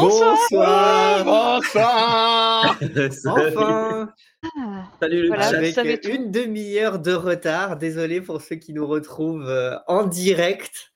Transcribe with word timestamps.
Bonsoir. 0.00 1.24
Bonsoir. 1.24 2.78
enfin. 2.80 4.08
Ah, 4.42 4.84
Salut 5.00 5.22
le 5.22 5.28
Voilà. 5.28 5.48
Avec 5.48 6.06
une 6.08 6.30
demi-heure 6.30 6.98
de 6.98 7.12
retard. 7.12 7.76
Désolé 7.76 8.20
pour 8.20 8.40
ceux 8.40 8.56
qui 8.56 8.72
nous 8.72 8.86
retrouvent 8.86 9.48
euh, 9.48 9.76
en 9.86 10.04
direct. 10.06 10.92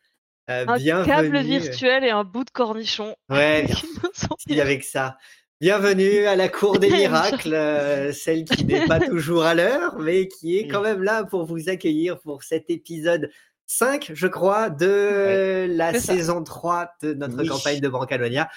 Euh, 0.51 0.65
Un 0.69 0.77
bienvenue. 0.77 1.07
câble 1.13 1.39
virtuel 1.41 2.05
et 2.05 2.11
un 2.11 2.25
bout 2.25 2.45
de 2.45 2.51
cornichon. 2.51 3.15
Ouais, 3.31 3.67
merci 4.49 4.61
avec 4.61 4.85
ça. 4.85 5.17
Bienvenue 5.61 6.27
à 6.27 6.37
la 6.37 6.49
cour 6.49 6.79
des 6.79 6.91
miracles, 6.91 7.55
euh, 7.55 8.13
celle 8.13 8.45
qui 8.45 8.65
n'est 8.65 8.87
pas 8.87 9.01
toujours 9.01 9.45
à 9.45 9.55
l'heure, 9.55 9.99
mais 9.99 10.29
qui 10.29 10.59
est 10.59 10.69
quand 10.69 10.83
même 10.83 11.03
là 11.03 11.25
pour 11.25 11.45
vous 11.47 11.69
accueillir 11.69 12.19
pour 12.21 12.43
cet 12.43 12.69
épisode 12.71 13.31
5, 13.67 14.11
je 14.13 14.27
crois, 14.27 14.69
de 14.69 15.67
la 15.71 15.93
c'est 15.95 16.01
ça. 16.01 16.13
saison 16.15 16.43
3 16.45 16.91
de 17.03 17.15
notre 17.15 17.39
Oui. 17.39 17.49
campagne 17.49 17.81
de 17.81 17.89
Brancalonia. 17.89 18.51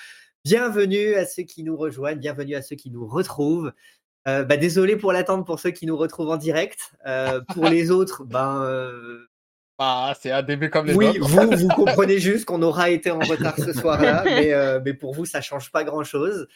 Bienvenue 0.48 1.16
à 1.16 1.26
ceux 1.26 1.44
qui 1.44 1.62
nous 1.62 1.76
rejoignent, 1.76 2.20
bienvenue 2.20 2.56
à 2.56 2.62
ceux 2.62 2.78
qui 2.78 2.90
nous 2.90 3.06
retrouvent. 3.06 3.74
Euh, 4.30 4.46
bah, 4.46 4.56
désolé 4.56 4.96
pour 4.96 5.12
l'attente 5.12 5.46
pour 5.46 5.60
ceux 5.60 5.72
qui 5.72 5.86
nous 5.86 5.98
retrouvent 5.98 6.30
en 6.30 6.38
direct. 6.38 6.94
Euh, 7.06 7.42
pour 7.54 7.66
les 7.70 7.92
autres, 7.92 8.24
ben, 8.24 8.64
euh, 8.64 9.26
Ah, 9.78 10.14
c'est 10.22 10.32
un 10.32 10.44
début 10.44 10.70
comme 10.70 10.86
les 10.86 10.94
oui, 10.94 11.20
autres. 11.20 11.28
vous, 11.28 11.58
vous 11.58 11.68
comprenez 11.76 12.20
juste 12.20 12.46
qu'on 12.46 12.62
aura 12.62 12.90
été 12.90 13.12
en 13.12 13.20
retard 13.20 13.58
ce 13.58 13.74
soir-là, 13.74 14.24
mais, 14.26 14.54
euh, 14.54 14.80
mais 14.86 14.94
pour 14.94 15.14
vous, 15.14 15.26
ça 15.26 15.42
change 15.42 15.70
pas 15.70 15.84
grand-chose. 15.84 16.48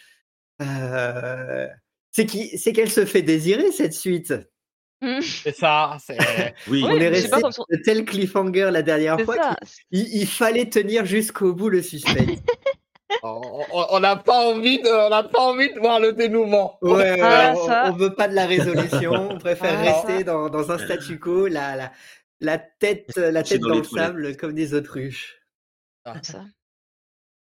Euh, 0.62 1.68
c'est 2.12 2.26
qui, 2.26 2.58
c'est 2.58 2.72
qu'elle 2.72 2.90
se 2.92 3.04
fait 3.04 3.24
désirer 3.24 3.74
cette 3.74 3.94
suite? 3.94 4.34
C'est 5.22 5.54
ça. 5.56 5.98
C'est... 6.00 6.18
Oui. 6.70 6.82
Oui, 6.82 6.86
On 6.86 6.92
est 6.98 7.10
resté 7.10 7.42
son- 7.52 7.66
de 7.70 7.76
tel 7.84 8.06
cliffhanger 8.06 8.70
la 8.72 8.84
dernière 8.84 9.20
fois 9.20 9.36
qu'il 9.92 10.08
il 10.16 10.28
fallait 10.28 10.70
tenir 10.70 11.04
jusqu'au 11.06 11.54
bout 11.54 11.68
le 11.68 11.82
suspense. 11.82 12.40
On 13.24 14.00
n'a 14.00 14.16
pas 14.16 14.48
envie 14.48 14.82
de, 14.82 14.90
on 14.90 15.10
n'a 15.10 15.24
pas 15.24 15.40
envie 15.42 15.74
de 15.74 15.80
voir 15.80 16.00
le 16.00 16.14
dénouement. 16.14 16.78
Ouais, 16.82 17.20
Ah, 17.22 17.54
on, 17.56 17.92
on 17.92 17.96
veut 17.96 18.14
pas 18.14 18.28
de 18.28 18.34
la 18.36 18.46
résolution, 18.46 19.12
on 19.32 19.38
préfère 19.38 19.78
Ah, 19.80 19.82
rester 19.82 20.24
dans, 20.24 20.50
dans 20.50 20.72
un 20.72 20.78
statu 20.78 21.20
quo, 21.20 21.48
la, 21.48 21.76
la, 21.76 21.92
la 22.40 22.58
tête, 22.58 23.16
la 23.18 23.44
C'est 23.44 23.56
tête 23.56 23.62
dans 23.62 23.76
le 23.76 23.82
toilettes. 23.82 24.08
sable 24.08 24.38
comme 24.38 24.54
des 24.54 24.74
autruches. 24.74 25.40
ça. 26.24 26.46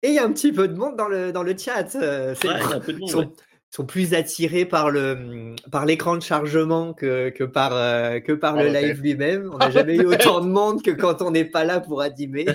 Et 0.03 0.09
il 0.09 0.13
y 0.13 0.19
a 0.19 0.23
un 0.25 0.31
petit 0.31 0.51
peu 0.51 0.67
de 0.67 0.75
monde 0.75 0.95
dans 0.95 1.07
le, 1.07 1.31
dans 1.31 1.43
le 1.43 1.57
chat. 1.57 1.95
euh, 1.95 2.35
c'est- 2.35 2.47
Ouais, 2.47 2.55
il 2.63 2.69
y 2.69 2.73
a 2.73 2.75
un 2.75 2.79
peu 2.79 2.93
de 2.93 2.99
monde, 2.99 3.09
ils 3.09 3.11
sont, 3.11 3.19
ouais. 3.19 3.27
Sont 3.69 3.85
plus 3.85 4.13
attirés 4.13 4.65
par 4.65 4.89
le 4.89 5.53
par 5.71 5.85
l'écran 5.85 6.15
de 6.15 6.21
chargement 6.21 6.93
que, 6.93 7.29
que 7.29 7.43
par 7.43 7.71
euh, 7.73 8.19
que 8.21 8.31
par 8.31 8.53
Par 8.55 8.63
le 8.63 8.69
le 8.69 8.79
live 8.79 9.01
lui-même. 9.01 9.49
On 9.53 9.57
n'a 9.59 9.69
jamais 9.69 9.95
eu 9.97 10.05
autant 10.05 10.39
de 10.41 10.47
monde 10.47 10.81
que 10.81 10.91
quand 10.91 11.21
on 11.21 11.31
n'est 11.31 11.45
pas 11.45 11.63
là 11.65 11.79
pour 11.81 12.01
animer. 12.01 12.45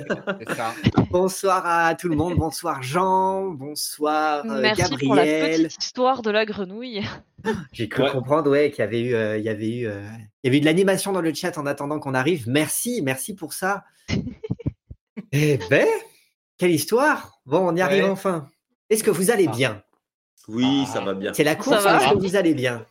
Ça. 0.57 0.75
bonsoir 1.11 1.63
à 1.67 1.95
tout 1.95 2.09
le 2.09 2.17
monde. 2.17 2.37
Bonsoir 2.37 2.83
Jean. 2.83 3.51
Bonsoir 3.51 4.45
euh, 4.47 4.61
Merci 4.63 4.97
pour 4.99 5.15
la 5.15 5.27
Gabriel. 5.27 5.63
petite 5.69 5.85
histoire 5.85 6.23
de 6.23 6.31
la 6.31 6.45
grenouille. 6.47 7.03
J'ai 7.73 7.89
cru 7.89 8.05
Ouais. 8.05 8.11
comprendre 8.11 8.51
ouais 8.51 8.71
qu'il 8.71 8.81
y 8.81 8.83
avait 8.83 9.01
eu 9.03 9.15
euh, 9.15 9.37
il 9.39 9.45
y 9.45 9.49
avait 9.51 9.69
eu 9.81 9.87
euh, 9.87 10.03
il 10.43 10.47
y 10.47 10.49
avait 10.49 10.57
eu 10.57 10.61
de 10.61 10.65
l'animation 10.65 11.13
dans 11.13 11.21
le 11.21 11.35
chat 11.35 11.57
en 11.59 11.67
attendant 11.67 11.99
qu'on 12.01 12.15
arrive. 12.15 12.49
Merci 12.49 13.03
merci 13.03 13.35
pour 13.35 13.53
ça. 13.53 13.85
eh 15.33 15.59
ben 15.71 15.87
quelle 16.57 16.71
histoire. 16.73 17.39
Bon 17.45 17.69
on 17.69 17.77
y 17.77 17.83
arrive 17.83 18.05
Ouais. 18.05 18.11
enfin. 18.11 18.49
Est-ce 18.89 19.05
que 19.05 19.11
vous 19.11 19.31
allez 19.31 19.47
Ah. 19.49 19.55
bien? 19.55 19.83
Oui, 20.49 20.85
ça 20.93 21.01
va 21.01 21.15
bien. 21.15 21.33
C'est 21.35 21.45
la 21.45 21.55
course. 21.57 21.85
que 21.85 22.19
vous 22.19 22.37
allez 22.37 22.55
bien 22.55 22.85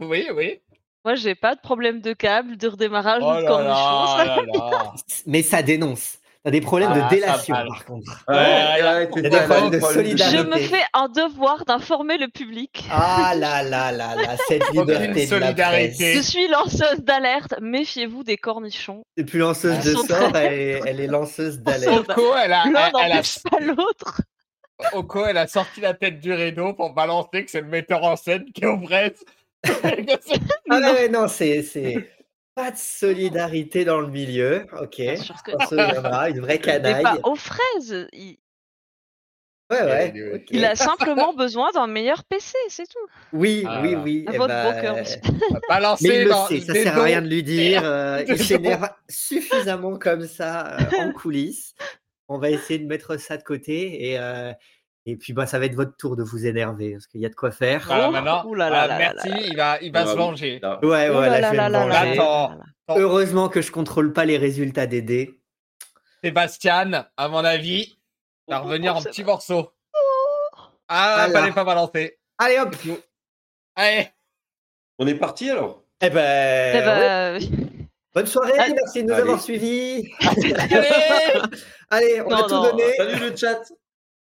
Oui, 0.00 0.26
oui. 0.34 0.60
Moi, 1.04 1.16
j'ai 1.16 1.34
pas 1.34 1.56
de 1.56 1.60
problème 1.60 2.00
de 2.00 2.12
câble, 2.12 2.56
de 2.56 2.68
redémarrage 2.68 3.22
Oh 3.24 3.32
ou 3.32 3.36
de 3.36 3.42
là 3.42 3.48
cornichon. 3.48 4.16
là, 4.18 4.24
là 4.24 4.70
là. 4.70 4.92
Mais 5.26 5.42
ça 5.42 5.60
dénonce. 5.62 6.18
T'as 6.44 6.50
des 6.50 6.60
problèmes 6.60 6.90
Ah, 6.92 6.96
de 6.96 7.00
ça 7.02 7.08
délation, 7.08 7.54
par 7.54 7.84
contre. 7.84 8.24
Ouais, 8.26 8.34
Ouais, 8.34 8.42
ouais, 8.42 8.78
il 8.78 8.82
y 8.82 8.86
a 8.86 9.06
t'es 9.06 9.30
des 9.30 9.36
problèmes 9.46 9.70
de 9.70 9.78
solidarité. 9.80 10.38
Je 10.38 10.42
me 10.44 10.56
fais 10.58 10.82
un 10.92 11.08
devoir 11.08 11.64
d'informer 11.64 12.18
le 12.18 12.26
public. 12.28 12.84
Ah 12.90 13.32
là 13.36 13.62
là 13.62 13.92
là 13.92 14.16
là, 14.16 14.36
cette 14.48 14.68
liberté 14.72 15.26
de 15.26 15.36
la 15.36 15.46
solidarité. 15.48 16.14
Je 16.14 16.20
suis 16.20 16.48
lanceuse 16.48 16.98
d'alerte, 17.00 17.54
méfiez-vous 17.60 18.24
des 18.24 18.36
cornichons. 18.36 19.04
C'est 19.16 19.24
plus 19.24 19.38
lanceuse 19.38 19.78
de 19.84 19.94
sort, 19.94 20.32
très- 20.32 20.46
elle 20.46 20.52
est, 20.52 20.80
elle 20.86 21.00
est 21.00 21.06
lanceuse 21.06 21.58
d'alerte. 21.60 22.10
Elle 22.44 22.52
a, 22.52 22.64
elle, 22.66 22.72
elle 23.04 23.12
a, 23.12 23.22
pas 23.48 23.60
l'autre. 23.60 24.20
Oko, 24.92 25.24
elle 25.26 25.38
a 25.38 25.46
sorti 25.46 25.80
la 25.80 25.94
tête 25.94 26.20
du 26.20 26.32
rideau 26.32 26.72
pour 26.74 26.92
balancer 26.92 27.44
que 27.44 27.50
c'est 27.50 27.60
le 27.60 27.66
metteur 27.68 28.02
en 28.04 28.16
scène 28.16 28.44
qui 28.52 28.64
est 28.64 28.66
au 28.68 28.76
Brest. 28.76 29.24
Que 29.62 29.70
c'est- 29.72 30.40
Ah 30.70 30.78
ouais, 30.92 31.08
non, 31.08 31.28
c'est, 31.28 31.62
pas 32.54 32.70
de 32.70 32.76
solidarité 32.76 33.84
dans 33.84 34.00
le 34.00 34.08
milieu. 34.08 34.66
Ok, 34.80 35.00
on 35.00 35.16
se 35.16 35.66
souviendra, 35.68 36.28
une 36.30 36.40
vraie 36.40 36.54
Mais 36.54 36.58
canaille. 36.58 37.02
pas 37.02 37.18
aux 37.24 37.36
fraises. 37.36 38.08
Il, 38.12 38.36
Ouais, 39.70 39.82
ouais. 39.84 40.12
Il- 40.14 40.34
ok. 40.34 40.42
il 40.50 40.64
a 40.66 40.74
simplement 40.76 41.32
besoin 41.32 41.70
d'un 41.72 41.86
meilleur 41.86 42.24
PC, 42.24 42.52
c'est 42.68 42.86
tout. 42.86 42.98
Oui, 43.32 43.64
Ah 43.66 43.80
oui, 43.82 43.94
oui. 43.94 44.26
Eh 44.30 44.36
votre 44.36 44.52
monsieur. 44.98 45.20
Balancer 45.68 46.08
Mais 46.08 46.16
il 46.16 46.24
le 46.24 46.32
sait, 46.46 46.60
ça 46.60 46.74
sert 46.74 46.98
à 46.98 47.02
rien 47.04 47.22
de 47.22 47.28
lui 47.28 47.42
dire. 47.42 47.80
euh, 47.82 48.22
il 48.28 48.36
s'énerve 48.44 48.90
suffisamment 49.08 49.96
comme 49.98 50.26
ça 50.26 50.76
euh, 50.76 50.84
en 50.98 51.12
coulisses. 51.12 51.74
On 52.28 52.38
va 52.38 52.50
essayer 52.50 52.78
de 52.78 52.86
mettre 52.86 53.16
ça 53.18 53.36
de 53.36 53.42
côté 53.42 54.10
et, 54.10 54.18
euh, 54.18 54.52
et 55.06 55.16
puis 55.16 55.32
bah, 55.32 55.46
ça 55.46 55.58
va 55.58 55.66
être 55.66 55.74
votre 55.74 55.96
tour 55.96 56.16
de 56.16 56.22
vous 56.22 56.46
énerver 56.46 56.92
parce 56.92 57.06
qu'il 57.06 57.20
y 57.20 57.26
a 57.26 57.28
de 57.28 57.34
quoi 57.34 57.50
faire. 57.50 57.82
Voilà, 57.86 58.08
Oh, 58.08 58.12
maintenant, 58.12 58.44
ouh 58.46 58.54
là 58.54 58.70
là 58.70 58.82
ah, 58.82 58.86
là 58.86 58.98
merci, 58.98 59.30
il 59.50 59.56
va, 59.56 59.80
il 59.82 59.92
va 59.92 60.00
Ah 60.00 60.06
se 60.06 60.16
venger. 60.16 60.60
Ouais, 60.82 61.08
Oh 61.10 61.20
là. 61.20 62.58
Heureusement 62.88 63.48
que 63.48 63.60
je 63.62 63.70
contrôle 63.72 64.12
pas 64.12 64.24
les 64.24 64.38
résultats 64.38 64.86
des 64.86 65.02
dés. 65.02 65.40
Sébastien, 66.22 67.06
à 67.16 67.28
mon 67.28 67.44
avis, 67.44 67.98
va 68.48 68.58
revenir 68.60 68.96
en 68.96 69.00
c'est 69.00 69.10
petits 69.10 69.24
morceaux. 69.24 69.72
Ah, 70.88 71.24
Voilà. 71.26 71.40
fallait 71.40 71.52
pas 71.52 71.64
balancer. 71.64 72.18
Allez 72.38 72.58
hop 72.58 72.76
Allez, 73.74 74.08
On 74.98 75.06
est 75.06 75.14
parti 75.14 75.50
alors? 75.50 75.82
Eh 76.00 76.10
ben, 76.10 76.76
Eh 76.76 77.38
ouais. 77.38 77.61
Bonne 78.14 78.26
soirée, 78.26 78.52
Allez. 78.58 78.74
merci 78.74 79.02
de 79.02 79.08
nous 79.08 79.12
Allez. 79.14 79.22
avoir 79.22 79.40
suivis. 79.42 80.10
allez 81.90 82.20
on 82.24 82.30
a 82.30 82.40
Non, 82.40 82.42
tout 82.46 82.54
non. 82.54 82.62
donné. 82.70 82.84
Salut 82.96 83.30
le 83.30 83.36
chat 83.36 83.60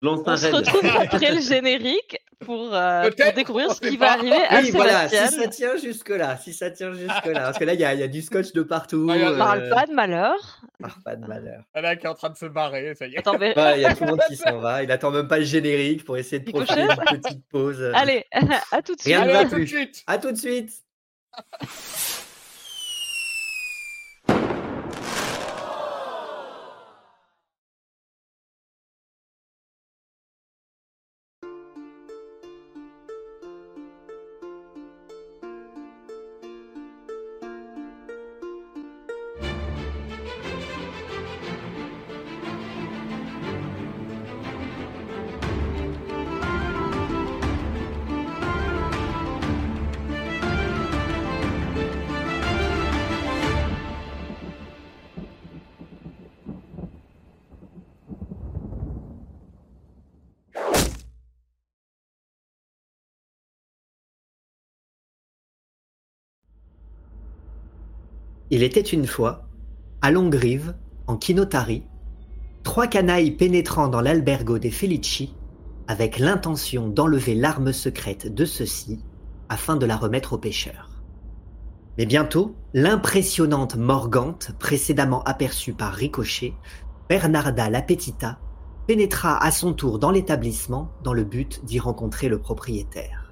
Lance 0.03 0.21
on 0.27 0.37
se 0.37 0.47
retrouve 0.49 0.85
après 1.01 1.35
le 1.35 1.41
générique 1.41 2.19
pour, 2.41 2.75
euh, 2.75 3.09
pour 3.11 3.33
découvrir 3.33 3.73
ce 3.73 3.81
qui 3.81 3.97
pas. 3.97 4.05
va 4.07 4.13
arriver 4.13 4.37
à 4.51 4.61
Oui, 4.61 4.71
voilà, 4.71 5.09
si 5.09 5.17
ça 5.17 5.49
tient 5.49 5.77
jusque-là, 5.79 6.37
si 6.37 6.53
ça 6.53 6.71
tient 6.71 6.93
jusque-là. 6.93 7.41
Parce 7.41 7.59
que 7.59 7.65
là, 7.65 7.73
il 7.73 7.81
y, 7.81 7.85
a- 7.87 7.95
il 7.95 8.01
y 8.01 8.03
a 8.03 8.09
du 8.09 8.21
scotch 8.21 8.53
de 8.53 8.63
partout. 8.63 9.07
Ouais, 9.09 9.25
On 9.27 9.39
parle 9.39 9.63
euh, 9.63 9.71
pas 9.71 9.87
de 9.87 9.93
malheur. 9.95 10.61
ah, 10.83 10.89
pas 11.03 11.17
de 11.17 11.27
malheur. 11.27 11.63
Elle 11.73 11.99
qui 11.99 12.05
est 12.05 12.09
en 12.11 12.15
train 12.15 12.29
de 12.29 12.37
se 12.37 12.45
barrer, 12.45 12.95
ça 12.97 13.07
y 13.07 13.15
est. 13.15 13.27
Mais- 13.41 13.57
Ouais, 13.59 13.79
il 13.79 13.81
y 13.81 13.87
a 13.87 13.95
tout 13.95 14.05
le 14.05 14.11
monde 14.11 14.21
qui 14.29 14.37
s'en 14.37 14.59
va. 14.59 14.83
Il 14.83 14.93
attend 14.93 15.11
même 15.11 15.27
pas 15.29 15.39
le 15.39 15.45
générique 15.47 16.05
pour 16.05 16.19
essayer 16.19 16.41
de 16.41 16.51
profiter 16.53 16.83
d'une 16.87 17.21
petite 17.23 17.49
pause. 17.49 17.91
Allez, 17.95 18.27
à 18.73 18.83
tout 18.83 18.95
de 18.95 19.01
suite. 19.01 19.05
Rien 19.15 19.21
ne 19.21 19.23
Allez, 19.25 19.33
va 19.33 19.39
à 19.39 19.45
tout 19.45 19.51
de 19.51 19.55
plus. 19.55 19.67
suite. 19.69 20.03
À 20.07 20.19
tout 20.19 20.33
de 20.33 20.37
suite. 20.37 20.71
Il 68.55 68.63
était 68.63 68.81
une 68.81 69.09
fois, 69.09 69.49
à 70.01 70.13
Longrive, 70.13 70.77
en 71.09 71.17
Kinotari, 71.17 71.83
trois 72.63 72.87
canailles 72.87 73.33
pénétrant 73.33 73.89
dans 73.89 74.01
l'albergo 74.01 74.61
des 74.61 74.71
Felici 74.71 75.35
avec 75.89 76.21
l'intention 76.21 76.87
d'enlever 76.87 77.35
l'arme 77.35 77.73
secrète 77.73 78.33
de 78.33 78.45
ceux-ci 78.45 79.01
afin 79.49 79.75
de 79.75 79.87
la 79.87 79.97
remettre 79.97 80.35
aux 80.35 80.39
pêcheurs. 80.39 81.03
Mais 81.99 82.07
bientôt, 82.07 82.55
l'impressionnante 82.75 83.75
Morgante, 83.75 84.53
précédemment 84.61 85.25
aperçue 85.25 85.73
par 85.73 85.93
Ricochet, 85.93 86.55
Bernarda 87.09 87.69
Lapetita, 87.69 88.39
pénétra 88.87 89.37
à 89.43 89.51
son 89.51 89.73
tour 89.73 89.99
dans 89.99 90.13
l'établissement 90.13 90.93
dans 91.03 91.13
le 91.13 91.25
but 91.25 91.65
d'y 91.65 91.81
rencontrer 91.81 92.29
le 92.29 92.39
propriétaire. 92.39 93.24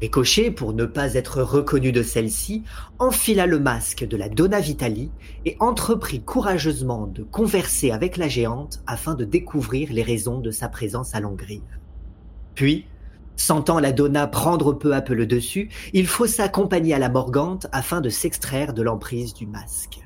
Ricochet, 0.00 0.52
pour 0.52 0.74
ne 0.74 0.84
pas 0.84 1.14
être 1.14 1.42
reconnu 1.42 1.90
de 1.90 2.04
celle-ci, 2.04 2.62
enfila 3.00 3.46
le 3.46 3.58
masque 3.58 4.06
de 4.06 4.16
la 4.16 4.28
Donna 4.28 4.60
Vitali 4.60 5.10
et 5.44 5.56
entreprit 5.58 6.22
courageusement 6.22 7.08
de 7.08 7.24
converser 7.24 7.90
avec 7.90 8.16
la 8.16 8.28
géante 8.28 8.80
afin 8.86 9.14
de 9.14 9.24
découvrir 9.24 9.92
les 9.92 10.04
raisons 10.04 10.38
de 10.38 10.52
sa 10.52 10.68
présence 10.68 11.16
à 11.16 11.20
Longrive. 11.20 11.62
Puis, 12.54 12.86
sentant 13.34 13.80
la 13.80 13.90
Donna 13.90 14.28
prendre 14.28 14.72
peu 14.72 14.94
à 14.94 15.00
peu 15.00 15.14
le 15.14 15.26
dessus, 15.26 15.68
il 15.92 16.06
faut 16.06 16.28
s'accompagner 16.28 16.94
à 16.94 17.00
la 17.00 17.08
Morgante 17.08 17.66
afin 17.72 18.00
de 18.00 18.08
s'extraire 18.08 18.74
de 18.74 18.82
l'emprise 18.82 19.34
du 19.34 19.48
masque. 19.48 19.98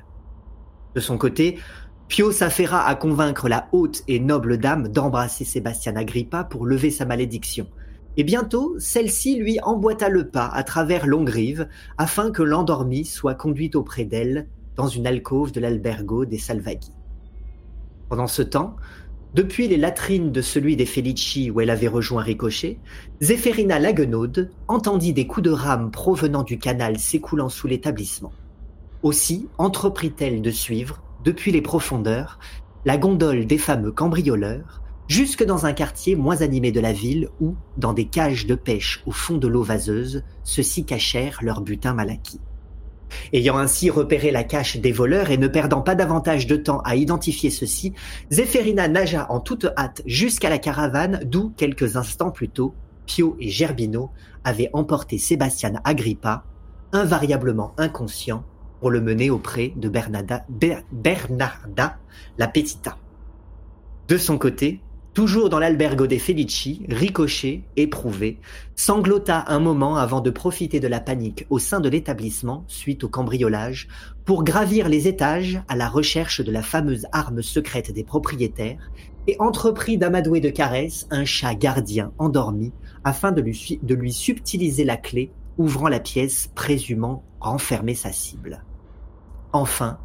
De 0.95 1.01
son 1.01 1.19
côté, 1.19 1.59
Pio 2.07 2.31
s'affaira 2.31 2.87
à 2.87 2.95
convaincre 2.95 3.47
la 3.47 3.67
haute 3.71 4.01
et 4.07 4.19
noble 4.19 4.57
dame 4.57 4.87
d'embrasser 4.87 5.45
Sébastien 5.45 5.95
Agrippa 5.95 6.43
pour 6.43 6.65
lever 6.65 6.89
sa 6.89 7.05
malédiction– 7.05 7.67
et 8.15 8.23
bientôt, 8.23 8.75
celle-ci 8.77 9.37
lui 9.37 9.59
emboîta 9.63 10.09
le 10.09 10.27
pas 10.27 10.47
à 10.47 10.63
travers 10.63 11.07
Longrive 11.07 11.67
afin 11.97 12.31
que 12.31 12.43
l'endormie 12.43 13.05
soit 13.05 13.33
conduite 13.33 13.75
auprès 13.75 14.05
d'elle 14.05 14.47
dans 14.75 14.87
une 14.87 15.07
alcôve 15.07 15.51
de 15.51 15.59
l'albergo 15.59 16.25
des 16.25 16.37
Salvaghi. 16.37 16.91
Pendant 18.09 18.27
ce 18.27 18.43
temps, 18.43 18.75
depuis 19.33 19.67
les 19.67 19.77
latrines 19.77 20.31
de 20.31 20.41
celui 20.41 20.75
des 20.75 20.85
Felici 20.85 21.49
où 21.49 21.59
elle 21.59 21.71
avait 21.71 21.87
rejoint 21.87 22.21
Ricochet, 22.21 22.77
Zéphérina 23.19 23.79
Laguenaude 23.79 24.51
entendit 24.67 25.13
des 25.13 25.25
coups 25.25 25.45
de 25.45 25.51
rame 25.51 25.89
provenant 25.89 26.43
du 26.43 26.59
canal 26.59 26.99
s'écoulant 26.99 27.49
sous 27.49 27.65
l'établissement. 27.65 28.31
Aussi 29.01 29.47
entreprit-elle 29.57 30.43
de 30.43 30.51
suivre, 30.51 31.01
depuis 31.23 31.51
les 31.51 31.63
profondeurs, 31.63 32.37
la 32.85 32.97
gondole 32.97 33.47
des 33.47 33.57
fameux 33.57 33.91
cambrioleurs, 33.91 34.82
jusque 35.07 35.43
dans 35.43 35.65
un 35.65 35.73
quartier 35.73 36.15
moins 36.15 36.41
animé 36.41 36.71
de 36.71 36.79
la 36.79 36.93
ville 36.93 37.29
où, 37.39 37.55
dans 37.77 37.93
des 37.93 38.05
cages 38.05 38.45
de 38.45 38.55
pêche 38.55 39.03
au 39.05 39.11
fond 39.11 39.37
de 39.37 39.47
l'eau 39.47 39.63
vaseuse, 39.63 40.23
ceux-ci 40.43 40.85
cachèrent 40.85 41.39
leur 41.41 41.61
butin 41.61 41.93
mal 41.93 42.09
acquis. 42.09 42.39
Ayant 43.31 43.57
ainsi 43.57 43.89
repéré 43.89 44.31
la 44.31 44.43
cache 44.43 44.77
des 44.77 44.91
voleurs 44.91 45.29
et 45.29 45.37
ne 45.37 45.47
perdant 45.47 45.81
pas 45.81 45.95
davantage 45.95 46.47
de 46.47 46.55
temps 46.55 46.79
à 46.79 46.95
identifier 46.95 47.49
ceux-ci, 47.49 47.93
Zéphérina 48.31 48.87
nagea 48.87 49.27
en 49.29 49.39
toute 49.39 49.67
hâte 49.77 50.01
jusqu'à 50.05 50.49
la 50.49 50.57
caravane 50.57 51.21
d'où, 51.25 51.53
quelques 51.55 51.95
instants 51.95 52.31
plus 52.31 52.49
tôt, 52.49 52.73
Pio 53.05 53.35
et 53.39 53.49
Gerbino 53.49 54.11
avaient 54.43 54.69
emporté 54.73 55.17
Sébastien 55.17 55.73
Agrippa, 55.83 56.45
invariablement 56.91 57.73
inconscient, 57.77 58.43
pour 58.79 58.91
le 58.91 58.99
mener 58.99 59.29
auprès 59.29 59.73
de 59.77 59.87
Bernarda, 59.87 60.45
Bernarda 60.91 61.97
la 62.37 62.47
Petita. 62.47 62.97
De 64.09 64.17
son 64.17 64.37
côté, 64.37 64.81
Toujours 65.13 65.49
dans 65.49 65.59
l'albergo 65.59 66.07
des 66.07 66.17
Felici, 66.17 66.81
Ricochet, 66.89 67.61
éprouvé, 67.77 68.39
sanglota 68.75 69.45
un 69.47 69.59
moment 69.59 69.95
avant 69.95 70.21
de 70.21 70.31
profiter 70.31 70.79
de 70.79 70.87
la 70.87 70.99
panique 70.99 71.45
au 71.51 71.59
sein 71.59 71.79
de 71.79 71.87
l'établissement 71.87 72.63
suite 72.67 73.03
au 73.03 73.09
cambriolage 73.09 73.87
pour 74.25 74.43
gravir 74.43 74.89
les 74.89 75.07
étages 75.07 75.61
à 75.67 75.75
la 75.75 75.87
recherche 75.87 76.41
de 76.41 76.51
la 76.51 76.63
fameuse 76.63 77.05
arme 77.11 77.43
secrète 77.43 77.91
des 77.91 78.03
propriétaires 78.03 78.89
et 79.27 79.35
entreprit 79.37 79.99
d'amadouer 79.99 80.39
de 80.39 80.49
caresses 80.49 81.05
un 81.11 81.25
chat 81.25 81.53
gardien 81.53 82.11
endormi 82.17 82.71
afin 83.03 83.31
de 83.31 83.41
lui, 83.41 83.79
de 83.83 83.93
lui 83.93 84.11
subtiliser 84.11 84.83
la 84.83 84.97
clé 84.97 85.31
ouvrant 85.59 85.89
la 85.89 85.99
pièce 85.99 86.49
présumant 86.55 87.23
renfermer 87.39 87.93
sa 87.93 88.11
cible. 88.11 88.63
Enfin, 89.51 89.99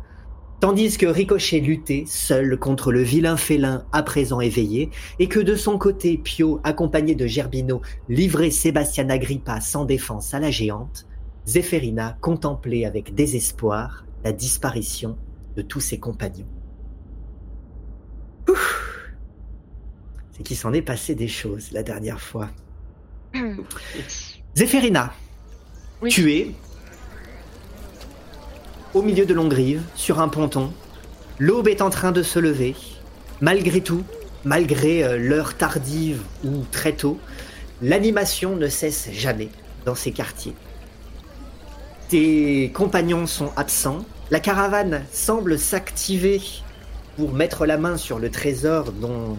Tandis 0.61 0.99
que 0.99 1.07
Ricochet 1.07 1.61
luttait 1.61 2.05
seul 2.09 2.59
contre 2.59 2.91
le 2.91 3.01
vilain 3.01 3.37
félin 3.37 3.85
à 3.93 4.03
présent 4.03 4.41
éveillé, 4.41 4.91
et 5.21 5.29
que 5.29 5.39
de 5.39 5.55
son 5.55 5.79
côté 5.79 6.19
Pio, 6.19 6.61
accompagné 6.65 7.15
de 7.15 7.29
Gerbino, 7.29 7.81
livrait 8.09 8.51
Sébastien 8.51 9.09
Agrippa 9.09 9.61
sans 9.61 9.85
défense 9.85 10.35
à 10.35 10.41
la 10.41 10.51
géante, 10.51 11.07
Zéphérina 11.47 12.19
contemplait 12.21 12.85
avec 12.85 13.15
désespoir 13.15 14.05
la 14.25 14.33
disparition 14.33 15.17
de 15.57 15.63
tous 15.63 15.81
ses 15.81 16.01
compagnons. 16.01 16.49
C'est 20.33 20.43
qu'il 20.43 20.57
s'en 20.57 20.73
est 20.73 20.83
passé 20.83 21.15
des 21.15 21.29
choses 21.29 21.71
la 21.71 21.85
dernière 21.85 22.21
fois. 22.21 22.51
Zéphérina, 24.57 25.13
tu 26.09 26.33
es 26.33 26.55
au 28.95 29.03
milieu 29.03 29.27
de 29.27 29.35
Longrive, 29.35 29.83
sur 29.95 30.21
un 30.21 30.29
ponton. 30.29 30.73
L'aube 31.39 31.69
est 31.69 31.83
en 31.83 31.91
train 31.91 32.13
de 32.13 32.23
se 32.23 32.39
lever. 32.39 32.75
Malgré 33.41 33.81
tout, 33.81 34.03
malgré 34.45 35.05
euh, 35.05 35.19
l'heure 35.19 35.57
tardive 35.57 36.23
ou 36.45 36.65
très 36.73 36.93
tôt, 36.93 37.19
l'animation 37.83 38.57
ne 38.57 38.69
cesse 38.69 39.11
jamais 39.13 39.49
dans 39.85 39.95
ces 39.95 40.13
quartiers. 40.13 40.55
Tes 42.09 42.71
compagnons 42.75 43.27
sont 43.27 43.53
absents. 43.57 44.05
La 44.31 44.41
caravane 44.41 45.05
semble 45.13 45.59
s'activer 45.59 46.41
pour 47.17 47.33
mettre 47.33 47.67
la 47.67 47.77
main 47.77 47.97
sur 47.97 48.19
le 48.19 48.31
trésor 48.31 48.93
dont, 48.93 49.37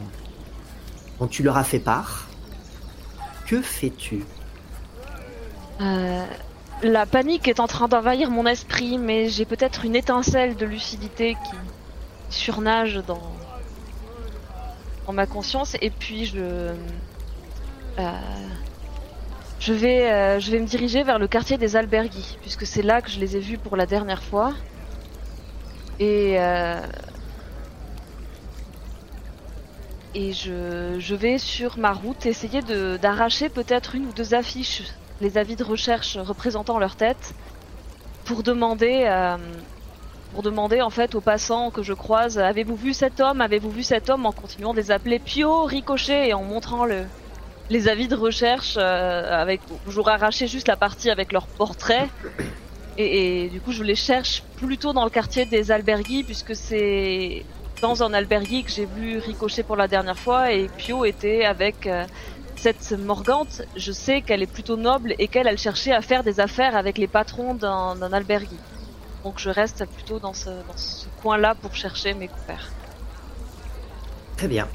dont 1.20 1.28
tu 1.28 1.44
leur 1.44 1.58
as 1.58 1.64
fait 1.64 1.80
part. 1.80 2.28
Que 3.48 3.62
fais-tu? 3.62 4.24
Euh, 5.82 6.26
la 6.84 7.06
panique 7.06 7.48
est 7.48 7.60
en 7.60 7.68
train 7.68 7.88
d'envahir 7.88 8.32
mon 8.32 8.46
esprit, 8.46 8.98
mais 8.98 9.30
j'ai 9.30 9.46
peut-être 9.46 9.86
une 9.86 9.96
étincelle 9.96 10.56
de 10.56 10.66
lucidité 10.66 11.36
qui 11.36 11.58
surnage 12.30 13.02
dans, 13.06 13.22
ma 15.12 15.26
conscience. 15.26 15.76
Et 15.82 15.90
puis 15.90 16.26
je, 16.26 16.38
euh, 16.38 16.74
vais, 19.68 20.12
euh, 20.12 20.40
je 20.40 20.52
vais 20.52 20.60
me 20.60 20.68
diriger 20.68 21.04
vers 21.04 21.20
le 21.20 21.28
quartier 21.28 21.58
des 21.58 21.76
albergues, 21.76 22.12
puisque 22.42 22.66
c'est 22.66 22.84
là 22.84 23.02
que 23.02 23.10
je 23.10 23.20
les 23.20 23.36
ai 23.36 23.40
vus 23.40 23.58
pour 23.58 23.76
la 23.76 23.86
dernière 23.86 24.24
fois. 24.24 24.54
Et 26.00 26.36
euh, 26.40 26.80
et 30.16 30.34
je, 30.34 30.96
je, 31.00 31.16
vais 31.16 31.38
sur 31.38 31.78
ma 31.78 31.92
route 31.92 32.26
essayer 32.26 32.62
d'arracher 32.62 33.50
peut-être 33.50 33.94
une 33.96 34.08
ou 34.08 34.12
deux 34.12 34.34
affiches 34.34 34.84
les 35.22 35.38
avis 35.38 35.56
de 35.56 35.64
recherche 35.64 36.18
représentant 36.18 36.80
leur 36.80 36.96
tête 36.96 37.34
pour 38.26 38.44
demander, 38.44 39.04
euh, 39.06 39.38
pour 40.34 40.44
demander 40.44 40.82
en 40.82 40.90
fait 40.90 41.16
aux 41.16 41.22
passants 41.22 41.72
que 41.72 41.84
je 41.84 41.94
croise 41.94 42.38
avez-vous 42.38 42.76
vu 42.76 42.94
cet 42.94 43.20
homme? 43.20 43.42
Avez-vous 43.42 43.72
vu 43.72 43.84
cet 43.84 44.10
homme? 44.10 44.26
En 44.26 44.32
continuant 44.32 44.74
de 44.74 44.78
les 44.78 44.92
appeler 44.92 45.20
Pio, 45.20 45.64
Ricochet 45.64 46.30
et 46.30 46.34
en 46.34 46.44
montrant 46.44 46.86
le, 46.86 47.06
les 47.70 47.88
avis 47.88 48.08
de 48.08 48.16
recherche 48.16 48.76
euh, 48.78 49.42
avec 49.42 49.62
j'aurais 49.88 50.14
arraché 50.14 50.48
juste 50.48 50.68
la 50.68 50.78
partie 50.78 51.10
avec 51.10 51.32
leur 51.32 51.48
portrait. 51.48 52.08
Et, 52.98 53.50
du 53.50 53.62
coup 53.62 53.72
je 53.72 53.84
les 53.84 53.96
cherche 53.96 54.44
plutôt 54.58 54.92
dans 54.92 55.06
le 55.06 55.10
quartier 55.10 55.46
des 55.46 55.72
albergues 55.72 56.26
puisque 56.26 56.56
c'est 56.56 57.46
dans 57.82 58.04
un 58.04 58.14
albergue 58.14 58.66
que 58.66 58.72
j'ai 58.72 58.86
vu 58.86 59.20
Ricochet 59.20 59.64
pour 59.64 59.78
la 59.78 59.88
dernière 59.88 60.20
fois 60.20 60.52
et 60.52 60.68
Pio 60.78 61.06
était 61.06 61.46
avec 61.46 61.88
euh, 61.88 62.06
cette 62.60 62.92
Morgante, 62.92 63.62
je 63.78 63.94
sais 63.94 64.22
qu'elle 64.22 64.44
est 64.44 64.52
plutôt 64.52 64.76
noble 64.76 65.16
et 65.18 65.30
qu'elle, 65.30 65.48
elle 65.48 65.58
cherchait 65.58 65.94
à 65.94 66.02
faire 66.02 66.24
des 66.24 66.42
affaires 66.42 66.76
avec 66.76 66.98
les 66.98 67.08
patrons 67.08 67.54
d'un 67.54 68.14
albergue. 68.14 68.58
Donc 69.24 69.36
je 69.38 69.50
reste 69.50 69.86
plutôt 69.86 70.20
dans 70.20 70.34
ce, 70.34 70.50
coin-là 71.22 71.56
pour 71.56 71.74
chercher 71.74 72.14
mes 72.14 72.28
compères. 72.28 72.70
Très 74.36 74.48
bien. 74.48 74.68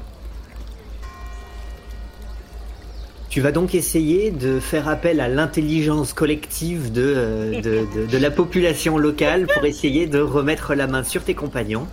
Tu 3.29 3.41
vas 3.41 3.51
donc 3.51 3.75
essayer 3.75 4.31
de 4.31 4.59
faire 4.59 4.87
appel 4.87 5.19
à 5.19 5.27
l'intelligence 5.27 6.13
collective 6.13 6.91
de, 6.91 7.13
euh, 7.15 7.61
de, 7.61 8.17
la 8.17 8.31
population 8.31 8.97
locale 8.97 9.45
pour 9.45 9.65
essayer 9.65 10.07
de 10.07 10.19
remettre 10.19 10.73
la 10.73 10.87
main 10.87 11.03
sur 11.03 11.23
tes 11.23 11.35
compagnons. 11.35 11.87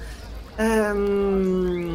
Euh... 0.61 1.87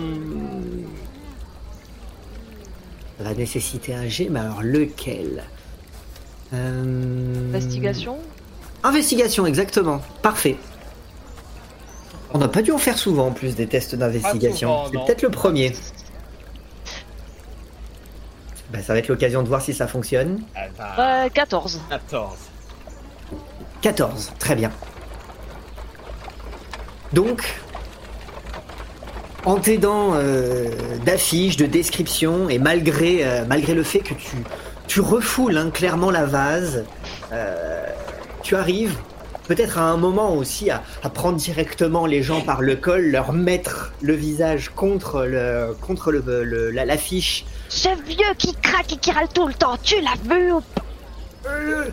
va 3.19 3.33
nécessiter 3.33 3.93
un 3.93 4.07
G, 4.07 4.27
mais 4.29 4.39
alors 4.39 4.61
lequel 4.61 5.43
euh, 6.53 7.49
Investigation 7.49 8.17
Investigation, 8.83 9.45
exactement. 9.45 10.01
Parfait. 10.21 10.57
On 12.33 12.37
n'a 12.37 12.47
pas 12.47 12.61
dû 12.61 12.71
en 12.71 12.77
faire 12.77 12.97
souvent 12.97 13.27
en 13.27 13.31
plus 13.31 13.55
des 13.55 13.67
tests 13.67 13.95
d'investigation. 13.95 14.85
C'est 14.85 15.05
peut-être 15.05 15.21
le 15.23 15.31
premier. 15.31 15.73
Bah, 18.71 18.79
ça 18.81 18.93
va 18.93 18.99
être 18.99 19.07
l'occasion 19.07 19.43
de 19.43 19.47
voir 19.47 19.61
si 19.61 19.73
ça 19.73 19.87
fonctionne. 19.87 20.41
14. 21.33 21.81
14. 21.89 22.37
14, 23.81 24.33
très 24.39 24.55
bien. 24.55 24.71
Donc, 27.13 27.55
en 29.45 29.57
t'aidant 29.57 30.11
euh, 30.13 30.69
d'affiches, 31.05 31.57
de 31.57 31.65
descriptions, 31.65 32.49
et 32.49 32.59
malgré, 32.59 33.19
euh, 33.21 33.45
malgré 33.47 33.73
le 33.73 33.83
fait 33.83 33.99
que 33.99 34.13
tu, 34.13 34.37
tu 34.87 35.01
refoules 35.01 35.57
hein, 35.57 35.69
clairement 35.73 36.11
la 36.11 36.25
vase, 36.25 36.85
euh, 37.31 37.85
tu 38.43 38.55
arrives 38.55 38.97
peut-être 39.47 39.77
à 39.77 39.83
un 39.83 39.97
moment 39.97 40.35
aussi 40.35 40.69
à, 40.69 40.83
prendre 41.13 41.37
directement 41.37 42.05
les 42.05 42.21
gens 42.21 42.41
par 42.41 42.61
le 42.61 42.75
col, 42.75 43.05
leur 43.07 43.31
mettre 43.33 43.93
le 44.01 44.13
visage 44.13 44.69
contre 44.75 45.23
le 45.25 45.73
contre 45.81 46.11
le, 46.11 46.71
l'affiche. 46.71 47.45
Ce 47.69 47.89
vieux 48.05 48.33
qui 48.37 48.53
craque 48.55 48.93
et 48.93 48.97
qui 48.97 49.11
râle 49.11 49.29
tout 49.33 49.47
le 49.47 49.53
temps, 49.53 49.77
tu 49.81 49.95
l'as 50.01 50.35
vu 50.35 50.51
ou 50.51 50.61
Euh, 51.49 51.85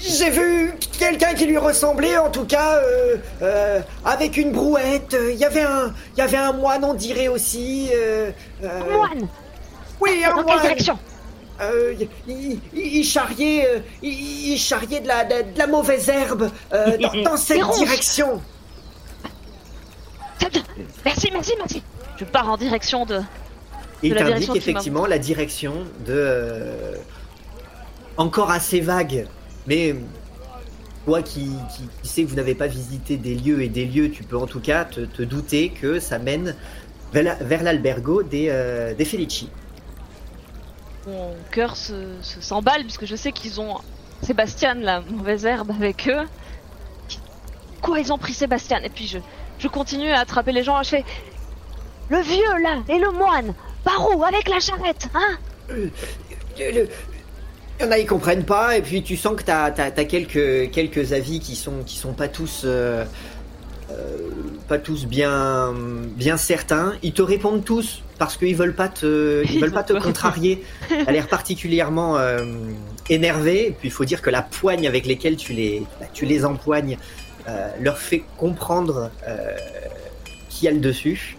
J'ai 0.00 0.30
vu 0.30 0.74
quelqu'un 0.98 1.34
qui 1.34 1.46
lui 1.46 1.58
ressemblait, 1.58 2.16
en 2.18 2.30
tout 2.30 2.44
cas, 2.44 2.76
euh, 2.76 3.16
euh, 3.42 3.80
avec 4.04 4.36
une 4.36 4.52
brouette. 4.52 5.16
Il 5.30 5.36
y 5.36 5.44
avait 5.44 5.62
un, 5.62 5.92
il 6.14 6.18
y 6.18 6.22
avait 6.22 6.36
un 6.36 6.52
moine, 6.52 6.84
on 6.84 6.94
dirait 6.94 7.28
aussi. 7.28 7.90
euh, 7.94 8.30
euh, 8.64 8.80
Moine 8.92 9.28
Oui, 10.00 10.22
un 10.24 10.30
Dans 10.30 10.36
quelle 10.36 10.44
moine. 10.46 10.60
direction? 10.62 10.98
Il, 12.28 13.02
charriait, 13.04 13.82
il, 14.02 14.58
charriait 14.58 15.00
de 15.00 15.08
la, 15.08 15.24
de, 15.24 15.52
de 15.54 15.58
la 15.58 15.66
mauvaise 15.66 16.08
herbe 16.10 16.50
euh, 16.74 16.98
dans, 17.00 17.22
dans 17.30 17.36
cette 17.36 17.66
direction. 17.78 18.42
Très 20.38 20.50
bien. 20.50 20.62
Merci, 21.04 21.30
merci, 21.32 21.52
merci. 21.58 21.82
Je 22.18 22.24
pars 22.26 22.48
en 22.50 22.56
direction 22.58 23.06
de. 23.06 23.16
De 23.16 23.22
il 24.02 24.14
t'indique 24.14 24.54
effectivement 24.54 25.06
la 25.06 25.18
direction 25.18 25.86
de. 26.06 26.98
Euh, 28.18 28.22
encore 28.22 28.50
assez 28.50 28.80
vague, 28.80 29.26
mais 29.66 29.94
toi 31.04 31.22
qui, 31.22 31.50
qui, 31.74 31.88
qui 32.02 32.08
sais 32.08 32.24
que 32.24 32.28
vous 32.28 32.36
n'avez 32.36 32.54
pas 32.54 32.66
visité 32.66 33.16
des 33.16 33.34
lieux 33.34 33.62
et 33.62 33.68
des 33.68 33.84
lieux, 33.84 34.10
tu 34.10 34.22
peux 34.24 34.36
en 34.36 34.46
tout 34.46 34.60
cas 34.60 34.84
te, 34.84 35.00
te 35.00 35.22
douter 35.22 35.70
que 35.70 36.00
ça 36.00 36.18
mène 36.18 36.54
vers 37.12 37.22
la- 37.22 37.34
vers 37.34 37.62
l'albergo 37.62 38.22
des, 38.22 38.48
euh, 38.50 38.94
des 38.94 39.04
Felici. 39.04 39.48
Mon 41.06 41.34
cœur 41.52 41.76
se, 41.76 42.16
se 42.22 42.40
s'emballe 42.40 42.82
puisque 42.82 43.06
je 43.06 43.14
sais 43.14 43.30
qu'ils 43.32 43.60
ont 43.60 43.76
Sébastien, 44.22 44.74
la 44.74 45.02
mauvaise 45.02 45.44
herbe, 45.44 45.70
avec 45.70 46.08
eux. 46.08 46.26
Quoi, 47.82 48.00
ils 48.00 48.12
ont 48.12 48.18
pris 48.18 48.32
Sébastien? 48.32 48.80
Et 48.82 48.88
puis 48.88 49.06
je, 49.06 49.18
je 49.58 49.68
continue 49.68 50.10
à 50.10 50.20
attraper 50.20 50.50
les 50.52 50.64
gens. 50.64 50.82
Je 50.82 50.88
fais 50.88 51.04
le 52.08 52.18
vieux 52.18 52.62
là 52.62 52.78
et 52.88 52.98
le 52.98 53.12
moine. 53.12 53.54
Par 53.84 54.08
où? 54.10 54.24
Avec 54.24 54.48
la 54.48 54.58
charrette, 54.58 55.08
hein? 55.14 55.36
Le- 55.68 55.90
le- 56.58 56.88
Il 57.78 57.84
y 57.84 57.88
en 57.88 57.92
a, 57.92 57.98
ils 57.98 58.06
comprennent 58.06 58.44
pas, 58.44 58.76
et 58.78 58.82
puis 58.82 59.02
tu 59.02 59.16
sens 59.16 59.36
que 59.36 59.42
t'as 59.42 59.66
as, 59.66 60.04
quelques, 60.04 60.70
quelques 60.70 61.12
avis 61.12 61.40
qui 61.40 61.56
sont, 61.56 61.82
qui 61.84 61.96
sont 61.96 62.12
pas 62.12 62.28
tous. 62.28 62.62
euh, 62.64 63.04
euh, 63.90 64.30
pas 64.68 64.78
tous 64.78 65.06
bien, 65.06 65.72
bien 66.16 66.36
certains. 66.36 66.94
Ils 67.02 67.12
te 67.12 67.22
répondent 67.22 67.64
tous 67.64 68.02
parce 68.18 68.36
qu'ils 68.36 68.56
veulent 68.56 68.74
pas 68.74 68.88
te, 68.88 69.44
ils 69.52 69.60
veulent 69.60 69.72
pas 69.72 69.84
te 69.84 69.92
contrarier. 69.92 70.64
T'as 70.88 71.12
l'air 71.12 71.28
particulièrement 71.28 72.16
euh, 72.16 72.44
énervé. 73.08 73.68
Et 73.68 73.70
puis 73.70 73.88
il 73.88 73.92
faut 73.92 74.04
dire 74.04 74.22
que 74.22 74.30
la 74.30 74.42
poigne 74.42 74.88
avec 74.88 75.06
lesquelles 75.06 75.36
tu 75.36 75.52
les, 75.52 75.84
bah, 76.00 76.06
tu 76.12 76.26
les 76.26 76.44
empoignes 76.44 76.98
euh, 77.48 77.70
leur 77.80 77.98
fait 77.98 78.24
comprendre 78.36 79.10
qui 80.48 80.66
a 80.66 80.72
le 80.72 80.80
dessus. 80.80 81.36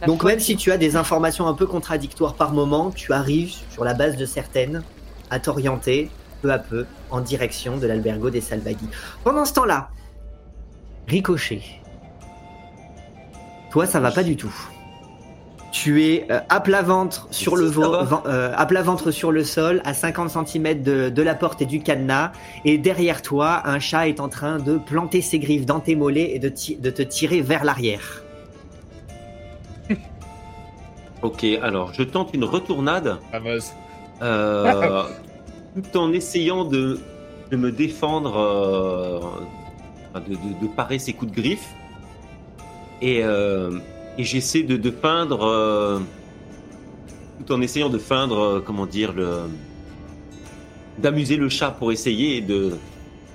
La 0.00 0.06
Donc 0.06 0.22
même 0.22 0.38
si 0.38 0.56
tu 0.56 0.70
as 0.70 0.76
des 0.76 0.94
informations 0.94 1.48
un 1.48 1.54
peu 1.54 1.66
contradictoires 1.66 2.34
par 2.34 2.52
moment, 2.52 2.92
tu 2.92 3.12
arrives 3.12 3.54
sur 3.70 3.82
la 3.82 3.94
base 3.94 4.16
de 4.16 4.26
certaines 4.26 4.84
à 5.30 5.38
t'orienter 5.40 6.10
peu 6.42 6.50
à 6.52 6.58
peu 6.58 6.86
en 7.10 7.20
direction 7.20 7.76
de 7.76 7.86
l'albergo 7.86 8.30
des 8.30 8.40
Salvaghi. 8.40 8.88
Pendant 9.24 9.44
ce 9.44 9.52
temps-là, 9.54 9.88
Ricochet, 11.08 11.62
toi 13.70 13.86
ça 13.86 14.00
va 14.00 14.10
pas 14.10 14.22
du 14.22 14.36
tout. 14.36 14.54
Tu 15.70 16.02
es 16.04 16.26
euh, 16.30 16.40
à 16.48 16.60
plat 16.60 16.80
ventre 16.82 17.28
sur 17.30 17.54
le 17.54 17.68
Si, 17.68 17.74
ça 17.74 17.80
vo- 17.80 17.90
va. 17.90 18.02
ven- 18.04 18.20
euh, 18.26 18.52
à 18.56 18.64
plat 18.66 18.82
ventre 18.82 19.10
sur 19.10 19.30
le 19.32 19.44
sol, 19.44 19.82
à 19.84 19.92
50 19.94 20.30
cm 20.46 20.82
de, 20.82 21.08
de 21.10 21.22
la 21.22 21.34
porte 21.34 21.60
et 21.60 21.66
du 21.66 21.80
cadenas, 21.82 22.32
et 22.64 22.78
derrière 22.78 23.20
toi, 23.20 23.62
un 23.66 23.78
chat 23.78 24.08
est 24.08 24.18
en 24.18 24.28
train 24.30 24.58
de 24.58 24.78
planter 24.78 25.20
ses 25.20 25.38
griffes 25.38 25.66
dans 25.66 25.80
tes 25.80 25.94
mollets 25.94 26.34
et 26.34 26.38
de, 26.38 26.48
ti- 26.48 26.76
de 26.76 26.88
te 26.90 27.02
tirer 27.02 27.42
vers 27.42 27.64
l'arrière. 27.64 28.22
Ok, 31.22 31.44
alors 31.62 31.92
je 31.94 32.02
tente 32.02 32.30
une 32.32 32.44
retournade 32.44 33.18
Fameuse. 33.32 33.72
Euh, 34.22 35.02
tout 35.74 35.96
en 35.98 36.12
essayant 36.12 36.64
de, 36.64 36.98
de 37.50 37.56
me 37.56 37.70
défendre, 37.72 38.36
euh, 38.36 40.20
de, 40.20 40.34
de- 40.34 40.60
de 40.62 40.66
parer 40.74 40.98
ses 40.98 41.12
coups 41.12 41.32
de 41.32 41.40
griffe. 41.40 41.68
Et, 43.00 43.22
euh, 43.22 43.78
et 44.16 44.24
j'essaie 44.24 44.64
de, 44.64 44.76
euh, 45.44 46.00
tout 47.46 47.52
en 47.52 47.60
essayant 47.60 47.88
de 47.88 47.98
feindre, 47.98 48.62
comment 48.64 48.86
dire, 48.86 49.12
le 49.12 49.42
d'amuser 50.98 51.36
le 51.36 51.48
chat 51.48 51.70
pour 51.70 51.92
essayer 51.92 52.40
de, 52.40 52.72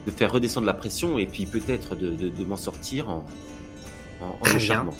de 0.05 0.11
faire 0.11 0.33
redescendre 0.33 0.67
la 0.67 0.73
pression 0.73 1.17
et 1.17 1.25
puis 1.25 1.45
peut-être 1.45 1.95
de, 1.95 2.09
m'en 2.43 2.57
sortir 2.57 3.09
en, 3.09 3.25
en, 4.21 4.25
en 4.41 4.59
charmant. 4.59 4.93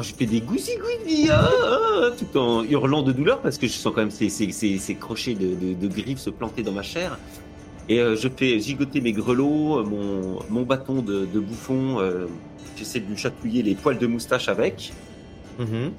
Alors 0.00 0.08
je 0.08 0.14
fais 0.14 0.24
des 0.24 0.40
goussi 0.40 0.72
goussi 0.78 1.28
tout 2.18 2.38
en 2.38 2.64
hurlant 2.64 3.02
de 3.02 3.12
douleur 3.12 3.40
parce 3.42 3.58
que 3.58 3.66
je 3.66 3.72
sens 3.72 3.92
quand 3.94 4.00
même 4.00 4.10
ces, 4.10 4.30
ces, 4.30 4.50
ces, 4.50 4.78
ces 4.78 4.94
crochets 4.94 5.34
de, 5.34 5.48
de, 5.54 5.74
de 5.74 5.88
griffes 5.88 6.20
se 6.20 6.30
planter 6.30 6.62
dans 6.62 6.72
ma 6.72 6.80
chair. 6.82 7.18
Et 7.90 8.00
euh, 8.00 8.16
je 8.16 8.28
fais 8.34 8.58
gigoter 8.60 9.02
mes 9.02 9.12
grelots, 9.12 9.80
euh, 9.80 9.84
mon, 9.84 10.38
mon 10.48 10.62
bâton 10.62 11.02
de, 11.02 11.26
de 11.26 11.38
bouffon. 11.40 12.00
euh, 12.00 12.26
J'essaie 12.78 13.00
de 13.00 13.08
lui 13.10 13.16
chatouiller 13.18 13.62
les 13.62 13.74
poils 13.74 13.98
de 13.98 14.06
moustache 14.06 14.48
avec. 14.48 14.94
Mhm. 15.58 15.92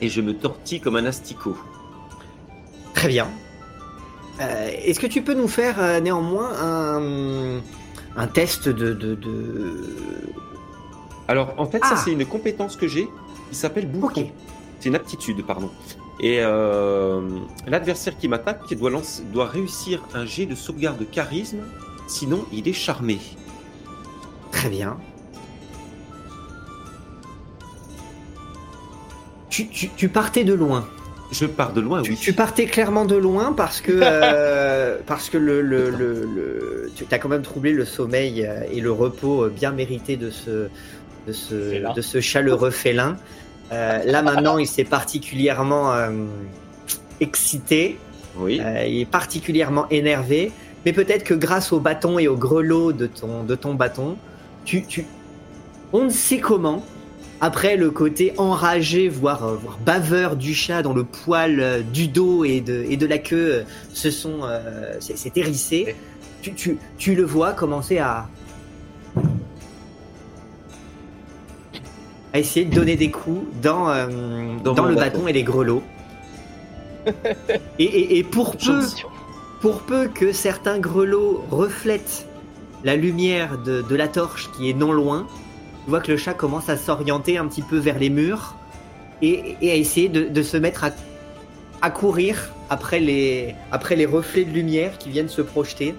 Et 0.00 0.08
je 0.08 0.20
me 0.20 0.32
tortille 0.34 0.80
comme 0.80 0.94
un 0.94 1.06
asticot. 1.06 1.56
Très 2.94 3.08
bien. 3.08 3.26
Euh, 4.40 4.70
Est-ce 4.84 5.00
que 5.00 5.08
tu 5.08 5.22
peux 5.22 5.34
nous 5.34 5.48
faire 5.48 6.00
néanmoins 6.00 6.50
un, 6.62 7.60
un 8.16 8.26
test 8.28 8.68
de, 8.68 8.92
de, 8.92 9.16
de- 9.16 9.84
Alors 11.30 11.54
en 11.58 11.66
fait, 11.66 11.78
ça 11.84 11.92
Ah. 11.94 11.96
c'est 11.96 12.10
une 12.10 12.26
compétence 12.26 12.74
que 12.74 12.88
j'ai 12.88 13.08
qui 13.50 13.54
s'appelle 13.56 13.86
bouffon. 13.86 14.08
Ok. 14.08 14.26
C'est 14.80 14.88
une 14.88 14.96
aptitude, 14.96 15.46
pardon. 15.46 15.70
Et 16.18 16.38
euh, 16.40 17.20
l'adversaire 17.68 18.18
qui 18.18 18.26
m'attaque 18.26 18.74
doit, 18.74 18.90
lancer- 18.90 19.22
doit 19.32 19.46
réussir 19.46 20.02
un 20.12 20.26
jet 20.26 20.46
de 20.46 20.54
sauvegarde 20.56 20.98
de 20.98 21.04
charisme, 21.04 21.58
sinon 22.08 22.44
il 22.52 22.66
est 22.66 22.72
charmé. 22.72 23.18
Très 24.50 24.68
bien. 24.70 24.96
Tu, 29.50 29.68
tu- 29.68 29.90
tu 29.96 30.08
partais 30.08 30.42
de 30.44 30.52
loin. 30.54 30.86
Je 31.32 31.46
pars 31.46 31.72
de 31.72 31.80
loin, 31.80 32.02
Tu, 32.02 32.10
oui. 32.12 32.18
tu 32.20 32.32
partais 32.32 32.66
clairement 32.66 33.04
de 33.04 33.14
loin 33.14 33.52
parce 33.52 33.80
que 33.80 33.92
euh, 34.02 34.98
parce 35.06 35.30
que 35.30 35.38
le, 35.38 35.60
le, 35.62 35.90
le, 35.90 36.24
le- 36.24 36.90
tu 36.96 37.04
as 37.08 37.18
quand 37.20 37.28
même 37.28 37.42
troublé 37.42 37.72
le 37.72 37.84
sommeil 37.84 38.44
euh, 38.44 38.62
et 38.72 38.80
le 38.80 38.90
repos 38.90 39.44
euh, 39.44 39.48
bien 39.48 39.70
mérité 39.70 40.16
de 40.16 40.28
ce 40.30 40.68
de 41.26 41.32
ce 41.32 41.94
de 41.94 42.00
ce 42.00 42.20
chaleureux 42.20 42.70
félin. 42.70 43.16
Euh, 43.72 44.02
là 44.04 44.22
maintenant, 44.22 44.58
il 44.58 44.66
s'est 44.66 44.84
particulièrement 44.84 45.92
euh, 45.92 46.10
excité. 47.20 47.98
Oui. 48.36 48.60
Euh, 48.60 48.84
il 48.86 49.00
est 49.00 49.10
particulièrement 49.10 49.88
énervé, 49.90 50.52
mais 50.84 50.92
peut-être 50.92 51.24
que 51.24 51.34
grâce 51.34 51.72
au 51.72 51.80
bâton 51.80 52.18
et 52.18 52.28
au 52.28 52.36
grelot 52.36 52.92
de 52.92 53.06
ton, 53.06 53.44
de 53.44 53.54
ton 53.54 53.74
bâton, 53.74 54.16
tu, 54.64 54.84
tu, 54.84 55.04
on 55.92 56.04
ne 56.04 56.10
sait 56.10 56.38
comment, 56.38 56.84
après 57.40 57.76
le 57.76 57.90
côté 57.90 58.32
enragé, 58.36 59.08
voire, 59.08 59.54
voire 59.54 59.78
baveur 59.78 60.36
du 60.36 60.54
chat 60.54 60.82
dont 60.82 60.92
le 60.92 61.04
poil 61.04 61.60
euh, 61.60 61.80
du 61.80 62.08
dos 62.08 62.44
et 62.44 62.60
de, 62.60 62.84
et 62.88 62.96
de 62.96 63.06
la 63.06 63.18
queue 63.18 63.54
euh, 63.54 63.62
se 63.92 64.10
sont, 64.10 64.40
euh, 64.44 64.94
s'est 65.00 65.16
s'est 65.16 65.32
hérissé, 65.36 65.96
tu, 66.42 66.52
tu, 66.54 66.78
tu 66.98 67.14
le 67.14 67.24
vois 67.24 67.52
commencer 67.52 67.98
à, 67.98 68.28
à 72.32 72.38
essayer 72.38 72.64
de 72.66 72.74
donner 72.74 72.96
des 72.96 73.10
coups 73.10 73.44
dans, 73.62 73.88
euh, 73.90 74.06
Dans 74.62 74.84
le 74.86 74.94
bâton. 74.94 75.18
bâton 75.18 75.28
et 75.28 75.32
les 75.32 75.42
grelots. 75.42 75.82
Et, 77.78 77.84
et- 77.84 78.18
et 78.18 78.24
pour 78.24 78.56
peu, 78.56 78.80
pour 79.62 79.80
peu 79.82 80.08
que 80.08 80.32
certains 80.32 80.78
grelots 80.78 81.42
reflètent 81.50 82.26
la 82.84 82.94
lumière 82.96 83.58
de, 83.58 83.82
de 83.82 83.96
la 83.96 84.06
torche 84.08 84.50
qui 84.56 84.68
est 84.70 84.74
non 84.74 84.92
loin, 84.92 85.26
tu 85.84 85.90
vois 85.90 86.00
que 86.00 86.12
le 86.12 86.18
chat 86.18 86.34
commence 86.34 86.68
à 86.68 86.76
s'orienter 86.76 87.38
un 87.38 87.46
petit 87.46 87.62
peu 87.62 87.78
vers 87.78 87.98
les 87.98 88.10
murs 88.10 88.54
et, 89.22 89.56
et 89.62 89.70
à 89.70 89.74
essayer 89.74 90.08
de, 90.10 90.28
de 90.28 90.42
se 90.42 90.56
mettre 90.58 90.84
à, 90.84 90.90
à 91.82 91.90
courir 91.90 92.50
après 92.68 93.00
les, 93.00 93.54
après 93.72 93.96
les 93.96 94.06
reflets 94.06 94.44
de 94.44 94.50
lumière 94.52 94.98
qui 94.98 95.08
viennent 95.08 95.28
se 95.28 95.42
projeter. 95.42 95.94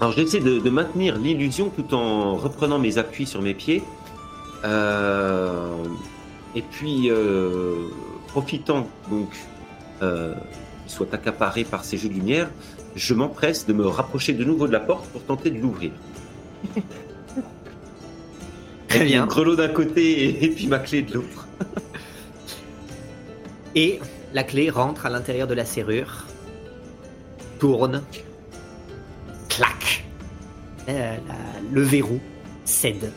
Alors 0.00 0.12
j'essaie 0.12 0.40
de, 0.40 0.58
de 0.60 0.70
maintenir 0.70 1.16
l'illusion 1.18 1.70
tout 1.74 1.94
en 1.94 2.36
reprenant 2.36 2.78
mes 2.78 2.96
appuis 2.98 3.26
sur 3.26 3.42
mes 3.42 3.54
pieds. 3.54 3.82
Euh, 4.64 5.84
et 6.54 6.62
puis, 6.62 7.10
euh, 7.10 7.88
profitant 8.28 8.88
donc 9.10 9.30
euh, 10.02 10.34
qu'il 10.84 10.92
soit 10.92 11.12
accaparé 11.14 11.64
par 11.64 11.84
ces 11.84 11.96
jeux 11.98 12.08
de 12.08 12.14
lumière, 12.14 12.48
je 12.96 13.14
m'empresse 13.14 13.66
de 13.66 13.72
me 13.72 13.86
rapprocher 13.86 14.32
de 14.32 14.44
nouveau 14.44 14.66
de 14.66 14.72
la 14.72 14.80
porte 14.80 15.06
pour 15.10 15.22
tenter 15.22 15.50
de 15.50 15.58
l'ouvrir. 15.60 15.90
Très 18.88 19.04
bien. 19.04 19.20
mon 19.22 19.26
grelot 19.26 19.54
d'un 19.56 19.68
côté 19.68 20.24
et, 20.24 20.44
et 20.44 20.48
puis 20.48 20.66
ma 20.66 20.78
clé 20.78 21.02
de 21.02 21.14
l'autre. 21.14 21.46
Et 23.74 24.00
la 24.32 24.42
clé 24.44 24.70
rentre 24.70 25.04
à 25.06 25.10
l'intérieur 25.10 25.46
de 25.46 25.52
la 25.54 25.64
serrure, 25.66 26.24
tourne, 27.60 28.02
clac. 29.48 30.04
Euh, 30.88 31.16
la- 31.28 31.34
le 31.70 31.82
verrou 31.82 32.18
cède. 32.64 33.12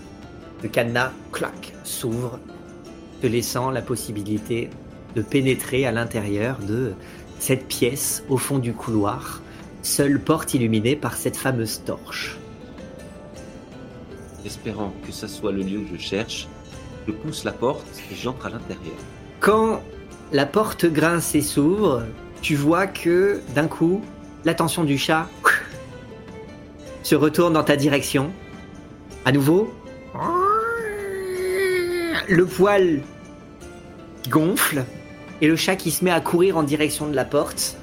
Le 0.63 0.70
cadenas, 0.70 1.12
clac, 1.32 1.74
s'ouvre. 1.84 2.39
te 3.22 3.27
laissant 3.27 3.70
la 3.70 3.82
possibilité 3.82 4.70
de 5.15 5.22
pénétrer 5.22 5.86
à 5.86 5.91
l'intérieur 5.91 6.58
de 6.60 6.94
cette 7.39 7.68
pièce 7.68 8.24
au 8.30 8.38
fond 8.38 8.60
du 8.60 8.74
couloir, 8.74 9.41
seule 9.84 10.20
porte 10.20 10.53
illuminée 10.53 10.96
par 10.96 11.15
cette 11.15 11.38
fameuse 11.38 11.82
torche. 11.86 12.38
Espérant 14.46 14.94
que 15.06 15.12
ça 15.12 15.27
soit 15.27 15.51
le 15.51 15.62
lieu 15.62 15.82
que 15.82 15.98
je 15.98 16.01
cherche, 16.01 16.48
je 17.08 17.12
pousse 17.12 17.44
la 17.44 17.51
porte 17.51 17.86
et 18.12 18.15
j'entre 18.15 18.48
à 18.48 18.50
l'intérieur. 18.50 18.96
Quand 19.39 19.82
la 20.32 20.46
porte 20.46 20.86
grince 20.86 21.36
et 21.36 21.41
s'ouvre, 21.41 22.03
tu 22.41 22.56
vois 22.56 22.88
que 22.88 23.41
d'un 23.53 23.68
coup, 23.68 24.01
l'attention 24.46 24.84
du 24.84 24.98
chat 24.98 25.27
se 27.03 27.15
retourne 27.15 27.53
dans 27.53 27.63
ta 27.63 27.75
direction. 27.75 28.32
À 29.25 29.32
nouveau, 29.32 29.72
le 32.28 32.46
poil 32.46 33.01
gonfle 34.30 34.84
et 35.42 35.48
le 35.48 35.56
chat 35.56 35.75
qui 35.75 35.92
se 35.92 36.04
met 36.04 36.12
à 36.12 36.22
courir 36.22 36.58
en 36.58 36.63
direction 36.63 37.08
de 37.08 37.16
la 37.16 37.25
porte. 37.25 37.78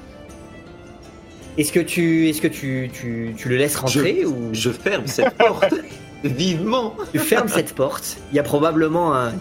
Est-ce 1.57 1.73
que 1.73 1.79
tu, 1.79 2.29
est-ce 2.29 2.41
que 2.41 2.47
tu, 2.47 2.89
tu, 2.93 3.33
tu 3.37 3.49
le 3.49 3.57
laisses 3.57 3.75
rentrer 3.75 4.25
ou? 4.25 4.49
Je 4.53 4.69
ferme 4.69 5.07
cette 5.07 5.33
porte 5.35 5.73
vivement. 6.23 6.95
tu 7.11 7.19
fermes 7.19 7.49
cette 7.49 7.73
porte 7.73 8.17
Il 8.31 8.35
y 8.35 8.39
a 8.39 8.43
probablement 8.43 9.13
un 9.13 9.33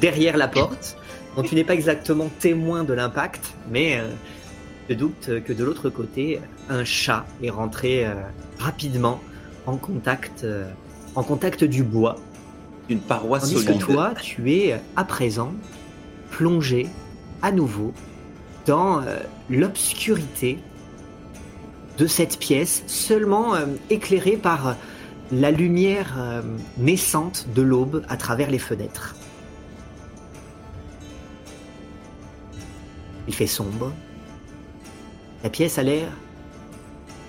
derrière 0.00 0.36
la 0.36 0.48
porte, 0.48 0.96
dont 1.36 1.42
tu 1.42 1.54
n'es 1.54 1.64
pas 1.64 1.74
exactement 1.74 2.28
témoin 2.40 2.84
de 2.84 2.92
l'impact, 2.92 3.54
mais 3.70 3.98
euh, 3.98 4.08
je 4.88 4.94
doute 4.94 5.30
que 5.44 5.52
de 5.52 5.64
l'autre 5.64 5.88
côté, 5.88 6.40
un 6.68 6.84
chat 6.84 7.24
est 7.42 7.50
rentré 7.50 8.04
euh, 8.04 8.14
rapidement 8.58 9.20
en 9.66 9.76
contact, 9.76 10.44
euh, 10.44 10.68
en 11.14 11.22
contact 11.22 11.64
du 11.64 11.82
bois. 11.82 12.16
Une 12.88 13.00
paroi 13.00 13.40
Tandis 13.40 13.54
solide. 13.54 13.78
que 13.78 13.92
toi, 13.92 14.14
tu 14.20 14.52
es 14.52 14.80
à 14.96 15.04
présent 15.04 15.52
plongé 16.30 16.88
à 17.42 17.52
nouveau 17.52 17.92
dans 18.66 19.00
euh, 19.00 19.18
l'obscurité 19.48 20.58
de 21.98 22.06
cette 22.06 22.38
pièce, 22.38 22.82
seulement 22.86 23.54
euh, 23.54 23.66
éclairée 23.90 24.36
par 24.36 24.68
euh, 24.68 24.72
la 25.32 25.50
lumière 25.50 26.14
euh, 26.18 26.42
naissante 26.78 27.46
de 27.54 27.62
l'aube 27.62 28.04
à 28.08 28.16
travers 28.16 28.50
les 28.50 28.58
fenêtres. 28.58 29.14
Il 33.26 33.34
fait 33.34 33.46
sombre. 33.46 33.92
La 35.42 35.50
pièce 35.50 35.78
a 35.78 35.82
l'air 35.82 36.08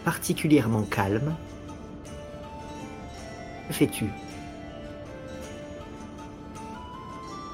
particulièrement 0.04 0.84
calme. 0.84 1.36
Que 3.68 3.74
fais-tu? 3.74 4.06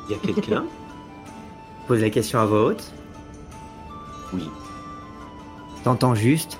Il 0.10 0.16
y 0.16 0.16
a 0.16 0.18
quelqu'un 0.20 0.66
Pose 1.88 2.02
la 2.02 2.10
question 2.10 2.40
à 2.40 2.46
voix 2.46 2.64
haute. 2.66 2.92
Oui. 4.34 4.50
T'entends 5.84 6.16
juste 6.16 6.58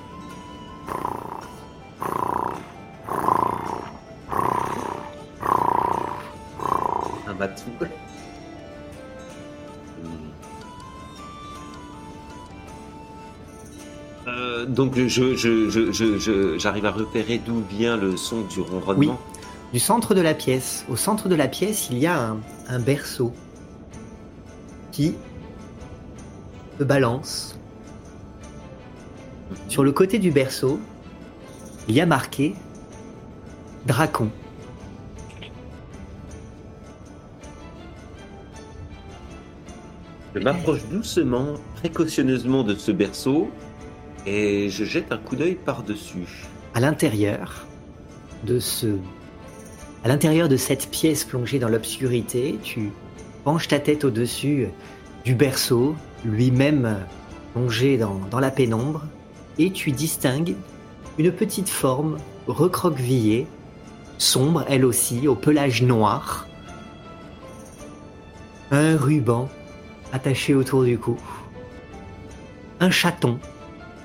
Un. 7.26 7.88
Hmm. 10.02 10.08
Euh, 14.28 14.66
donc 14.66 14.94
je, 14.96 15.08
je, 15.08 15.34
je, 15.36 15.90
je, 15.92 16.18
je- 16.18 16.58
j'arrive 16.58 16.86
à 16.86 16.90
repérer 16.90 17.38
d'où 17.38 17.62
vient 17.70 17.96
le 17.96 18.16
son 18.16 18.42
du 18.42 18.60
ronronnement. 18.60 19.18
du 19.72 19.80
centre 19.80 20.14
de 20.14 20.20
la 20.20 20.34
pièce. 20.34 20.84
Au 20.88 20.96
centre 20.96 21.28
de 21.28 21.34
la 21.34 21.48
pièce, 21.48 21.88
il 21.90 21.98
y 21.98 22.06
a 22.06 22.18
un, 22.20 22.36
un 22.72 22.78
berceau 22.78 23.34
qui 24.92 25.14
se 26.78 26.84
balance. 26.84 27.58
Sur 29.68 29.84
le 29.84 29.92
côté 29.92 30.18
du 30.18 30.30
berceau, 30.30 30.80
il 31.86 31.94
y 31.94 32.00
a 32.00 32.06
marqué 32.06 32.54
Dracon. 33.86 34.30
Je 40.34 40.40
m'approche 40.40 40.82
doucement, 40.90 41.54
précautionneusement 41.74 42.62
de 42.62 42.74
ce 42.74 42.90
berceau 42.90 43.50
et 44.24 44.70
je 44.70 44.84
jette 44.84 45.12
un 45.12 45.18
coup 45.18 45.36
d'œil 45.36 45.56
par-dessus. 45.56 46.46
à 46.74 46.80
l'intérieur 46.80 47.66
de 48.44 48.58
ce 48.58 48.96
à 50.04 50.08
l'intérieur 50.08 50.48
de 50.48 50.56
cette 50.56 50.90
pièce 50.90 51.24
plongée 51.24 51.58
dans 51.58 51.68
l'obscurité, 51.68 52.58
tu 52.62 52.90
penches 53.44 53.68
ta 53.68 53.78
tête 53.78 54.04
au-dessus 54.04 54.68
du 55.24 55.34
berceau, 55.34 55.94
lui-même 56.24 56.98
plongé 57.52 57.96
dans, 57.98 58.20
dans 58.30 58.40
la 58.40 58.50
pénombre, 58.50 59.02
et 59.58 59.70
tu 59.70 59.92
distingues 59.92 60.54
une 61.18 61.30
petite 61.30 61.68
forme 61.68 62.18
recroquevillée, 62.46 63.46
sombre 64.18 64.64
elle 64.68 64.84
aussi, 64.84 65.28
au 65.28 65.34
pelage 65.34 65.82
noir, 65.82 66.48
un 68.70 68.96
ruban 68.96 69.48
attaché 70.12 70.54
autour 70.54 70.84
du 70.84 70.98
cou, 70.98 71.18
un 72.80 72.90
chaton 72.90 73.38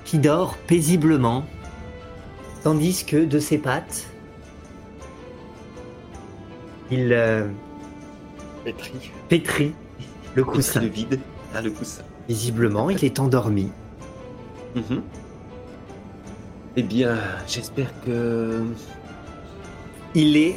qui 0.04 0.18
dort 0.18 0.56
paisiblement 0.66 1.44
Tandis 2.64 3.04
que 3.04 3.24
de 3.24 3.38
ses 3.38 3.58
pattes, 3.58 4.07
il 6.90 7.12
euh, 7.12 7.46
Pétri. 8.64 9.10
pétrit 9.28 9.72
le 10.34 10.44
coussin. 10.44 10.80
Le 10.80 10.86
vide. 10.88 11.20
Ah, 11.54 11.60
le 11.62 11.70
coussin. 11.70 12.02
Visiblement, 12.28 12.90
il 12.90 13.04
est 13.04 13.18
endormi. 13.18 13.70
Mhm. 14.74 15.02
Eh 16.76 16.82
bien, 16.82 17.16
j'espère 17.46 17.90
que... 18.04 18.62
Il 20.14 20.36
est 20.36 20.56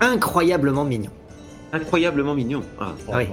incroyablement 0.00 0.84
mignon. 0.84 1.10
Incroyablement 1.72 2.34
mignon. 2.34 2.62
Ah, 2.80 2.92
Oh 3.08 3.12
Oui. 3.16 3.26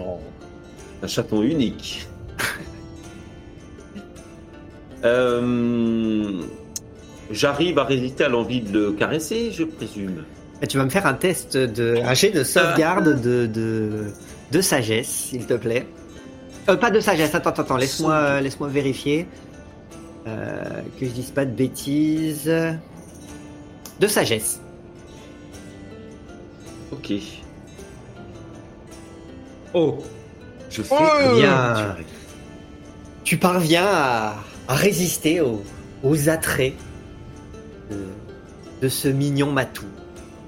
un 1.04 1.08
chaton 1.08 1.42
unique. 1.42 2.08
Euh, 5.04 6.42
J'arrive 7.32 7.80
à 7.80 7.86
résister 7.86 8.24
à 8.26 8.30
l'envie 8.30 8.62
de 8.62 8.72
le 8.78 8.92
caresser, 8.92 9.52
je 9.52 9.64
présume. 9.64 10.26
Et 10.62 10.68
tu 10.68 10.78
vas 10.78 10.86
me 10.86 10.90
faire 10.90 11.06
un 11.08 11.14
test 11.16 11.58
de 11.58 12.00
un 12.04 12.14
jet 12.14 12.30
de 12.32 12.44
sauvegarde 12.44 13.20
de, 13.22 13.48
de, 13.48 14.12
de 14.52 14.62
sagesse, 14.62 15.08
s'il 15.08 15.46
te 15.48 15.56
plaît. 15.56 15.88
Euh, 16.70 16.76
pas 16.76 16.92
de 16.92 17.00
sagesse, 17.00 17.34
attends, 17.34 17.50
attends, 17.50 17.64
attends, 17.64 17.78
laisse-moi 17.78 18.14
euh, 18.14 18.40
laisse-moi 18.42 18.68
vérifier. 18.70 19.28
Euh, 20.28 20.64
que 21.00 21.06
je 21.08 21.12
dise 21.12 21.32
pas 21.32 21.46
de 21.46 21.52
bêtises. 21.52 22.46
De 24.00 24.08
sagesse. 24.08 24.60
Ok. 26.92 27.14
Oh 29.74 29.98
Je 30.70 30.82
fais 30.84 30.94
Oh 31.00 31.36
Bien. 31.38 31.96
tu 33.24 33.38
parviens 33.38 33.86
à, 33.88 34.36
à 34.68 34.76
résister 34.76 35.42
aux, 35.42 35.64
aux 36.04 36.30
attraits 36.30 36.74
de, 37.90 37.98
de 38.82 38.90
ce 38.90 39.08
mignon 39.08 39.52
matou. 39.52 39.86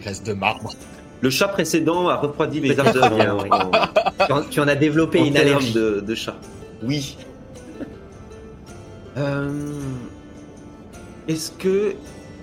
Glace 0.03 0.21
de 0.23 0.33
marbre. 0.33 0.71
Le 1.21 1.29
chat 1.29 1.47
précédent 1.47 2.09
a 2.09 2.17
refroidi 2.17 2.59
mes 2.61 2.77
ardeurs 2.77 3.45
Tu 4.27 4.31
en, 4.33 4.41
tu 4.43 4.59
en 4.59 4.67
as 4.67 4.75
développé 4.75 5.21
en 5.21 5.25
une 5.25 5.37
allergie. 5.37 5.73
de, 5.73 6.01
de 6.05 6.15
chat. 6.15 6.35
Oui. 6.83 7.17
Euh, 9.17 9.51
Est-ce 11.27 11.51
que, 11.51 11.93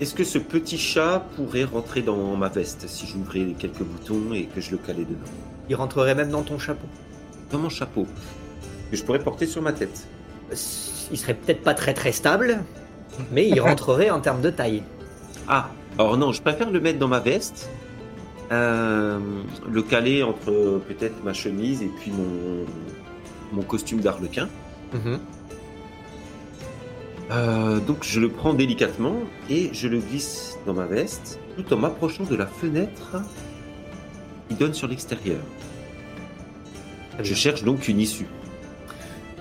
est-ce 0.01 0.15
que 0.15 0.25
ce 0.25 0.39
petit 0.39 0.79
chat 0.79 1.23
pourrait 1.37 1.65
rentrer 1.65 2.01
dans 2.03 2.37
ma 2.37 2.49
veste 2.49 2.89
si 2.89 3.07
j'ouvrais 3.07 3.55
quelques 3.59 3.83
boutons 3.83 4.33
et 4.35 4.45
que 4.47 4.61
je 4.61 4.71
le 4.71 4.79
calais 4.79 5.05
dedans? 5.05 5.31
Il 5.69 5.77
rentrerait 5.77 6.15
même 6.15 6.31
dans 6.31 6.43
ton 6.43 6.59
chapeau. 6.59 6.87
Dans 7.51 7.59
mon 7.59 7.69
chapeau 7.69 8.07
que 8.91 8.97
je 8.97 9.05
pourrais 9.05 9.19
porter 9.21 9.47
sur 9.47 9.63
ma 9.63 9.73
tête. 9.73 10.07
Il 11.13 11.19
serait 11.19 11.35
peut-être 11.35 11.63
pas 11.63 11.75
très 11.75 11.93
très 11.95 12.13
stable, 12.13 12.61
mais 13.31 13.49
il 13.49 13.61
rentrerait 13.61 14.11
en 14.11 14.21
termes 14.21 14.41
de 14.41 14.51
taille. 14.51 14.83
Ah, 15.49 15.69
alors 16.01 16.17
non, 16.17 16.33
je 16.33 16.41
préfère 16.41 16.71
le 16.71 16.81
mettre 16.81 16.99
dans 16.99 17.09
ma 17.09 17.21
veste, 17.21 17.69
euh, 18.51 19.19
le 19.71 19.83
caler 19.83 20.23
entre 20.23 20.81
peut-être 20.89 21.23
ma 21.23 21.35
chemise 21.35 21.83
et 21.83 21.91
puis 22.01 22.11
mon, 22.11 22.65
mon 23.53 23.63
costume 23.63 24.01
d'arlequin. 24.01 24.49
Euh, 27.31 27.81
donc 27.81 27.99
je 28.03 28.19
le 28.19 28.31
prends 28.31 28.55
délicatement 28.55 29.17
et 29.51 29.69
je 29.75 29.89
le 29.89 29.99
glisse 29.99 30.59
dans 30.67 30.73
ma 30.73 30.87
veste 30.87 31.39
tout 31.57 31.73
en 31.75 31.77
m'approchant 31.77 32.25
de 32.25 32.35
la 32.35 32.47
fenêtre 32.47 33.23
qui 34.49 34.55
donne 34.55 34.73
sur 34.73 34.89
l'extérieur. 34.89 35.41
Je 37.23 37.35
cherche 37.35 37.63
donc 37.63 37.89
une 37.89 38.01
issue. 38.01 38.27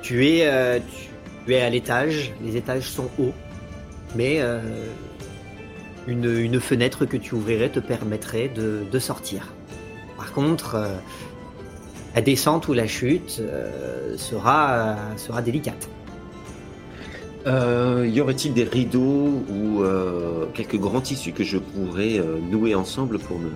Tu 0.02 0.28
es, 0.28 0.45
euh, 0.45 0.80
tu, 0.80 1.08
tu 1.45 1.54
es 1.54 1.62
à 1.62 1.69
l'étage, 1.69 2.34
les 2.43 2.58
étages 2.58 2.89
sont 2.89 3.10
hauts, 3.17 3.34
mais 4.15 4.41
euh, 4.41 4.60
une, 6.08 6.26
une 6.26 6.60
fenêtre 6.60 7.06
que 7.06 7.18
tu 7.18 7.36
ouvrirais 7.36 7.70
te 7.70 7.80
permettrait 7.80 8.50
de, 8.50 8.84
de 8.90 9.00
sortir. 9.00 9.54
Par 10.18 10.34
contre, 10.34 10.76
euh, 10.76 10.96
la 12.16 12.22
descente 12.22 12.68
ou 12.68 12.74
la 12.74 12.88
chute 12.88 13.38
euh, 13.40 14.18
sera, 14.18 14.98
sera 15.18 15.42
délicate. 15.42 15.90
Euh, 17.48 18.06
y 18.08 18.20
aurait-il 18.20 18.54
des 18.54 18.66
rideaux 18.66 19.44
ou 19.50 19.82
quelques 20.54 20.76
grands 20.76 21.00
tissus 21.00 21.32
que 21.32 21.44
je 21.44 21.58
pourrais 21.58 22.22
nouer 22.52 22.76
ensemble 22.76 23.18
pour 23.18 23.40
me. 23.40 23.52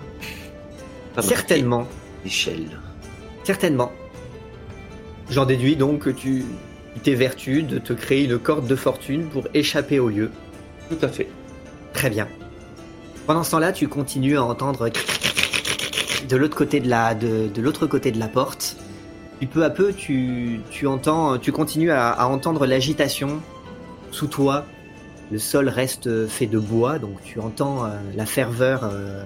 Certainement, 1.19 1.85
L'échelle. 2.23 2.79
certainement. 3.43 3.91
J'en 5.29 5.45
déduis 5.45 5.75
donc 5.75 5.99
que 5.99 6.09
tu 6.09 6.45
tu 6.93 6.99
t'évertues 6.99 7.63
de 7.63 7.79
te 7.79 7.93
créer 7.93 8.25
une 8.25 8.37
corde 8.37 8.67
de 8.67 8.75
fortune 8.75 9.25
pour 9.25 9.47
échapper 9.53 9.99
au 9.99 10.09
lieu. 10.09 10.29
Tout 10.89 11.03
à 11.03 11.07
fait. 11.07 11.27
Très 12.03 12.09
bien. 12.09 12.27
Pendant 13.27 13.45
ce 13.45 13.51
temps-là, 13.51 13.71
tu 13.71 13.87
continues 13.87 14.35
à 14.35 14.43
entendre 14.43 14.89
de 16.27 16.35
l'autre 16.35 16.57
côté 16.57 16.81
de 16.81 16.89
la 16.89 17.15
de, 17.15 17.47
de 17.47 17.61
l'autre 17.61 17.87
côté 17.87 18.11
de 18.11 18.19
la 18.19 18.27
porte. 18.27 18.75
Puis 19.37 19.47
peu 19.47 19.63
à 19.63 19.69
peu, 19.69 19.93
tu, 19.93 20.59
tu 20.69 20.85
entends, 20.85 21.37
tu 21.37 21.53
continues 21.53 21.91
à, 21.91 22.09
à 22.09 22.25
entendre 22.25 22.65
l'agitation 22.65 23.39
sous 24.11 24.27
toi. 24.27 24.65
Le 25.31 25.39
sol 25.39 25.69
reste 25.69 26.27
fait 26.27 26.45
de 26.45 26.59
bois, 26.59 26.99
donc 26.99 27.23
tu 27.23 27.39
entends 27.39 27.85
euh, 27.85 27.91
la 28.17 28.25
ferveur 28.25 28.81
euh, 28.83 29.23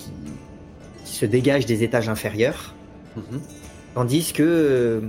qui, 0.00 0.10
qui 1.04 1.12
se 1.14 1.26
dégage 1.26 1.64
des 1.64 1.84
étages 1.84 2.08
inférieurs. 2.08 2.74
Mhm. 3.16 3.40
Tandis 3.94 4.32
que 4.32 4.42
euh, 4.42 5.00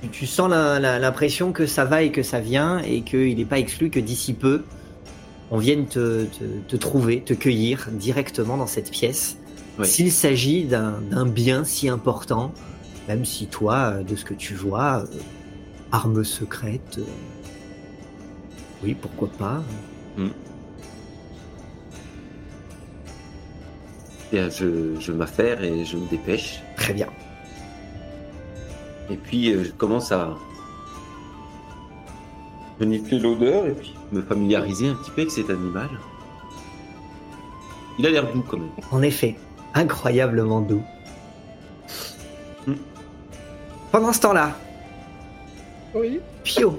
tu- 0.00 0.10
tu 0.10 0.26
sens 0.28 0.48
la- 0.48 0.78
la- 0.78 1.00
l'impression 1.00 1.50
que 1.50 1.66
ça 1.66 1.84
va 1.84 2.04
et 2.04 2.12
que 2.12 2.22
ça 2.22 2.38
vient 2.38 2.78
et 2.78 3.00
qu'il 3.00 3.36
n'est 3.36 3.44
pas 3.44 3.58
exclu 3.58 3.90
que 3.90 3.98
d'ici 3.98 4.32
peu, 4.32 4.62
on 5.52 5.58
vienne 5.58 5.84
te, 5.86 6.24
te- 6.24 6.60
te 6.66 6.76
trouver, 6.76 7.20
te 7.20 7.34
cueillir 7.34 7.88
directement 7.92 8.56
dans 8.56 8.66
cette 8.66 8.90
pièce. 8.90 9.36
Oui. 9.78 9.86
S'il 9.86 10.10
s'agit 10.10 10.64
d'un 10.64 11.26
bien 11.26 11.62
si 11.64 11.88
important, 11.88 12.52
même 13.06 13.24
si 13.24 13.46
toi, 13.46 13.92
euh, 13.96 14.02
de 14.02 14.16
ce 14.16 14.24
que 14.24 14.34
tu 14.34 14.54
vois, 14.54 15.04
euh, 15.04 15.18
arme 15.92 16.24
secrète, 16.24 16.96
euh, 16.98 17.04
oui, 18.82 18.94
pourquoi 19.00 19.28
pas. 19.28 19.62
Bien, 24.32 24.48
je, 24.48 24.98
je 24.98 25.12
m'affaire 25.12 25.62
et 25.62 25.84
je 25.84 25.96
me 25.98 26.08
dépêche. 26.08 26.60
Très 26.76 26.94
bien. 26.94 27.08
Et 29.10 29.16
puis, 29.16 29.52
je 29.52 29.70
commence 29.72 30.10
à 30.12 30.34
renifler 32.80 33.18
l'odeur 33.18 33.66
et 33.66 33.72
puis 33.72 33.94
me 34.12 34.22
familiariser 34.22 34.88
un 34.88 34.94
petit 34.94 35.10
peu 35.10 35.22
avec 35.22 35.30
cet 35.32 35.50
animal. 35.50 35.88
Il 37.98 38.06
a 38.06 38.10
l'air 38.10 38.32
doux 38.32 38.44
quand 38.48 38.58
même. 38.58 38.68
En 38.90 39.02
effet, 39.02 39.36
incroyablement 39.74 40.60
doux. 40.60 40.82
Hmm. 42.66 42.74
Pendant 43.90 44.12
ce 44.12 44.20
temps-là, 44.20 44.56
Oui. 45.94 46.20
Pio. 46.44 46.78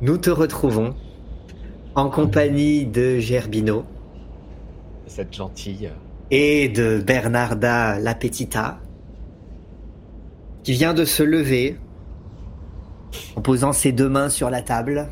Nous 0.00 0.18
te 0.18 0.30
retrouvons 0.30 0.94
en 1.94 2.08
compagnie 2.10 2.86
de 2.86 3.18
Gerbino 3.18 3.84
Cette 5.06 5.32
gentille. 5.34 5.90
et 6.30 6.68
de 6.68 6.98
Bernarda 7.06 8.00
la 8.00 8.14
Petita, 8.14 8.78
qui 10.64 10.72
vient 10.72 10.94
de 10.94 11.04
se 11.04 11.22
lever 11.22 11.76
en 13.36 13.40
posant 13.40 13.72
ses 13.72 13.92
deux 13.92 14.08
mains 14.08 14.28
sur 14.28 14.50
la 14.50 14.62
table. 14.62 15.08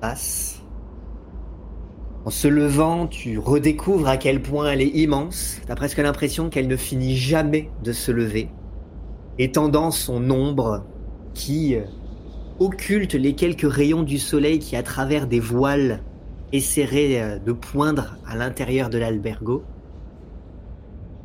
Passe. 0.00 0.62
En 2.24 2.30
se 2.30 2.48
levant, 2.48 3.06
tu 3.06 3.38
redécouvres 3.38 4.08
à 4.08 4.18
quel 4.18 4.42
point 4.42 4.72
elle 4.72 4.82
est 4.82 4.88
immense. 4.88 5.58
T'as 5.66 5.74
presque 5.74 5.98
l'impression 5.98 6.50
qu'elle 6.50 6.68
ne 6.68 6.76
finit 6.76 7.16
jamais 7.16 7.70
de 7.82 7.92
se 7.92 8.12
lever, 8.12 8.50
étendant 9.38 9.90
son 9.90 10.30
ombre 10.30 10.84
qui 11.32 11.76
euh, 11.76 11.84
occulte 12.58 13.14
les 13.14 13.34
quelques 13.34 13.70
rayons 13.70 14.02
du 14.02 14.18
soleil 14.18 14.58
qui, 14.58 14.76
à 14.76 14.82
travers 14.82 15.26
des 15.26 15.40
voiles, 15.40 16.02
essaieraient 16.52 17.20
euh, 17.20 17.38
de 17.38 17.52
poindre 17.52 18.16
à 18.26 18.36
l'intérieur 18.36 18.90
de 18.90 18.98
l'albergo. 18.98 19.64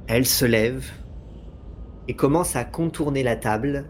Elle 0.08 0.26
se 0.26 0.46
lève 0.46 0.86
et 2.08 2.14
commence 2.14 2.56
à 2.56 2.64
contourner 2.64 3.24
la 3.24 3.36
table 3.36 3.86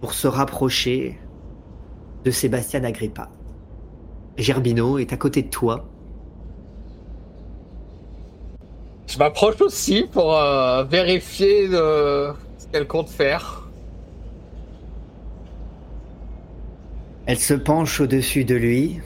pour 0.00 0.12
se 0.12 0.26
rapprocher 0.26 1.18
de 2.24 2.30
Sébastien 2.30 2.84
Agrippa. 2.84 3.30
Gerbino 4.36 4.98
est 4.98 5.12
à 5.12 5.16
côté 5.16 5.42
de 5.42 5.48
toi. 5.48 5.86
Je 9.06 9.18
m'approche 9.18 9.60
aussi 9.60 10.06
pour 10.10 10.36
euh, 10.36 10.84
vérifier 10.84 11.68
euh, 11.72 12.32
ce 12.58 12.66
qu'elle 12.66 12.86
compte 12.86 13.08
faire. 13.08 13.68
Elle 17.26 17.38
se 17.38 17.54
penche 17.54 18.00
au-dessus 18.00 18.44
de 18.44 18.54
lui. 18.54 19.00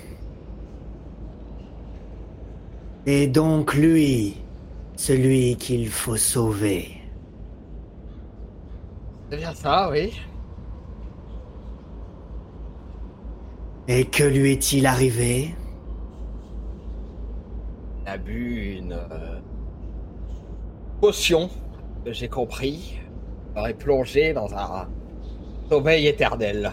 Et 3.07 3.27
donc 3.27 3.75
lui, 3.75 4.37
celui 4.97 5.57
qu'il 5.57 5.89
faut 5.89 6.17
sauver. 6.17 6.97
C'est 9.31 9.37
bien 9.37 9.55
ça, 9.55 9.89
oui. 9.91 10.13
Et 13.93 14.05
que 14.05 14.23
lui 14.23 14.53
est-il 14.53 14.87
arrivé? 14.87 15.53
Elle 18.05 18.13
a 18.13 18.19
bu 18.19 18.77
une 18.79 18.93
euh, 18.93 19.41
potion, 21.01 21.51
que 22.05 22.13
j'ai 22.13 22.29
compris. 22.29 23.01
Elle 23.53 23.61
aurait 23.61 23.75
plongé 23.75 24.33
dans 24.33 24.55
un 24.55 24.87
sommeil 25.69 26.07
éternel. 26.07 26.71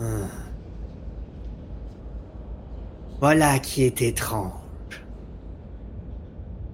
Hum. 0.00 0.28
Voilà 3.18 3.58
qui 3.58 3.84
est 3.84 4.02
étrange. 4.02 4.52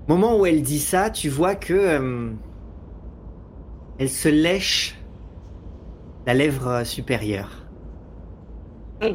Moment 0.09 0.37
où 0.37 0.47
elle 0.47 0.63
dit 0.63 0.81
ça, 0.81 1.11
tu 1.11 1.29
vois 1.29 1.55
que 1.55 1.75
euh, 1.75 2.33
elle 4.01 4.11
se 4.11 4.29
lèche 4.29 4.99
la 6.27 6.35
lèvre 6.35 6.83
supérieure. 6.83 7.64
Euh, 9.03 9.15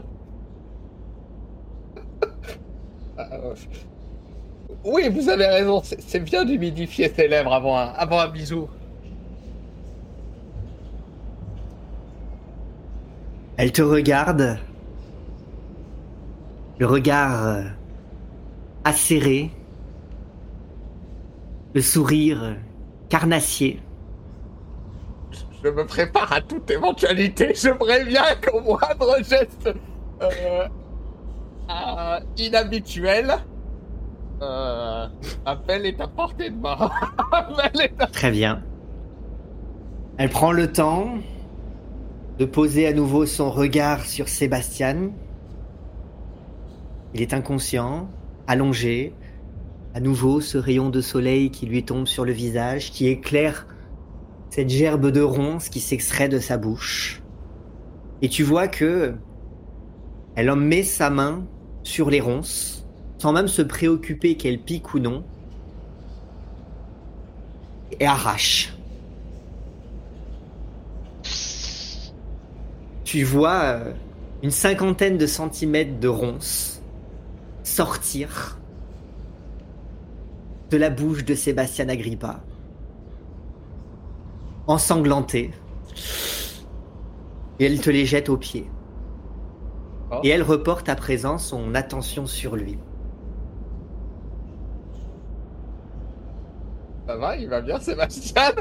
Oui, 4.85 5.09
vous 5.09 5.29
avez 5.29 5.45
raison. 5.45 5.81
C'est 5.83 6.19
bien 6.23 6.45
d'humidifier 6.45 7.09
ses 7.09 7.27
lèvres 7.27 7.53
avant 7.53 7.77
un, 7.77 7.87
avant 7.89 8.19
un 8.19 8.27
bisou. 8.29 8.69
Elle 13.57 13.71
te 13.73 13.81
regarde, 13.81 14.57
le 16.77 16.85
regard 16.85 17.45
euh, 17.45 17.63
acéré, 18.85 19.51
le 21.73 21.81
sourire 21.81 22.55
carnassier. 23.09 23.81
Je 25.63 25.69
me 25.69 25.85
prépare 25.85 26.31
à 26.31 26.41
toute 26.41 26.69
éventualité. 26.71 27.53
Je 27.53 27.69
préviens 27.69 28.35
qu'au 28.41 28.61
moindre 28.61 29.17
geste 29.17 29.69
euh, 30.21 30.67
inhabituel, 32.37 33.33
euh, 34.41 35.07
appel 35.45 35.85
est 35.85 35.99
à 35.99 36.07
portée 36.07 36.49
de 36.49 36.55
main. 36.55 36.89
Très 38.11 38.31
bien. 38.31 38.63
Elle 40.17 40.29
prend 40.29 40.51
le 40.51 40.71
temps 40.71 41.15
de 42.37 42.45
poser 42.45 42.87
à 42.87 42.93
nouveau 42.93 43.25
son 43.25 43.49
regard 43.51 44.05
sur 44.05 44.29
Sébastien. 44.29 45.11
Il 47.13 47.21
est 47.21 47.33
inconscient, 47.33 48.09
allongé. 48.47 49.13
À 49.93 49.99
nouveau, 49.99 50.39
ce 50.39 50.57
rayon 50.57 50.89
de 50.89 51.01
soleil 51.01 51.51
qui 51.51 51.65
lui 51.65 51.83
tombe 51.83 52.05
sur 52.05 52.23
le 52.23 52.31
visage, 52.31 52.91
qui 52.91 53.07
éclaire 53.07 53.65
cette 54.49 54.69
gerbe 54.69 55.11
de 55.11 55.21
ronces 55.21 55.69
qui 55.69 55.79
s'extrait 55.79 56.29
de 56.29 56.39
sa 56.39 56.57
bouche. 56.57 57.21
Et 58.21 58.29
tu 58.29 58.43
vois 58.43 58.67
que 58.67 59.15
elle 60.35 60.49
en 60.49 60.55
met 60.55 60.83
sa 60.83 61.09
main 61.09 61.45
sur 61.83 62.09
les 62.09 62.19
ronces, 62.19 62.85
sans 63.17 63.33
même 63.33 63.47
se 63.47 63.61
préoccuper 63.61 64.35
qu'elle 64.35 64.59
pique 64.59 64.93
ou 64.93 64.99
non, 64.99 65.23
et 67.99 68.05
arrache. 68.05 68.73
Tu 73.03 73.23
vois 73.23 73.61
euh, 73.63 73.93
une 74.43 74.51
cinquantaine 74.51 75.17
de 75.17 75.25
centimètres 75.25 75.99
de 75.99 76.07
ronces 76.07 76.79
sortir 77.63 78.59
de 80.69 80.77
la 80.77 80.89
bouche 80.89 81.25
de 81.25 81.33
Sébastien 81.33 81.89
Agrippa, 81.89 82.41
ensanglanté, 84.69 85.51
et 87.59 87.65
elle 87.65 87.81
te 87.81 87.89
les 87.89 88.05
jette 88.05 88.29
aux 88.29 88.37
pieds. 88.37 88.69
Oh. 90.11 90.21
Et 90.23 90.29
elle 90.29 90.43
reporte 90.43 90.87
à 90.89 90.95
présent 90.95 91.37
son 91.37 91.75
attention 91.75 92.25
sur 92.25 92.55
lui. 92.55 92.77
Ça 97.07 97.17
va, 97.17 97.35
il 97.35 97.49
va 97.49 97.61
bien, 97.61 97.79
Sébastien? 97.79 98.51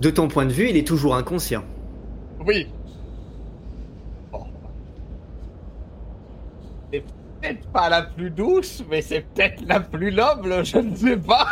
De 0.00 0.10
ton 0.10 0.26
point 0.26 0.46
de 0.46 0.52
vue, 0.52 0.68
il 0.68 0.76
est 0.76 0.86
toujours 0.86 1.14
inconscient. 1.14 1.62
Oui. 2.44 2.68
Bon. 4.32 4.44
C'est 6.92 7.04
peut-être 7.40 7.66
pas 7.68 7.88
la 7.88 8.02
plus 8.02 8.30
douce, 8.30 8.82
mais 8.90 9.00
c'est 9.00 9.20
peut-être 9.20 9.62
la 9.66 9.78
plus 9.78 10.12
noble, 10.12 10.64
je 10.64 10.78
ne 10.78 10.96
sais 10.96 11.16
pas. 11.16 11.46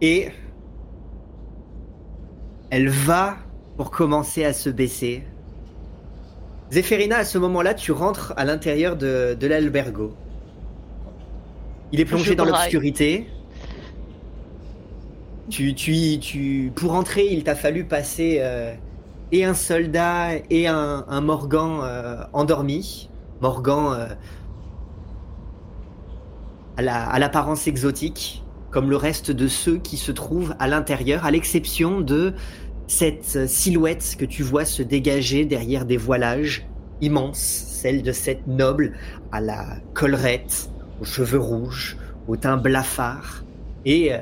Et 0.00 0.28
elle 2.70 2.88
va 2.88 3.38
pour 3.76 3.90
commencer 3.90 4.44
à 4.44 4.52
se 4.52 4.70
baisser. 4.70 5.24
Zéphérina, 6.70 7.18
à 7.18 7.24
ce 7.24 7.38
moment-là, 7.38 7.74
tu 7.74 7.92
rentres 7.92 8.34
à 8.36 8.44
l'intérieur 8.44 8.96
de, 8.96 9.36
de 9.38 9.46
l'albergo. 9.46 10.14
Il 11.92 12.00
est 12.00 12.04
plongé 12.04 12.30
Je 12.32 12.34
dans 12.34 12.44
l'obscurité. 12.44 13.28
Tu, 15.48 15.74
tu, 15.74 16.18
tu, 16.18 16.72
pour 16.74 16.94
entrer, 16.94 17.26
il 17.26 17.44
t'a 17.44 17.54
fallu 17.54 17.84
passer 17.86 18.38
euh, 18.40 18.74
et 19.30 19.44
un 19.44 19.54
soldat 19.54 20.30
et 20.50 20.66
un, 20.66 21.04
un 21.08 21.20
Morgan 21.20 21.80
euh, 21.82 22.24
endormi. 22.32 23.08
Morgan 23.40 23.92
euh, 23.92 24.14
à 26.76 26.82
la- 26.82 27.06
à 27.08 27.18
l'apparence 27.18 27.66
exotique, 27.66 28.45
comme 28.76 28.90
le 28.90 28.96
reste 28.96 29.30
de 29.30 29.48
ceux 29.48 29.78
qui 29.78 29.96
se 29.96 30.12
trouvent 30.12 30.54
à 30.58 30.68
l'intérieur, 30.68 31.24
à 31.24 31.30
l'exception 31.30 32.02
de 32.02 32.34
cette 32.86 33.48
silhouette 33.48 34.16
que 34.18 34.26
tu 34.26 34.42
vois 34.42 34.66
se 34.66 34.82
dégager 34.82 35.46
derrière 35.46 35.86
des 35.86 35.96
voilages 35.96 36.68
immenses, 37.00 37.38
celle 37.38 38.02
de 38.02 38.12
cette 38.12 38.46
noble 38.46 38.92
à 39.32 39.40
la 39.40 39.64
collerette, 39.94 40.68
aux 41.00 41.06
cheveux 41.06 41.38
rouges, 41.38 41.96
au 42.28 42.36
teint 42.36 42.58
blafard 42.58 43.44
et 43.86 44.12
euh, 44.12 44.18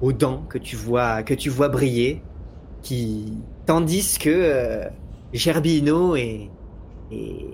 aux 0.00 0.14
dents 0.14 0.46
que 0.48 0.56
tu 0.56 0.74
vois 0.74 1.22
que 1.22 1.34
tu 1.34 1.50
vois 1.50 1.68
briller, 1.68 2.22
qui 2.80 3.34
tandis 3.66 4.16
que 4.18 4.30
euh, 4.30 4.88
Gerbino 5.34 6.16
et, 6.16 6.48
et 7.10 7.48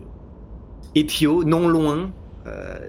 et 0.94 1.02
Pio 1.02 1.42
non 1.42 1.66
loin. 1.66 2.12
euh, 2.46 2.88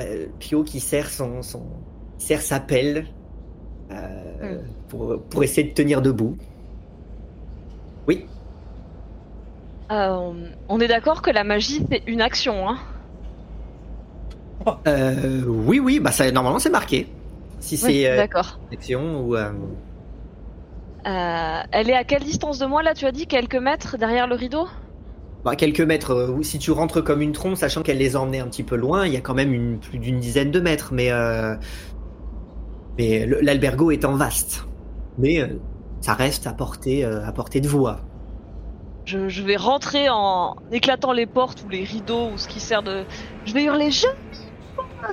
euh, 0.00 0.26
Pio 0.38 0.64
qui 0.64 0.80
serre 0.80 1.10
son, 1.10 1.42
son 1.42 1.86
sa 2.18 2.60
pelle 2.60 3.06
euh, 3.90 4.62
pour, 4.88 5.22
pour 5.28 5.44
essayer 5.44 5.68
de 5.68 5.74
tenir 5.74 6.02
debout. 6.02 6.38
Oui, 8.06 8.26
Euh, 9.92 10.50
on 10.68 10.80
est 10.80 10.88
d'accord 10.88 11.22
que 11.22 11.30
la 11.30 11.44
magie 11.44 11.86
c'est 11.90 12.02
une 12.06 12.20
action, 12.20 12.68
hein? 12.68 12.78
Euh, 14.86 15.44
oui, 15.46 15.80
oui, 15.80 15.98
bah 16.00 16.12
ça 16.12 16.30
normalement 16.30 16.58
c'est 16.58 16.70
marqué. 16.70 17.08
Si 17.58 17.76
Oui, 17.82 17.92
c'est 18.04 18.08
d'accord. 18.14 18.60
action 18.72 19.26
ou 19.26 19.36
elle 21.72 21.90
est 21.90 21.94
à 21.96 22.04
quelle 22.04 22.24
distance 22.24 22.58
de 22.58 22.66
moi? 22.66 22.82
Là 22.82 22.94
Tu 22.94 23.06
as 23.06 23.12
dit 23.12 23.26
quelques 23.26 23.56
mètres 23.56 23.96
derrière 23.98 24.26
le 24.26 24.34
rideau? 24.34 24.68
Bah, 25.44 25.56
quelques 25.56 25.80
mètres. 25.80 26.12
euh, 26.12 26.42
si 26.42 26.58
tu 26.58 26.70
rentres 26.70 27.02
comme 27.02 27.22
une 27.22 27.32
trompe, 27.32 27.56
sachant 27.56 27.82
qu'elle 27.82 27.98
les 27.98 28.16
a 28.16 28.20
emmenés 28.20 28.40
un 28.40 28.46
petit 28.48 28.62
peu 28.62 28.76
loin, 28.76 29.06
il 29.06 29.12
y 29.12 29.16
a 29.16 29.20
quand 29.20 29.34
même 29.34 29.78
plus 29.80 29.98
d'une 29.98 30.20
dizaine 30.20 30.50
de 30.50 30.60
mètres. 30.60 30.92
Mais 30.92 31.10
euh, 31.12 31.56
mais 32.98 33.26
l'albergo 33.26 33.90
étant 33.90 34.14
vaste, 34.14 34.68
mais 35.18 35.40
euh, 35.40 35.48
ça 36.00 36.14
reste 36.14 36.46
à 36.46 36.52
portée 36.52 37.04
à 37.04 37.32
portée 37.32 37.60
de 37.60 37.68
voix. 37.68 38.00
je, 39.04 39.28
je 39.28 39.42
vais 39.42 39.56
rentrer 39.56 40.08
en 40.10 40.56
éclatant 40.70 41.12
les 41.12 41.26
portes 41.26 41.64
ou 41.64 41.68
les 41.68 41.84
rideaux 41.84 42.30
ou 42.32 42.38
ce 42.38 42.48
qui 42.48 42.60
sert 42.60 42.82
de. 42.82 43.04
Je 43.44 43.54
vais 43.54 43.64
hurler 43.64 43.90
je 43.90 44.06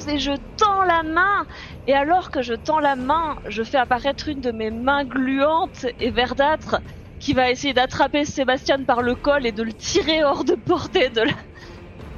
et 0.08 0.20
je 0.20 0.32
tends 0.58 0.84
la 0.84 1.04
main. 1.04 1.46
Et 1.88 1.94
alors 1.94 2.32
que 2.32 2.42
je 2.42 2.54
tends 2.54 2.80
la 2.80 2.96
main, 2.96 3.38
je 3.48 3.64
fais 3.64 3.78
apparaître 3.78 4.30
une 4.30 4.42
de 4.42 4.52
mes 4.52 4.72
mains 4.72 5.04
gluantes 5.04 5.86
et 6.00 6.12
verdâtres 6.12 6.80
qui 7.20 7.34
va 7.34 7.52
essayer 7.52 7.74
d'attraper 7.74 8.26
Sébastien 8.26 8.84
par 8.84 9.02
le 9.02 9.16
col 9.16 9.46
et 9.46 9.52
de 9.52 9.64
le 9.64 9.74
tirer 9.74 10.24
hors 10.24 10.44
de 10.44 10.56
portée 10.56 11.10
de 11.10 11.22
la, 11.22 11.34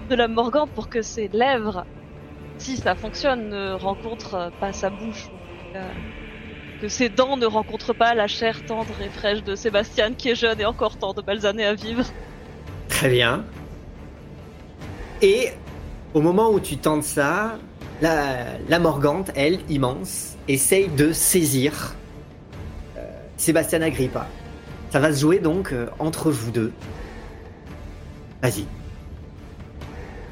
de 0.09 0.15
la 0.15 0.27
Morgante 0.27 0.69
pour 0.71 0.89
que 0.89 1.01
ses 1.01 1.27
lèvres, 1.29 1.85
si 2.57 2.77
ça 2.77 2.95
fonctionne, 2.95 3.49
ne 3.49 3.73
rencontrent 3.73 4.51
pas 4.59 4.73
sa 4.73 4.89
bouche. 4.89 5.29
Que 6.81 6.87
ses 6.87 7.09
dents 7.09 7.37
ne 7.37 7.45
rencontrent 7.45 7.93
pas 7.93 8.13
la 8.13 8.27
chair 8.27 8.65
tendre 8.65 8.93
et 9.03 9.09
fraîche 9.09 9.43
de 9.43 9.55
Sébastien 9.55 10.13
qui 10.13 10.29
est 10.29 10.35
jeune 10.35 10.59
et 10.59 10.65
encore 10.65 10.97
tant 10.97 11.13
de 11.13 11.21
belles 11.21 11.45
années 11.45 11.65
à 11.65 11.73
vivre. 11.73 12.05
Très 12.89 13.09
bien. 13.09 13.45
Et 15.21 15.49
au 16.13 16.21
moment 16.21 16.49
où 16.51 16.59
tu 16.59 16.77
tentes 16.77 17.03
ça, 17.03 17.57
la, 18.01 18.57
la 18.67 18.79
Morgante, 18.79 19.31
elle, 19.35 19.59
immense, 19.69 20.35
essaye 20.47 20.87
de 20.89 21.13
saisir 21.13 21.95
euh, 22.97 23.01
Sébastien 23.37 23.81
Agrippa. 23.81 24.27
Ça 24.91 24.99
va 24.99 25.11
se 25.13 25.19
jouer 25.21 25.39
donc 25.39 25.71
euh, 25.71 25.87
entre 25.99 26.29
vous 26.31 26.51
deux. 26.51 26.71
Vas-y. 28.41 28.65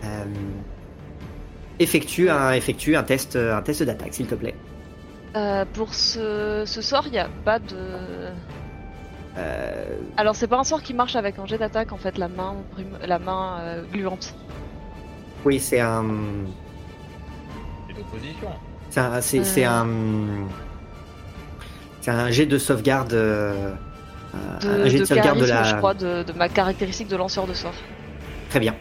Euh, 0.04 0.26
effectue 1.80 2.30
un, 2.30 2.52
effectue 2.52 2.96
un 2.96 3.04
test, 3.04 3.36
un 3.36 3.62
test 3.62 3.84
d'attaque, 3.84 4.14
s'il 4.14 4.28
te 4.28 4.36
plaît. 4.36 4.56
Euh, 5.36 5.64
pour 5.74 5.94
ce, 5.94 6.64
ce 6.66 6.82
sort, 6.82 7.04
il 7.08 7.12
n'y 7.12 7.20
a 7.20 7.30
pas 7.46 7.60
de. 7.60 8.30
Euh, 9.38 9.86
Alors, 10.18 10.36
c'est 10.36 10.48
pas 10.48 10.58
un 10.58 10.64
sort 10.64 10.82
qui 10.82 10.94
marche 10.94 11.16
avec 11.16 11.38
un 11.40 11.46
jet 11.46 11.58
d'attaque 11.58 11.92
en 11.94 11.98
fait, 11.98 12.18
la 12.18 12.28
main, 12.28 12.56
la 13.06 13.20
main 13.20 13.60
euh, 13.62 13.84
gluante. 13.94 14.34
oui, 15.46 15.60
c'est 15.60 15.80
un, 15.80 16.04
C'est 17.88 17.94
l'opposition. 17.98 18.50
c'est 18.90 19.00
un, 19.00 19.22
c'est, 19.22 19.44
c'est 19.44 19.66
Euh. 19.66 19.70
un, 19.70 19.88
c'est 22.02 22.12
un 22.12 22.32
jet 22.32 22.46
de 22.48 22.58
sauvegarde. 22.58 23.14
Euh, 24.36 24.60
De, 24.60 24.70
un 24.84 24.88
jet 24.88 24.98
de, 24.98 25.02
de 25.02 25.06
sauvegarde 25.06 25.40
de 25.40 25.46
la. 25.46 25.64
je 25.64 25.76
crois, 25.76 25.94
de, 25.94 26.24
de 26.24 26.34
ma 26.34 26.50
caractéristique 26.50 27.08
de 27.08 27.16
lanceur 27.16 27.48
de 27.48 27.54
sort. 27.54 27.74
Très 28.50 28.60
bien. 28.60 28.76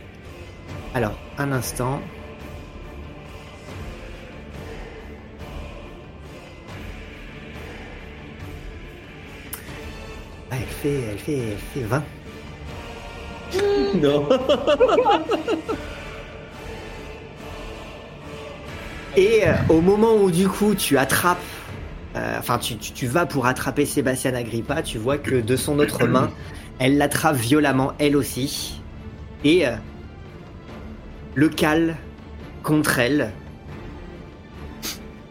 Alors, 0.95 1.13
un 1.39 1.53
instant. 1.53 2.01
Ah, 10.51 10.55
elle 10.61 10.67
fait, 10.67 11.03
elle 11.13 11.19
fait, 11.19 11.39
elle 11.39 11.59
fait 11.59 11.87
20. 11.87 12.03
non. 14.03 14.29
Et 19.17 19.43
euh, 19.47 19.53
au 19.69 19.81
moment 19.81 20.15
où 20.15 20.31
du 20.31 20.49
coup 20.49 20.75
tu 20.75 20.97
attrapes, 20.97 21.39
enfin 22.39 22.59
tu, 22.59 22.77
tu, 22.77 22.93
tu 22.93 23.07
vas 23.07 23.27
pour 23.27 23.47
attraper 23.47 23.87
Sébastien 23.87 24.35
Agrippa, 24.35 24.83
tu 24.83 24.99
vois 24.99 25.19
que 25.19 25.37
de 25.37 25.57
son 25.57 25.79
autre 25.79 26.07
main, 26.07 26.31
elle 26.79 26.97
l'attrape 26.99 27.37
violemment 27.37 27.93
elle 27.99 28.17
aussi 28.17 28.81
et 29.45 29.67
euh, 29.67 29.77
le 31.35 31.49
cale 31.49 31.97
contre 32.63 32.99
elle. 32.99 33.33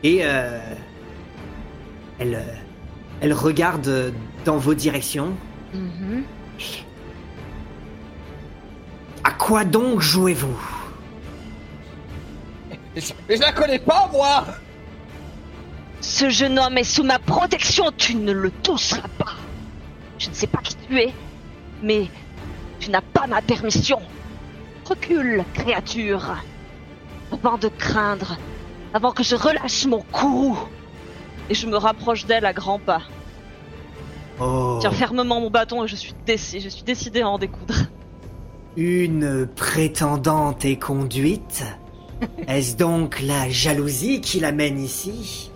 Et 0.03 0.19
euh, 0.23 0.59
elle, 2.19 2.35
euh, 2.35 2.53
elle 3.21 3.33
regarde 3.33 4.13
dans 4.45 4.57
vos 4.57 4.73
directions. 4.73 5.33
Mhm. 5.73 6.23
À 9.23 9.31
quoi 9.31 9.65
donc 9.65 10.01
jouez-vous? 10.01 10.57
Mais 12.69 13.01
je, 13.01 13.13
mais 13.27 13.35
je 13.35 13.41
la 13.41 13.51
connais 13.51 13.79
pas, 13.79 14.09
moi 14.11 14.45
Ce 16.09 16.29
jeune 16.29 16.57
homme 16.57 16.77
est 16.77 16.85
sous 16.85 17.03
ma 17.03 17.19
protection, 17.19 17.91
tu 17.95 18.15
ne 18.15 18.31
le 18.31 18.49
toucheras 18.49 19.09
pas. 19.19 19.33
Je 20.17 20.29
ne 20.29 20.33
sais 20.33 20.47
pas 20.47 20.59
qui 20.63 20.75
tu 20.87 20.97
es, 20.99 21.13
mais 21.83 22.07
tu 22.79 22.89
n'as 22.91 23.01
pas 23.01 23.27
ma 23.27 23.41
permission. 23.41 23.99
Recule, 24.85 25.43
créature, 25.53 26.37
avant 27.31 27.57
de 27.57 27.67
craindre, 27.67 28.37
avant 28.93 29.11
que 29.11 29.21
je 29.21 29.35
relâche 29.35 29.85
mon 29.85 30.01
courroux. 30.13 30.57
Et 31.49 31.53
je 31.53 31.67
me 31.67 31.75
rapproche 31.75 32.25
d'elle 32.25 32.45
à 32.45 32.53
grands 32.53 32.79
pas. 32.79 33.01
Oh, 34.39 34.77
Tiens 34.79 34.91
fermement 34.91 35.41
mon 35.41 35.49
bâton 35.49 35.83
et 35.83 35.87
je 35.89 35.95
suis, 35.97 36.13
déci- 36.25 36.61
je 36.61 36.69
suis 36.69 36.83
décidé 36.83 37.21
à 37.21 37.27
en 37.29 37.37
découdre. 37.37 37.75
une 38.77 39.45
prétendante 39.45 40.63
est 40.63 40.77
conduite 40.77 41.65
Est-ce 42.47 42.77
donc 42.77 43.19
la 43.21 43.49
jalousie 43.49 44.21
qui 44.21 44.39
l'amène 44.39 44.79
ici? 44.79 45.51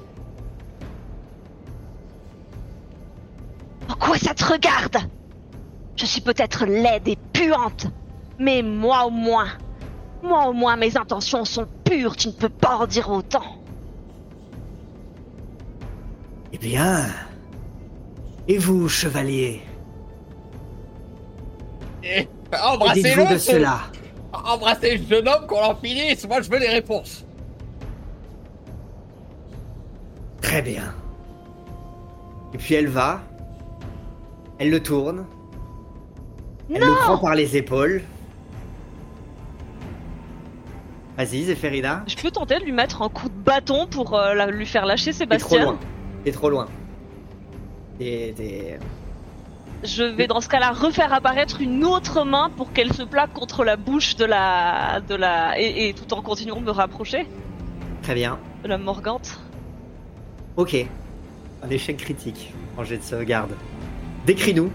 Pourquoi 3.92 4.18
ça 4.18 4.34
te 4.34 4.46
regarde? 4.46 4.96
Je 5.98 6.06
suis 6.06 6.22
peut-être 6.22 6.66
laide 6.66 7.10
et 7.10 7.18
puante, 7.34 7.88
mais 8.40 8.62
moi 8.62 9.06
au 9.06 9.10
moins, 9.10 9.50
moi 10.24 10.48
au 10.48 10.54
moins 10.54 10.78
mes 10.78 10.96
intentions 10.96 11.44
sont 11.44 11.68
pures, 11.84 12.16
tu 12.16 12.30
ne 12.30 12.34
peux 12.34 12.48
pas 12.48 12.78
en 12.78 12.88
dire 12.88 13.10
autant. 13.12 13.44
Eh 16.54 16.58
bien. 16.58 17.06
Et 18.48 18.58
vous, 18.58 18.88
chevalier? 18.88 19.62
Et 22.02 22.22
dites-vous 22.22 22.66
embrassez-le 22.74 23.28
de 23.34 23.38
ce- 23.38 23.52
cela 23.52 23.80
Embrassez 24.34 24.98
le 25.00 25.06
jeune 25.06 25.28
homme 25.28 25.46
qu'on 25.48 25.62
en 25.66 25.76
finisse 25.76 26.26
Moi, 26.30 26.42
je 26.42 26.50
veux 26.50 26.60
les 26.60 26.70
réponses 26.70 27.26
Très 30.42 30.62
bien. 30.62 30.94
Et 32.54 32.58
puis 32.58 32.76
elle 32.76 32.88
va. 32.88 33.22
Elle 34.62 34.70
le 34.70 34.80
tourne. 34.84 35.26
Elle 36.74 36.82
le 36.82 36.94
prend 36.94 37.18
par 37.18 37.34
les 37.34 37.58
épaules. 37.58 38.04
Vas-y, 41.18 41.44
Zéphérina. 41.46 42.04
Je 42.08 42.16
peux 42.16 42.30
tenter 42.30 42.60
de 42.60 42.64
lui 42.66 42.72
mettre 42.72 43.02
un 43.02 43.10
coup 43.10 43.28
de 43.28 43.34
bâton 43.34 43.88
pour 43.88 44.14
euh, 44.16 44.34
la- 44.36 44.46
lui 44.48 44.68
faire 44.68 44.86
lâcher 44.86 45.12
T'es 45.14 45.26
trop 45.26 45.50
Sébastien. 45.50 45.64
loin. 45.64 45.80
T'es 46.24 46.32
trop 46.32 46.50
loin. 46.52 46.68
T'es- 47.98 48.34
t'es- 48.38 48.80
Je 49.84 50.04
vais 50.04 50.28
dans 50.28 50.42
ce 50.42 50.48
cas-là 50.48 50.72
refaire 50.74 51.12
apparaître 51.12 51.60
une 51.60 51.84
autre 51.84 52.24
main 52.24 52.52
pour 52.56 52.72
qu'elle 52.72 52.94
se 52.94 53.02
plaque 53.02 53.34
contre 53.34 53.64
la 53.64 53.78
bouche 53.78 54.16
de 54.16 54.26
la, 54.26 55.02
de 55.02 55.16
la, 55.16 55.60
et, 55.60 55.90
et 55.90 55.94
tout 55.96 56.14
en 56.14 56.22
continuant 56.22 56.58
de 56.62 56.66
me 56.66 56.72
rapprocher 56.72 57.26
Très 58.04 58.14
bien. 58.14 58.38
de 58.64 58.68
la 58.70 58.78
morgante. 58.78 59.40
Ok. 60.56 60.86
Un 61.64 61.70
échec 61.70 61.98
critique 61.98 62.54
en 62.78 62.84
jet 62.84 62.98
de 62.98 63.04
sauvegarde. 63.04 63.52
Décris-nous 64.26 64.72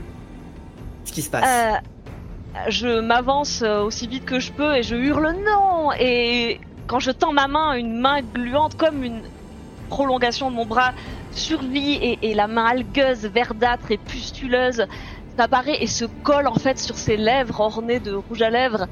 ce 1.04 1.12
qui 1.12 1.22
se 1.22 1.30
passe. 1.30 1.44
Euh, 1.44 2.68
je 2.68 3.00
m'avance 3.00 3.62
euh, 3.62 3.82
aussi 3.82 4.06
vite 4.06 4.24
que 4.24 4.40
je 4.40 4.52
peux 4.52 4.76
et 4.76 4.82
je 4.82 4.96
hurle 4.96 5.34
non 5.44 5.92
et 5.98 6.60
quand 6.86 7.00
je 7.00 7.10
tends 7.10 7.32
ma 7.32 7.46
main, 7.46 7.74
une 7.74 7.98
main 7.98 8.22
gluante 8.22 8.76
comme 8.76 9.04
une 9.04 9.22
prolongation 9.88 10.50
de 10.50 10.56
mon 10.56 10.66
bras 10.66 10.92
survit 11.32 11.94
et, 11.94 12.18
et 12.22 12.34
la 12.34 12.48
main 12.48 12.64
algueuse, 12.64 13.26
verdâtre 13.26 13.90
et 13.90 13.98
pustuleuse 13.98 14.86
s'apparaît 15.36 15.82
et 15.82 15.86
se 15.86 16.06
colle 16.24 16.48
en 16.48 16.54
fait 16.54 16.78
sur 16.78 16.96
ses 16.96 17.16
lèvres 17.16 17.60
ornées 17.60 18.00
de 18.00 18.14
rouge 18.14 18.42
à 18.42 18.50
lèvres 18.50 18.86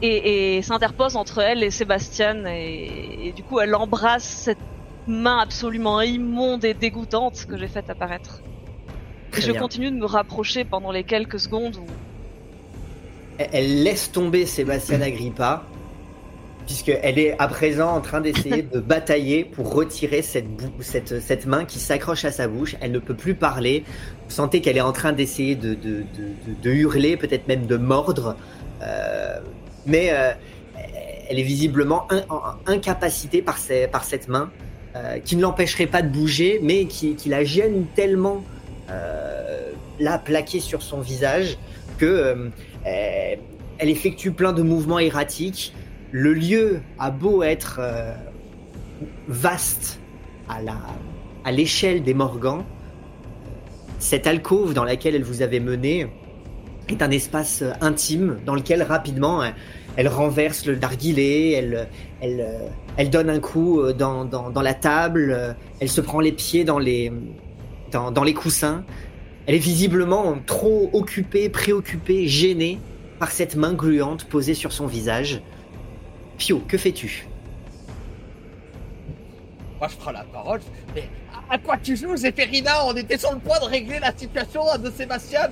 et, 0.00 0.62
s'interpose 0.62 1.16
entre 1.16 1.40
elle 1.40 1.62
et 1.62 1.70
Sébastien 1.70 2.44
et 2.46 3.32
du 3.34 3.42
coup 3.42 3.58
elle 3.60 3.74
embrasse 3.74 4.24
cette 4.24 4.58
main 5.06 5.38
absolument 5.38 6.00
immonde 6.00 6.64
et 6.64 6.74
dégoûtante 6.74 7.46
que 7.46 7.56
j'ai 7.56 7.68
faite 7.68 7.90
apparaître. 7.90 8.42
Très 9.32 9.42
je 9.42 9.52
bien. 9.52 9.60
continue 9.60 9.90
de 9.90 9.96
me 9.96 10.06
rapprocher 10.06 10.64
pendant 10.64 10.90
les 10.90 11.04
quelques 11.04 11.38
secondes 11.40 11.76
où 11.76 11.86
Elle- 13.38 13.82
laisse 13.82 14.10
tomber 14.10 14.46
Sébastien 14.46 15.00
Agrippa, 15.00 15.64
puisqu'elle 16.66 17.18
est 17.18 17.36
à 17.38 17.46
présent 17.48 17.90
en 17.94 18.00
train 18.00 18.20
d'essayer 18.20 18.62
de 18.62 18.80
batailler 18.94 19.44
pour 19.44 19.72
retirer 19.72 20.22
cette, 20.22 20.46
cette, 20.80 21.20
cette 21.20 21.46
main 21.46 21.64
qui 21.64 21.78
s'accroche 21.78 22.24
à 22.24 22.32
sa 22.32 22.48
bouche. 22.48 22.76
Elle 22.80 22.92
ne 22.92 22.98
peut 22.98 23.14
plus 23.14 23.34
parler. 23.34 23.84
Vous 24.28 24.34
sentez 24.34 24.60
qu'elle 24.60 24.76
est 24.76 24.80
en 24.82 24.92
train 24.92 25.12
d'essayer 25.12 25.54
de, 25.54 25.74
de, 25.74 26.02
de- 26.62 26.70
hurler, 26.70 27.16
peut-être 27.16 27.46
même 27.48 27.66
de 27.66 27.76
mordre. 27.76 28.36
Euh, 28.82 29.38
mais 29.86 30.08
euh, 30.12 30.32
elle 31.30 31.38
est 31.38 31.42
visiblement 31.44 32.06
in- 32.12 32.24
en- 32.28 32.42
incapacitée 32.66 33.40
par, 33.42 33.58
par 33.92 34.04
cette 34.04 34.28
main, 34.28 34.50
euh, 34.96 35.18
qui 35.20 35.36
ne 35.36 35.42
l'empêcherait 35.42 35.86
pas 35.86 36.02
de 36.02 36.08
bouger, 36.08 36.58
mais 36.62 36.86
qui, 36.86 37.14
qui 37.14 37.28
la 37.28 37.44
gêne 37.44 37.86
tellement 37.94 38.42
là, 39.98 40.18
plaquée 40.18 40.60
sur 40.60 40.82
son 40.82 41.00
visage, 41.00 41.58
que... 41.98 42.06
euh, 42.06 42.48
euh, 42.86 43.34
effectue 43.80 44.32
plein 44.32 44.52
de 44.52 44.62
mouvements 44.62 44.98
erratiques. 44.98 45.72
Le 46.10 46.32
lieu 46.32 46.80
a 46.98 47.10
beau 47.10 47.42
être 47.42 47.78
euh, 47.80 48.12
vaste 49.28 50.00
à 50.48 51.52
l'échelle 51.52 52.02
des 52.02 52.14
Morgans, 52.14 52.64
cette 53.98 54.26
alcôve 54.26 54.74
dans 54.74 54.84
laquelle 54.84 55.14
elle 55.14 55.24
vous 55.24 55.42
avait 55.42 55.60
mené 55.60 56.06
est 56.88 57.02
un 57.02 57.10
espace 57.10 57.62
euh, 57.62 57.72
intime 57.82 58.38
dans 58.46 58.54
lequel 58.54 58.82
rapidement 58.82 59.42
euh, 59.42 59.50
elle 59.96 60.08
renverse 60.08 60.64
le 60.64 60.76
narguilé, 60.76 61.52
elle, 61.52 61.88
euh, 62.22 63.04
donne 63.10 63.28
un 63.28 63.40
coup 63.40 63.80
euh, 63.80 63.92
dans, 63.92 64.62
la 64.62 64.74
table, 64.74 65.32
euh, 65.36 65.52
elle 65.80 65.90
se 65.90 66.00
prend 66.00 66.20
les 66.20 66.32
pieds 66.32 66.64
dans 66.64 66.78
les, 66.78 67.12
dans, 67.90 68.10
dans 68.10 68.24
les 68.24 68.34
coussins. 68.34 68.84
Elle 69.46 69.54
est 69.54 69.58
visiblement 69.58 70.36
trop 70.46 70.90
occupée, 70.92 71.48
préoccupée, 71.48 72.28
gênée 72.28 72.78
par 73.18 73.30
cette 73.30 73.56
main 73.56 73.72
gluante 73.72 74.24
posée 74.24 74.54
sur 74.54 74.72
son 74.72 74.86
visage. 74.86 75.40
Pio, 76.36 76.58
que 76.60 76.76
fais-tu? 76.78 77.26
Moi, 79.78 79.88
je 79.90 79.96
prends 79.96 80.10
la 80.10 80.24
parole. 80.24 80.60
Mais 80.94 81.08
à- 81.50 81.54
à 81.54 81.58
quoi 81.58 81.76
tu 81.76 81.96
joues, 81.96 82.16
Zéphérina 82.16 82.84
On 82.86 82.94
était 82.94 83.16
sur 83.18 83.32
le 83.32 83.38
point 83.38 83.58
de 83.60 83.64
régler 83.64 83.98
la 84.00 84.12
situation 84.16 84.62
de 84.82 84.90
Sébastien. 84.90 85.48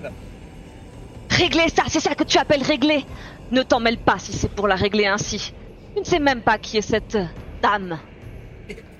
Régler 1.30 1.68
ça, 1.74 1.84
c'est 1.88 2.00
ça 2.00 2.14
que 2.14 2.24
tu 2.24 2.38
appelles 2.38 2.62
régler 2.62 3.04
Ne 3.52 3.62
t'en 3.62 3.78
mêle 3.80 3.98
pas 3.98 4.18
si 4.18 4.32
c'est 4.32 4.50
pour 4.50 4.66
la 4.68 4.74
régler 4.74 5.06
ainsi. 5.06 5.52
Tu 5.94 6.00
ne 6.00 6.04
sais 6.04 6.18
même 6.18 6.40
pas 6.40 6.58
qui 6.58 6.76
est 6.78 6.82
cette 6.82 7.16
dame. 7.62 7.98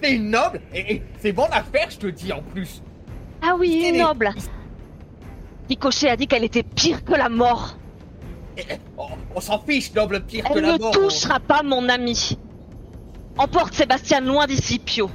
C'est 0.02 0.12
une 0.12 0.30
noble 0.30 0.60
et, 0.72 0.94
et 0.94 1.02
c'est 1.20 1.32
bon 1.32 1.46
l'affaire, 1.50 1.88
je 1.90 1.98
te 1.98 2.06
dis 2.06 2.32
en 2.32 2.42
plus. 2.42 2.82
Ah 3.48 3.54
oui, 3.58 3.82
Elle 3.86 3.94
une 3.96 4.00
noble. 4.02 4.30
Ricochet 5.68 6.08
a 6.10 6.16
dit 6.16 6.26
qu'elle 6.26 6.44
était 6.44 6.62
pire 6.62 7.04
que 7.04 7.12
la 7.14 7.28
mort. 7.28 7.76
Eh, 8.56 8.62
eh, 8.70 8.74
On, 8.96 9.06
on 9.34 9.40
s'en 9.40 9.58
fiche, 9.60 9.92
noble 9.94 10.24
pire 10.24 10.44
que 10.44 10.58
Elle 10.58 10.64
la 10.64 10.72
ne 10.74 10.78
mort. 10.78 10.90
touchera 10.92 11.40
pas 11.40 11.62
mon 11.62 11.88
ami. 11.88 12.38
Emporte 13.38 13.74
Sébastien 13.74 14.20
loin 14.20 14.46
d'ici, 14.46 14.78
Pio. 14.78 15.10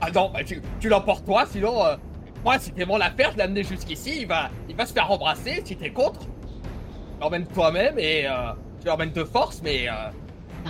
Ah 0.00 0.10
non, 0.10 0.30
bah, 0.32 0.44
tu, 0.44 0.60
tu 0.80 0.88
l'emportes 0.88 1.24
toi, 1.24 1.46
sinon. 1.46 1.84
euh, 1.84 1.96
moi, 2.44 2.58
si 2.58 2.72
t'es 2.72 2.84
mon 2.84 3.00
affaire, 3.00 3.30
je 3.32 3.36
l'ai 3.38 3.44
amené 3.44 3.62
jusqu'ici, 3.62 4.20
il 4.22 4.26
va, 4.26 4.50
il 4.68 4.76
va 4.76 4.84
se 4.84 4.92
faire 4.92 5.10
embrasser 5.10 5.62
si 5.64 5.76
t'es 5.76 5.90
contre. 5.90 6.20
L'emmène 7.20 7.46
toi-même 7.46 7.98
et 7.98 8.26
euh, 8.26 8.52
tu 8.80 8.86
l'emmènes 8.88 9.12
de 9.12 9.24
force, 9.24 9.62
mais. 9.62 9.88
euh, 9.88 9.92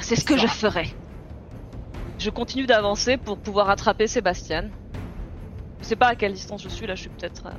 C'est 0.01 0.15
ce 0.17 0.25
que 0.25 0.37
je 0.37 0.47
ferai. 0.47 0.95
Je 2.19 2.31
continue 2.31 2.67
d'avancer 2.67 3.17
pour 3.17 3.39
pouvoir 3.39 3.71
attraper 3.71 4.07
Sébastien. 4.07 4.69
Je 5.85 5.91
sais 5.91 5.97
pas 5.97 6.07
à 6.07 6.15
quelle 6.15 6.33
distance 6.33 6.63
je 6.63 6.71
suis 6.71 6.87
là, 6.87 6.95
je 6.95 7.03
suis 7.03 7.11
peut-être. 7.11 7.45
euh, 7.45 7.51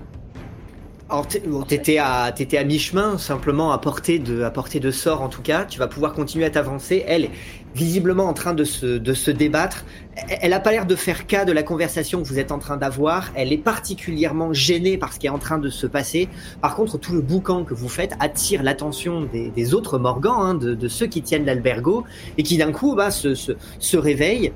Alors, 1.11 1.27
t'étais 1.67 1.99
à, 1.99 2.63
mi-chemin, 2.63 3.19
simplement 3.19 3.71
à 3.71 3.77
portée, 3.77 4.17
de, 4.17 4.41
à 4.41 4.49
portée 4.49 4.79
de 4.79 4.89
sort 4.89 5.21
en 5.21 5.29
tout 5.29 5.43
cas. 5.43 5.65
Tu 5.65 5.77
vas 5.77 5.85
pouvoir 5.87 6.13
continuer 6.13 6.43
à 6.43 6.49
t'avancer. 6.49 7.03
Elle 7.07 7.25
est 7.25 7.31
visiblement 7.75 8.25
en 8.25 8.33
train 8.33 8.55
de 8.55 8.63
se, 8.63 8.97
de 8.97 9.13
se 9.13 9.29
débattre. 9.29 9.85
Elle- 10.15 10.39
Elle 10.41 10.53
a 10.53 10.59
pas 10.59 10.71
l'air 10.71 10.87
de 10.87 10.95
faire 10.95 11.27
cas 11.27 11.45
de 11.45 11.51
la 11.51 11.61
conversation 11.61 12.19
que 12.23 12.27
vous 12.27 12.39
êtes 12.39 12.51
en 12.51 12.57
train 12.57 12.77
d'avoir. 12.77 13.29
Elle 13.35 13.53
est 13.53 13.59
particulièrement 13.59 14.53
gênée 14.53 14.97
par 14.97 15.13
ce 15.13 15.19
qui 15.19 15.27
est 15.27 15.29
en 15.29 15.37
train 15.37 15.59
de 15.59 15.69
se 15.69 15.85
passer. 15.85 16.27
Par 16.61 16.75
contre, 16.75 16.97
tout 16.97 17.13
le 17.13 17.21
boucan 17.21 17.63
que 17.63 17.75
vous 17.75 17.89
faites 17.89 18.15
attire 18.19 18.63
l'attention 18.63 19.29
des, 19.55 19.73
autres 19.75 19.99
Morgans, 19.99 20.41
hein, 20.41 20.55
de, 20.55 20.87
ceux 20.87 21.05
qui 21.05 21.21
tiennent 21.21 21.45
l'albergo, 21.45 22.05
et 22.39 22.41
qui 22.41 22.57
d'un 22.57 22.71
coup 22.71 22.95
bah, 22.95 23.11
se, 23.11 23.35
se, 23.35 23.51
se 23.77 23.97
réveillent. 23.97 24.51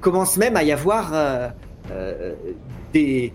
Commence 0.00 0.36
même 0.38 0.56
à 0.56 0.64
y 0.64 0.72
avoir 0.72 1.12
euh, 1.14 1.48
des, 2.92 3.32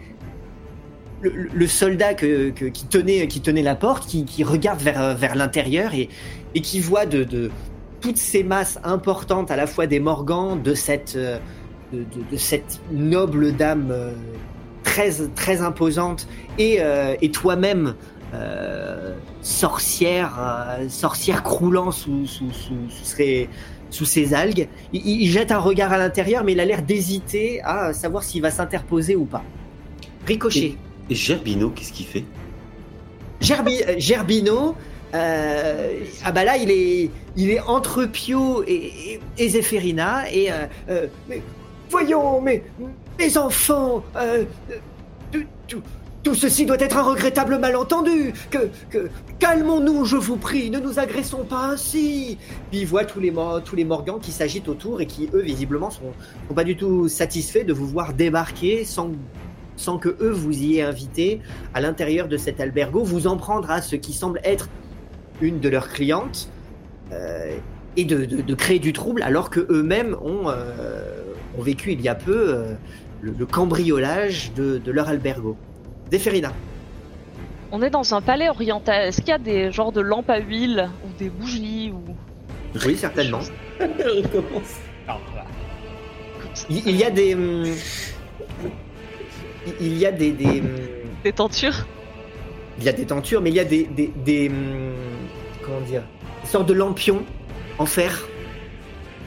le, 1.22 1.68
soldat 1.68 2.14
qui, 2.14 2.86
tenait, 2.90 3.28
qui 3.28 3.42
tenait 3.42 3.62
la 3.62 3.76
porte, 3.76 4.08
qui, 4.08 4.44
regarde 4.44 4.82
vers, 4.82 5.16
vers 5.16 5.36
l'intérieur 5.36 5.94
et, 5.94 6.10
et 6.56 6.62
qui 6.62 6.80
voit 6.80 7.06
de, 7.06 7.52
toutes 8.02 8.18
ces 8.18 8.44
masses 8.44 8.80
importantes, 8.84 9.52
à 9.52 9.56
la 9.56 9.68
fois 9.68 9.88
des 9.88 10.00
Morgans, 10.00 10.56
de 10.56 10.74
cette, 10.74 11.16
euh, 11.16 11.40
de, 11.94 12.38
cette 12.38 12.80
noble 12.92 13.56
dame 13.56 13.90
euh, 13.92 14.14
très, 14.84 15.12
très 15.36 15.62
imposante, 15.62 16.28
et, 16.58 16.78
euh, 16.80 17.16
et 17.22 17.32
toi-même, 17.32 17.96
euh, 18.34 19.16
sorcière, 19.42 20.38
euh, 20.40 20.90
sorcière 20.90 21.44
croulant 21.44 21.92
sous, 21.92 22.26
sous, 22.28 22.52
sous, 22.52 22.90
sous 22.90 23.06
ses, 23.06 23.50
sous 23.90 24.06
ses 24.06 24.34
algues. 24.34 24.68
Il, 24.94 25.30
jette 25.30 25.52
un 25.52 25.60
regard 25.60 25.92
à 25.94 25.98
l'intérieur, 25.98 26.44
mais 26.44 26.52
il 26.54 26.60
a 26.60 26.66
l'air 26.66 26.82
d'hésiter 26.82 27.62
à 27.64 27.94
savoir 27.94 28.24
s'il 28.24 28.42
va 28.42 28.52
s'interposer 28.52 29.16
ou 29.16 29.26
pas. 29.26 29.44
Ricochet. 30.28 30.76
Et 31.10 31.16
Gerbino, 31.16 31.70
qu'est-ce 31.72 31.92
qu'il 31.94 32.06
fait? 32.06 32.24
Gerbi- 33.42 33.84
euh, 33.88 33.96
Gerbino, 33.98 34.76
euh, 35.14 36.00
ah 36.24 36.32
bah 36.32 36.44
là 36.44 36.58
il 36.58 36.70
est, 36.70 37.10
il 37.36 37.50
est 37.50 37.62
entre 37.62 38.06
Pio 38.06 38.64
et, 38.68 38.74
et, 39.14 39.20
et 39.38 39.50
Zéphérina 39.50 40.32
et 40.32 40.52
euh, 40.52 40.66
euh, 40.90 41.08
mais 41.28 41.42
voyons, 41.90 42.42
mes, 42.42 42.62
mes 43.18 43.38
enfants, 43.38 44.04
tout, 45.32 45.44
tout- 45.68 45.82
tout 46.30 46.36
ceci 46.36 46.68
doit 46.68 46.80
être 46.80 46.96
un 46.98 47.02
regrettable 47.02 47.58
malentendu. 47.58 48.34
Que, 48.52 48.70
que 48.92 49.10
calmons-nous, 49.40 50.06
je 50.06 50.16
vous 50.16 50.38
prie, 50.38 50.70
ne 50.70 50.80
nous 50.80 51.00
agressons 51.00 51.44
pas 51.44 51.70
ainsi. 51.72 52.38
Puis 52.70 52.82
il 52.82 52.86
voit 52.86 53.04
tous 53.04 53.20
les 53.20 53.34
tous 53.66 53.76
les 53.76 53.84
Morgans 53.84 54.20
qui 54.20 54.32
s'agitent 54.32 54.68
autour 54.68 55.02
et 55.02 55.08
qui 55.08 55.28
eux 55.34 55.42
visiblement 55.42 55.90
sont, 55.90 56.14
sont 56.48 56.54
pas 56.54 56.64
du 56.64 56.76
tout 56.76 57.08
satisfaits 57.08 57.64
de 57.66 57.74
vous 57.74 57.88
voir 57.88 58.14
débarquer 58.14 58.86
sans 58.86 59.10
sans 59.76 59.98
que 59.98 60.10
eux 60.22 60.30
vous 60.30 60.56
y 60.56 60.78
aient 60.78 60.84
invité 60.84 61.40
à 61.74 61.82
l'intérieur 61.82 62.28
de 62.28 62.38
cet 62.38 62.60
albergo, 62.60 63.04
vous 63.04 63.26
en 63.26 63.38
prendre 63.38 63.72
à 63.72 63.82
ce 63.82 63.96
qui 63.96 64.14
semble 64.14 64.40
être 64.44 64.70
une 65.42 65.60
de 65.60 65.70
leurs 65.70 65.88
clientes 65.90 66.50
euh, 67.12 67.58
et 67.98 68.04
de, 68.06 68.26
de- 68.26 68.42
de 68.42 68.54
créer 68.56 68.78
du 68.80 68.94
trouble 68.94 69.24
alors 69.24 69.50
que 69.50 69.62
eux-mêmes 69.72 70.16
ont, 70.22 70.50
euh, 70.50 71.24
ont 71.58 71.62
vécu 71.64 71.94
il 71.94 72.02
y 72.02 72.08
a 72.10 72.14
peu 72.16 72.54
euh, 72.54 72.74
le, 73.22 73.32
le 73.32 73.46
cambriolage 73.48 74.52
de, 74.56 74.78
de 74.78 74.92
leur 74.92 75.08
albergo. 75.10 75.56
Zéphérina. 76.12 76.54
On 77.72 77.82
est 77.84 77.90
dans 77.90 78.14
un 78.16 78.22
palais 78.22 78.50
oriental. 78.50 79.08
Est-ce 79.08 79.20
qu'il 79.22 79.30
y 79.30 79.34
a 79.34 79.38
des 79.38 79.72
genres 79.72 79.92
de 79.92 80.02
lampes 80.02 80.30
à 80.30 80.40
huile 80.40 80.90
ou 81.06 81.10
des 81.20 81.30
bougies 81.30 81.92
ou 81.94 82.16
Oui, 82.86 82.96
certainement. 82.98 83.40
Recommence. 83.80 84.80
Il, 86.70 86.96
y 86.96 87.04
a 87.04 87.10
des. 87.12 87.36
hum, 87.36 87.64
il- 89.80 89.98
y 89.98 90.06
a 90.06 90.12
des. 90.12 90.32
des, 90.32 90.62
hum, 90.62 90.68
des 91.24 91.32
tentures 91.34 91.86
il 92.78 92.86
y 92.86 92.90
a 92.90 92.94
des 92.94 93.06
tentures, 93.06 93.42
mais 93.42 93.50
il 93.50 93.56
y 93.56 93.60
a 93.60 93.66
des. 93.66 93.84
des, 93.86 94.10
des, 94.26 94.50
hum, 94.50 94.94
comment 95.64 95.82
dire 95.82 96.04
Des 96.44 96.50
sortes 96.50 96.68
de 96.68 96.74
lampions 96.74 97.24
en 97.78 97.86
fer. 97.86 98.28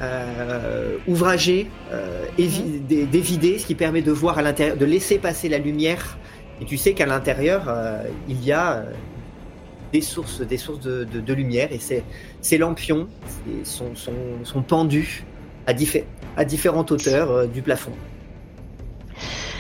Euh, 0.01 0.97
ouvragés, 1.07 1.69
euh, 1.93 2.25
évi- 2.39 2.81
dévidés, 3.09 3.59
ce 3.59 3.67
qui 3.67 3.77
permet 3.77 4.03
de 4.03 4.11
voir 4.11 4.39
à 4.39 4.43
l'intérieur, 4.43 4.77
de 4.77 4.85
laisser 4.85 5.19
passer 5.19 5.49
la 5.49 5.59
lumière. 5.59 6.19
Et 6.63 6.65
tu 6.65 6.77
sais 6.77 6.95
qu'à 6.95 7.07
l'intérieur, 7.07 7.65
euh, 7.67 8.05
il 8.29 8.45
y 8.45 8.53
a 8.53 8.75
euh, 8.75 8.85
des 9.93 10.01
sources, 10.01 10.41
des 10.43 10.57
sources 10.59 10.79
de, 10.79 11.03
de- 11.03 11.19
de 11.19 11.33
lumière. 11.35 11.73
Et 11.73 11.81
ces, 11.81 12.05
ces 12.41 12.57
lampions 12.57 13.09
sont, 13.65 13.97
sont, 13.97 14.13
sont 14.45 14.63
pendus 14.63 15.25
à, 15.67 15.73
diffé- 15.75 16.05
à 16.37 16.45
différentes 16.45 16.93
hauteurs 16.93 17.33
euh, 17.33 17.47
du 17.47 17.63
plafond. 17.63 17.91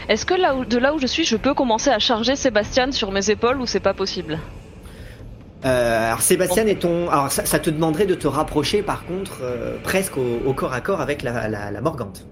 Est-ce 0.09 0.25
que 0.25 0.35
là 0.35 0.55
où- 0.55 0.65
de 0.65 0.79
là 0.79 0.95
où 0.95 1.01
je 1.01 1.09
suis, 1.09 1.25
je 1.25 1.37
peux 1.37 1.55
commencer 1.55 1.91
à 1.91 1.99
charger 1.99 2.37
Sébastien 2.37 2.93
sur 2.93 3.11
mes 3.11 3.31
épaules 3.31 3.61
ou 3.61 3.67
c'est 3.67 3.81
pas 3.81 3.95
possible? 3.95 4.39
Euh, 5.65 6.07
alors 6.07 6.21
Sébastien 6.23 6.67
est 6.67 6.81
ton. 6.83 7.11
Alors 7.11 7.33
ça, 7.33 7.45
ça 7.45 7.59
te 7.59 7.71
demanderait 7.71 8.07
de 8.07 8.15
te 8.15 8.29
rapprocher 8.29 8.83
par 8.85 9.05
contre 9.07 9.41
euh, 9.43 9.77
presque 9.83 10.17
au, 10.19 10.41
au 10.47 10.55
corps 10.55 10.73
à 10.73 10.81
corps 10.81 11.01
avec 11.01 11.23
la, 11.23 11.49
la, 11.49 11.73
la 11.73 11.81
Morgante. 11.81 12.27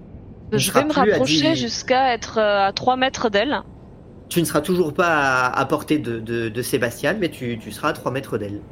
Je 0.53 0.71
vais 0.71 0.83
me 0.85 0.93
rapprocher 0.93 1.55
jusqu'à 1.55 2.13
être 2.13 2.37
à 2.39 2.71
3 2.71 2.95
mètres 2.95 3.29
d'elle. 3.29 3.63
Tu 4.31 4.39
ne 4.41 4.45
seras 4.45 4.61
toujours 4.61 4.93
pas 4.95 5.07
à, 5.47 5.59
à 5.59 5.65
portée 5.67 5.99
de, 5.99 6.19
de, 6.19 6.49
de 6.49 6.61
Sébastien, 6.63 7.13
mais 7.15 7.29
tu, 7.29 7.59
tu 7.59 7.71
seras 7.71 7.89
à 7.89 7.93
3 7.93 8.11
mètres 8.11 8.37
d'elle. 8.39 8.65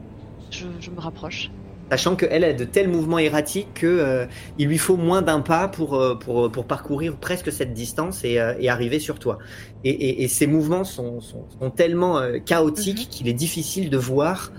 Je, 0.52 0.80
je 0.80 0.92
me 0.92 1.00
rapproche. 1.00 1.56
Sachant 1.92 2.16
qu'elle 2.16 2.44
a 2.44 2.54
de 2.54 2.66
tels 2.66 2.88
mouvements 2.88 3.18
erratiques 3.18 3.74
que 3.74 3.88
euh, 3.88 4.28
il 4.58 4.68
lui 4.68 4.78
faut 4.78 4.96
moins 4.96 5.24
d'un 5.24 5.42
pas 5.42 5.68
pour, 5.68 5.96
euh, 5.96 6.20
pour, 6.20 6.52
pour 6.52 6.68
parcourir 6.68 7.20
presque 7.20 7.52
cette 7.52 7.74
distance 7.74 8.24
et, 8.24 8.40
euh, 8.40 8.54
et 8.60 8.70
arriver 8.70 9.00
sur 9.00 9.18
toi. 9.18 9.40
Et, 9.84 9.90
et, 9.90 10.24
et 10.24 10.28
ces 10.28 10.46
mouvements 10.46 10.84
sont, 10.84 11.20
sont, 11.20 11.48
sont 11.50 11.72
tellement 11.72 12.20
euh, 12.20 12.38
chaotiques 12.40 13.08
Mhm. 13.08 13.10
qu'il 13.10 13.28
est 13.28 13.34
difficile 13.34 13.90
de 13.90 13.98
voir 13.98 14.54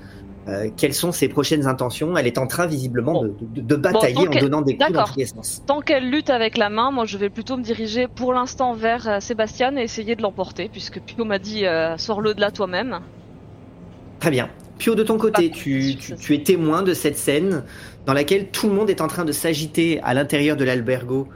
euh, 0.51 0.69
quelles 0.77 0.95
sont 0.95 1.13
ses 1.13 1.29
prochaines 1.29 1.67
intentions? 1.67 2.17
Elle 2.17 2.27
est 2.27 2.39
en 2.39 2.47
train 2.47 2.67
visiblement 2.67 3.13
Bon. 3.13 3.23
de, 3.25 3.35
de, 3.41 3.61
de 3.63 3.77
batailler 3.77 4.29
en 4.29 4.41
donnant 4.41 4.63
des 4.63 4.75
coups 4.77 4.87
dans 4.89 4.93
D'accord. 4.93 5.13
tous 5.13 5.19
les 5.21 5.27
sens. 5.27 5.63
Tant 5.67 5.81
qu'elle 5.81 6.11
lutte 6.11 6.31
avec 6.31 6.57
la 6.57 6.69
main, 6.71 6.91
moi 6.91 7.05
je 7.07 7.17
vais 7.17 7.31
plutôt 7.31 7.57
me 7.57 7.63
diriger 7.63 8.09
pour 8.09 8.33
l'instant 8.33 8.75
vers 8.75 9.09
euh, 9.09 9.21
Sébastien 9.21 9.77
et 9.77 9.83
essayer 9.83 10.17
de 10.17 10.23
l'emporter, 10.23 10.69
puisque 10.71 11.01
Pio 11.01 11.25
m'a 11.25 11.39
dit 11.39 11.65
euh, 11.67 11.97
sors-le 11.97 12.35
de 12.35 12.41
là 12.41 12.51
toi-même. 12.51 13.01
Très 14.19 14.31
bien. 14.31 14.49
Pio, 14.79 14.95
de 14.95 15.03
ton 15.03 15.19
côté, 15.19 15.51
tu, 15.51 15.97
tu 15.97 16.35
es 16.35 16.43
témoin 16.43 16.83
de 16.83 16.95
cette 16.95 17.19
scène 17.19 17.65
dans 18.07 18.15
laquelle 18.15 18.49
tout 18.51 18.67
le 18.69 18.75
monde 18.75 18.89
est 18.91 19.03
en 19.03 19.09
train 19.09 19.25
de 19.27 19.33
s'agiter 19.33 20.01
à 20.03 20.15
l'intérieur 20.15 20.57
de 20.57 20.65
l'albergo. 20.65 21.29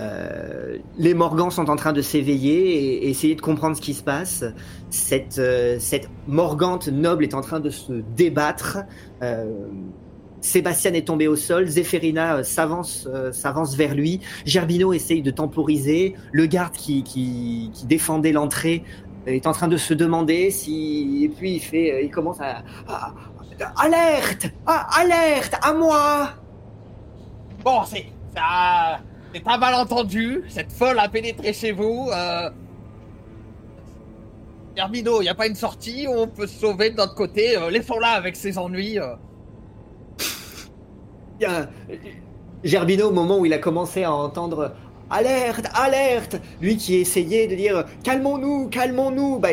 Euh, 0.00 0.78
les 0.98 1.14
Morgans 1.14 1.50
sont 1.50 1.70
en 1.70 1.76
train 1.76 1.92
de 1.92 2.02
s'éveiller 2.02 3.04
et 3.04 3.10
essayer 3.10 3.34
de 3.34 3.40
comprendre 3.40 3.76
ce 3.76 3.80
qui 3.80 3.94
se 3.94 4.02
passe. 4.02 4.44
Cette, 4.90 5.38
euh, 5.38 5.78
Morgante 6.26 6.88
noble 6.88 7.24
est 7.24 7.34
en 7.34 7.40
train 7.40 7.60
de 7.60 7.70
se 7.70 7.92
débattre. 8.16 8.78
Euh, 9.22 9.68
Sébastien 10.40 10.92
est 10.94 11.06
tombé 11.06 11.28
au 11.28 11.36
sol. 11.36 11.66
Zéphérina 11.68 12.42
s'avance 12.44 13.08
s'avance 13.32 13.76
vers 13.76 13.94
lui. 13.94 14.20
Gerbino 14.44 14.92
essaye 14.92 15.22
de 15.22 15.30
temporiser. 15.30 16.14
Le 16.32 16.46
garde 16.46 16.74
qui, 16.74 17.70
défendait 17.86 18.32
l'entrée 18.32 18.84
est 19.26 19.46
en 19.46 19.52
train 19.52 19.68
de 19.68 19.78
se 19.78 19.94
demander 19.94 20.50
si 20.50 21.24
et 21.24 21.28
puis 21.30 21.54
il 21.54 21.60
fait 21.60 22.04
il 22.04 22.10
commence 22.10 22.42
à, 22.42 22.62
alerte 23.78 24.52
alerte 24.66 25.54
à 25.62 25.72
moi 25.72 26.28
Bon, 27.64 27.82
c'est. 27.86 28.04
Ça. 28.36 29.00
C'est 29.34 29.46
un 29.48 29.58
malentendu. 29.58 30.42
Cette 30.48 30.70
folle 30.72 30.98
a 30.98 31.08
pénétré 31.08 31.52
chez 31.52 31.72
vous. 31.72 32.08
Euh... 32.12 32.50
Hermino, 34.76 35.20
il 35.20 35.24
n'y 35.24 35.28
a 35.28 35.34
pas 35.34 35.46
une 35.46 35.54
sortie. 35.54 36.06
On 36.08 36.26
peut 36.28 36.46
se 36.46 36.58
sauver 36.60 36.90
de 36.90 36.96
notre 36.96 37.14
côté. 37.14 37.56
Euh, 37.56 37.70
Laissons-la 37.70 38.08
avec 38.10 38.36
ses 38.36 38.58
ennuis. 38.58 38.98
euh. 38.98 39.14
Y 41.40 41.44
a- 41.46 41.68
Gerbino 42.62 43.08
au 43.08 43.12
moment 43.12 43.38
où 43.38 43.44
il 43.46 43.52
a 43.52 43.58
commencé 43.58 44.04
à 44.04 44.12
entendre 44.12 44.72
alerte 45.10 45.66
alerte 45.74 46.36
lui 46.62 46.78
qui 46.78 46.94
essayait 46.94 47.46
de 47.46 47.54
dire 47.54 47.84
calmons-nous 48.04 48.68
calmons-nous 48.68 49.38
bah, 49.38 49.50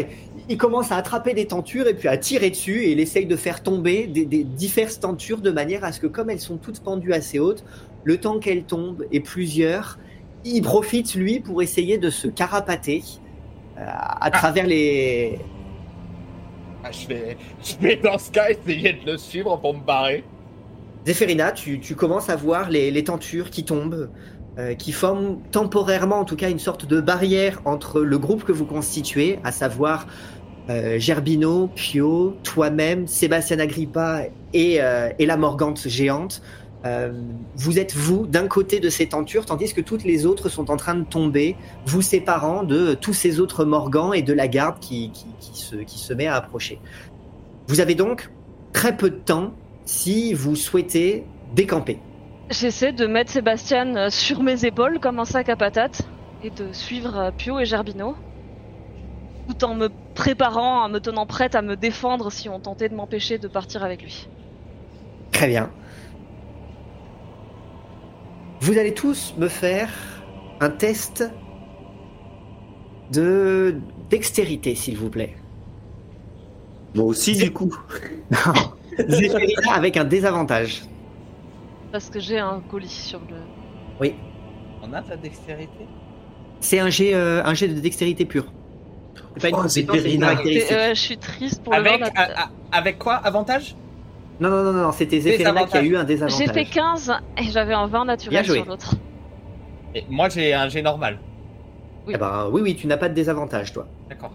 il 0.47 0.57
commence 0.57 0.93
à 0.93 0.95
attraper 0.95 1.33
des 1.33 1.45
tentures 1.45 1.87
et 1.87 1.93
puis 1.93 2.07
à 2.07 2.17
tirer 2.17 2.51
dessus 2.51 2.83
et 2.83 2.91
il 2.93 3.01
essaye 3.01 3.25
de 3.25 3.35
faire 3.35 3.63
tomber 3.63 4.07
des 4.07 4.25
diverses 4.45 4.99
tentures 5.01 5.41
de 5.41 5.51
manière 5.51 5.83
à 5.83 5.91
ce 5.91 5.99
que 5.99 6.07
comme 6.07 6.29
elles 6.29 6.39
sont 6.39 6.55
toutes 6.55 6.79
pendues 6.79 7.11
assez 7.13 7.37
hautes 7.37 7.65
le 8.03 8.17
temps 8.17 8.39
qu'elles 8.39 8.63
tombent 8.63 9.05
et 9.11 9.19
plusieurs 9.19 9.97
il 10.43 10.61
profite 10.61 11.13
lui 11.15 11.39
pour 11.39 11.61
essayer 11.61 11.97
de 11.97 12.09
se 12.09 12.27
carapater 12.27 13.03
euh, 13.77 13.85
à 13.85 14.31
travers 14.31 14.65
les 14.65 15.39
Ah, 16.83 16.91
je, 16.91 17.07
vais... 17.07 17.37
je 17.63 17.75
vais 17.79 17.95
dans 17.97 18.17
ce 18.17 18.31
cas 18.31 18.49
essayer 18.49 18.93
de 18.93 19.11
le 19.11 19.17
suivre 19.17 19.55
pour 19.57 19.75
me 19.75 19.83
barrer. 19.83 20.23
Zéphérina, 21.05 21.51
tu, 21.51 21.79
tu 21.79 21.95
commences 21.95 22.29
à 22.29 22.35
voir 22.35 22.69
les, 22.69 22.91
les 22.91 23.03
tentures 23.03 23.49
qui 23.49 23.63
tombent, 23.63 24.09
euh, 24.59 24.75
qui 24.75 24.91
forment 24.91 25.39
temporairement 25.51 26.19
en 26.19 26.25
tout 26.25 26.35
cas 26.35 26.49
une 26.49 26.59
sorte 26.59 26.85
de 26.85 27.01
barrière 27.01 27.61
entre 27.65 28.01
le 28.01 28.19
groupe 28.19 28.43
que 28.43 28.51
vous 28.51 28.65
constituez, 28.65 29.39
à 29.43 29.51
savoir 29.51 30.05
euh, 30.69 30.99
Gerbino, 30.99 31.69
Pio, 31.73 32.37
toi-même, 32.43 33.07
Sébastien 33.07 33.59
Agrippa 33.59 34.25
et, 34.53 34.81
euh, 34.81 35.09
et 35.17 35.25
la 35.25 35.37
Morgante 35.37 35.87
géante. 35.87 36.41
Euh, 36.85 37.11
vous 37.55 37.77
êtes 37.77 37.95
vous 37.95 38.25
d'un 38.25 38.47
côté 38.47 38.79
de 38.79 38.89
ces 38.89 39.07
tentures, 39.07 39.45
tandis 39.45 39.73
que 39.73 39.81
toutes 39.81 40.03
les 40.03 40.25
autres 40.25 40.49
sont 40.49 40.71
en 40.71 40.77
train 40.77 40.95
de 40.95 41.03
tomber, 41.03 41.55
vous 41.85 42.01
séparant 42.01 42.63
de 42.63 42.95
tous 42.95 43.13
ces 43.13 43.39
autres 43.39 43.65
Morgans 43.65 44.13
et 44.13 44.23
de 44.23 44.33
la 44.33 44.47
garde 44.47 44.79
qui, 44.79 45.11
qui, 45.11 45.27
qui 45.39 45.59
se, 45.59 45.75
qui 45.75 45.99
se 45.99 46.13
met 46.13 46.27
à 46.27 46.35
approcher. 46.35 46.79
Vous 47.67 47.79
avez 47.81 47.93
donc 47.93 48.31
très 48.73 48.97
peu 48.97 49.09
de 49.09 49.15
temps 49.15 49.53
si 49.85 50.33
vous 50.33 50.55
souhaitez 50.55 51.23
décamper. 51.53 51.99
J'essaie 52.49 52.91
de 52.91 53.05
mettre 53.05 53.31
Sébastien 53.31 53.95
euh, 53.95 54.09
sur 54.09 54.41
mes 54.41 54.65
épaules 54.65 54.99
comme 54.99 55.19
un 55.19 55.25
sac 55.25 55.49
à 55.49 55.55
patates 55.55 56.01
et 56.43 56.49
de 56.49 56.73
suivre 56.73 57.17
euh, 57.17 57.31
Pio 57.31 57.59
et 57.59 57.65
Gerbino, 57.65 58.15
tout 59.47 59.63
en 59.63 59.75
me 59.75 59.89
préparant, 60.15 60.83
en 60.83 60.89
me 60.89 60.99
tenant 60.99 61.25
prête 61.25 61.55
à 61.55 61.61
me 61.61 61.75
défendre 61.75 62.31
si 62.31 62.49
on 62.49 62.59
tentait 62.59 62.89
de 62.89 62.95
m'empêcher 62.95 63.37
de 63.37 63.47
partir 63.47 63.83
avec 63.83 64.01
lui. 64.01 64.27
Très 65.31 65.47
bien. 65.47 65.71
Vous 68.61 68.77
allez 68.77 68.93
tous 68.93 69.33
me 69.37 69.47
faire 69.47 69.89
un 70.59 70.69
test 70.69 71.23
de 73.11 73.75
dextérité, 74.09 74.75
s'il 74.75 74.97
vous 74.97 75.09
plaît. 75.09 75.35
Moi 76.95 77.05
aussi, 77.05 77.35
du 77.35 77.51
coup. 77.51 77.75
Zéphérina 79.07 79.73
avec 79.73 79.97
un 79.97 80.03
désavantage. 80.03 80.83
Parce 81.91 82.09
que 82.09 82.19
j'ai 82.19 82.39
un 82.39 82.61
colis 82.69 82.87
sur 82.89 83.19
le. 83.21 83.35
Oui, 83.99 84.15
On 84.83 84.93
a 84.93 85.01
ta 85.01 85.15
dextérité? 85.15 85.85
C'est 86.59 86.79
un 86.79 86.89
jet, 86.89 87.13
euh, 87.13 87.41
un 87.43 87.53
jet 87.53 87.67
de 87.67 87.79
dextérité 87.79 88.25
pure. 88.25 88.45
C'est 89.35 89.41
pas 89.41 89.49
une 89.49 89.55
Oh, 89.55 89.57
compétence, 89.57 89.73
c'est 89.73 89.81
une 89.81 89.91
Zéphérina. 89.93 90.27
caractéristique. 90.27 90.67
C'est- 90.69 90.75
euh, 90.75 90.93
je 90.93 90.99
suis 90.99 91.17
triste 91.17 91.63
pour 91.63 91.73
avec, 91.73 91.99
d'at- 91.99 92.11
a- 92.15 92.49
avec 92.71 92.97
quoi? 92.99 93.15
Avantage? 93.15 93.75
Non, 94.41 94.49
non, 94.49 94.63
non, 94.63 94.73
non, 94.73 94.91
c'était 94.91 95.19
Zéphérina 95.19 95.65
qui 95.65 95.77
a 95.77 95.83
eu 95.83 95.95
un 95.95 96.03
désavantage. 96.03 96.47
J'ai 96.47 96.51
fait 96.51 96.65
15 96.65 97.11
et 97.37 97.43
j'avais 97.43 97.75
un 97.75 97.85
20 97.85 97.89
Bien 97.89 98.05
naturel 98.05 98.43
joué. 98.45 98.55
sur 98.57 98.65
l'autre. 98.65 98.95
Et 99.93 100.03
Moi 100.09 100.29
j'ai 100.29 100.53
un 100.53 100.67
G 100.67 100.81
normal. 100.81 101.19
Eh 102.07 102.17
ben, 102.17 102.47
oui, 102.51 102.61
oui, 102.63 102.75
tu 102.75 102.87
n'as 102.87 102.97
pas 102.97 103.07
de 103.09 103.13
désavantage, 103.13 103.71
toi. 103.71 103.85
D'accord. 104.09 104.31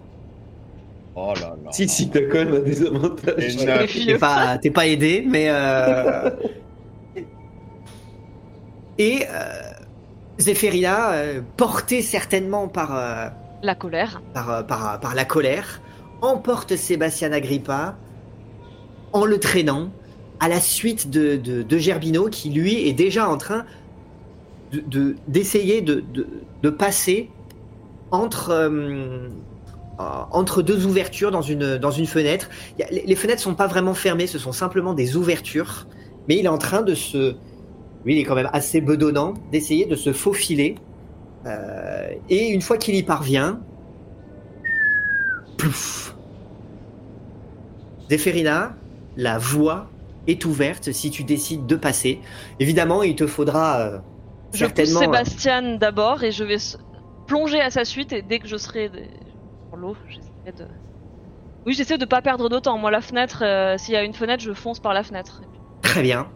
Oh 1.15 1.33
là 1.35 1.55
là. 1.63 1.71
Si, 1.71 1.89
si, 1.89 2.09
t'as 2.09 2.21
quand 2.21 2.45
même 2.45 2.55
un 2.55 2.59
désavantage. 2.59 3.57
T'es 3.57 4.17
pas, 4.17 4.57
pas 4.73 4.87
aidé, 4.87 5.23
mais. 5.27 5.47
euh, 5.49 6.29
Et 8.99 9.25
euh, 9.29 9.73
Zéphérina, 10.39 11.11
euh, 11.11 11.41
portée 11.57 12.01
certainement 12.01 12.67
par, 12.67 12.95
euh, 12.95 13.27
La 13.61 13.75
colère. 13.75 14.21
par, 14.33 14.65
par, 14.65 14.99
par 14.99 15.15
la 15.15 15.25
colère, 15.25 15.81
emporte 16.21 16.75
Sébastien 16.75 17.31
Agrippa 17.31 17.95
en 19.17 19.25
le 19.25 19.39
traînant 19.39 19.89
à 20.39 20.47
la 20.47 20.59
suite 20.59 21.09
de, 21.09 21.35
de, 21.35 21.77
Gerbino 21.77 22.29
qui, 22.29 22.49
lui, 22.49 22.87
est 22.87 22.93
déjà 22.93 23.27
en 23.27 23.37
train 23.37 23.65
de- 24.71 24.83
de- 24.87 25.15
d'essayer 25.27 25.81
de, 25.81 26.03
de, 26.61 26.69
passer 26.69 27.29
entre, 28.11 28.51
euh, 28.51 28.69
euh, 29.99 30.03
entre 30.31 30.61
deux 30.61 30.85
ouvertures 30.85 31.31
dans 31.31 31.41
une, 31.41 31.77
dans 31.77 31.89
une 31.91 32.05
fenêtre. 32.05 32.49
Les, 32.77 33.03
les 33.05 33.15
fenêtres 33.15 33.41
sont 33.41 33.55
pas 33.55 33.67
vraiment 33.67 33.95
fermées, 33.95 34.27
ce 34.27 34.37
sont 34.37 34.51
simplement 34.51 34.93
des 34.93 35.17
ouvertures, 35.17 35.87
mais 36.27 36.37
il 36.37 36.45
est 36.45 36.49
en 36.49 36.59
train 36.59 36.83
de 36.83 36.93
se... 36.93 37.35
Lui, 38.05 38.15
il 38.15 38.19
est 38.19 38.23
quand 38.23 38.35
même 38.35 38.49
assez 38.53 38.79
bedonnant 38.79 39.33
d'essayer 39.51 39.85
de 39.85 39.95
se 39.95 40.13
faufiler. 40.13 40.75
Euh, 41.45 42.09
et 42.29 42.49
une 42.49 42.61
fois 42.61 42.77
qu'il 42.77 42.95
y 42.95 43.03
parvient, 43.03 43.59
plouf, 45.57 46.15
Zéphérina, 48.09 48.76
la 49.17 49.37
voie 49.37 49.87
est 50.27 50.45
ouverte 50.45 50.91
si 50.93 51.09
tu 51.11 51.23
décides 51.23 51.65
de 51.65 51.75
passer. 51.75 52.19
Évidemment, 52.59 53.03
il 53.03 53.15
te 53.15 53.27
faudra 53.27 53.79
euh, 53.79 53.97
Je 54.53 54.65
pousse 54.65 54.75
certainement. 54.75 54.99
euh, 54.99 55.03
Sébastien 55.03 55.77
d'abord 55.77 56.23
et 56.23 56.31
je 56.31 56.43
vais 56.43 56.57
plonger 57.27 57.59
à 57.59 57.69
sa 57.69 57.83
suite 57.83 58.13
et 58.13 58.21
dès 58.21 58.39
que 58.39 58.47
je 58.47 58.57
serai 58.57 58.89
sur 59.69 59.77
l'eau, 59.77 59.95
j'essaierai 60.07 60.51
de. 60.57 60.65
Oui, 61.65 61.73
j'essaie 61.73 61.97
de 61.97 62.05
pas 62.05 62.21
perdre 62.21 62.47
de 62.47 62.59
temps. 62.59 62.77
Moi, 62.77 62.91
la 62.91 63.01
fenêtre, 63.01 63.43
euh, 63.43 63.77
s'il 63.77 63.93
y 63.93 63.97
a 63.97 64.03
une 64.03 64.13
fenêtre, 64.13 64.41
je 64.43 64.53
fonce 64.53 64.79
par 64.79 64.93
la 64.93 65.03
fenêtre. 65.03 65.41
Très 65.81 66.01
bien. 66.01 66.27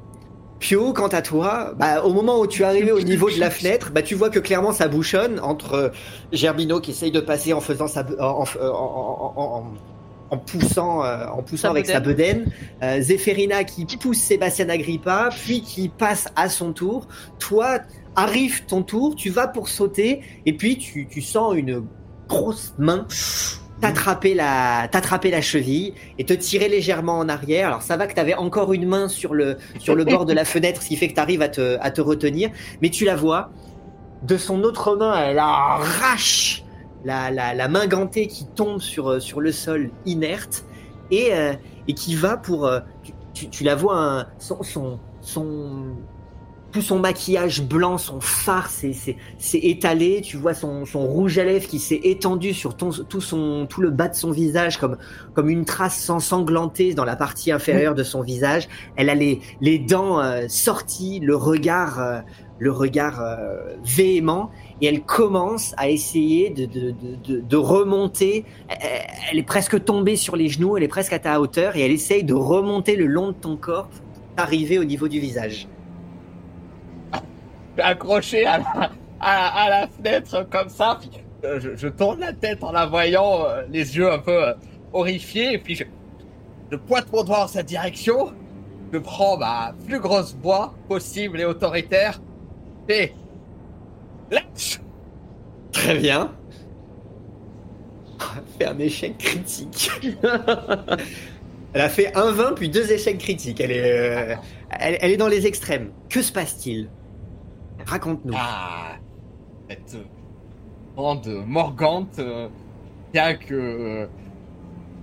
Pio, 0.59 0.93
quant 0.93 1.07
à 1.07 1.21
toi, 1.21 1.73
bah, 1.77 2.03
au 2.03 2.13
moment 2.13 2.39
où 2.39 2.45
tu 2.47 2.61
es 2.61 2.65
arrivé 2.65 2.91
au 2.91 2.99
niveau 3.01 3.29
de 3.31 3.39
la 3.39 3.49
fenêtre, 3.49 3.91
bah, 3.91 4.03
tu 4.03 4.13
vois 4.13 4.29
que 4.29 4.39
clairement 4.39 4.71
ça 4.73 4.87
bouchonne 4.87 5.39
entre 5.39 5.91
Gerbino 6.31 6.79
qui 6.79 6.91
essaye 6.91 7.11
de 7.11 7.19
passer 7.19 7.51
en 7.53 7.61
faisant 7.61 7.87
sa, 7.87 8.05
en, 8.19 8.43
en- 8.61 9.33
en- 9.35 9.63
en- 10.31 10.37
poussant, 10.37 11.03
euh, 11.03 11.25
en 11.27 11.43
poussant 11.43 11.67
Sa 11.67 11.69
avec 11.71 11.85
sa 11.85 11.99
bedaine, 11.99 12.51
euh, 12.81 13.63
qui 13.63 13.85
pousse 13.97 14.17
Sébastien 14.17 14.69
Agrippa, 14.69 15.29
puis 15.43 15.61
qui 15.61 15.89
passe 15.89 16.27
à 16.35 16.49
son 16.49 16.73
tour. 16.73 17.07
Toi, 17.39 17.79
arrive 18.15 18.65
ton 18.65 18.81
tour, 18.81 19.15
tu 19.15 19.29
vas 19.29 19.47
pour 19.47 19.69
sauter, 19.69 20.21
et 20.45 20.53
puis 20.53 20.77
tu, 20.77 21.07
tu 21.07 21.21
sens 21.21 21.55
une 21.55 21.83
grosse 22.27 22.73
main 22.77 23.05
t'attraper 23.81 24.35
la, 24.35 24.87
t'attraper 24.91 25.31
la 25.31 25.41
cheville 25.41 25.93
et 26.19 26.23
te 26.23 26.33
tirer 26.33 26.69
légèrement 26.69 27.17
en 27.17 27.27
arrière. 27.27 27.67
Alors 27.67 27.81
ça 27.81 27.97
va 27.97 28.05
que 28.05 28.13
t'avais 28.13 28.35
encore 28.35 28.73
une 28.73 28.87
main 28.87 29.07
sur 29.07 29.33
le, 29.33 29.57
sur 29.79 29.95
le 29.95 30.05
bord 30.05 30.25
de 30.25 30.33
la 30.33 30.45
fenêtre, 30.53 30.81
ce 30.83 30.87
qui 30.87 30.95
fait 30.95 31.07
que 31.07 31.15
t'arrives 31.15 31.41
à 31.41 31.49
te, 31.49 31.77
à 31.81 31.89
te 31.89 31.99
retenir, 31.99 32.51
mais 32.81 32.89
tu 32.89 33.05
la 33.05 33.15
vois. 33.15 33.49
De 34.21 34.37
son 34.37 34.61
autre 34.61 34.95
main, 34.95 35.19
elle 35.19 35.39
arrache 35.39 36.63
la, 37.03 37.31
la, 37.31 37.67
main 37.67 37.87
gantée 37.87 38.27
qui 38.27 38.45
tombe 38.47 38.79
sur, 38.79 39.09
euh, 39.09 39.19
sur 39.19 39.41
le 39.41 39.51
sol 39.51 39.89
inerte 40.05 40.65
et, 41.09 41.33
euh, 41.33 41.53
et 41.87 41.93
qui 41.93 42.15
va 42.15 42.37
pour. 42.37 42.67
euh, 42.67 42.79
tu, 43.33 43.49
tu, 43.49 43.63
la 43.63 43.75
vois, 43.75 43.97
un- 43.97 44.27
son, 44.39 44.99
son, 45.21 45.95
tout 46.71 46.81
son 46.81 46.99
maquillage 46.99 47.63
blanc, 47.63 47.97
son 47.97 48.19
phare 48.21 48.69
s'est 48.69 49.15
étalé. 49.53 50.21
Tu 50.21 50.37
vois 50.37 50.53
son, 50.53 50.85
son 50.85 51.07
rouge 51.07 51.37
à 51.37 51.43
lèvres 51.43 51.67
qui 51.67 51.79
s'est 51.79 51.99
étendu 52.03 52.53
sur 52.53 52.75
ton, 52.75 52.91
tout, 52.91 53.21
son, 53.21 53.67
tout 53.69 53.81
le 53.81 53.89
bas 53.89 54.09
de 54.09 54.15
son 54.15 54.31
visage 54.31 54.77
comme, 54.77 54.97
comme 55.33 55.49
une 55.49 55.65
trace 55.65 56.09
ensanglantée 56.09 56.93
dans 56.93 57.05
la 57.05 57.15
partie 57.15 57.51
inférieure 57.51 57.95
de 57.95 58.03
son 58.03 58.21
visage. 58.21 58.67
Elle 58.95 59.09
a 59.09 59.15
les, 59.15 59.41
les 59.59 59.79
dents 59.79 60.21
sorties, 60.49 61.19
le 61.21 61.35
regard, 61.35 62.23
le 62.61 62.71
regard 62.71 63.19
euh, 63.19 63.73
véhément, 63.83 64.51
et 64.81 64.85
elle 64.85 65.01
commence 65.01 65.73
à 65.77 65.89
essayer 65.89 66.51
de, 66.51 66.67
de, 66.67 66.93
de, 67.39 67.57
remonter. 67.57 68.45
Elle, 69.31 69.39
est 69.39 69.43
presque 69.43 69.83
tombée 69.83 70.15
sur 70.15 70.35
les 70.35 70.47
genoux, 70.47 70.77
elle 70.77 70.83
est 70.83 70.87
presque 70.87 71.11
à 71.11 71.17
ta 71.17 71.41
hauteur, 71.41 71.75
et 71.75 71.81
elle 71.81 71.91
essaye 71.91 72.23
de 72.23 72.35
remonter 72.35 72.95
le 72.95 73.07
long 73.07 73.29
de 73.29 73.35
ton 73.35 73.57
corps 73.57 73.87
pour 73.87 74.03
arriver 74.37 74.77
au 74.77 74.83
niveau 74.83 75.07
du 75.07 75.19
visage. 75.19 75.67
accroché 77.79 78.45
à 78.45 78.59
la, 78.59 78.91
à, 79.19 79.69
la 79.71 79.87
fenêtre 79.87 80.47
comme 80.51 80.69
ça. 80.69 80.99
Puis, 81.01 81.09
euh, 81.43 81.59
je, 81.75 81.87
tourne 81.87 82.19
la 82.19 82.31
tête 82.31 82.63
en 82.63 82.71
la 82.71 82.85
voyant, 82.85 83.43
euh, 83.47 83.63
les 83.71 83.97
yeux 83.97 84.11
un 84.11 84.19
peu 84.19 84.53
horrifiés. 84.93 85.53
Et 85.53 85.57
puis 85.57 85.73
je, 85.73 85.85
je 86.71 86.77
pointe 86.77 87.11
mon 87.11 87.23
doigt 87.23 87.45
en 87.45 87.47
sa 87.47 87.63
direction. 87.63 88.33
Je 88.93 88.99
prends 88.99 89.35
ma 89.37 89.73
plus 89.87 89.99
grosse 89.99 90.37
voix 90.43 90.75
possible 90.87 91.41
et 91.41 91.45
autoritaire. 91.45 92.21
Lâche 94.31 94.79
Très 95.71 95.97
bien. 95.97 96.31
Elle 98.21 98.37
a 98.37 98.43
fait 98.59 98.65
un 98.65 98.79
échec 98.79 99.17
critique. 99.17 99.91
elle 101.73 101.81
a 101.81 101.89
fait 101.89 102.15
un 102.15 102.31
20 102.31 102.53
puis 102.53 102.69
deux 102.69 102.91
échecs 102.91 103.17
critiques. 103.17 103.59
Elle 103.59 103.71
est, 103.71 103.91
euh, 103.91 104.35
elle, 104.69 104.97
elle 105.01 105.11
est 105.11 105.17
dans 105.17 105.27
les 105.27 105.47
extrêmes. 105.47 105.91
Que 106.09 106.21
se 106.21 106.31
passe-t-il? 106.31 106.89
Raconte-nous. 107.85 108.33
Ah, 108.37 108.97
cette 109.69 109.97
bande 110.95 111.43
morgante, 111.47 112.19
euh, 112.19 112.47
bien 113.13 113.35
que 113.35 113.53
euh, 113.53 114.07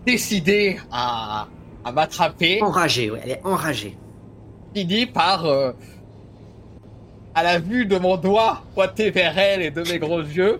décidée 0.06 0.78
à, 0.92 1.48
à 1.84 1.92
m'attraper. 1.92 2.62
Enragée, 2.62 3.10
ouais, 3.10 3.20
elle 3.24 3.30
est 3.32 3.40
enragée. 3.44 3.96
finit 4.74 5.06
par, 5.06 5.46
euh, 5.46 5.72
à 7.38 7.42
la 7.44 7.60
vue 7.60 7.86
de 7.86 7.96
mon 7.98 8.16
doigt 8.16 8.64
pointé 8.74 9.12
vers 9.12 9.38
elle 9.38 9.62
et 9.62 9.70
de 9.70 9.82
mes 9.82 10.00
gros 10.00 10.18
yeux, 10.20 10.58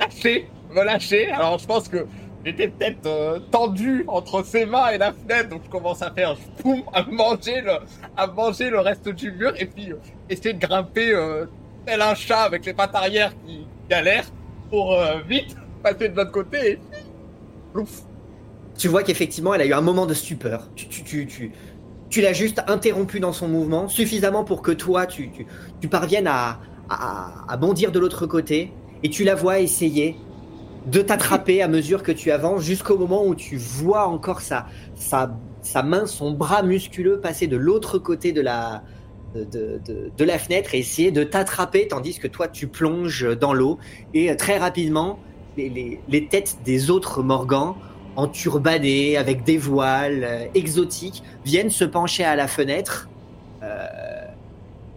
lâcher, 0.00 0.48
me 0.74 0.82
lâcher. 0.82 1.30
Alors 1.30 1.56
je 1.60 1.66
pense 1.66 1.86
que 1.86 2.04
j'étais 2.44 2.66
peut-être 2.66 3.06
euh, 3.06 3.38
tendu 3.52 4.04
entre 4.08 4.42
ses 4.44 4.66
mains 4.66 4.88
et 4.88 4.98
la 4.98 5.12
fenêtre, 5.12 5.50
donc 5.50 5.60
je 5.64 5.70
commence 5.70 6.02
à 6.02 6.10
faire 6.10 6.36
boum, 6.64 6.82
à 6.92 7.04
manger 7.04 7.60
le, 7.60 7.74
à 8.16 8.26
manger 8.26 8.70
le 8.70 8.80
reste 8.80 9.08
du 9.08 9.30
mur 9.30 9.52
et 9.56 9.66
puis 9.66 9.92
euh, 9.92 9.98
essayer 10.28 10.52
de 10.52 10.58
grimper 10.66 11.14
euh, 11.14 11.46
tel 11.86 12.02
un 12.02 12.16
chat 12.16 12.40
avec 12.40 12.66
les 12.66 12.72
pattes 12.72 12.96
arrière 12.96 13.30
qui 13.46 13.68
galèrent 13.88 14.26
pour 14.68 14.98
vite 15.28 15.54
passer 15.84 16.08
de 16.08 16.16
l'autre 16.16 16.32
côté 16.32 16.72
et 16.72 16.78
plouf. 17.72 18.02
Tu 18.76 18.88
vois 18.88 19.04
qu'effectivement, 19.04 19.54
elle 19.54 19.62
a 19.62 19.66
eu 19.66 19.72
un 19.72 19.80
moment 19.80 20.06
de 20.06 20.14
stupeur. 20.14 20.68
Tu, 20.76 20.88
tu, 20.88 21.02
tu, 21.02 21.26
tu, 21.26 21.52
tu 22.10 22.20
l'as 22.20 22.32
juste 22.32 22.62
interrompu 22.66 23.20
dans 23.20 23.32
son 23.32 23.48
mouvement, 23.48 23.88
suffisamment 23.88 24.44
pour 24.44 24.62
que 24.62 24.72
toi, 24.72 25.06
tu, 25.06 25.30
tu, 25.80 25.88
parviennes 25.88 26.26
à, 26.26 26.60
à, 26.88 27.44
à 27.48 27.56
bondir 27.56 27.92
de 27.92 27.98
l'autre 27.98 28.26
côté, 28.26 28.72
et 29.02 29.10
tu 29.10 29.24
la 29.24 29.34
vois 29.34 29.60
essayer 29.60 30.16
de 30.86 31.02
t'attraper 31.02 31.62
à 31.62 31.68
mesure 31.68 32.02
que 32.02 32.12
tu 32.12 32.30
avances, 32.30 32.62
jusqu'au 32.62 32.96
moment 32.96 33.26
où 33.26 33.34
tu 33.34 33.56
vois 33.56 34.06
encore 34.06 34.40
sa, 34.40 34.66
sa, 34.94 35.36
sa 35.62 35.82
main, 35.82 36.06
son 36.06 36.32
bras 36.32 36.62
musculeux 36.62 37.20
passer 37.20 37.46
de 37.46 37.56
l'autre 37.56 37.98
côté 37.98 38.32
de 38.32 38.40
la, 38.40 38.82
de, 39.34 39.44
de, 39.84 40.10
de 40.16 40.24
la 40.24 40.38
fenêtre 40.38 40.74
et 40.74 40.78
essayer 40.78 41.10
de 41.10 41.24
t'attraper, 41.24 41.88
tandis 41.88 42.18
que 42.18 42.28
toi, 42.28 42.48
tu 42.48 42.68
plonges 42.68 43.36
dans 43.38 43.52
l'eau, 43.52 43.78
et 44.14 44.30
euh, 44.30 44.36
très 44.36 44.58
rapidement, 44.58 45.18
les, 45.56 45.68
les, 45.68 46.00
les 46.08 46.26
têtes 46.26 46.58
des 46.64 46.90
autres 46.90 47.22
Morgans 47.22 47.76
enturbanés, 48.18 49.16
avec 49.16 49.44
des 49.44 49.56
voiles 49.58 50.24
euh, 50.24 50.44
exotiques, 50.54 51.22
viennent 51.44 51.70
se 51.70 51.84
pencher 51.84 52.24
à 52.24 52.34
la 52.36 52.48
fenêtre 52.48 53.08
euh, 53.62 53.86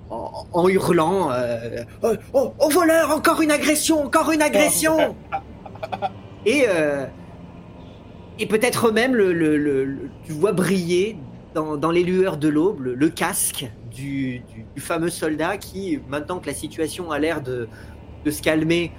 en, 0.10 0.46
en 0.52 0.68
hurlant 0.68 1.30
euh, 1.32 1.84
oh, 2.04 2.14
oh, 2.34 2.54
oh, 2.60 2.70
voleur, 2.70 3.12
encore 3.12 3.42
une 3.42 3.52
agression, 3.52 4.04
encore 4.04 4.32
une 4.32 4.42
agression. 4.42 5.16
Et, 6.48 6.66
et 8.40 8.46
peut-être 8.48 8.92
même, 8.92 9.14
le, 9.14 9.32
le- 9.32 9.58
le- 9.58 9.86
le- 9.86 10.10
tu 10.26 10.32
vois 10.32 10.52
briller 10.54 11.16
dans, 11.54 11.78
dans 11.78 11.92
les 11.92 12.04
lueurs 12.04 12.38
de 12.38 12.48
l'aube 12.48 12.82
le, 12.82 13.10
casque 13.10 13.70
du, 13.92 14.40
du- 14.52 14.66
du 14.76 14.82
fameux 14.82 15.10
soldat 15.12 15.58
qui, 15.58 16.00
maintenant 16.10 16.40
que 16.40 16.48
la 16.48 16.56
situation 16.56 17.12
a 17.12 17.20
l'air 17.20 17.42
de, 17.42 17.68
de 18.26 18.32
se 18.32 18.42
calmer, 18.42 18.92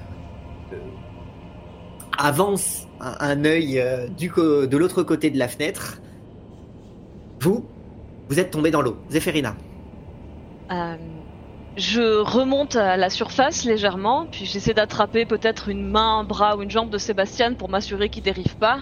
avance 2.17 2.87
un, 3.03 3.45
œil 3.45 3.81
euh, 3.81 4.07
de 4.67 4.77
l'autre 4.77 5.03
côté 5.03 5.31
de 5.31 5.39
la 5.39 5.49
fenêtre. 5.49 5.99
Vous, 7.41 7.67
vous 8.29 8.39
êtes 8.39 8.51
tombé 8.51 8.71
dans 8.71 8.83
l'eau. 8.83 8.97
Zéphérina. 9.11 9.57
Euh, 10.71 10.97
je 11.77 12.21
remonte 12.21 12.77
à 12.77 12.97
la 12.97 13.11
surface 13.11 13.65
légèrement, 13.65 14.27
puis 14.31 14.47
j'essaie 14.47 14.75
d'attraper 14.75 15.27
peut-être 15.27 15.69
une 15.69 15.91
main, 15.91 16.21
un 16.21 16.25
bras 16.25 16.57
ou 16.57 16.63
une 16.63 16.71
jambe 16.71 16.91
de 16.91 16.99
Sébastien 16.99 17.55
pour 17.55 17.69
m'assurer 17.69 18.09
qu'il 18.09 18.23
dérive 18.23 18.57
pas. 18.57 18.81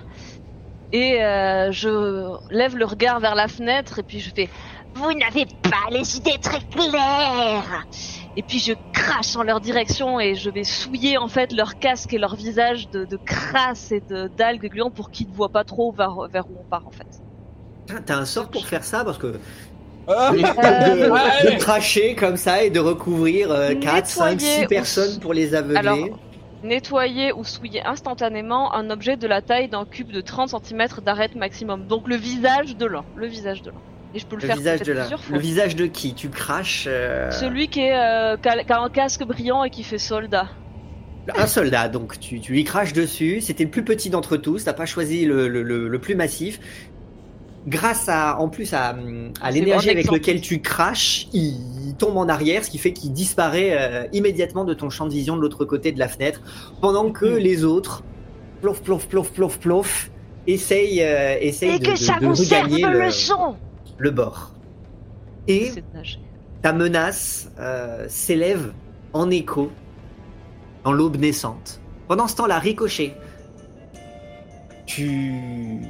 Et 0.92 1.22
euh, 1.22 1.70
je 1.70 2.52
lève 2.52 2.76
le 2.76 2.84
regard 2.84 3.20
vers 3.20 3.36
la 3.36 3.46
fenêtre 3.48 4.00
et 4.00 4.02
puis 4.02 4.18
je 4.18 4.30
fais 4.34 4.48
Vous 4.94 5.12
n'avez 5.14 5.46
pas 5.62 5.90
les 5.90 6.16
idées 6.16 6.38
très 6.40 6.60
claires. 6.60 7.86
et 8.36 8.42
puis 8.42 8.58
je 8.58 8.72
crache 8.92 9.34
en 9.36 9.42
leur 9.42 9.60
direction 9.60 10.20
et 10.20 10.34
je 10.34 10.50
vais 10.50 10.64
souiller 10.64 11.16
en 11.18 11.28
fait 11.28 11.52
leur 11.52 11.78
casque 11.78 12.12
et 12.12 12.18
leur 12.18 12.34
visage 12.36 12.90
de, 12.90 13.04
de 13.04 13.16
crasse 13.16 13.92
et 13.92 14.00
de 14.00 14.28
d'algues 14.28 14.68
gluantes 14.68 14.94
pour 14.94 15.10
qu'ils 15.10 15.28
ne 15.28 15.34
voient 15.34 15.48
pas 15.48 15.64
trop 15.64 15.92
vers, 15.92 16.28
vers 16.32 16.46
où 16.50 16.56
on 16.60 16.68
part 16.68 16.86
en 16.86 16.90
fait. 16.90 17.06
Putain, 17.86 18.02
T'as 18.02 18.16
un 18.16 18.24
sort 18.24 18.48
pour 18.50 18.66
faire 18.66 18.84
ça 18.84 19.04
parce 19.04 19.18
que 19.18 19.38
Ah, 20.08 20.30
de, 20.32 20.38
ouais. 21.10 21.52
de 21.54 21.58
cracher 21.58 22.14
comme 22.14 22.36
ça 22.36 22.62
et 22.62 22.70
de 22.70 22.80
recouvrir 22.80 23.50
euh, 23.50 23.74
4, 23.74 24.06
5, 24.06 24.30
Nettoyer 24.32 24.56
6 24.58 24.64
ou- 24.64 24.68
personnes 24.68 25.20
pour 25.20 25.32
les 25.34 25.54
aveugler. 25.54 25.78
Alors, 25.78 25.98
nettoyer 26.62 27.32
ou 27.32 27.42
souiller 27.44 27.82
instantanément 27.86 28.74
un 28.74 28.90
objet 28.90 29.16
de 29.16 29.26
la 29.26 29.40
taille 29.40 29.68
d'un 29.68 29.84
cube 29.86 30.12
de 30.12 30.20
30 30.20 30.50
cm 30.64 30.86
d'arête 31.04 31.34
maximum. 31.36 31.86
Donc 31.86 32.06
le 32.06 32.16
visage 32.16 32.76
de 32.76 32.86
l'un. 32.86 33.04
Le 33.16 33.26
visage 33.26 33.62
de 33.62 33.70
l'un. 33.70 33.80
Et 34.14 34.18
je 34.18 34.26
peux 34.26 34.36
le, 34.36 34.42
le 34.42 34.46
faire 34.48 34.56
visage 34.56 34.80
de 34.82 34.92
la... 34.92 35.00
plusieurs 35.02 35.22
fois. 35.22 35.36
Le 35.36 35.42
visage 35.42 35.76
de 35.76 35.86
qui? 35.86 36.14
Tu 36.14 36.28
craches 36.30 36.84
euh, 36.88 37.30
Celui 37.30 37.68
qui, 37.68 37.80
est, 37.80 37.94
euh, 37.96 38.36
qui, 38.36 38.48
a, 38.48 38.64
qui 38.64 38.72
a 38.72 38.80
un 38.80 38.88
casque 38.90 39.22
brillant 39.24 39.62
et 39.64 39.70
qui 39.70 39.82
fait 39.84 39.98
soldat. 39.98 40.48
un 41.36 41.46
soldat, 41.46 41.88
donc 41.88 42.18
tu, 42.18 42.40
tu 42.40 42.52
lui 42.52 42.64
craches 42.64 42.92
dessus. 42.92 43.40
C'était 43.40 43.64
le 43.64 43.70
plus 43.70 43.84
petit 43.84 44.10
d'entre 44.10 44.36
tous. 44.36 44.64
T'as 44.64 44.72
pas 44.72 44.86
choisi 44.86 45.24
le, 45.26 45.46
le, 45.48 45.62
le, 45.62 45.86
le 45.88 45.98
plus 46.00 46.16
massif. 46.16 46.58
Grâce 47.66 48.08
à, 48.08 48.40
en 48.40 48.48
plus 48.48 48.72
à, 48.72 48.96
l'énergie 49.52 49.90
avec 49.90 50.10
lequel 50.10 50.40
tu 50.40 50.60
craches, 50.62 51.28
il 51.34 51.94
tombe 51.98 52.16
en 52.16 52.26
arrière, 52.26 52.64
ce 52.64 52.70
qui 52.70 52.78
fait 52.78 52.94
qu'il 52.94 53.12
disparaît 53.12 53.76
euh, 53.78 54.06
immédiatement 54.14 54.64
de 54.64 54.72
ton 54.72 54.88
champ 54.88 55.04
de 55.06 55.12
vision 55.12 55.36
de 55.36 55.42
l'autre 55.42 55.66
côté 55.66 55.92
de 55.92 55.98
la 55.98 56.08
fenêtre, 56.08 56.40
pendant 56.80 57.10
que 57.12 57.26
Hmm. 57.26 57.36
les 57.38 57.64
autres, 57.64 58.02
plof, 58.62 58.80
plof, 58.82 59.06
plof, 59.08 59.30
plof, 59.32 59.58
plof, 59.60 60.10
essaye, 60.46 61.02
euh, 61.02 61.36
essaye 61.38 61.72
Et 61.74 61.78
de, 61.78 61.84
que 61.84 61.90
de- 61.92 61.96
ça 61.96 62.18
de 62.18 62.26
vous 62.26 62.34
serve 62.34 62.64
regagner 62.64 62.82
de 62.82 62.88
le, 62.88 63.04
leçon 63.04 63.50
le 63.50 63.69
bord. 64.08 64.52
Et 65.48 65.70
ta 66.62 66.72
menace 66.72 67.50
euh, 67.58 68.06
s'élève 68.08 68.72
en 69.12 69.28
écho 69.30 69.70
dans 70.84 70.92
l'aube 70.92 71.16
naissante. 71.16 71.80
Pendant 72.08 72.26
ce 72.28 72.36
temps-là, 72.36 72.58
Ricochet, 72.58 73.14
tu... 74.86 75.80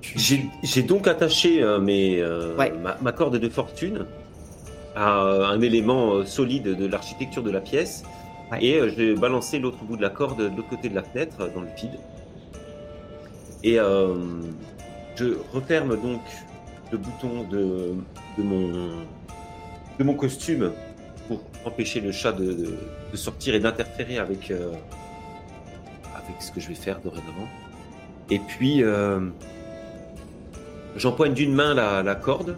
tu- 0.00 0.18
J'ai 0.18 0.46
j'ai 0.62 0.82
donc 0.82 1.06
attaché 1.08 1.62
euh, 1.62 1.80
mes, 1.80 2.20
euh, 2.20 2.54
Ouais. 2.56 2.72
ma, 2.72 2.96
ma 3.00 3.12
corde 3.12 3.36
de 3.38 3.48
fortune 3.48 4.06
à 4.94 5.24
euh, 5.24 5.46
un 5.46 5.60
élément 5.60 6.14
euh, 6.14 6.24
solide 6.26 6.76
de 6.76 6.86
l'architecture 6.86 7.42
de 7.42 7.50
la 7.50 7.60
pièce. 7.60 8.04
Ouais. 8.52 8.64
Et 8.64 8.78
euh, 8.80 8.90
j'ai 8.96 9.14
balancé 9.14 9.58
l'autre 9.58 9.82
bout 9.84 9.96
de 9.96 10.02
la 10.02 10.10
corde 10.10 10.38
de 10.38 10.44
l'autre 10.56 10.68
côté 10.68 10.88
de 10.88 10.94
la 10.94 11.02
fenêtre, 11.02 11.36
euh, 11.40 11.48
dans 11.54 11.62
le 11.62 11.68
vide. 11.76 11.98
Et 13.62 13.78
euh, 13.80 14.14
je 15.16 15.36
referme 15.52 15.96
donc 16.00 16.20
de, 16.96 17.94
de, 18.38 18.42
mon, 18.42 18.90
de 19.98 20.04
mon 20.04 20.14
costume 20.14 20.72
pour 21.28 21.42
empêcher 21.64 22.00
le 22.00 22.12
chat 22.12 22.32
de, 22.32 22.52
de- 22.52 22.78
de 23.12 23.16
sortir 23.16 23.54
et 23.54 23.60
d'interférer 23.60 24.18
avec, 24.18 24.50
euh, 24.50 24.72
avec 26.14 26.40
ce 26.42 26.50
que 26.50 26.60
je 26.60 26.68
vais 26.68 26.74
faire 26.74 27.00
dorénavant. 27.00 27.48
Et 28.30 28.38
puis, 28.38 28.82
euh, 28.82 29.20
j'empoigne 30.96 31.34
d'une 31.34 31.54
main 31.54 31.74
la, 31.74 32.02
la 32.02 32.14
corde, 32.14 32.56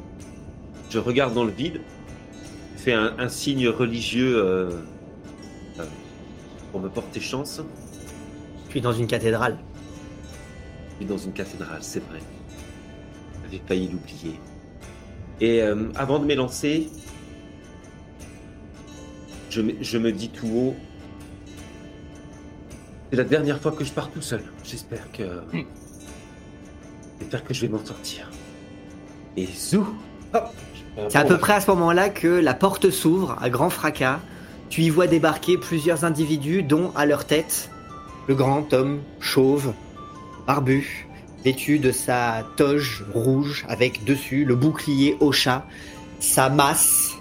je 0.91 0.99
regarde 0.99 1.34
dans 1.34 1.45
le 1.45 1.51
vide, 1.53 1.80
fais 2.76 2.93
un, 2.93 3.14
un 3.18 3.28
signe 3.28 3.68
religieux 3.68 4.37
euh, 4.37 4.70
pour 6.72 6.80
me 6.80 6.89
porter 6.89 7.20
chance. 7.20 7.61
tu 8.68 8.78
es 8.78 8.80
dans 8.80 8.93
une 8.93 9.07
cathédrale. 9.07 9.59
Je 10.93 10.97
suis 10.97 11.07
dans 11.07 11.18
une 11.18 11.32
cathédrale, 11.32 11.78
c'est 11.82 12.01
vrai. 12.09 12.20
J'avais 13.47 13.62
failli 13.66 13.88
l'oublier. 13.88 14.40
Et 15.40 15.62
euh, 15.62 15.88
avant 15.94 16.18
de 16.18 16.24
m'élancer, 16.24 16.88
je, 19.51 19.61
me- 19.62 19.74
je 19.80 19.99
me 19.99 20.11
dis 20.12 20.28
tout 20.30 20.49
haut. 20.49 20.74
C'est 23.11 23.16
la 23.16 23.24
dernière 23.24 23.61
fois 23.61 23.72
que 23.72 23.84
je 23.84 23.92
pars 23.92 24.11
tout 24.11 24.22
seul. 24.22 24.42
J'espère 24.64 25.11
que. 25.12 25.22
J'espère 27.20 27.44
que 27.44 27.55
je 27.55 27.61
vais 27.62 27.68
m'en 27.68 27.84
sortir. 27.84 28.30
Et 29.36 29.47
zou 29.47 29.86
C'est 31.09 31.16
à 31.16 31.24
peu 31.24 31.38
près 31.38 31.55
à 31.55 31.61
ce 31.61 31.70
moment-là 31.70 32.09
que 32.09 32.26
la 32.26 32.55
porte 32.55 32.90
s'ouvre 32.90 33.36
à 33.40 33.49
grand 33.49 33.70
fracas. 33.70 34.20
Tu 34.70 34.82
y 34.82 34.90
vois 34.90 35.07
débarquer 35.07 35.57
plusieurs 35.59 36.05
individus, 36.05 36.62
dont 36.64 36.90
à 36.97 37.07
leur 37.07 37.24
tête 37.26 37.70
le 38.26 38.34
grand 38.34 38.72
homme 38.74 38.99
chauve, 39.20 39.72
barbu, 40.49 41.05
vêtu 41.45 41.78
de 41.78 41.93
sa 41.93 42.45
toge 42.57 43.05
rouge 43.12 43.64
avec 43.68 44.05
dessus 44.05 44.45
le 44.45 44.55
bouclier 44.57 45.16
au 45.20 45.32
chat, 45.32 45.64
sa 46.20 46.49
masse. 46.49 47.12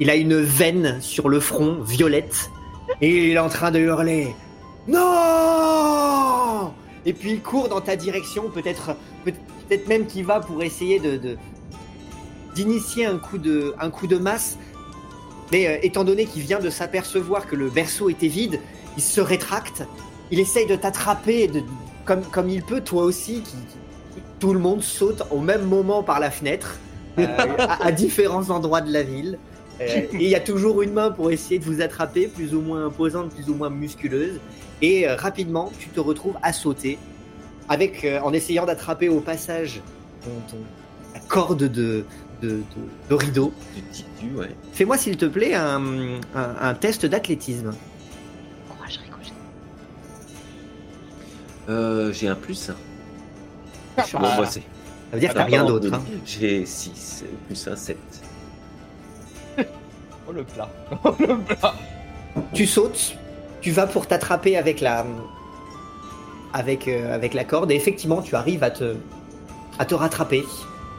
Il 0.00 0.10
a 0.10 0.14
une 0.16 0.40
veine 0.40 1.00
sur 1.00 1.28
le 1.28 1.40
front 1.40 1.80
violette 1.82 2.50
et 3.00 3.30
il 3.30 3.30
est 3.32 3.38
en 3.38 3.48
train 3.48 3.70
de 3.70 3.78
hurler 3.78 4.34
Non 4.88 6.72
Et 7.06 7.12
puis 7.12 7.32
il 7.32 7.40
court 7.42 7.68
dans 7.68 7.80
ta 7.80 7.96
direction, 7.96 8.50
peut-être 8.50 8.96
peut-être 9.24 9.88
même 9.88 10.06
qu'il 10.06 10.24
va 10.24 10.40
pour 10.40 10.62
essayer 10.62 10.98
de- 11.00 11.36
d'initier 12.54 13.06
un 13.06 13.18
coup 13.18 13.38
de, 13.38 13.74
un 13.80 13.90
coup 13.90 14.06
de 14.06 14.16
masse. 14.18 14.58
Mais 15.52 15.66
euh, 15.66 15.78
étant 15.82 16.04
donné 16.04 16.26
qu'il 16.26 16.42
vient 16.42 16.60
de 16.60 16.70
s'apercevoir 16.70 17.46
que 17.46 17.56
le 17.56 17.68
berceau 17.70 18.08
était 18.10 18.28
vide, 18.28 18.60
il 18.96 19.02
se 19.02 19.20
rétracte. 19.20 19.82
Il 20.30 20.38
essaye 20.40 20.66
de 20.66 20.76
t'attraper 20.76 21.48
de- 21.48 21.62
comme, 22.04 22.22
comme 22.22 22.48
il 22.48 22.62
peut, 22.62 22.80
toi 22.80 23.04
aussi. 23.04 23.34
Qui, 23.42 23.52
qui- 23.52 23.78
tout 24.40 24.52
le 24.52 24.58
monde 24.60 24.82
saute 24.82 25.22
au 25.30 25.38
même 25.40 25.62
moment 25.64 26.02
par 26.02 26.20
la 26.20 26.30
fenêtre, 26.30 26.78
euh, 27.18 27.26
à, 27.58 27.86
à 27.86 27.92
différents 27.92 28.50
endroits 28.50 28.80
de 28.82 28.92
la 28.92 29.02
ville. 29.02 29.38
Euh, 29.80 29.84
et 29.86 30.08
il 30.12 30.28
y 30.28 30.34
a 30.34 30.40
toujours 30.40 30.82
une 30.82 30.92
main 30.92 31.10
pour 31.10 31.30
essayer 31.30 31.58
de 31.58 31.64
vous 31.64 31.80
attraper, 31.80 32.28
plus 32.28 32.54
ou 32.54 32.60
moins 32.60 32.86
imposante, 32.86 33.30
plus 33.34 33.48
ou 33.48 33.54
moins 33.54 33.70
musculeuse. 33.70 34.38
Et 34.82 35.08
euh, 35.08 35.16
rapidement, 35.16 35.72
tu 35.80 35.88
te 35.88 35.98
retrouves 36.00 36.34
à 36.42 36.52
sauter, 36.52 36.98
avec, 37.68 38.06
en 38.22 38.32
essayant 38.32 38.66
d'attraper 38.66 39.08
au 39.08 39.20
passage 39.20 39.80
ton, 40.22 40.30
la 41.14 41.20
corde 41.20 41.60
de, 41.64 41.68
de, 41.68 42.04
de, 42.42 42.58
de 43.08 43.14
rideau. 43.14 43.52
Ouais. 44.36 44.50
Fais-moi 44.72 44.98
s'il 44.98 45.16
te 45.16 45.24
plaît 45.26 45.54
un, 45.54 45.80
un- 46.34 46.54
un 46.60 46.74
test 46.74 47.06
d'athlétisme. 47.06 47.72
Euh, 51.68 52.12
J'ai 52.12 52.28
un 52.28 52.34
plus. 52.34 52.70
hein. 52.70 52.74
Ah, 53.96 54.04
Bon, 54.12 54.18
moi, 54.20 54.46
c'est. 54.46 54.60
Ça 54.60 54.66
veut 55.12 55.20
dire 55.20 55.30
que 55.30 55.34
t'as 55.34 55.44
rien 55.44 55.64
d'autre. 55.64 55.92
hein. 55.94 56.02
J'ai 56.26 56.66
6, 56.66 57.24
plus 57.46 57.68
un 57.68 57.76
7. 57.76 57.96
Oh 60.26 60.32
le 60.32 60.42
plat. 60.42 60.68
Oh 61.04 61.14
le 61.18 61.36
plat. 61.38 61.74
Tu 62.52 62.66
sautes, 62.66 63.14
tu 63.60 63.70
vas 63.70 63.86
pour 63.86 64.06
t'attraper 64.06 64.56
avec 64.56 64.80
la 64.80 65.04
avec 66.52 66.88
euh, 66.88 67.14
avec 67.14 67.34
la 67.34 67.44
corde 67.44 67.70
et 67.70 67.74
effectivement 67.76 68.22
tu 68.22 68.34
arrives 68.34 68.64
à 68.64 68.70
te 68.70 68.94
à 69.78 69.84
te 69.84 69.94
rattraper. 69.94 70.44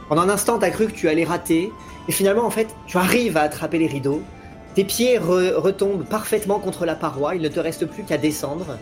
Pendant 0.08 0.22
un 0.22 0.28
instant, 0.28 0.58
t'as 0.58 0.70
cru 0.70 0.86
que 0.86 0.92
tu 0.92 1.08
allais 1.08 1.24
rater 1.24 1.72
et 2.08 2.12
finalement 2.12 2.44
en 2.46 2.50
fait, 2.50 2.68
tu 2.86 2.96
arrives 2.98 3.36
à 3.36 3.42
attraper 3.42 3.78
les 3.78 3.86
rideaux. 3.88 4.22
Tes 4.74 4.84
pieds 4.84 5.18
re- 5.18 5.54
retombent 5.54 6.04
parfaitement 6.04 6.58
contre 6.60 6.86
la 6.86 6.94
paroi, 6.94 7.34
il 7.34 7.42
ne 7.42 7.48
te 7.48 7.58
reste 7.60 7.84
plus 7.86 8.04
qu'à 8.04 8.18
descendre. 8.18 8.78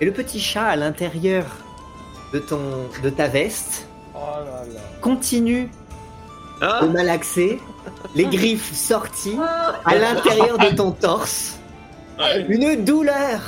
Et 0.00 0.04
le 0.04 0.12
petit 0.12 0.40
chat 0.40 0.64
à 0.66 0.76
l'intérieur 0.76 1.44
de 2.32 2.38
ton 2.38 2.60
de 3.02 3.10
ta 3.10 3.28
veste 3.28 3.86
Oh 4.14 4.18
là 4.44 4.62
là. 4.74 4.80
continue 5.00 5.70
Ah 6.60 6.80
de 6.82 6.88
malaxer, 6.88 7.58
les 8.14 8.24
griffes 8.36 8.74
sorties 8.74 9.38
à 9.84 9.94
l'intérieur 9.94 10.58
de 10.58 10.74
ton 10.74 10.90
torse. 10.92 11.58
Une 12.48 12.84
douleur 12.84 13.40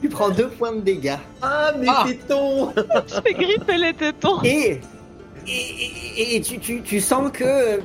Tu 0.00 0.08
prends 0.08 0.30
deux 0.30 0.48
points 0.48 0.72
de 0.72 0.80
dégâts. 0.80 1.16
Ah, 1.42 1.72
mes 1.78 1.86
Ah. 1.88 2.04
tétons 2.06 2.72
Je 3.06 3.14
fais 3.20 3.34
gripper 3.34 3.78
les 3.78 3.94
tétons. 3.94 4.40
Et, 4.44 4.80
et, 5.46 5.50
et- 6.16 6.36
et 6.36 6.40
tu, 6.40 6.58
tu- 6.60 6.82
tu 6.82 7.00
sens 7.00 7.30
que 7.32 7.80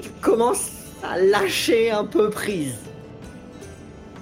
tu 0.00 0.08
commences 0.20 0.70
à 1.02 1.18
lâcher 1.18 1.90
un 1.90 2.04
peu 2.04 2.28
prise. 2.30 2.74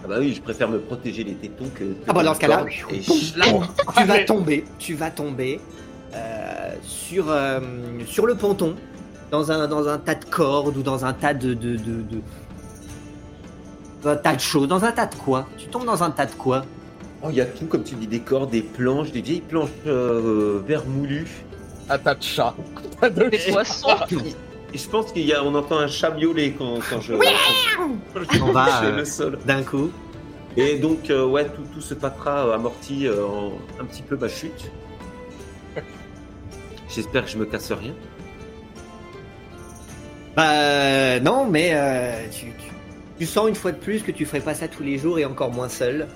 Ah 0.09 0.15
bah 0.15 0.21
oui, 0.21 0.33
je 0.35 0.41
préfère 0.41 0.71
me 0.71 0.79
protéger 0.79 1.23
les 1.23 1.35
tétons 1.35 1.69
que... 1.75 1.85
que 1.85 1.95
Ah 2.07 2.15
bah, 2.15 2.23
dans 2.25 2.33
ce 2.33 2.41
cas-là, 2.41 2.65
tu 2.67 4.05
vas 4.07 4.25
tomber, 4.25 4.65
tu 4.79 4.95
vas 4.95 5.11
tomber 5.11 5.61
euh, 6.15 6.75
sur, 6.83 7.27
euh, 7.29 7.61
sur 8.07 8.27
le 8.27 8.35
ponton, 8.35 8.75
dans 9.31 9.53
un, 9.53 9.69
dans 9.69 9.87
un 9.87 9.99
tas 9.99 10.15
de 10.15 10.25
cordes 10.25 10.79
ou 10.79 10.83
dans 10.83 11.05
un 11.05 11.13
tas 11.13 11.35
de, 11.35 11.53
de, 11.53 11.77
de, 11.77 11.77
de- 11.77 12.23
dans 14.03 14.11
un 14.11 14.17
tas 14.17 14.35
de 14.35 14.41
choses. 14.41 14.67
Dans 14.67 14.83
un 14.83 14.93
tas 14.93 15.05
de 15.05 15.15
quoi? 15.17 15.47
Tu 15.59 15.67
tombes 15.67 15.85
dans 15.85 16.03
un 16.03 16.11
tas 16.11 16.25
de 16.25 16.33
quoi? 16.33 16.65
Oh, 17.23 17.27
il 17.29 17.37
y 17.37 17.41
a 17.43 17.45
tout, 17.47 17.67
comme 17.67 17.83
tu 17.83 17.95
dis, 17.97 18.07
des 18.07 18.21
cordes, 18.21 18.49
des 18.51 18.63
planches, 18.63 19.13
des 19.13 19.21
vieilles 19.21 19.43
planches 19.43 19.69
euh, 19.87 20.63
vermoulues. 20.67 21.27
Un 21.91 21.99
tas 21.99 22.15
de 22.15 22.23
chats. 22.23 22.55
Tas 22.99 23.11
de 23.11 23.31
poissons. 23.53 23.89
Et 24.75 24.79
je 24.79 24.89
pense 24.89 25.13
qu'il 25.13 25.25
y 25.25 25.33
a, 25.33 25.43
on 25.43 25.55
entend 25.55 25.79
un 25.79 25.87
chat 25.89 26.11
miauler 26.11 26.53
quand, 26.57 26.75
quand 26.91 27.01
je, 27.01 27.15
quand 27.15 28.21
je 28.33 28.43
On 28.43 28.53
va, 28.53 28.65
touche 28.81 28.89
euh, 28.89 28.97
le 28.97 29.05
sol. 29.05 29.39
d'un 29.47 29.63
coup 29.63 29.91
Et 30.57 30.77
donc, 30.79 31.09
euh, 31.11 31.25
ouais, 31.27 31.47
tout, 31.47 31.63
tout 31.73 31.81
ce 31.81 31.95
patras 31.95 32.47
euh, 32.47 32.55
amortit 32.55 33.07
euh, 33.07 33.25
en 33.25 33.53
un 33.81 33.85
petit 33.87 34.03
peu 34.03 34.17
ma 34.17 34.29
chute. 34.29 34.71
J'espère 36.95 37.25
que 37.25 37.31
je 37.31 37.39
me 37.39 37.47
casse 37.47 37.73
rien. 37.73 37.95
Bah 40.37 41.19
non, 41.21 41.47
mais 41.47 41.71
euh, 41.73 42.13
tu, 42.31 42.47
tu- 42.47 42.73
tu 43.19 43.27
sens 43.27 43.49
une 43.49 43.55
fois 43.57 43.73
de 43.73 43.79
plus 43.79 44.03
que 44.03 44.13
tu 44.13 44.25
ferais 44.25 44.41
pas 44.41 44.55
ça 44.55 44.69
tous 44.69 44.85
les 44.85 44.99
jours 44.99 45.19
et 45.19 45.25
encore 45.25 45.51
moins 45.53 45.69
seul. 45.69 46.07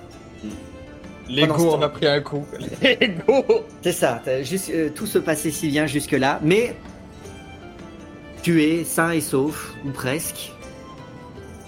Lego, 1.29 1.73
on 1.75 1.81
a 1.81 1.89
pris 1.89 2.07
un 2.07 2.21
coup. 2.21 2.45
Lego. 2.81 3.43
C'est 3.81 3.91
ça, 3.91 4.21
juste, 4.41 4.69
euh, 4.73 4.89
tout 4.93 5.05
se 5.07 5.17
passait 5.19 5.51
si 5.51 5.67
bien 5.69 5.85
jusque-là, 5.87 6.39
mais 6.43 6.75
tu 8.43 8.61
es 8.61 8.83
sain 8.83 9.11
et 9.11 9.21
sauf, 9.21 9.73
ou 9.85 9.89
presque. 9.89 10.51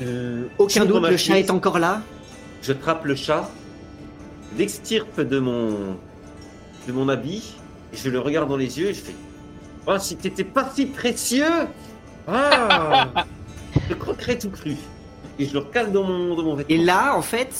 Euh, 0.01 0.43
aucun 0.57 0.85
doute, 0.85 1.07
le 1.09 1.17
chat 1.17 1.39
est 1.39 1.49
encore 1.49 1.79
là? 1.79 2.01
Je 2.61 2.73
trappe 2.73 3.05
le 3.05 3.15
chat, 3.15 3.49
l'extirpe 4.57 5.21
de 5.21 5.39
mon, 5.39 5.97
de 6.87 6.91
mon 6.91 7.07
habit, 7.07 7.55
et 7.93 7.97
je 7.97 8.09
le 8.09 8.19
regarde 8.19 8.49
dans 8.49 8.57
les 8.57 8.77
yeux 8.77 8.89
et 8.89 8.93
je 8.93 9.01
fais 9.01 9.15
Oh, 9.87 9.97
si 9.99 10.17
t'étais 10.17 10.43
pas 10.43 10.69
si 10.73 10.87
précieux 10.87 11.67
Ah 12.27 13.07
Je 13.89 13.93
croquerais 13.93 14.37
tout 14.37 14.49
cru. 14.49 14.75
Et 15.37 15.45
je 15.45 15.53
le 15.53 15.59
recale 15.59 15.91
dans 15.91 16.03
mon, 16.03 16.35
dans 16.35 16.43
mon 16.43 16.55
vêtement. 16.55 16.75
Et 16.75 16.79
là, 16.79 17.15
en 17.15 17.21
fait, 17.21 17.55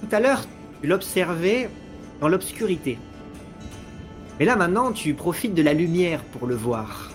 tout 0.00 0.14
à 0.14 0.20
l'heure, 0.20 0.42
tu 0.80 0.88
l'observais 0.88 1.70
dans 2.20 2.28
l'obscurité. 2.28 2.98
Mais 4.38 4.44
là, 4.44 4.56
maintenant, 4.56 4.92
tu 4.92 5.14
profites 5.14 5.54
de 5.54 5.62
la 5.62 5.72
lumière 5.72 6.22
pour 6.24 6.46
le 6.46 6.54
voir. 6.54 7.09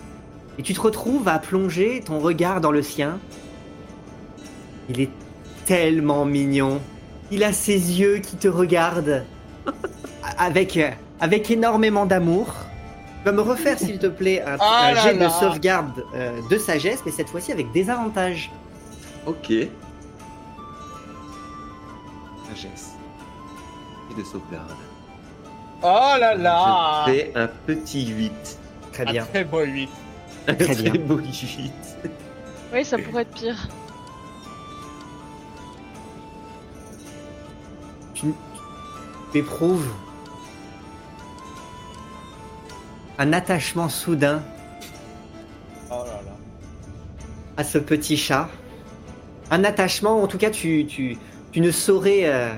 Et 0.58 0.64
tu 0.64 0.74
te 0.74 0.82
retrouves 0.82 1.28
à 1.28 1.39
plonger 1.39 2.01
ton 2.06 2.20
regard 2.20 2.62
dans 2.62 2.72
le 2.72 2.82
sien. 2.82 3.20
Il 4.89 5.01
est 5.01 5.10
tellement 5.66 6.26
mignon. 6.26 6.80
Il 7.32 7.43
a 7.43 7.51
ses 7.53 7.74
yeux 7.99 8.18
qui 8.20 8.36
te 8.38 8.47
regardent. 8.47 9.24
avec, 10.38 10.80
avec 11.20 11.49
énormément 11.51 12.06
d'amour. 12.06 12.47
Tu 13.20 13.26
vas 13.26 13.32
me 13.32 13.41
refaire, 13.41 13.80
s'il 13.80 13.97
te 13.97 14.06
plaît, 14.08 14.43
un, 14.43 14.58
Ah 14.60 14.91
un 14.91 14.95
jet 14.95 15.18
de 15.18 15.28
sauvegarde 15.28 16.03
euh, 16.14 16.39
de 16.49 16.58
sagesse, 16.58 16.99
mais 17.06 17.12
cette 17.12 17.30
fois-ci 17.30 17.51
avec 17.51 17.72
des 17.72 17.89
avantages. 17.89 18.51
Ok. 19.26 19.51
Sagesse. 22.47 22.91
Et 24.12 24.20
de 24.20 24.24
sauvegarde. 24.24 24.76
Oh 25.82 26.20
là 26.20 26.36
là 26.36 27.03
Je 27.08 27.12
fais 27.12 27.32
un 27.36 27.47
petit 27.66 28.06
8. 28.08 28.32
Très 28.93 29.08
Un 29.08 29.12
bien. 29.12 29.26
très 29.26 29.43
beau 29.43 29.62
8. 29.62 29.89
Très 30.60 30.76
bien. 30.76 30.93
beau 31.06 31.18
8. 31.18 31.72
Oui, 32.74 32.86
ça 32.86 32.98
pourrait 32.98 33.24
être 33.24 33.32
pire. 33.34 33.68
Tu 38.14 38.28
éprouves 39.34 39.88
un 43.18 43.34
attachement 43.34 43.89
soudain 43.89 44.41
Oh 45.91 46.04
là 46.06 46.22
là. 46.26 46.32
à 47.58 47.64
ce 47.64 47.78
petit 47.78 48.18
chat. 48.18 48.50
Un 49.52 49.64
attachement, 49.64 50.22
en 50.22 50.28
tout 50.28 50.38
cas, 50.38 50.50
tu, 50.50 50.86
tu, 50.88 51.18
tu 51.52 51.62
ne 51.62 51.72
saurais, 51.72 52.22
euh, 52.26 52.54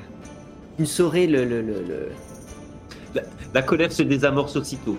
tu 0.77 0.83
ne 0.83 0.87
saurais 0.87 1.27
le, 1.27 1.43
le, 1.45 1.61
le- 1.61 1.83
le- 1.83 3.21
La 3.53 3.61
colère 3.61 3.91
se 3.91 4.03
désamorce 4.03 4.55
aussitôt. 4.55 4.97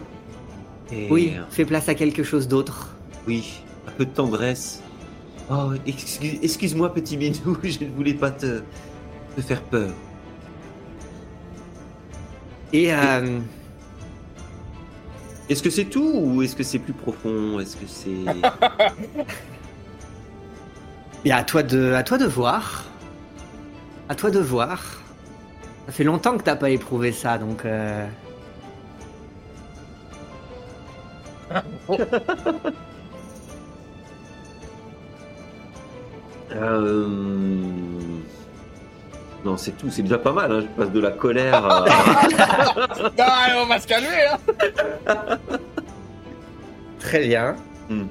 Et, 0.93 1.09
Oui, 1.11 1.34
euh, 1.36 1.43
fais 1.51 1.64
place 1.64 1.89
à 1.89 1.95
quelque 1.95 2.22
chose 2.22 2.49
d'autre. 2.49 2.95
Oui, 3.26 3.61
un 3.86 3.91
peu 3.93 4.05
de 4.07 4.11
tendresse. 4.11 4.82
Oh, 5.51 5.70
excuse- 5.86 6.39
excuse-moi, 6.43 6.93
petit 6.93 7.16
minou, 7.16 7.57
je 7.62 7.84
ne 7.84 7.91
voulais 7.91 8.14
pas 8.14 8.30
te, 8.30 8.62
te 9.36 9.41
faire 9.41 9.62
peur. 9.62 9.91
Et 12.72 12.93
euh, 12.95 13.39
Est-ce 15.49 15.62
que 15.62 15.70
c'est 15.70 15.86
tout 15.86 16.11
ou 16.14 16.43
est-ce 16.43 16.55
que 16.55 16.62
c'est 16.62 16.78
plus 16.78 16.93
profond? 16.93 17.59
Est-ce 17.61 17.76
que 17.76 17.86
c'est. 17.86 18.11
et 21.24 21.32
à 21.32 21.43
toi 21.45 21.62
de, 21.62 21.93
à 21.95 22.03
toi 22.03 22.18
de 22.18 22.26
voir. 22.26 22.84
À 24.11 24.14
toi 24.14 24.30
de 24.30 24.39
voir. 24.39 24.82
Ça 25.86 25.93
fait 25.93 26.05
longtemps 26.05 26.36
que 26.36 26.43
t'as 26.43 26.57
pas 26.57 26.68
éprouvé 26.70 27.12
ça, 27.12 27.39
donc. 27.39 27.64
euh, 27.64 28.07
Euh, 36.55 37.07
Non, 39.44 39.57
c'est 39.57 39.72
tout, 39.72 39.90
c'est 39.90 40.03
déjà 40.03 40.18
pas 40.18 40.32
mal. 40.32 40.51
hein, 40.53 40.61
Je 40.62 40.66
passe 40.82 40.90
de 40.92 41.01
la 41.01 41.11
colère 41.11 41.55
à. 41.64 41.84
Non, 43.18 43.24
allez, 43.24 43.55
on 43.62 43.66
va 43.66 43.78
se 43.78 43.86
calmer, 43.86 44.09
hein 44.30 44.38
Très 47.01 47.26
bien. 47.26 47.57
Hmm. 47.88 48.05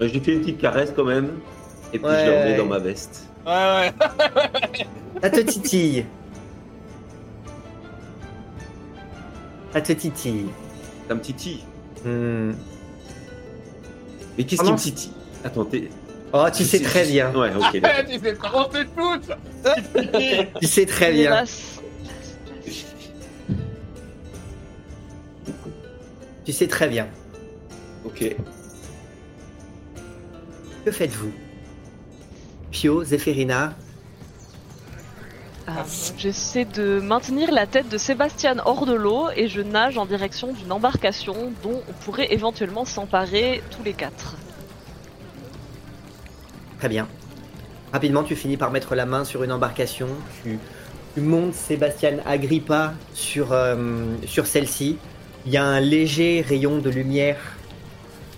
Je 0.00 0.06
lui 0.06 0.20
fais 0.20 0.32
une 0.34 0.40
petite 0.40 0.58
caresse 0.60 0.92
quand 0.94 1.04
même. 1.04 1.30
Et 1.92 1.98
puis 1.98 2.06
Ouais, 2.08 2.24
je 2.26 2.30
la 2.30 2.38
remets 2.40 2.50
ouais. 2.52 2.56
dans 2.56 2.66
ma 2.66 2.78
veste. 2.78 3.28
Ouais, 3.46 3.52
ouais. 3.52 3.92
Ça 5.22 5.30
te 5.30 5.40
titille. 5.40 6.04
Ça 9.72 9.80
te 9.80 9.92
titille. 9.92 10.46
Ça 11.08 11.14
me 11.14 11.20
titille. 11.20 11.64
Hmm. 12.04 12.52
Mais 14.36 14.44
qu'est-ce 14.44 14.50
qui 14.50 14.56
Pendant 14.56 14.72
me 14.72 14.78
titille 14.78 15.12
Attends, 15.44 15.64
t'es. 15.64 15.88
Oh, 16.32 16.46
tu 16.54 16.64
sais 16.64 16.80
très 16.80 17.04
bien. 17.06 17.34
Ouais, 17.34 17.50
ok. 17.54 17.80
tu 18.08 18.18
sais 18.18 18.34
comment 18.34 18.68
c'est 18.72 18.86
toutes 18.94 20.50
Tu 20.60 20.66
sais 20.66 20.86
très 20.86 21.12
bien. 21.12 21.44
Tu 26.44 26.52
sais 26.52 26.66
très 26.66 26.88
bien. 26.88 27.06
ok. 28.04 28.34
Que 30.84 30.90
faites-vous? 30.90 31.32
Pio, 32.72 33.04
Zéphérina, 33.04 33.76
Euh, 35.68 35.72
J'essaie 36.16 36.64
de 36.64 37.00
maintenir 37.00 37.52
la 37.52 37.66
tête 37.66 37.88
de 37.88 37.98
Sébastien 37.98 38.56
hors 38.64 38.84
de 38.86 38.94
l'eau 38.94 39.28
et 39.36 39.48
je 39.48 39.60
nage 39.60 39.96
en 39.96 40.06
direction 40.06 40.52
d'une 40.52 40.72
embarcation 40.72 41.52
dont 41.62 41.82
on 41.88 41.92
pourrait 42.04 42.32
éventuellement 42.32 42.84
s'emparer 42.84 43.62
tous 43.70 43.82
les 43.84 43.92
quatre. 43.92 44.36
Très 46.78 46.88
bien. 46.88 47.06
Rapidement, 47.92 48.24
tu 48.24 48.34
finis 48.34 48.56
par 48.56 48.70
mettre 48.70 48.94
la 48.94 49.06
main 49.06 49.24
sur 49.24 49.44
une 49.44 49.52
embarcation. 49.52 50.08
Tu, 50.42 50.58
montes 51.20 51.54
Sébastien 51.54 52.18
Agrippa 52.24 52.94
sur, 53.14 53.52
euh, 53.52 54.16
sur 54.26 54.46
celle-ci. 54.46 54.96
Il 55.44 55.52
y 55.52 55.58
a 55.58 55.64
un 55.64 55.78
léger 55.78 56.40
rayon 56.40 56.78
de 56.78 56.88
lumière 56.88 57.38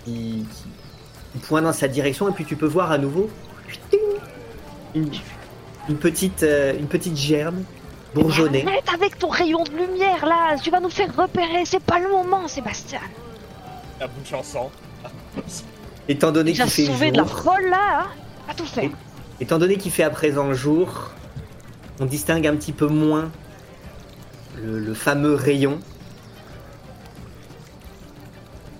qui 0.03 0.45
pointe 1.47 1.63
dans 1.63 1.73
sa 1.73 1.87
direction. 1.87 2.29
Et 2.29 2.31
puis 2.33 2.45
tu 2.45 2.55
peux 2.55 2.65
voir 2.65 2.91
à 2.91 2.97
nouveau 2.97 3.29
une, 4.93 5.09
une 5.89 5.97
petite, 5.97 6.43
euh, 6.43 6.77
une 6.77 6.87
petite 6.87 7.17
germe 7.17 7.63
bourgeonnée. 8.13 8.65
Arrête 8.65 8.89
avec 8.93 9.19
ton 9.19 9.29
rayon 9.29 9.63
de 9.63 9.71
lumière 9.71 10.25
là, 10.25 10.57
tu 10.61 10.71
vas 10.71 10.79
nous 10.79 10.89
faire 10.89 11.13
repérer, 11.15 11.65
c'est 11.65 11.83
pas 11.83 11.99
le 11.99 12.09
moment 12.09 12.47
Sébastien. 12.47 13.01
La 13.99 14.07
bout 14.07 14.21
de 14.21 14.27
chanson. 14.27 14.69
Étant 16.07 16.31
donné 16.31 16.53
qu'il 16.53 16.65
fait 16.67 16.85
sauvé 16.85 17.11
de 17.11 17.17
la 17.17 17.23
jour, 17.23 17.43
folle 17.43 17.69
là, 17.69 18.01
hein 18.01 18.07
Pas 18.47 18.53
tout 18.53 18.65
faire. 18.65 18.91
étant 19.39 19.57
donné 19.57 19.77
qu'il 19.77 19.91
fait 19.91 20.03
à 20.03 20.11
présent 20.11 20.53
jour, 20.53 21.09
on 21.99 22.05
distingue 22.05 22.45
un 22.45 22.55
petit 22.55 22.73
peu 22.73 22.85
moins 22.85 23.31
le, 24.61 24.79
le 24.79 24.93
fameux 24.93 25.33
rayon 25.33 25.79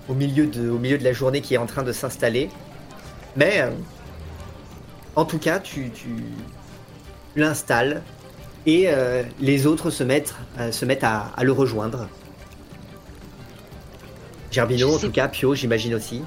au 0.08 0.14
milieu, 0.14 0.46
de, 0.46 0.70
au 0.70 0.78
milieu 0.78 0.98
de 0.98 1.04
la 1.04 1.12
journée 1.12 1.40
qui 1.40 1.54
est 1.54 1.58
en 1.58 1.66
train 1.66 1.82
de 1.82 1.92
s'installer. 1.92 2.48
Mais 3.36 3.60
euh, 3.60 3.70
en 5.14 5.24
tout 5.24 5.38
cas, 5.38 5.58
tu, 5.58 5.90
tu 5.90 6.08
l'installes 7.36 8.02
et 8.66 8.84
euh, 8.88 9.22
les 9.38 9.66
autres 9.66 9.90
se 9.90 10.02
mettent, 10.02 10.34
euh, 10.58 10.72
se 10.72 10.84
mettent 10.84 11.04
à, 11.04 11.30
à 11.36 11.44
le 11.44 11.52
rejoindre. 11.52 12.08
Gerbino, 14.50 14.94
en 14.94 14.98
tout 14.98 15.10
cas, 15.10 15.28
Pio, 15.28 15.54
j'imagine 15.54 15.94
aussi. 15.94 16.22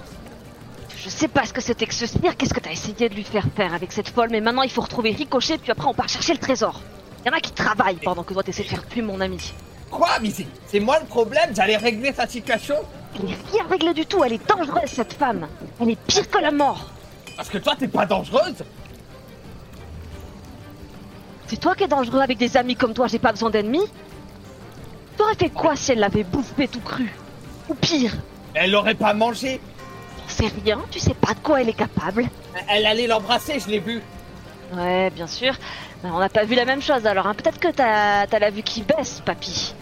Je 0.98 1.10
sais 1.10 1.28
pas 1.28 1.46
ce 1.46 1.54
que 1.54 1.62
c'était 1.62 1.86
que 1.86 1.94
ce 1.94 2.06
spire, 2.06 2.36
qu'est-ce 2.38 2.54
que 2.54 2.60
t'as 2.60 2.72
essayé 2.72 3.10
de 3.10 3.16
lui 3.16 3.24
faire 3.24 3.46
faire 3.56 3.74
avec 3.74 3.92
cette 3.92 4.10
folle, 4.10 4.28
mais 4.32 4.42
maintenant 4.42 4.64
il 4.64 4.70
faut 4.70 4.82
retrouver 4.82 5.12
Ricochet, 5.12 5.58
puis 5.58 5.72
après 5.72 5.88
on 5.88 5.94
part 5.94 6.10
chercher 6.10 6.34
le 6.34 6.40
trésor. 6.40 6.82
Y 7.26 7.30
en 7.30 7.34
a 7.34 7.40
qui 7.40 7.52
travaillent 7.52 7.96
pendant 8.04 8.24
que 8.24 8.34
toi 8.34 8.44
t'essaies 8.44 8.64
de 8.64 8.68
faire 8.68 8.86
tuer 8.88 9.02
mon 9.02 9.20
ami. 9.22 9.54
Quoi 9.90 10.10
Mais 10.22 10.30
c'est- 10.30 10.46
c'est 10.68 10.80
moi 10.82 11.00
le 11.00 11.06
problème, 11.06 11.52
j'allais 11.56 11.78
régler 11.78 12.14
sa 12.14 12.28
situation? 12.28 12.76
Elle 13.16 13.32
est 13.32 13.38
rien 13.52 13.66
réglée 13.70 13.94
du 13.94 14.06
tout, 14.06 14.24
elle 14.24 14.34
est 14.34 14.48
dangereuse 14.48 14.90
cette 14.90 15.14
femme. 15.14 15.48
Elle 15.82 15.92
est 15.92 16.00
pire 16.06 16.30
que 16.30 16.38
la 16.40 16.52
mort. 16.52 16.92
Parce 17.38 17.50
que 17.50 17.58
toi, 17.58 17.76
t'es 17.80 17.88
pas 17.88 18.06
dangereuse? 18.06 18.56
C'est 21.50 21.58
toi 21.60 21.74
qui 21.76 21.84
es 21.84 21.88
dangereux 21.88 22.20
avec 22.22 22.38
des 22.38 22.56
amis 22.58 22.76
comme 22.76 22.94
toi, 22.94 23.08
j'ai 23.08 23.18
pas 23.20 23.32
besoin 23.32 23.50
d'ennemis. 23.50 23.86
T'aurais 25.18 25.34
fait 25.36 25.50
quoi 25.50 25.76
si 25.76 25.92
elle 25.92 26.00
l'avait 26.00 26.24
bouffé 26.24 26.68
tout 26.68 26.80
cru? 26.80 27.12
Ou 27.68 27.74
pire, 27.74 28.14
Elle 28.54 28.72
l'aurait 28.72 28.94
pas 28.96 29.14
mangé 29.14 29.60
t'en 30.18 30.46
sais 30.46 30.52
rien, 30.64 30.80
tu 30.92 31.00
sais 31.00 31.16
pas 31.16 31.34
de 31.34 31.40
quoi 31.40 31.60
elle 31.62 31.70
est 31.70 31.74
capable. 31.74 32.26
Elle 32.68 32.86
allait 32.86 33.08
l'embrasser, 33.08 33.60
je 33.60 33.68
l'ai 33.68 33.80
vu 33.80 34.00
Ouais, 34.74 35.10
bien 35.10 35.26
sûr. 35.26 35.54
Ben, 36.04 36.12
on 36.14 36.20
n'a 36.20 36.30
pas 36.30 36.46
vu 36.46 36.54
la 36.54 36.66
même 36.66 36.82
chose 36.84 37.06
alors. 37.08 37.26
hein. 37.26 37.34
Peut-être 37.34 37.60
que 37.60 37.70
t'as 37.70 38.28
as 38.32 38.40
la 38.40 38.52
vue 38.52 38.62
qui 38.62 38.84
baisse, 38.84 39.22
papy. 39.26 39.74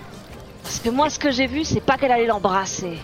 Parce 0.63 0.79
que 0.79 0.89
moi, 0.89 1.09
ce 1.09 1.19
que 1.19 1.31
j'ai 1.31 1.47
vu, 1.47 1.65
c'est 1.65 1.81
pas 1.81 1.97
qu'elle 1.97 2.11
allait 2.13 2.25
l'embrasser. 2.27 2.97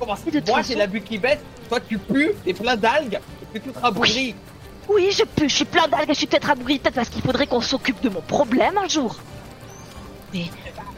Comment 0.00 0.16
ça 0.16 0.22
Moi, 0.32 0.40
façon- 0.42 0.62
j'ai 0.68 0.74
la 0.74 0.86
vue 0.86 1.00
qui 1.00 1.16
baisse, 1.16 1.38
toi 1.68 1.78
tu 1.80 1.96
pues, 1.98 2.34
t'es 2.44 2.52
plein 2.52 2.76
d'algues, 2.76 3.18
et 3.54 3.58
puis 3.58 3.72
tout 3.72 3.78
rabougri. 3.80 4.10
Oui, 4.10 4.34
je 4.88 5.24
pue, 5.24 5.48
je 5.48 5.54
suis 5.54 5.64
plein 5.64 5.88
d'algues, 5.88 6.08
je 6.08 6.14
suis 6.14 6.26
peut-être 6.26 6.50
abri, 6.50 6.78
peut-être 6.78 6.94
parce 6.94 7.08
qu'il 7.08 7.22
faudrait 7.22 7.46
qu'on 7.46 7.60
s'occupe 7.60 8.00
de 8.02 8.08
mon 8.08 8.20
problème 8.20 8.78
un 8.78 8.88
jour. 8.88 9.16
Mais 10.32 10.44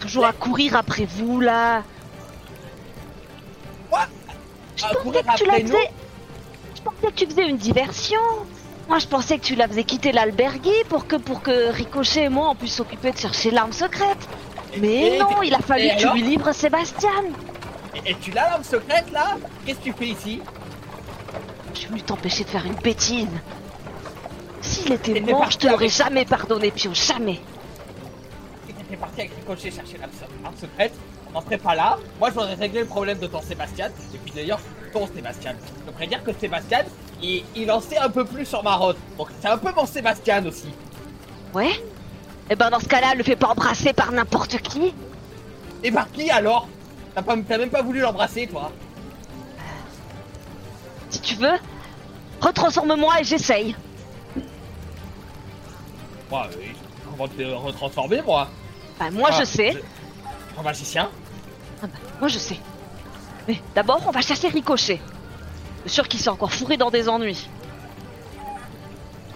toujours 0.00 0.26
à 0.26 0.32
courir 0.32 0.76
après 0.76 1.04
vous 1.04 1.40
là. 1.40 1.82
Quoi? 3.90 4.06
Je 4.76 4.84
À 4.84 4.88
pensais 4.94 5.22
que 5.22 5.36
tu 5.36 5.44
la 5.46 5.60
faisais. 5.60 5.90
Je 6.76 6.82
pensais 6.82 7.06
que 7.06 7.12
tu 7.12 7.26
faisais 7.26 7.48
une 7.48 7.56
diversion. 7.56 8.20
Moi, 8.88 8.98
je 9.00 9.06
pensais 9.06 9.38
que 9.38 9.44
tu 9.44 9.54
la 9.54 9.68
faisais 9.68 9.84
quitter 9.84 10.12
l'albergue 10.12 10.70
pour 10.88 11.06
que 11.06 11.16
pour 11.16 11.42
que 11.42 11.70
Ricochet 11.72 12.24
et 12.24 12.28
moi 12.30 12.48
on 12.50 12.54
puisse 12.54 12.74
s'occuper 12.74 13.12
de 13.12 13.18
chercher 13.18 13.50
l'arme 13.50 13.72
secrète. 13.72 14.28
Mais 14.80 15.16
Et- 15.16 15.18
non, 15.18 15.42
il 15.42 15.54
a 15.54 15.58
fallu 15.58 15.88
que 15.90 16.00
tu 16.00 16.08
lui 16.14 16.22
livres 16.22 16.52
Sébastien. 16.52 17.10
Et, 17.94 18.12
et 18.12 18.14
tu 18.16 18.30
l'as 18.30 18.48
l'arme 18.48 18.64
secrète 18.64 19.10
là? 19.12 19.36
Qu'est-ce 19.66 19.78
que 19.78 19.84
tu 19.84 19.92
fais 19.92 20.06
ici? 20.08 20.40
Je 21.74 21.86
voulu 21.88 22.02
t'empêcher 22.02 22.44
de 22.44 22.48
faire 22.48 22.64
une 22.64 22.74
bêtise. 22.74 23.28
S'il 24.68 24.92
était 24.92 25.20
mort, 25.20 25.50
je 25.50 25.58
te 25.58 25.66
l'aurais 25.66 25.88
jamais 25.88 26.24
pardonné, 26.24 26.70
Pio, 26.70 26.92
jamais. 26.92 27.40
Si 28.66 28.74
t'étais 28.74 28.96
parti 28.96 29.20
avec 29.20 29.32
Ricochet 29.34 29.70
chercher 29.70 29.98
l'arme 29.98 30.56
secrète, 30.60 30.92
on 31.28 31.32
n'en 31.32 31.40
serait 31.42 31.58
pas 31.58 31.74
là. 31.74 31.98
Moi, 32.18 32.30
j'aurais 32.34 32.54
réglé 32.54 32.80
le 32.80 32.86
problème 32.86 33.18
de 33.18 33.26
ton 33.26 33.40
Sébastien. 33.40 33.88
Et 34.14 34.18
puis 34.18 34.32
d'ailleurs, 34.34 34.60
ton 34.92 35.06
Sébastien. 35.06 35.54
Je 35.86 35.90
devrais 35.90 36.06
dire 36.06 36.22
que 36.22 36.32
Sébastien, 36.38 36.84
il, 37.22 37.44
il 37.56 37.70
en 37.70 37.80
sait 37.80 37.96
un 37.96 38.10
peu 38.10 38.24
plus 38.24 38.44
sur 38.44 38.62
Marotte. 38.62 38.98
Donc 39.16 39.28
c'est 39.40 39.48
un 39.48 39.58
peu 39.58 39.72
mon 39.74 39.86
Sébastien 39.86 40.44
aussi. 40.44 40.68
Ouais 41.54 41.82
Eh 42.50 42.54
ben 42.56 42.68
dans 42.70 42.80
ce 42.80 42.88
cas-là, 42.88 43.14
le 43.14 43.24
fais 43.24 43.36
pas 43.36 43.48
embrasser 43.48 43.92
par 43.94 44.12
n'importe 44.12 44.58
qui. 44.58 44.92
Et 45.82 45.90
par 45.90 46.10
qui 46.10 46.30
alors? 46.30 46.68
T'as 47.14 47.58
même 47.58 47.70
pas 47.70 47.82
voulu 47.82 48.00
l'embrasser, 48.00 48.46
toi 48.46 48.70
Si 51.10 51.20
tu 51.20 51.34
veux, 51.36 51.56
retransforme-moi 52.40 53.20
et 53.20 53.24
j'essaye. 53.24 53.74
Moi, 56.30 56.46
euh, 56.52 56.62
comment 57.10 57.28
te 57.28 57.42
retransformer, 57.42 58.22
moi 58.22 58.48
Bah, 58.98 59.10
moi 59.10 59.30
Ah, 59.32 59.40
je 59.40 59.44
sais. 59.44 59.72
je- 59.72 60.58
Un 60.58 60.62
magicien 60.62 61.08
Ah 61.82 61.86
bah, 61.86 61.98
moi 62.18 62.28
je 62.28 62.38
sais. 62.38 62.58
Mais 63.46 63.60
d'abord, 63.74 64.02
on 64.06 64.10
va 64.10 64.20
chercher 64.20 64.48
Ricochet. 64.48 65.00
Je 65.84 65.88
suis 65.88 65.94
sûr 65.94 66.08
qu'il 66.08 66.20
s'est 66.20 66.28
encore 66.30 66.52
fourré 66.52 66.76
dans 66.76 66.90
des 66.90 67.08
ennuis. 67.08 67.48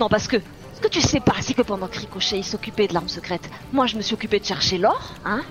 Non, 0.00 0.08
parce 0.08 0.26
que 0.26 0.36
ce 0.74 0.80
que 0.80 0.88
tu 0.88 1.00
sais 1.00 1.20
pas, 1.20 1.34
c'est 1.40 1.54
que 1.54 1.62
pendant 1.62 1.86
que 1.86 1.98
Ricochet 1.98 2.38
il 2.38 2.44
s'occupait 2.44 2.88
de 2.88 2.94
l'arme 2.94 3.08
secrète, 3.08 3.48
moi 3.72 3.86
je 3.86 3.96
me 3.96 4.02
suis 4.02 4.14
occupé 4.14 4.40
de 4.40 4.44
chercher 4.44 4.78
l'or, 4.78 5.12
hein 5.24 5.42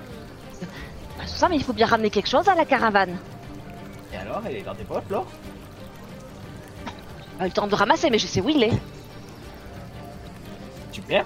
Bah, 0.62 1.24
tout 1.26 1.28
ça, 1.34 1.48
mais 1.48 1.56
il 1.56 1.64
faut 1.64 1.74
bien 1.74 1.88
ramener 1.88 2.10
quelque 2.10 2.30
chose 2.30 2.48
à 2.50 2.56
la 2.56 2.66
caravane. 2.66 3.18
Et 4.14 4.18
alors, 4.18 4.42
elle 4.46 4.58
est 4.58 4.62
dans 4.62 4.76
tes 4.76 4.84
potes, 4.84 5.10
là 5.10 5.24
Pas 7.40 7.46
eu 7.46 7.48
le 7.48 7.54
temps 7.54 7.66
de 7.66 7.72
le 7.72 7.78
ramasser, 7.78 8.10
mais 8.10 8.20
je 8.20 8.28
sais 8.28 8.42
où 8.42 8.50
il 8.50 8.62
est. 8.62 8.74
Super. 10.92 11.26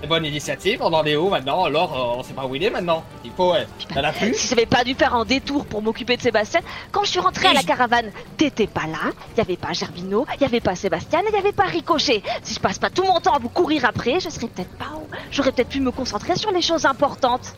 C'est 0.00 0.08
bonne 0.08 0.24
initiative, 0.26 0.80
on 0.82 0.92
en 0.92 1.04
est 1.04 1.16
où 1.16 1.30
maintenant? 1.30 1.64
Alors, 1.64 1.92
euh, 1.94 2.18
on 2.18 2.22
sait 2.22 2.34
pas 2.34 2.44
où 2.44 2.54
il 2.54 2.62
est 2.62 2.68
maintenant. 2.68 3.04
Il 3.24 3.30
faut, 3.30 3.52
ouais. 3.52 3.66
Bah, 3.88 4.02
T'en 4.02 4.08
as 4.08 4.12
plus 4.12 4.34
Si 4.34 4.48
j'avais 4.48 4.66
pas 4.66 4.84
dû 4.84 4.94
faire 4.94 5.14
un 5.14 5.24
détour 5.24 5.64
pour 5.64 5.80
m'occuper 5.80 6.16
de 6.16 6.22
Sébastien, 6.22 6.60
quand 6.92 7.04
je 7.04 7.10
suis 7.10 7.20
rentrée 7.20 7.48
à 7.48 7.54
la 7.54 7.62
caravane, 7.62 8.10
t'étais 8.36 8.66
pas 8.66 8.86
là, 8.86 9.12
y 9.38 9.40
avait 9.40 9.56
pas 9.56 9.72
Gerbino, 9.72 10.26
y 10.40 10.44
avait 10.44 10.60
pas 10.60 10.74
Sébastien, 10.74 11.22
et 11.26 11.32
y 11.32 11.36
avait 11.38 11.52
pas 11.52 11.64
Ricochet. 11.64 12.22
Si 12.42 12.54
je 12.54 12.60
passe 12.60 12.78
pas 12.78 12.90
tout 12.90 13.04
mon 13.04 13.18
temps 13.20 13.32
à 13.34 13.38
vous 13.38 13.48
courir 13.48 13.86
après, 13.86 14.20
je 14.20 14.28
serais 14.28 14.48
peut-être 14.48 14.76
pas 14.76 14.92
où. 14.94 15.06
J'aurais 15.30 15.52
peut-être 15.52 15.70
pu 15.70 15.80
me 15.80 15.90
concentrer 15.90 16.36
sur 16.36 16.50
les 16.50 16.60
choses 16.60 16.84
importantes. 16.84 17.54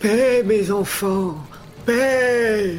Paix, 0.00 0.42
mes 0.44 0.72
enfants 0.72 1.36
Paix 1.86 2.78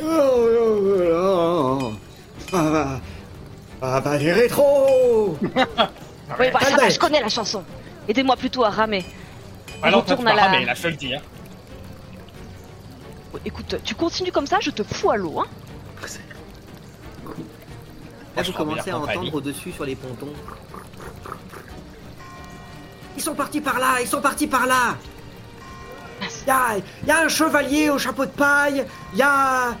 Oh, 0.00 0.04
oh, 0.04 1.92
oh, 1.92 1.92
oh. 2.52 2.56
Ah, 3.80 3.80
bah, 3.80 3.92
ah, 3.96 4.00
bah, 4.00 4.18
les 4.18 4.32
rétros 4.32 5.36
Oui, 5.42 6.46
bah 6.52 6.58
ça 6.60 6.70
va, 6.70 6.76
bête. 6.84 6.92
je 6.94 6.98
connais 6.98 7.20
la 7.20 7.28
chanson. 7.28 7.62
Aidez-moi 8.08 8.36
plutôt 8.36 8.64
à 8.64 8.70
ramer. 8.70 9.04
Alors, 9.82 10.00
retourne 10.02 10.24
vas 10.24 10.32
à 10.32 10.34
la- 10.34 10.42
ramer, 10.44 10.64
là, 10.64 10.74
je 10.74 10.82
te 10.82 10.88
le 10.88 10.94
dis. 10.96 11.14
Hein. 11.14 11.20
Ouais, 13.32 13.40
Écoute, 13.44 13.76
tu 13.84 13.94
continues 13.94 14.32
comme 14.32 14.46
ça, 14.46 14.58
je 14.60 14.70
te 14.70 14.82
fous 14.82 15.10
à 15.10 15.16
l'eau, 15.16 15.40
hein. 15.40 15.46
Là, 18.36 18.42
vous 18.42 18.52
commencez 18.52 18.90
à 18.90 18.98
entendre 18.98 19.34
au-dessus 19.34 19.72
sur 19.72 19.84
les 19.84 19.96
pontons. 19.96 20.32
Ils 23.16 23.22
sont 23.22 23.34
partis 23.34 23.60
par 23.62 23.78
là, 23.78 24.00
ils 24.02 24.06
sont 24.06 24.20
partis 24.20 24.46
par 24.46 24.66
là 24.66 24.96
Il 26.20 26.48
y 26.48 26.50
a, 26.50 26.76
y 27.06 27.10
a 27.10 27.24
un 27.24 27.28
chevalier 27.28 27.88
au 27.88 27.98
chapeau 27.98 28.26
de 28.26 28.30
paille, 28.30 28.84
il 29.14 29.18
y 29.18 29.22
a... 29.22 29.74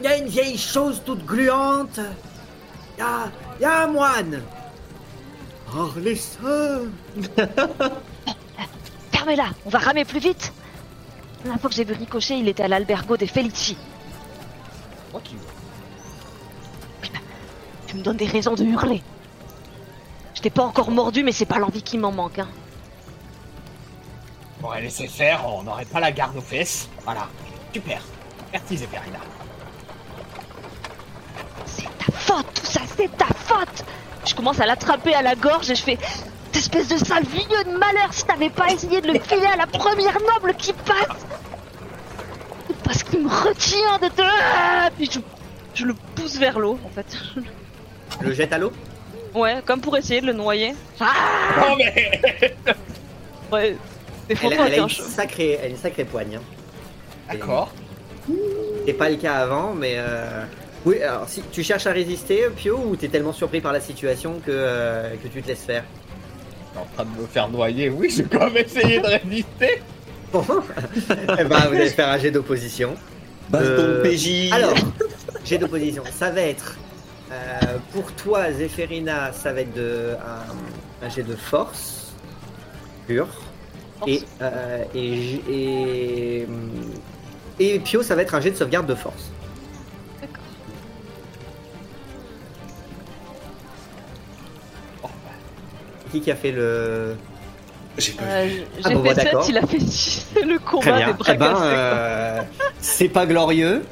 Il 0.00 0.04
y 0.04 0.08
a 0.08 0.16
une 0.18 0.26
vieille 0.26 0.58
chose 0.58 1.02
toute 1.04 1.24
gluante, 1.24 2.00
il 2.96 3.00
y 3.00 3.02
a, 3.02 3.30
y 3.60 3.64
a 3.64 3.84
un 3.84 3.86
moine. 3.88 4.42
Oh, 5.74 5.90
les 5.96 6.16
sœurs 6.16 6.82
Fermez-la, 9.12 9.50
on 9.64 9.70
va 9.70 9.78
ramer 9.78 10.04
plus 10.04 10.20
vite. 10.20 10.52
La 11.38 11.44
dernière 11.44 11.60
fois 11.60 11.70
que 11.70 11.76
j'ai 11.76 11.84
vu 11.84 11.94
Ricochet, 11.94 12.38
il 12.38 12.48
était 12.48 12.62
à 12.62 12.68
l'albergo 12.68 13.16
des 13.16 13.26
Felici. 13.26 13.76
Moi 15.12 15.20
qui 15.24 15.36
Tu 17.86 17.96
me 17.96 18.02
donnes 18.02 18.16
des 18.16 18.26
raisons 18.26 18.54
de 18.54 18.64
hurler. 18.64 19.02
Je 20.34 20.40
t'ai 20.40 20.50
pas 20.50 20.62
encore 20.62 20.90
mordu, 20.90 21.22
mais 21.22 21.32
c'est 21.32 21.46
pas 21.46 21.58
l'envie 21.58 21.82
qui 21.82 21.98
m'en 21.98 22.12
manque, 22.12 22.38
hein. 22.38 22.48
On 24.62 24.66
aurait 24.66 24.82
laissé 24.82 25.08
faire, 25.08 25.46
on 25.46 25.62
n'aurait 25.62 25.84
pas 25.84 26.00
la 26.00 26.12
garde 26.12 26.36
aux 26.36 26.40
fesses. 26.40 26.88
Voilà. 27.04 27.28
Super. 27.72 28.00
Merci, 28.52 28.76
Zéphérina. 28.76 29.18
C'est 32.06 32.12
ta 32.12 32.18
faute, 32.18 32.46
tout 32.54 32.66
ça, 32.66 32.80
c'est 32.96 33.16
ta 33.16 33.26
faute 33.26 33.84
Je 34.26 34.34
commence 34.34 34.60
à 34.60 34.66
l'attraper 34.66 35.14
à 35.14 35.22
la 35.22 35.34
gorge 35.34 35.70
et 35.70 35.74
je 35.74 35.82
fais 35.82 35.98
espèce 36.54 36.88
de 36.88 36.96
sale 37.04 37.24
vieux 37.24 37.64
de 37.64 37.76
malheur, 37.78 38.08
si 38.12 38.24
t'avais 38.24 38.50
pas 38.50 38.68
essayé 38.70 39.00
de 39.00 39.08
le 39.08 39.18
filer 39.18 39.46
à 39.46 39.56
la 39.56 39.66
première 39.66 40.16
noble 40.34 40.54
qui 40.56 40.72
passe 40.72 41.16
C'est 42.68 42.76
Parce 42.84 43.02
qu'il 43.02 43.20
me 43.20 43.28
retient 43.28 43.98
de 44.00 44.08
te... 44.08 44.22
Ah 44.22 44.88
Puis 44.96 45.10
je, 45.12 45.18
je 45.74 45.86
le 45.86 45.94
pousse 46.14 46.36
vers 46.36 46.58
l'eau, 46.58 46.78
en 46.84 46.88
fait. 46.90 47.06
Le 48.20 48.32
jette 48.32 48.52
à 48.52 48.58
l'eau? 48.58 48.72
Ouais, 49.34 49.56
comme 49.66 49.80
pour 49.80 49.96
essayer 49.96 50.20
de 50.20 50.26
le 50.26 50.34
noyer. 50.34 50.74
Ah 51.00 51.06
Non, 51.58 51.76
mais. 51.76 52.54
Ouais, 53.50 53.76
fois 54.36 54.50
elle, 54.66 54.74
a 54.74 54.76
une 54.78 54.88
sacrée, 54.88 55.58
elle 55.60 55.64
a 55.66 55.68
une 55.68 55.76
sacrée 55.76 56.04
poigne. 56.04 56.36
hein. 56.36 56.42
D'accord. 57.30 57.70
C'était 58.78 58.92
pas 58.94 59.10
le 59.10 59.16
cas 59.16 59.34
avant, 59.36 59.72
mais... 59.74 59.94
euh, 59.96 60.44
Oui, 60.84 61.00
alors 61.02 61.28
si 61.28 61.42
tu 61.52 61.62
cherches 61.62 61.86
à 61.86 61.92
résister, 61.92 62.48
Pio, 62.56 62.76
ou 62.78 62.96
t'es 62.96 63.08
tellement 63.08 63.32
surpris 63.32 63.60
par 63.60 63.72
la 63.72 63.80
situation 63.80 64.40
que, 64.44 64.50
euh, 64.50 65.14
que 65.22 65.28
tu 65.28 65.42
te 65.42 65.48
laisses 65.48 65.62
faire? 65.64 65.84
T'es 66.72 66.78
en 66.80 66.86
train 66.86 67.04
de 67.04 67.20
me 67.22 67.26
faire 67.26 67.48
noyer, 67.48 67.88
oui, 67.88 68.10
j'ai 68.14 68.24
quand 68.24 68.50
même 68.50 68.64
essayé 68.64 68.98
de 69.00 69.06
résister. 69.06 69.82
Bon, 70.32 70.44
eh 71.38 71.44
ben, 71.44 71.58
vous 71.68 71.74
allez 71.76 71.90
faire 71.90 72.08
un 72.08 72.18
jet 72.18 72.30
d'opposition. 72.30 72.94
Baston 73.50 73.68
Euh, 73.68 74.02
PJ. 74.02 74.50
Alors, 74.52 74.74
jet 75.44 75.58
d'opposition, 75.58 76.02
ça 76.10 76.30
va 76.30 76.40
être 76.40 76.78
euh, 77.30 77.78
pour 77.92 78.12
toi, 78.12 78.52
Zéphérina, 78.52 79.32
ça 79.32 79.52
va 79.52 79.60
être 79.60 79.74
de, 79.74 80.14
un, 80.20 81.06
un 81.06 81.08
jet 81.10 81.22
de 81.22 81.36
force 81.36 82.12
pur. 83.06 83.28
Et, 84.06 84.22
euh, 84.40 84.84
et, 84.94 85.42
et, 85.48 86.46
et 87.60 87.78
Pio, 87.78 88.02
ça 88.02 88.14
va 88.16 88.22
être 88.22 88.34
un 88.34 88.40
jet 88.40 88.50
de 88.50 88.56
sauvegarde 88.56 88.86
de 88.86 88.94
force. 88.94 89.30
Qui 96.12 96.20
qui 96.20 96.30
a 96.30 96.36
fait 96.36 96.52
le. 96.52 97.16
J'ai 97.98 98.12
pas 98.12 98.22
Euh, 98.24 98.44
vu. 98.46 98.62
J'ai 98.78 98.82
Ah 98.84 98.90
bon, 98.90 99.02
fait 99.02 99.08
bah, 99.08 99.14
7, 99.14 99.24
d'accord. 99.24 99.46
il 99.48 99.58
a 99.58 99.66
fait 99.66 99.80
6. 99.80 100.26
C'est 100.34 100.42
le 100.44 100.58
Très 100.58 100.64
combat 100.64 100.96
bien. 100.98 101.06
des 101.08 101.12
bras 101.14 101.32
Eh 101.34 101.36
ben, 101.36 101.56
euh, 101.62 102.42
c'est 102.78 103.08
pas 103.08 103.26
glorieux, 103.26 103.82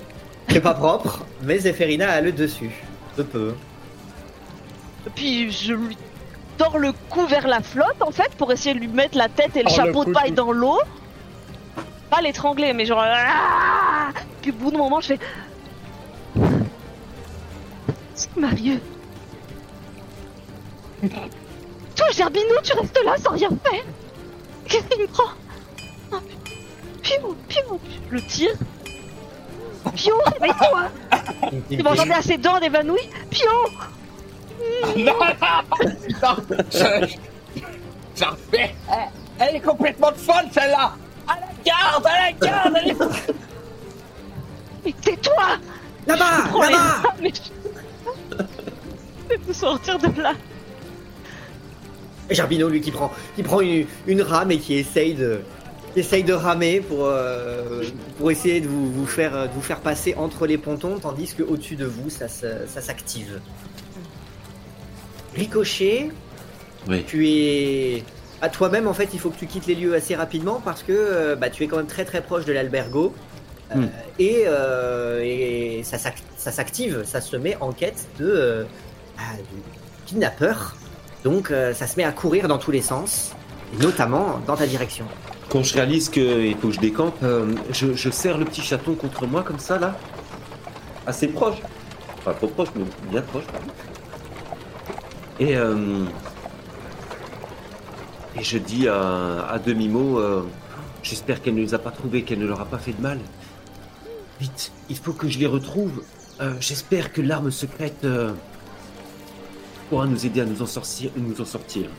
c'est 0.49 0.61
pas 0.61 0.75
propre, 0.75 1.25
mais 1.43 1.59
Zéphérina 1.59 2.11
a 2.11 2.21
le 2.21 2.33
dessus. 2.33 2.71
De 3.17 3.23
peu. 3.23 3.55
Puis 5.15 5.51
je 5.51 5.73
lui 5.75 5.97
tords 6.59 6.79
le 6.79 6.93
cou 7.09 7.27
vers 7.27 7.49
la 7.49 7.61
flotte 7.63 8.01
en 8.01 8.11
fait 8.11 8.31
pour 8.37 8.53
essayer 8.53 8.75
de 8.75 8.81
lui 8.81 8.89
mettre 8.89 9.17
la 9.19 9.29
tête 9.29 9.57
et 9.57 9.63
le 9.63 9.69
Oh, 9.71 9.75
chapeau 9.75 10.05
de 10.05 10.13
paille 10.13 10.33
dans 10.33 10.53
l'eau. 10.53 10.79
Pas 12.11 12.21
l'étrangler, 12.23 12.73
mais 12.75 12.85
genre. 12.87 13.03
ah 13.05 14.11
Puis 14.43 14.51
au 14.51 14.55
bout 14.55 14.71
d'un 14.71 14.79
moment, 14.79 15.01
je 15.01 15.07
fais. 15.09 15.19
C'est 18.15 18.37
Marieux. 18.37 18.81
Toi, 22.01 22.09
Gerbino, 22.17 22.55
tu 22.63 22.73
restes 22.73 22.99
là 23.05 23.15
sans 23.23 23.33
rien 23.33 23.51
faire. 23.63 23.85
Qu'est-ce 24.67 24.85
qu'il 24.87 25.03
me 25.03 25.07
prend 25.07 25.25
Oh, 26.13 26.17
Pio, 27.03 27.37
Pio, 27.47 27.79
je 28.09 28.15
le 28.15 28.23
tire. 28.23 28.55
Pio, 29.95 30.15
réveille-toi 30.33 30.89
Tu 31.69 31.83
vas 31.83 31.91
entendre 31.91 32.23
ses 32.23 32.39
dents 32.39 32.59
d'évanouir 32.59 33.03
Pio 33.29 33.51
Non, 34.97 35.13
non, 36.23 36.37
je- 36.71 37.17
J'en 38.17 38.35
fais. 38.51 38.75
Elle, 39.39 39.57
est 39.57 39.61
complètement 39.61 40.13
folle, 40.17 40.47
celle-là. 40.53 40.95
À 41.29 41.35
la 41.35 41.49
garde, 41.63 42.07
à 42.07 42.17
la 42.17 42.33
garde, 42.33 42.77
elle 42.83 42.91
est 42.93 42.97
Mais 44.87 44.93
tais-toi 45.03 45.45
Là-bas 46.07 46.45
Là-bas 46.71 47.13
et 47.23 47.29
je... 47.29 47.41
Je 49.31 49.37
vais 49.37 49.39
me 49.47 49.53
sortir 49.53 49.99
de 49.99 50.21
là. 50.23 50.33
Gerbino, 52.31 52.69
lui, 52.69 52.81
qui 52.81 52.91
prend, 52.91 53.11
qui 53.37 53.43
prend 53.43 53.61
une, 53.61 53.87
une 54.07 54.23
rame 54.23 54.51
et 54.51 54.59
qui 54.59 54.75
essaye 54.75 55.15
de, 55.15 55.41
qui 55.95 56.01
essaye 56.01 56.23
de 56.25 56.33
ramer 56.33 56.81
pour, 56.81 57.07
euh, 57.07 57.83
pour 58.19 58.31
essayer 58.31 58.61
de 58.61 58.69
vous, 58.69 58.93
vous 58.93 59.07
faire, 59.07 59.49
de 59.49 59.53
vous 59.55 59.63
faire 59.63 59.81
passer 59.81 60.15
entre 60.17 60.47
les 60.47 60.59
pontons, 60.59 60.99
tandis 60.99 61.35
que 61.35 61.43
au-dessus 61.43 61.77
de 61.77 61.87
vous, 61.87 62.11
ça, 62.11 62.29
se- 62.29 62.67
ça 62.67 62.81
s'active. 62.81 63.41
Ricochet, 65.35 66.11
Oui. 66.89 67.05
tu 67.07 67.29
es 67.29 68.03
à 68.43 68.49
toi-même 68.49 68.89
en 68.89 68.95
fait 68.95 69.11
il 69.13 69.21
faut 69.21 69.29
que 69.31 69.39
tu 69.39 69.47
quittes 69.47 69.67
les 69.67 69.75
lieux 69.75 69.95
assez 69.95 70.15
rapidement 70.17 70.61
parce 70.65 70.83
que 70.83 70.93
euh, 70.93 71.37
bah, 71.37 71.51
tu 71.51 71.63
es 71.63 71.67
quand 71.67 71.77
même 71.77 71.87
très 71.87 72.05
très 72.07 72.23
proche 72.23 72.45
de 72.45 72.53
l'albergo 72.53 73.15
Euh, 73.73 73.77
Hmm. 73.77 73.89
et, 74.19 74.43
euh, 74.47 75.21
et 75.23 75.83
ça, 75.85 75.97
s'ac- 75.97 76.25
ça 76.37 76.51
s'active 76.51 77.05
ça 77.05 77.21
se 77.21 77.37
met 77.37 77.57
en 77.61 77.71
quête 77.71 78.09
de, 78.19 78.27
euh, 78.29 78.65
bah, 79.17 79.23
de 79.39 80.07
kidnappeur 80.07 80.75
donc 81.25 81.51
euh, 81.51 81.75
ça 81.75 81.87
se 81.87 81.97
met 81.97 82.05
à 82.05 82.13
courir 82.13 82.49
dans 82.49 82.59
tous 82.59 82.71
les 82.71 82.83
sens 82.83 83.35
notamment 83.79 84.41
dans 84.47 84.57
ta 84.57 84.67
direction 84.67 85.07
Quand 85.49 85.63
je 85.63 85.75
réalise 85.75 86.09
qu'il 86.09 86.57
faut 86.57 86.69
que 86.69 86.75
je 86.75 86.81
décampe, 86.81 87.17
euh, 87.23 87.55
je, 87.73 88.11
serre 88.11 88.39
le 88.39 88.45
petit 88.45 88.63
chaton 88.63 88.95
contre 88.95 89.27
moi 89.27 89.43
comme 89.43 89.59
ça 89.59 89.79
là. 89.79 89.97
Assez 91.07 91.29
proche. 91.29 91.59
Pas 92.25 92.35
trop 92.35 92.49
proche, 92.49 92.69
mais 92.77 92.85
bien 93.11 93.23
proche. 93.23 93.45
Et, 95.39 95.57
euh, 95.57 96.05
et 98.37 98.43
je 98.43 98.59
dis 98.59 98.87
à, 98.89 99.47
à 99.49 99.59
demi-mot 99.59 100.19
euh, 100.19 100.43
J'espère 101.03 101.41
qu'elle 101.41 101.55
ne 101.55 101.63
les 101.63 101.73
a 101.73 101.79
pas 101.79 101.91
trouvés, 101.91 102.25
qu'elle 102.25 102.41
ne 102.41 102.47
leur 102.47 102.61
a 102.61 102.67
pas 102.67 102.77
fait 102.77 102.93
de 102.93 103.01
mal. 103.01 103.19
Vite, 104.39 104.71
il 104.91 104.97
faut 104.97 105.15
que 105.15 105.29
je 105.29 105.39
les 105.39 105.47
retrouve. 105.47 106.03
J'espère 106.59 107.13
que 107.13 107.21
l'arme 107.21 107.51
secrète 107.51 108.07
pourra 109.91 110.07
nous 110.07 110.25
aider 110.25 110.41
à 110.41 110.45
nous 110.47 110.63
en 110.63 110.67
sortir. 110.67 111.11
Nous 111.17 111.39
en 111.41 111.45
sortir. 111.45 111.91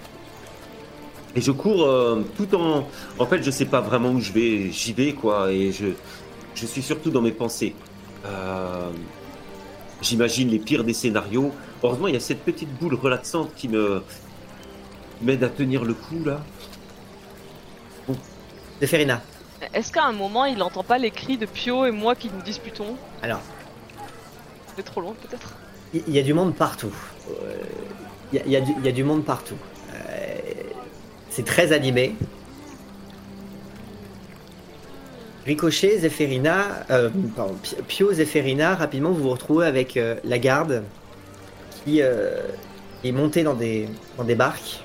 Et 1.36 1.42
je 1.42 1.52
cours 1.52 1.84
euh, 1.84 2.24
tout 2.36 2.56
en. 2.56 2.88
En 3.20 3.26
fait, 3.26 3.44
je 3.44 3.52
sais 3.52 3.66
pas 3.66 3.82
vraiment 3.82 4.10
où 4.12 4.20
je 4.20 4.32
vais. 4.32 4.72
J'y 4.72 4.94
vais, 4.94 5.14
quoi. 5.14 5.52
Et 5.52 5.72
je, 5.72 5.88
je 6.56 6.66
suis 6.66 6.82
surtout 6.82 7.12
dans 7.12 7.22
mes 7.22 7.32
pensées. 7.32 7.76
Euh, 8.26 8.90
J'imagine 10.02 10.50
les 10.50 10.58
pires 10.58 10.84
des 10.84 10.94
scénarios. 10.94 11.52
Heureusement, 11.84 12.08
il 12.08 12.16
y 12.16 12.18
a 12.18 12.20
cette 12.20 12.44
petite 12.44 12.74
boule 12.80 12.96
relaxante 12.96 13.54
qui 13.56 13.68
me 13.68 14.02
m'aide 15.22 15.44
à 15.44 15.50
tenir 15.50 15.84
le 15.86 15.94
coup, 15.94 16.24
là. 16.26 16.44
Zéphérina. 18.80 19.22
Est-ce 19.74 19.92
qu'à 19.92 20.06
un 20.06 20.12
moment 20.12 20.46
il 20.46 20.62
entend 20.64 20.84
pas 20.84 20.98
les 20.98 21.12
cris 21.12 21.38
de 21.38 21.46
Pio 21.46 21.86
et 21.86 21.92
moi 21.92 22.16
qui 22.16 22.32
nous 22.32 22.42
disputons? 22.42 22.98
Alors, 23.22 23.42
C'est 24.76 24.84
trop 24.84 25.02
loin 25.02 25.14
peut-être. 25.22 25.61
Il 25.94 26.14
y, 26.14 26.20
a 26.20 26.24
du 26.24 26.34
monde 26.34 26.56
partout. 26.56 26.94
Il 28.34 28.42
y, 28.50 28.56
a- 28.56 28.62
du- 28.62 28.74
monde 29.04 29.26
partout. 29.26 29.58
Euh, 29.94 30.38
C'est 31.30 31.46
très 31.46 31.72
animé. 31.74 32.16
Ricochet, 35.46 35.98
Zéphérina, 36.00 36.86
euh, 36.92 37.10
pardon, 37.36 37.56
Pi- 37.62 37.76
Pio, 37.88 38.14
Zéphérina, 38.14 38.76
rapidement 38.76 39.12
vous 39.12 39.24
vous 39.24 39.30
retrouvez 39.32 39.66
avec 39.66 39.98
euh, 39.98 40.16
la 40.24 40.38
garde 40.38 40.84
qui 41.84 42.00
est 43.04 43.12
montée 43.12 43.42
dans 43.44 43.56
des, 43.56 43.90
dans 44.18 44.24
barques, 44.36 44.84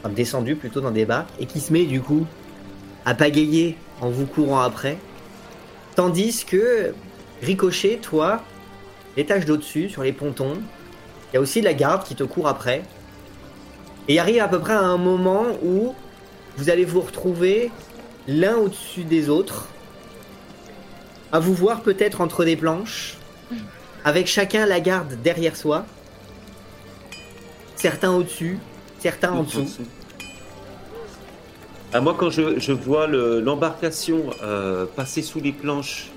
enfin 0.00 0.12
descendue 0.14 0.54
plutôt 0.54 0.80
dans 0.80 0.92
des 0.92 1.06
barques, 1.06 1.30
et 1.40 1.46
qui 1.46 1.58
se 1.60 1.72
met 1.72 1.84
du 1.86 2.00
coup 2.00 2.24
à 3.04 3.14
pagayer 3.14 3.76
en 4.00 4.10
vous 4.10 4.26
courant 4.26 4.60
après. 4.60 4.96
Tandis 5.96 6.44
que 6.44 6.94
Ricochet, 7.42 7.98
toi, 8.00 8.42
l'étage 9.16 9.44
d'au-dessus, 9.44 9.88
sur 9.88 10.02
les 10.02 10.12
pontons, 10.12 10.54
il 11.32 11.34
y 11.34 11.36
a 11.36 11.40
aussi 11.40 11.60
la 11.60 11.74
garde 11.74 12.04
qui 12.04 12.14
te 12.14 12.24
court 12.24 12.48
après. 12.48 12.82
Et 14.08 14.14
il 14.14 14.18
arrive 14.18 14.40
à 14.40 14.48
peu 14.48 14.58
près 14.58 14.72
à 14.72 14.80
un 14.80 14.96
moment 14.96 15.44
où 15.62 15.94
vous 16.56 16.70
allez 16.70 16.84
vous 16.84 17.00
retrouver 17.00 17.70
l'un 18.26 18.56
au-dessus 18.56 19.04
des 19.04 19.28
autres, 19.28 19.68
à 21.32 21.38
vous 21.38 21.54
voir 21.54 21.80
peut-être 21.82 22.20
entre 22.20 22.44
des 22.44 22.56
planches, 22.56 23.16
avec 24.04 24.26
chacun 24.26 24.66
la 24.66 24.80
garde 24.80 25.20
derrière 25.22 25.56
soi, 25.56 25.84
certains 27.76 28.12
au-dessus, 28.12 28.58
certains 28.98 29.32
en 29.32 29.42
dessous. 29.44 29.66
Ah, 31.92 32.00
moi, 32.00 32.14
quand 32.18 32.30
je, 32.30 32.72
vois 32.72 33.06
le- 33.06 33.40
l'embarcation 33.40 34.30
euh, 34.42 34.86
passer 34.86 35.22
sous 35.22 35.40
les 35.40 35.52
planches, 35.52 36.10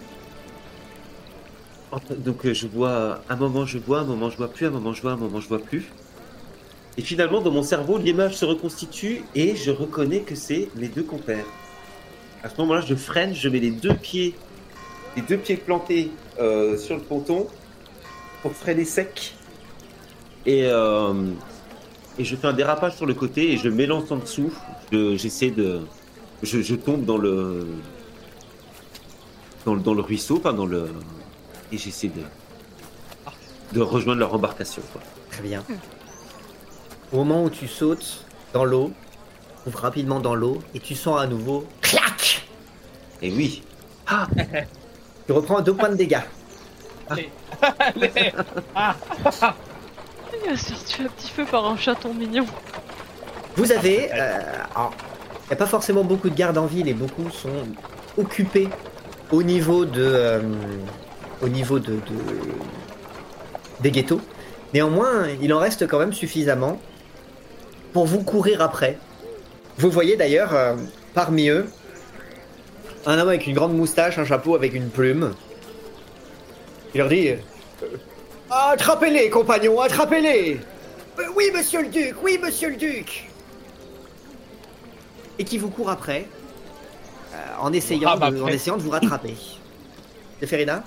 donc 2.18 2.46
euh, 2.46 2.54
je 2.54 2.68
vois 2.68 3.22
un 3.30 3.36
moment 3.36 3.66
je 3.66 3.78
vois, 3.78 4.00
un 4.00 4.06
moment 4.06 4.30
je 4.30 4.38
vois 4.38 4.48
plus, 4.52 4.66
un 4.68 4.72
moment 4.72 4.94
je 4.94 5.02
vois, 5.02 5.12
un 5.12 5.18
moment 5.18 5.40
je 5.40 5.48
vois 5.48 5.60
plus. 5.60 5.86
Et 6.98 7.02
finalement, 7.02 7.42
dans 7.42 7.52
mon 7.52 7.64
cerveau, 7.64 7.98
l'image 7.98 8.36
se 8.38 8.46
reconstitue 8.46 9.24
et 9.34 9.56
je 9.56 9.72
reconnais 9.72 10.22
que 10.22 10.36
c'est 10.36 10.70
mes 10.76 10.88
deux 10.90 11.04
compères. 11.04 11.46
À 12.44 12.50
ce 12.50 12.58
moment-là, 12.62 12.82
je 12.82 12.94
freine, 12.96 13.34
je 13.34 13.50
mets 13.50 13.60
les 13.60 13.72
deux 13.72 13.96
pieds, 13.96 14.36
les 15.16 15.24
deux 15.24 15.38
pieds 15.38 15.58
plantés 15.58 16.12
euh, 16.40 16.78
sur 16.78 16.96
le 16.96 17.02
ponton 17.02 17.48
pour 18.42 18.54
freiner 18.54 18.86
sec. 18.86 19.36
Et, 20.46 20.66
euh, 20.68 21.14
et 22.18 22.26
je 22.26 22.36
fais 22.36 22.48
un 22.48 22.54
dérapage 22.54 22.96
sur 22.96 23.06
le 23.06 23.14
côté 23.14 23.54
et 23.54 23.58
je 23.58 23.70
m'élance 23.70 24.12
en 24.12 24.18
dessous. 24.18 24.54
Je- 24.92 25.16
J'essaie 25.18 25.52
de. 25.52 25.82
Je, 26.44 26.76
tombe 26.76 27.06
dans 27.06 27.18
le. 27.18 27.66
Dans, 29.66 29.76
le- 29.76 29.82
dans 29.82 29.94
le 29.94 30.02
ruisseau, 30.02 30.40
pas 30.40 30.54
dans 30.54 30.66
le. 30.66 30.88
Et 31.74 31.78
j'essaie 31.78 32.10
de. 32.10 32.22
de 33.74 33.82
rejoindre 33.82 34.20
leur 34.20 34.34
embarcation. 34.34 34.84
Quoi. 34.92 35.02
Très 35.32 35.42
bien. 35.42 35.64
Au 37.12 37.18
moment 37.18 37.44
où 37.44 37.50
tu 37.50 37.68
sautes 37.68 38.24
dans 38.54 38.64
l'eau, 38.64 38.92
tu 39.64 39.70
ouvres 39.70 39.80
rapidement 39.80 40.20
dans 40.20 40.36
l'eau, 40.36 40.60
et 40.76 40.80
tu 40.80 40.94
sens 40.96 41.20
à 41.20 41.26
nouveau 41.26 41.66
clac 41.82 42.46
Et 43.24 43.32
oui, 43.32 43.64
Tu 45.26 45.32
reprends 45.32 45.62
deux 45.62 45.74
points 45.74 45.90
de 45.90 45.96
dégâts. 45.96 46.22
Il 47.12 47.30
a 50.50 50.58
sorti 50.58 51.02
un 51.02 51.08
petit 51.08 51.30
feu 51.32 51.46
par 51.50 51.66
un 51.66 51.78
chaton 51.78 52.14
mignon. 52.14 52.46
Vous 53.56 53.72
avez. 53.72 54.10
euh, 54.14 54.40
il 55.46 55.48
n'y 55.50 55.54
a 55.54 55.56
pas 55.58 55.66
forcément 55.66 56.04
beaucoup 56.04 56.30
de 56.30 56.36
gardes 56.36 56.58
en 56.58 56.66
ville 56.66 56.88
et 56.88 56.94
beaucoup 56.94 57.30
sont 57.30 57.68
occupés 58.18 58.70
au 59.32 59.44
niveau 59.44 59.86
de. 59.86 60.02
euh, 60.04 60.42
au 61.44 61.50
niveau 61.50 61.80
de, 61.80 61.94
de- 61.94 62.00
des 63.82 63.92
ghettos. 63.92 64.22
Néanmoins, 64.74 65.28
il 65.42 65.54
en 65.54 65.60
reste 65.60 65.88
quand 65.88 66.00
même 66.00 66.14
suffisamment 66.14 66.80
pour 67.92 68.06
vous 68.06 68.24
courir 68.24 68.62
après. 68.62 68.98
Vous 69.78 69.90
voyez 69.92 70.16
d'ailleurs 70.16 70.54
euh, 70.54 70.76
parmi 71.14 71.50
eux 71.50 71.68
un 73.06 73.20
homme 73.20 73.28
avec 73.28 73.46
une 73.48 73.54
grande 73.54 73.76
moustache, 73.76 74.18
un 74.18 74.26
chapeau 74.26 74.56
avec 74.56 74.74
une 74.74 74.90
plume. 74.90 75.34
Il 76.96 77.00
leur 77.00 77.10
dit 77.10 77.30
euh, 77.30 77.36
Attrapez-les, 78.50 79.30
compagnons, 79.30 79.80
attrapez-les 79.82 80.60
Euh, 81.20 81.24
Oui, 81.36 81.46
monsieur 81.54 81.82
le 81.82 81.90
duc, 81.90 82.16
oui, 82.24 82.40
monsieur 82.42 82.70
le 82.70 82.76
duc 82.78 83.30
Et 85.40 85.44
qui 85.44 85.58
vous 85.58 85.70
court 85.70 85.90
après 85.90 86.26
en, 87.60 87.74
essayant 87.74 88.10
Ah, 88.14 88.18
bah, 88.18 88.32
de, 88.32 88.40
en 88.42 88.48
essayant 88.48 88.78
de 88.78 88.84
vous 88.84 88.92
rattraper. 88.92 89.34
C'est 90.40 90.48
Ferina 90.48 90.84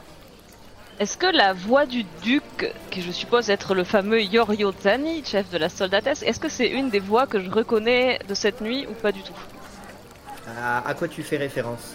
Est-ce 0.98 1.18
que 1.18 1.26
la 1.26 1.52
voix 1.52 1.84
du 1.84 2.04
duc, 2.22 2.42
qui 2.90 3.02
je 3.02 3.12
suppose 3.12 3.50
être 3.50 3.74
le 3.74 3.84
fameux 3.84 4.22
Yorio 4.22 4.72
Zani, 4.82 5.22
chef 5.24 5.50
de 5.50 5.58
la 5.58 5.68
soldatesse, 5.68 6.22
est-ce 6.22 6.40
que 6.40 6.48
c'est 6.48 6.68
une 6.68 6.88
des 6.88 7.00
voix 7.00 7.26
que 7.26 7.38
je 7.42 7.50
reconnais 7.50 8.18
de 8.26 8.34
cette 8.34 8.62
nuit 8.62 8.86
ou 8.88 8.94
pas 8.94 9.12
du 9.12 9.20
tout? 9.22 9.34
À, 10.58 10.88
à 10.88 10.94
quoi 10.94 11.06
tu 11.08 11.22
fais 11.22 11.36
référence? 11.36 11.94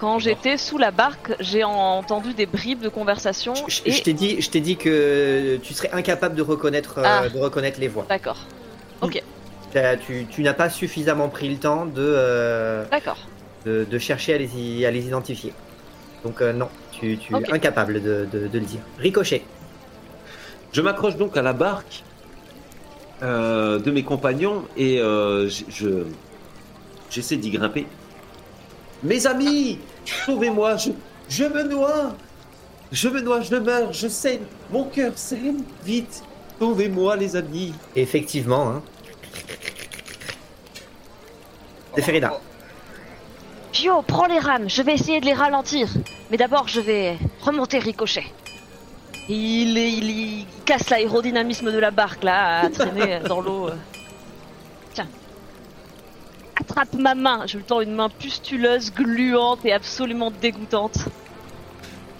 Quand 0.00 0.18
j'étais 0.18 0.56
sous 0.56 0.78
la 0.78 0.90
barque, 0.90 1.34
j'ai 1.40 1.62
entendu 1.62 2.32
des 2.34 2.46
bribes 2.46 2.80
de 2.80 2.88
conversation 2.88 3.54
Je, 3.54 3.74
je- 3.76 3.82
et... 3.84 3.92
je 3.92 4.02
t'ai 4.02 4.12
dit, 4.14 4.40
je 4.40 4.50
t'ai 4.50 4.60
dit 4.60 4.76
que 4.76 5.58
tu 5.62 5.72
serais 5.74 5.90
incapable 5.92 6.34
de 6.34 6.42
reconnaître, 6.42 6.98
euh, 6.98 7.02
Ah. 7.04 7.28
de 7.28 7.38
reconnaître 7.38 7.78
les 7.78 7.88
voix. 7.88 8.06
D'accord. 8.08 8.38
Ok, 9.02 9.22
T'as- 9.72 9.96
Tu, 9.98 10.26
tu 10.28 10.42
n'as 10.42 10.54
pas 10.54 10.68
suffisamment 10.68 11.28
pris 11.28 11.48
le 11.48 11.56
temps 11.58 11.86
de, 11.86 11.92
euh, 11.98 12.84
d'accord. 12.90 13.18
de, 13.66 13.86
de 13.88 13.98
chercher 13.98 14.34
à 14.34 14.38
les, 14.38 14.50
y- 14.58 14.84
à 14.84 14.90
les 14.90 15.06
identifier. 15.06 15.52
Donc 16.24 16.40
euh, 16.42 16.52
non, 16.52 16.68
tu, 16.92 17.16
tu 17.18 17.34
Ok. 17.34 17.48
es 17.48 17.52
incapable 17.52 18.02
de, 18.02 18.26
de- 18.30 18.46
de 18.48 18.58
le 18.58 18.64
dire. 18.64 18.80
Ricochet. 18.98 19.42
Je 20.72 20.80
m'accroche 20.82 21.16
donc 21.16 21.36
à 21.36 21.42
la 21.42 21.52
barque 21.52 22.04
euh, 23.22 23.78
de 23.78 23.90
mes 23.90 24.02
compagnons 24.02 24.64
et 24.76 25.00
euh, 25.00 25.48
je- 25.48 25.64
je 25.68 25.88
j'essaie 27.10 27.36
d'y 27.36 27.50
grimper. 27.50 27.86
Mes 29.02 29.26
amis, 29.26 29.78
sauvez-moi, 30.26 30.76
je, 30.76 30.90
je 31.28 31.44
me 31.44 31.62
noie, 31.64 32.14
je 32.92 33.08
me 33.08 33.20
noie, 33.20 33.40
je 33.40 33.56
meurs, 33.56 33.92
je 33.92 34.08
saigne, 34.08 34.42
mon 34.70 34.84
cœur 34.84 35.12
saigne, 35.16 35.62
vite, 35.84 36.22
sauvez-moi 36.58 37.16
les 37.16 37.34
amis. 37.34 37.72
Effectivement, 37.96 38.68
hein. 38.68 38.82
C'est 41.96 42.02
Ferida. 42.02 42.38
Pio, 43.72 44.02
prends 44.02 44.26
les 44.26 44.38
rames, 44.38 44.68
je 44.68 44.82
vais 44.82 44.94
essayer 44.94 45.20
de 45.20 45.26
les 45.26 45.32
ralentir. 45.32 45.88
Mais 46.30 46.36
d'abord, 46.36 46.66
je 46.68 46.80
vais 46.80 47.18
remonter 47.40 47.78
Ricochet. 47.78 48.24
Il, 49.28 49.78
il, 49.78 50.46
casse 50.64 50.90
l'aérodynamisme 50.90 51.70
de 51.72 51.78
la 51.78 51.90
barque 51.90 52.24
là, 52.24 52.60
à 52.62 52.70
traîner 52.70 53.20
dans 53.20 53.40
l'eau. 53.40 53.70
Tiens. 54.92 55.06
Attrape 56.56 56.94
ma 56.94 57.14
main. 57.14 57.46
Je 57.46 57.58
lui 57.58 57.64
tends 57.64 57.80
une 57.80 57.94
main 57.94 58.08
pustuleuse, 58.08 58.92
gluante 58.92 59.64
et 59.64 59.72
absolument 59.72 60.32
dégoûtante. 60.32 60.98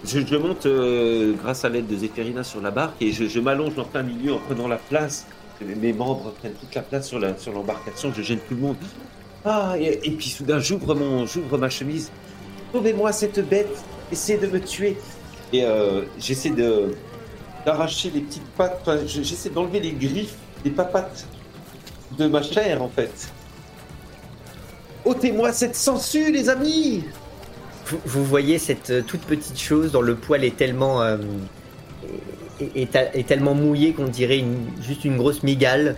Je, 0.05 0.35
monte 0.35 0.65
euh, 0.65 1.33
grâce 1.33 1.63
à 1.63 1.69
l'aide 1.69 1.87
de 1.87 1.95
Zéphérina 1.95 2.43
sur 2.43 2.61
la 2.61 2.71
barque 2.71 3.01
et 3.01 3.11
je, 3.11 3.39
m'allonge 3.39 3.77
en 3.77 3.83
plein 3.83 4.03
milieu 4.03 4.33
en 4.33 4.39
prenant 4.39 4.67
la 4.67 4.77
place. 4.77 5.27
Mes, 5.61 5.93
membres 5.93 6.31
prennent 6.39 6.53
toute 6.53 6.73
la 6.73 6.81
place 6.81 7.07
sur 7.07 7.19
la- 7.19 7.37
sur 7.37 7.51
l'embarcation, 7.51 8.11
je 8.15 8.23
gêne 8.23 8.39
tout 8.39 8.55
le 8.55 8.61
monde. 8.61 8.77
Ah, 9.43 9.75
et, 9.79 10.11
puis 10.11 10.29
soudain, 10.29 10.59
j'ouvre 10.59 10.93
mon, 10.93 11.25
j'ouvre 11.25 11.57
ma 11.57 11.69
chemise. 11.69 12.11
Sauvez-moi 12.71 13.11
cette 13.11 13.47
bête, 13.47 13.75
essayez 14.11 14.37
de 14.37 14.47
me 14.47 14.59
tuer. 14.59 14.97
Et 15.51 15.63
euh, 15.65 16.03
j'essaie 16.19 16.51
de 16.51 16.95
d'arracher 17.65 18.09
les 18.09 18.21
petites 18.21 18.47
pattes, 18.57 18.89
j'essaie 19.05 19.49
d'enlever 19.49 19.79
les 19.79 19.91
griffes, 19.91 20.33
les 20.65 20.71
papates 20.71 21.27
de 22.17 22.27
ma 22.27 22.41
chair 22.41 22.81
en 22.81 22.89
fait. 22.89 23.31
Ôtez-moi 25.05 25.51
cette 25.53 25.75
sangsue, 25.75 26.31
les 26.31 26.49
amis 26.49 27.03
Vous, 27.85 28.23
voyez 28.23 28.57
cette 28.57 28.89
euh, 28.89 29.01
toute 29.05 29.21
petite 29.21 29.59
chose 29.59 29.91
dont 29.91 30.01
le 30.01 30.15
poil 30.15 30.43
est 30.43 30.55
tellement, 30.57 31.01
euh, 31.01 31.17
mouillé 33.39 33.93
qu'on 33.93 34.07
dirait 34.07 34.43
juste 34.81 35.05
une 35.05 35.17
grosse 35.17 35.43
migale, 35.43 35.97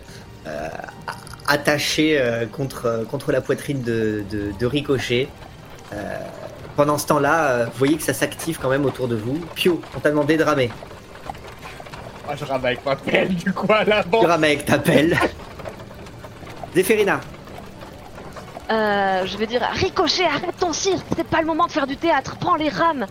attaché 1.48 2.18
euh, 2.20 2.46
contre, 2.46 3.06
contre 3.10 3.32
la 3.32 3.42
poitrine 3.42 3.82
de, 3.82 4.24
de, 4.30 4.52
de 4.58 4.66
Ricochet. 4.66 5.28
Euh, 5.94 6.18
pendant 6.76 6.98
ce 6.98 7.06
temps-là, 7.08 7.46
euh, 7.46 7.66
vous 7.66 7.78
voyez 7.78 7.98
que 7.98 8.04
ça 8.04 8.14
s'active 8.14 8.58
quand 8.62 8.70
même 8.70 8.86
autour 8.86 9.08
de 9.08 9.16
vous. 9.16 9.40
Pio, 9.56 9.82
on 9.96 10.00
t'a 10.00 10.10
demandé 10.10 10.38
de 10.38 10.44
ramer. 10.44 10.72
Moi, 12.26 12.36
je 12.36 12.46
rame 12.46 12.66
avec 12.66 12.86
ma 12.86 12.96
pelle, 12.96 13.36
du 13.36 13.52
coup, 13.54 13.72
à 13.72 13.84
l'avant. 13.84 14.22
Tu 14.22 14.26
rames 14.26 14.44
avec 14.44 14.66
ta 14.66 14.80
pelle. 14.80 15.18
Zéphérina, 16.74 17.20
Euh, 18.72 19.26
je 19.26 19.38
vais 19.38 19.46
dire 19.46 19.62
Ricochet, 19.74 20.24
arrête 20.26 20.58
ton 20.58 20.74
cirque, 20.74 21.06
c'est 21.16 21.28
pas 21.28 21.42
le 21.42 21.46
moment 21.46 21.68
de 21.68 21.72
faire 21.72 21.86
du 21.86 21.98
théâtre, 21.98 22.38
prends 22.40 22.56
les 22.56 22.70
rames 22.70 23.06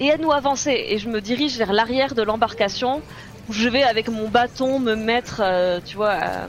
et 0.00 0.08
aide-nous 0.08 0.32
à 0.32 0.36
avancer. 0.36 0.72
Et 0.88 0.98
je 0.98 1.08
me 1.08 1.20
dirige 1.20 1.56
vers 1.56 1.72
l'arrière 1.72 2.14
de 2.14 2.22
l'embarcation 2.22 3.00
où 3.48 3.52
je 3.52 3.68
vais 3.68 3.84
avec 3.84 4.08
mon 4.08 4.28
bâton 4.28 4.80
me 4.80 4.94
mettre, 4.96 5.40
euh, 5.42 5.80
tu 5.84 5.96
vois, 5.96 6.14
euh, 6.14 6.46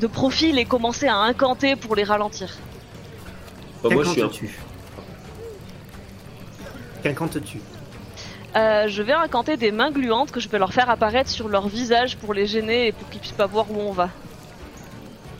de 0.00 0.06
profil 0.06 0.58
et 0.58 0.64
commencer 0.64 1.06
à 1.08 1.16
incanter 1.16 1.76
pour 1.76 1.96
les 1.96 2.04
ralentir. 2.04 2.56
Bah, 3.82 3.88
moi, 3.92 4.04
je 4.04 4.10
suis 4.10 4.20
un- 4.22 4.24
qu'incantes-tu 4.24 4.58
Qu'incantes-tu 7.02 7.60
Euh, 8.56 8.88
je 8.88 9.02
vais 9.02 9.12
incanter 9.12 9.56
des 9.58 9.70
mains 9.70 9.90
gluantes 9.90 10.30
que 10.32 10.40
je 10.40 10.48
vais 10.48 10.58
leur 10.58 10.72
faire 10.72 10.88
apparaître 10.88 11.28
sur 11.30 11.48
leur 11.48 11.68
visage 11.68 12.16
pour 12.16 12.32
les 12.32 12.46
gêner 12.46 12.86
et 12.88 12.92
pour 12.92 13.08
qu'ils 13.10 13.20
puissent 13.20 13.32
pas 13.32 13.46
voir 13.46 13.70
où 13.70 13.78
on 13.80 13.92
va. 13.92 14.08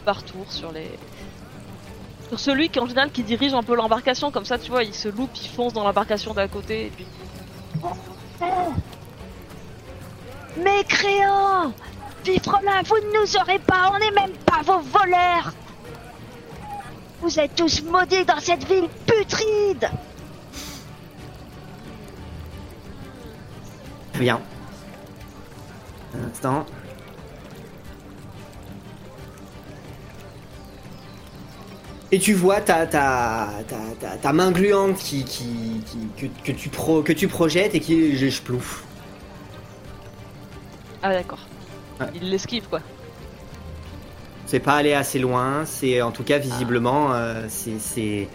Par 0.04 0.22
tour 0.22 0.44
sur 0.52 0.70
les. 0.72 0.90
Sur 2.28 2.38
celui 2.38 2.68
qui 2.68 2.78
en 2.78 2.86
général 2.86 3.11
qui 3.11 3.22
dirige 3.22 3.54
un 3.54 3.62
peu 3.62 3.74
l'embarcation, 3.74 4.30
comme 4.30 4.44
ça 4.44 4.59
tu 4.59 4.70
vois, 4.70 4.82
il 4.84 4.92
se 4.94 5.09
loupe, 5.09 5.30
il 5.42 5.48
fonce 5.48 5.72
dans 5.72 5.82
l'embarcation 5.84 6.34
d'à 6.34 6.46
côté 6.48 6.86
et 6.86 6.90
puis. 6.90 7.07
Mécréants 12.27 12.59
Fifrelin, 12.61 12.83
vous 12.85 12.97
ne 12.97 13.20
nous 13.20 13.37
aurez 13.37 13.59
pas, 13.59 13.91
on 13.95 13.99
n'est 13.99 14.11
même 14.11 14.37
pas 14.45 14.62
vos 14.62 14.81
voleurs 14.81 15.53
Vous 17.20 17.39
êtes 17.41 17.55
tous 17.55 17.83
maudits 17.83 18.24
dans 18.24 18.41
cette 18.41 18.64
ville 18.64 18.89
putride 19.07 19.89
Bien. 24.18 24.41
Un 26.14 26.31
instant. 26.31 26.64
Et 32.12 32.18
tu 32.20 32.35
vois 32.35 32.61
ta, 32.61 32.87
ta, 32.87 33.49
ta, 33.66 33.77
ta, 34.01 34.16
ta 34.16 34.33
main 34.33 34.53
gluante 34.53 34.97
qui, 34.97 35.24
qui, 35.24 35.83
qui- 35.85 36.29
que, 36.29 36.43
que 36.45 36.53
tu 36.53 36.68
pro, 36.68 37.03
que 37.03 37.12
tu 37.12 37.27
projettes 37.27 37.74
et 37.74 37.81
qui 37.81 38.16
je, 38.16 38.29
je 38.29 38.43
plouffe. 38.43 38.85
Ah 41.03 41.12
d'accord. 41.12 41.41
Ouais. 42.01 42.07
Il 42.20 42.30
l'esquive 42.30 42.64
quoi. 42.68 42.80
C'est 44.47 44.61
pas 44.61 44.74
allé 44.74 44.92
assez 44.92 45.18
loin, 45.18 45.64
c'est 45.64 46.01
en 46.03 46.12
tout 46.12 46.22
cas 46.22 46.38
visiblement, 46.38 47.12
euh, 47.12 47.44
c'est, 47.49 47.80
c'est- 47.80 48.28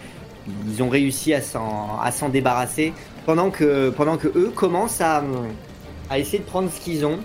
ils 0.68 0.84
ont 0.84 0.89
réussi 0.89 1.34
à 1.34 1.41
s'en, 1.41 2.30
débarrasser 2.30 2.91
pendant 3.26 3.49
que, 3.51 3.89
pendant 3.91 4.18
que 4.18 4.28
eux 4.28 4.51
commencent 4.53 4.99
à, 4.99 5.24
à 6.09 6.20
essayer 6.20 6.39
de 6.39 6.43
prendre 6.43 6.70
ce 6.72 6.82
qu'ils 6.82 7.05
ont. 7.05 7.20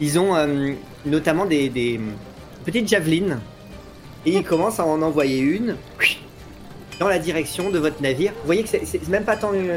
Ils 0.00 0.18
ont 0.18 0.34
euh, 0.36 0.72
notamment 1.04 1.44
des, 1.44 1.68
des 1.68 2.00
petites 2.64 2.88
javelines 2.88 3.40
et 4.24 4.30
ils 4.36 4.44
commencent 4.44 4.80
à 4.80 4.86
en 4.86 5.02
envoyer 5.02 5.40
une 5.40 5.76
dans 7.00 7.08
la 7.08 7.18
direction 7.18 7.70
de 7.70 7.78
votre 7.78 8.00
navire. 8.00 8.30
Vous 8.40 8.46
voyez 8.46 8.62
que 8.62 8.68
c'est, 8.70 9.08
même 9.08 9.24
pas 9.24 9.36
tant 9.36 9.52
une, 9.52 9.70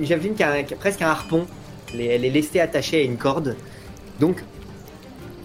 une 0.00 0.04
javeline 0.06 0.34
qu'un, 0.34 0.64
qu'un- 0.64 0.76
presque 0.76 1.00
un 1.02 1.08
harpon. 1.08 1.46
Elle 1.94 2.00
est- 2.02 2.06
Elle 2.06 2.24
est 2.26 2.30
lestée 2.30 2.60
attachée 2.60 3.00
à 3.00 3.04
une 3.04 3.16
corde. 3.16 3.56
Donc 4.18 4.42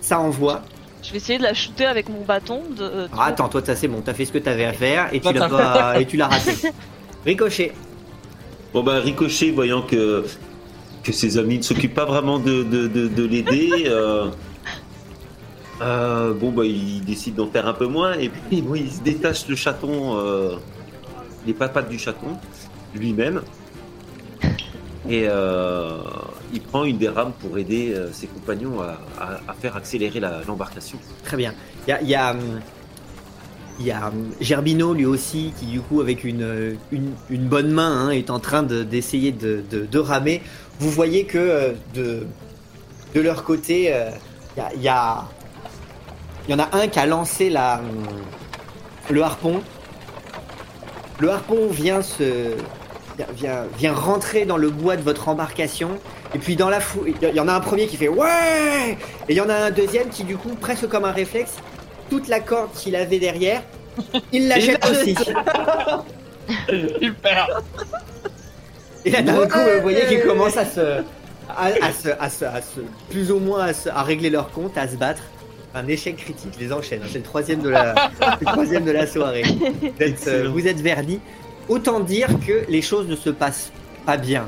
ça 0.06 0.20
envoie. 0.20 0.62
Je 1.02 1.12
vais 1.12 1.18
essayer 1.18 1.38
de 1.38 1.44
la 1.44 1.54
shooter 1.54 1.86
avec 1.86 2.10
mon 2.10 2.22
bâton. 2.24 2.62
De, 2.78 3.08
Ah, 3.18 3.26
attends, 3.26 3.50
toi, 3.50 3.62
ça 3.64 3.76
c'est 3.76 3.88
bon, 3.88 4.02
t'as 4.02 4.14
fait 4.14 4.26
ce 4.26 4.32
que 4.32 4.38
t'avais 4.38 4.66
à 4.66 4.74
faire 4.74 5.10
et 5.14 5.20
tu 5.20 5.34
l'as 5.34 5.50
pas, 5.50 6.00
et 6.00 6.06
tu 6.06 6.16
l'as 6.18 6.28
raté. 6.28 6.52
Ricochet. 7.26 7.74
Bon 8.74 8.84
bah 8.84 9.00
Ricochet, 9.00 9.52
voyant 9.52 9.82
que 9.82 10.26
que 11.04 11.12
ses 11.12 11.38
amis 11.38 11.58
ne 11.60 11.64
s'occupent 11.64 11.94
pas 11.94 12.06
vraiment 12.06 12.40
de, 12.40 12.64
de, 12.64 12.88
de, 12.88 13.08
de 13.08 13.24
l'aider, 13.24 13.70
euh, 13.88 14.28
euh, 15.82 16.34
bon 16.34 16.52
bah 16.52 16.66
il 16.66 17.04
décide 17.06 17.36
d'en 17.36 17.48
faire 17.48 17.68
un 17.68 17.74
peu 17.74 17.86
moins 17.88 18.14
et 18.14 18.30
puis 18.30 18.62
bon, 18.62 18.76
il 18.76 18.92
se 18.92 19.02
détache 19.02 19.48
le 19.48 19.56
chaton, 19.56 20.18
euh, 20.18 20.56
les 21.46 21.54
papates 21.54 21.90
du 21.90 22.00
chaton 22.00 22.38
lui-même 22.96 23.42
et 25.08 25.26
euh, 25.30 25.90
il 26.56 26.62
prend 26.62 26.86
une 26.86 26.98
des 26.98 27.10
rames 27.10 27.34
pour 27.40 27.58
aider 27.58 27.94
euh, 27.94 28.12
ses 28.14 28.28
compagnons 28.28 28.82
à, 28.82 29.54
faire 29.60 29.76
accélérer 29.76 30.22
l'embarcation. 30.48 30.98
Très 31.24 31.38
bien. 31.38 31.54
Il 31.88 32.08
y 32.08 32.16
a, 32.16 32.32
hum, 32.32 32.62
hum, 33.80 34.32
Gerbino 34.40 34.94
lui 34.94 35.06
aussi 35.06 35.54
qui 35.60 35.66
du 35.66 35.82
coup 35.82 36.00
avec 36.00 36.24
une, 36.24 36.44
euh, 36.44 36.76
une, 36.92 37.48
bonne 37.48 37.72
main 37.72 38.08
hein, 38.08 38.10
est 38.12 38.30
en 38.30 38.40
train 38.40 38.64
de- 38.64 38.84
d'essayer 38.84 39.34
de, 39.34 40.00
ramer. 40.00 40.42
Vous 40.80 40.90
voyez 40.90 41.26
que 41.26 41.38
euh, 41.38 41.74
de, 41.94 42.26
leur 43.20 43.44
côté, 43.44 43.94
il 44.58 44.84
y, 44.84 44.86
y, 44.86 44.90
en 44.90 46.60
a 46.60 46.70
un 46.74 46.88
qui 46.88 47.00
a 47.00 47.06
lancé 47.06 47.50
la, 47.50 47.80
hum, 47.80 48.06
le 49.10 49.22
harpon. 49.22 49.62
Le 51.20 51.30
harpon 51.30 51.68
vient 51.70 52.02
se 52.02 52.56
vient, 53.36 53.64
vient 53.78 53.94
rentrer 53.94 54.46
dans 54.46 54.58
le 54.58 54.70
bois 54.70 54.98
de 54.98 55.02
votre 55.02 55.30
embarcation 55.30 55.92
et 56.34 56.40
puis 56.40 56.56
dans 56.56 56.70
la 56.70 56.80
foule, 56.80 57.14
il 57.22 57.36
y 57.36 57.40
en 57.40 57.48
a 57.48 57.54
un 57.54 57.60
premier 57.60 57.88
qui 57.88 57.98
fait 57.98 58.08
ouais! 58.10 58.98
Et 59.30 59.34
il 59.34 59.36
y 59.38 59.42
en 59.42 59.50
a 59.50 59.54
un 59.56 59.72
deuxième 59.72 60.10
qui 60.10 60.24
du 60.24 60.36
coup 60.38 60.56
presque 60.56 60.88
comme 60.88 61.06
un 61.06 61.12
réflexe 61.12 61.54
toute 62.10 62.28
la 62.28 62.40
corde 62.40 62.72
qu'il 62.74 62.96
avait 62.96 63.20
derrière 63.20 63.62
il 64.32 64.48
la 64.48 64.60
jette 64.60 64.86
aussi. 64.90 65.16
Super. 67.02 67.48
et 69.06 69.10
là 69.12 69.22
d'un 69.22 69.48
coup 69.48 69.58
vous 69.76 69.82
voyez 69.82 70.06
qu'ils 70.08 70.22
commencent 70.24 70.58
à 70.58 70.66
se 70.66 71.02
à, 71.50 71.66
à 71.82 71.92
se, 71.92 72.10
à 72.20 72.30
se- 72.30 72.46
à 72.46 72.62
se- 72.62 72.82
plus 73.10 73.32
ou 73.32 73.40
moins 73.40 73.66
à, 73.66 73.74
se- 73.74 73.90
à 73.90 74.02
régler 74.04 74.30
leur 74.30 74.52
compte 74.52 74.78
à 74.78 74.88
se 74.88 74.96
battre. 74.96 75.22
Un 75.76 75.88
échec 75.88 76.16
critique 76.18 76.52
je 76.58 76.66
les 76.66 76.72
enchaîne. 76.74 77.02
C'est 77.12 77.18
le 77.20 77.24
troisième 77.24 77.62
de 77.62 77.70
la 77.70 77.94
le 78.42 78.46
troisième 78.46 78.84
de 78.86 78.92
la 78.92 79.06
soirée. 79.08 79.44
Vous 79.44 80.04
êtes, 80.04 80.28
euh, 80.28 80.50
vous 80.50 80.68
êtes 80.68 80.80
vernis. 80.82 81.20
Autant 81.70 82.00
dire 82.00 82.28
que 82.48 82.66
les 82.70 82.82
choses 82.82 83.08
ne 83.08 83.16
se 83.16 83.30
passent 83.30 83.72
pas 84.06 84.18
bien 84.18 84.48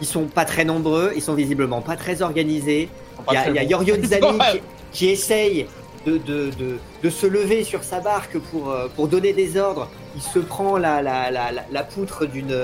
ils 0.00 0.06
sont 0.06 0.24
pas 0.24 0.44
très 0.44 0.64
nombreux 0.64 1.12
ils 1.16 1.22
sont 1.22 1.34
visiblement 1.34 1.80
pas 1.80 1.96
très 1.96 2.22
organisés 2.22 2.88
Il 3.30 3.34
y 3.34 3.36
a, 3.36 3.50
y 3.50 3.58
a 3.58 3.62
Yorio 3.64 3.96
Zani 4.04 4.38
qui, 4.52 4.60
qui 4.92 5.08
essaye 5.10 5.66
de, 6.06 6.12
de, 6.18 6.50
de, 6.58 6.78
de 7.02 7.10
se 7.10 7.26
lever 7.26 7.64
sur 7.64 7.82
sa 7.84 8.00
barque 8.00 8.38
pour, 8.38 8.70
euh, 8.70 8.86
pour 8.94 9.08
donner 9.08 9.32
des 9.32 9.58
ordres. 9.58 9.90
Il 10.14 10.22
se 10.22 10.38
prend 10.38 10.78
la, 10.78 11.02
la, 11.02 11.30
la, 11.30 11.50
la, 11.52 11.62
la 11.70 11.82
poutre 11.82 12.24
d'une 12.24 12.56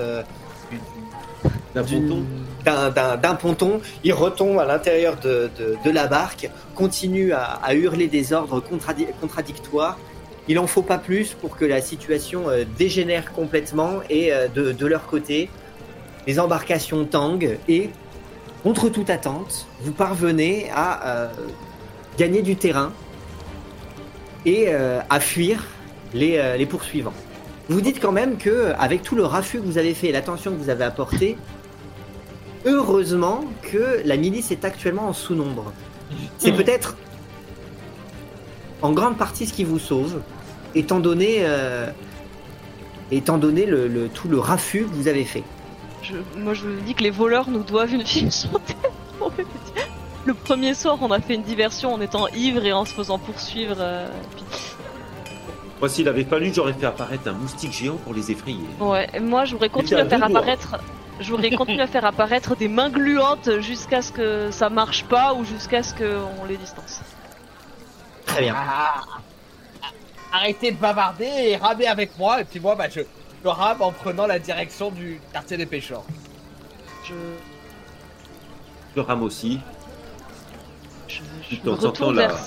D'un 1.75 3.35
ponton. 3.35 3.81
Il 4.05 4.13
retombe 4.15 4.59
à 4.61 4.65
l'intérieur 4.65 5.17
de, 5.21 5.51
la 5.93 6.07
barque, 6.07 6.49
continue 6.75 7.33
à, 7.33 7.43
à 7.63 7.75
hurler 7.75 8.07
des 8.07 8.33
ordres 8.33 8.61
contradi- 8.61 9.09
contradictoires. 9.21 9.99
Il 10.47 10.59
en 10.59 10.67
faut 10.67 10.83
pas 10.83 10.99
plus 10.99 11.35
pour 11.35 11.57
que 11.57 11.65
la 11.65 11.81
situation 11.81 12.49
euh, 12.49 12.65
dégénère 12.79 13.33
complètement 13.33 14.01
et 14.11 14.33
euh, 14.33 14.47
de, 14.49 14.73
de 14.73 14.87
leur 14.87 15.07
côté, 15.07 15.49
les 16.27 16.39
embarcations 16.41 17.05
tanguent 17.05 17.59
et, 17.69 17.91
contre 18.63 18.89
toute 18.89 19.11
attente, 19.11 19.67
vous 19.83 19.93
parvenez 19.93 20.71
à 20.75 21.07
euh, 21.07 21.29
gagner 22.19 22.43
du 22.43 22.57
terrain 22.57 22.93
et 24.47 24.67
euh, 24.69 25.01
à 25.11 25.21
fuir 25.21 25.65
les, 26.15 26.39
euh, 26.39 26.57
les 26.57 26.67
poursuivants. 26.67 27.13
Vous 27.69 27.81
dites 27.81 28.01
quand 28.01 28.13
même 28.13 28.37
que, 28.37 28.73
avec 28.79 29.03
tout 29.03 29.17
le 29.17 29.25
raffut 29.25 29.59
que 29.59 29.65
vous 29.67 29.79
avez 29.79 29.95
fait 29.95 30.09
et 30.09 30.13
l'attention 30.13 30.51
que 30.53 30.57
vous 30.57 30.71
avez 30.71 30.85
apportée, 30.85 31.37
heureusement 32.67 33.45
que 33.63 34.01
la 34.05 34.17
milice 34.17 34.51
est 34.51 34.65
actuellement 34.65 35.09
en 35.09 35.13
sous-nombre. 35.13 35.73
C'est 36.39 36.53
peut-être 36.53 36.97
en 38.83 38.93
grande 38.93 39.17
partie 39.17 39.47
ce 39.47 39.53
qui 39.53 39.65
vous 39.65 39.79
sauve, 39.79 40.21
étant 40.75 41.01
donné, 41.01 41.39
euh, 41.41 41.87
étant 43.11 43.39
donné 43.39 43.65
le, 43.67 43.89
le- 43.89 44.09
tout 44.09 44.29
le 44.29 44.39
raffut 44.39 44.85
que 44.85 44.95
vous 44.95 45.09
avez 45.09 45.25
fait. 45.25 45.43
Je- 46.05 46.39
moi, 46.39 46.55
je 46.55 46.63
vous 46.69 46.81
dis 46.83 46.95
que 46.95 47.03
les 47.03 47.11
voleurs 47.11 47.49
nous 47.51 47.65
doivent 47.65 47.93
une 47.95 48.05
sur 48.31 48.61
tête. 48.61 48.77
Le 50.27 50.35
premier 50.35 50.75
soir, 50.75 50.97
on 51.03 51.11
a 51.11 51.21
fait 51.21 51.35
une 51.35 51.43
diversion 51.43 51.93
en 51.95 52.01
étant 52.01 52.29
ivre 52.29 52.65
et 52.65 52.73
en 52.73 52.85
se 52.85 52.93
faisant 52.95 53.19
poursuivre. 53.19 53.77
euh, 53.79 54.09
puis- 54.37 54.45
Moi 55.81 55.89
s'il 55.89 56.09
avait 56.09 56.25
fallu, 56.25 56.53
j'aurais 56.55 56.73
fait 56.73 56.87
apparaître 56.87 57.29
un 57.29 57.33
moustique 57.33 57.73
géant 57.73 57.97
pour 57.97 58.15
les 58.15 58.31
effrayer. 58.31 58.65
Ouais, 58.81 59.09
et 59.13 59.21
moi, 59.21 59.45
j'aurais 59.45 59.69
continué 59.69 60.01
à 60.01 60.09
faire 60.09 60.25
apparaître. 60.25 60.77
J'aurais 61.21 61.51
continué 61.51 61.83
à 61.83 61.87
faire 61.87 62.05
apparaître 62.05 62.57
des 62.57 62.69
mains 62.69 62.91
gluantes 62.91 63.61
jusqu'à 63.61 64.03
ce 64.03 64.11
que 64.13 64.51
ça 64.51 64.69
marche 64.71 65.05
pas 65.05 65.35
ou 65.35 65.45
jusqu'à 65.45 65.83
ce 65.83 65.95
qu'on 65.95 66.45
les 66.49 66.57
distance. 66.57 67.01
Très 68.27 68.43
bien. 68.43 68.55
Ah, 68.57 69.03
ah, 69.83 69.87
arrêtez 70.33 70.73
de 70.73 70.77
bavarder 70.79 71.27
et 71.27 71.57
ramez 71.57 71.87
avec 71.87 72.19
moi. 72.19 72.41
Et 72.41 72.45
puis 72.45 72.59
moi, 72.61 72.75
bah, 72.75 72.89
je, 72.89 73.01
je 73.45 73.49
rame 73.49 73.83
en 73.83 73.93
prenant 73.93 74.27
la 74.27 74.39
direction 74.39 74.91
du 74.91 75.21
quartier 75.33 75.57
des 75.57 75.67
pêcheurs. 75.67 76.05
Je, 77.05 77.15
Je 78.97 79.01
rame 79.01 79.23
aussi, 79.23 79.61
je, 81.09 81.19
Tout 81.19 81.61
je 81.65 81.71
en 81.71 81.81
sentant 81.81 82.11
la- 82.13 82.29
vers. 82.29 82.39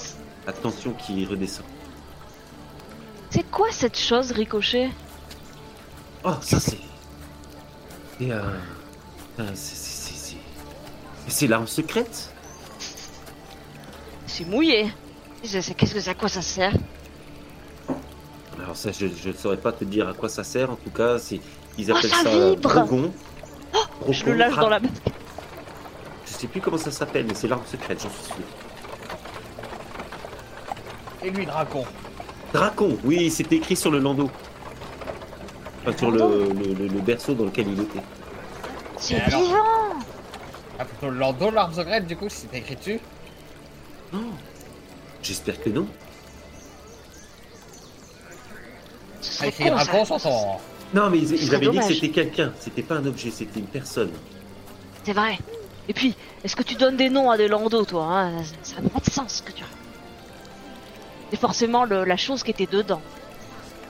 la 0.47 0.53
tension 0.53 0.93
qui 0.93 1.25
redescend. 1.25 1.65
C'est 3.29 3.49
quoi 3.51 3.67
cette 3.71 3.99
chose, 3.99 4.31
Ricochet? 4.31 4.89
Oh, 6.23 6.31
ça 6.41 6.59
c'est. 6.59 6.79
Et 8.19 8.31
euh. 8.31 8.41
euh, 9.39 9.49
c'est- 9.53 9.75
c'est- 9.75 10.13
c'est- 10.13 10.15
c'est- 10.31 10.37
C'est 11.29 11.47
l'arme 11.47 11.67
secrète? 11.67 12.31
C'est 14.25 14.45
mouillé. 14.45 14.91
Qu'est-ce 15.43 15.73
que 15.93 15.99
c'est, 15.99 16.09
à 16.09 16.13
quoi 16.15 16.29
ça 16.29 16.41
sert? 16.41 16.73
Alors 18.61 18.75
ça, 18.75 18.89
je 18.91 19.05
ne 19.27 19.33
saurais 19.33 19.57
pas 19.57 19.71
te 19.71 19.83
dire 19.83 20.07
à 20.09 20.13
quoi 20.13 20.29
ça 20.29 20.43
sert. 20.43 20.71
En 20.71 20.75
tout 20.75 20.89
cas, 20.89 21.17
c'est 21.19 21.39
ils 21.77 21.91
Oh, 21.91 21.95
appellent 21.95 22.09
ça 22.11 22.23
ça 22.23 22.29
euh, 22.29 22.49
vibre 22.51 22.61
Drogon. 22.69 23.11
Je 24.09 24.25
le 24.25 24.33
lâche 24.33 24.55
dans 24.55 24.69
la 24.69 24.79
main. 24.79 24.89
Je 26.25 26.31
sais 26.33 26.47
plus 26.47 26.61
comment 26.61 26.77
ça 26.77 26.91
s'appelle, 26.91 27.25
mais 27.27 27.33
c'est 27.35 27.47
l'arme 27.47 27.63
secrète, 27.65 28.01
j'en 28.01 28.09
suis 28.09 28.23
sûr. 28.25 28.35
Et 31.23 31.29
lui, 31.29 31.45
Dracon. 31.45 31.83
Dracon, 32.53 32.97
oui, 33.03 33.29
c'était 33.29 33.57
écrit 33.57 33.75
sur 33.75 33.91
le 33.91 33.99
landau. 33.99 34.29
Enfin, 35.85 35.97
sur 35.97 36.11
le, 36.11 36.17
Landau 36.19 36.53
le- 36.53 36.73
le- 36.73 36.87
le 36.87 36.99
berceau 37.01 37.33
dans 37.33 37.45
lequel 37.45 37.67
il 37.69 37.81
était. 37.81 38.01
C'est 38.97 39.21
alors 39.21 39.41
vivant 39.41 39.57
Ah, 40.79 40.85
plutôt 40.85 41.09
le 41.11 41.17
Lando, 41.17 41.51
l'arme 41.51 41.73
secrète, 41.73 42.07
du 42.07 42.15
coup, 42.17 42.29
si 42.29 42.47
c'est 42.51 42.57
écrit 42.57 42.75
dessus. 42.75 42.99
Non. 44.13 44.19
J'espère 45.21 45.61
que 45.61 45.69
non. 45.69 45.87
Ah, 49.41 50.19
son. 50.19 50.57
Non, 50.93 51.09
mais 51.09 51.17
ils, 51.19 51.53
avaient 51.53 51.67
dit 51.67 51.77
que 51.79 51.83
c'était 51.83 52.09
quelqu'un. 52.09 52.53
C'était 52.59 52.81
pas 52.81 52.95
un 52.95 53.05
objet, 53.05 53.29
c'était 53.31 53.59
une 53.59 53.65
personne. 53.65 54.11
C'est 55.03 55.13
vrai. 55.13 55.37
Et 55.89 55.93
puis, 55.93 56.15
est-ce 56.43 56.55
que 56.55 56.63
tu 56.63 56.75
donnes 56.75 56.97
des 56.97 57.09
noms 57.09 57.29
à 57.29 57.37
des 57.37 57.47
landos, 57.47 57.85
toi 57.85 58.05
hein? 58.05 58.31
Ça 58.63 58.81
n'a 58.81 58.89
pas 58.89 58.99
de 58.99 59.09
sens 59.09 59.35
ce 59.35 59.41
que 59.43 59.51
tu 59.51 59.63
as. 59.63 59.67
C'est 61.31 61.39
forcément 61.39 61.83
le- 61.85 62.03
la 62.05 62.17
chose 62.17 62.43
qui 62.43 62.51
était 62.51 62.65
dedans. 62.67 63.01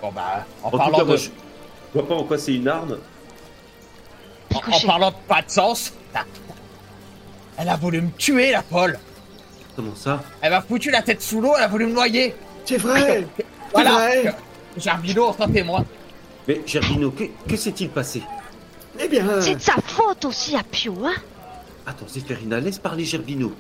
Bon, 0.02 0.12
bah, 0.12 0.46
en, 0.64 0.68
En 0.68 0.72
tout 0.72 0.78
parlant 0.78 0.98
cas, 1.00 1.04
moi, 1.06 1.16
de. 1.16 1.20
je 1.22 1.30
je 1.94 2.00
vois 2.00 2.08
pas 2.08 2.16
en 2.16 2.24
quoi 2.24 2.38
c'est 2.38 2.54
une 2.56 2.68
arme. 2.68 2.98
En, 4.54 4.88
parlant 4.88 5.12
de 5.12 5.16
pas 5.28 5.42
de 5.42 5.50
sens. 5.50 5.94
Elle 7.58 7.70
a 7.70 7.76
voulu 7.76 8.02
me 8.02 8.12
tuer, 8.12 8.52
la 8.52 8.62
Paul. 8.62 9.00
Comment 9.76 9.96
ça? 9.96 10.22
Elle 10.42 10.52
m'a 10.52 10.62
foutu 10.62 10.92
la 10.92 11.02
tête 11.02 11.22
sous 11.22 11.42
l'eau, 11.42 11.54
elle 11.58 11.64
a 11.64 11.68
voulu 11.68 11.88
me 11.88 11.94
noyer. 11.94 12.36
C'est 12.66 12.78
vrai 12.78 13.26
Voilà. 13.74 13.92
vrai. 13.92 14.36
Gerbino, 14.80 15.36
témoin. 15.54 15.86
Mais 16.48 16.62
Gerbino, 16.66 17.12
que, 17.12 17.24
que 17.48 17.56
s'est-il 17.58 17.90
passé? 17.90 18.22
Eh 19.00 19.08
bien, 19.08 19.42
C'est 19.42 19.56
de 19.56 19.62
sa 19.62 19.76
faute 19.84 20.26
aussi 20.26 20.56
à 20.56 20.64
Pio, 20.64 20.94
hein? 21.06 21.14
Attends, 21.86 22.08
Zéphérina, 22.08 22.60
laisse 22.60 22.80
parler 22.80 23.06
Gerbino. 23.06 23.54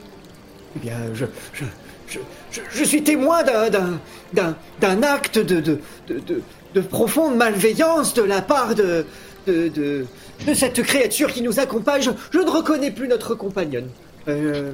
eh 0.75 0.79
bien, 0.79 0.95
je, 1.13 1.25
je, 1.53 1.63
je, 2.07 2.19
je, 2.51 2.61
je 2.69 2.83
suis 2.83 3.03
témoin 3.03 3.43
d'un, 3.43 3.69
d'un, 3.69 3.99
d'un, 4.33 4.55
d'un 4.79 5.03
acte 5.03 5.37
de, 5.39 5.59
de, 5.59 5.79
de, 6.07 6.19
de, 6.19 6.41
de 6.73 6.81
profonde 6.81 7.35
malveillance 7.35 8.13
de 8.13 8.23
la 8.23 8.41
part 8.41 8.73
de, 8.75 9.05
de, 9.47 9.67
de, 9.69 10.05
de 10.45 10.53
cette 10.53 10.81
créature 10.83 11.31
qui 11.31 11.41
nous 11.41 11.59
accompagne. 11.59 12.01
Je, 12.01 12.11
je 12.31 12.39
ne 12.39 12.49
reconnais 12.49 12.91
plus 12.91 13.07
notre 13.07 13.35
compagnonne. 13.35 13.89
Euh, 14.27 14.71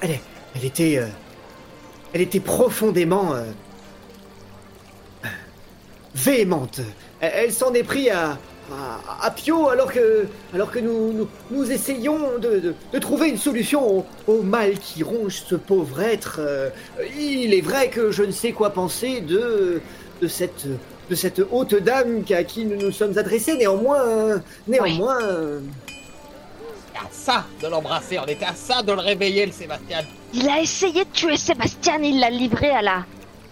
elle, 0.00 0.12
est- 0.12 0.20
elle 0.56 0.64
était, 0.64 0.98
euh, 0.98 1.06
elle 2.12 2.20
était 2.22 2.40
profondément 2.40 3.34
euh, 3.34 3.44
véhémente. 6.14 6.80
Elle, 7.20 7.32
elle 7.34 7.52
s'en 7.52 7.72
est 7.74 7.82
pris 7.82 8.10
à, 8.10 8.38
à, 8.70 9.26
à 9.26 9.30
Pio 9.30 9.68
alors 9.68 9.92
que, 9.92 10.26
alors 10.54 10.70
que 10.70 10.78
nous, 10.78 11.12
nous, 11.12 11.28
nous 11.50 11.70
essayons 11.70 12.38
de, 12.38 12.58
de, 12.58 12.74
de 12.92 12.98
trouver 12.98 13.28
une 13.28 13.38
solution 13.38 13.98
au, 13.98 14.06
au 14.26 14.42
mal 14.42 14.78
qui 14.78 15.02
ronge 15.02 15.42
ce 15.46 15.54
pauvre 15.54 16.00
être. 16.00 16.36
Euh, 16.38 16.70
il 17.18 17.54
est 17.54 17.60
vrai 17.60 17.88
que 17.88 18.10
je 18.10 18.22
ne 18.22 18.32
sais 18.32 18.52
quoi 18.52 18.70
penser 18.70 19.20
de, 19.20 19.80
de, 20.20 20.28
cette, 20.28 20.66
de 21.10 21.14
cette 21.14 21.40
haute 21.50 21.74
dame 21.74 22.24
à 22.30 22.44
qui 22.44 22.64
nous 22.64 22.76
nous 22.76 22.92
sommes 22.92 23.16
adressés. 23.18 23.56
Néanmoins, 23.56 24.00
euh, 24.00 24.38
néanmoins, 24.66 25.22
euh, 25.22 25.60
On 25.64 26.98
était 26.98 27.06
à 27.06 27.08
ça 27.10 27.44
de 27.62 27.68
l'embrasser, 27.68 28.18
on 28.18 28.26
était 28.26 28.44
à 28.44 28.54
ça 28.54 28.82
de 28.82 28.92
le 28.92 29.00
réveiller, 29.00 29.46
le 29.46 29.52
Sébastien. 29.52 30.00
Il 30.34 30.48
a 30.48 30.60
essayé 30.60 31.04
de 31.04 31.10
tuer 31.10 31.36
Sébastien 31.36 31.98
il 32.02 32.20
l'a 32.20 32.30
livré 32.30 32.70
à 32.70 32.82
la... 32.82 33.04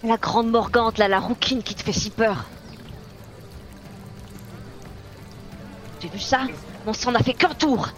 la 0.02 0.16
grande 0.16 0.50
Morgante, 0.50 0.98
là, 0.98 1.08
la 1.08 1.20
rouquine 1.20 1.62
qui 1.62 1.74
te 1.74 1.82
fait 1.82 1.92
si 1.92 2.10
peur. 2.10 2.44
J'ai 6.00 6.08
vu 6.08 6.18
ça? 6.18 6.40
On 6.86 6.92
s'en 6.92 7.14
a 7.14 7.22
fait 7.22 7.34
qu'un 7.34 7.54
tour. 7.54 7.88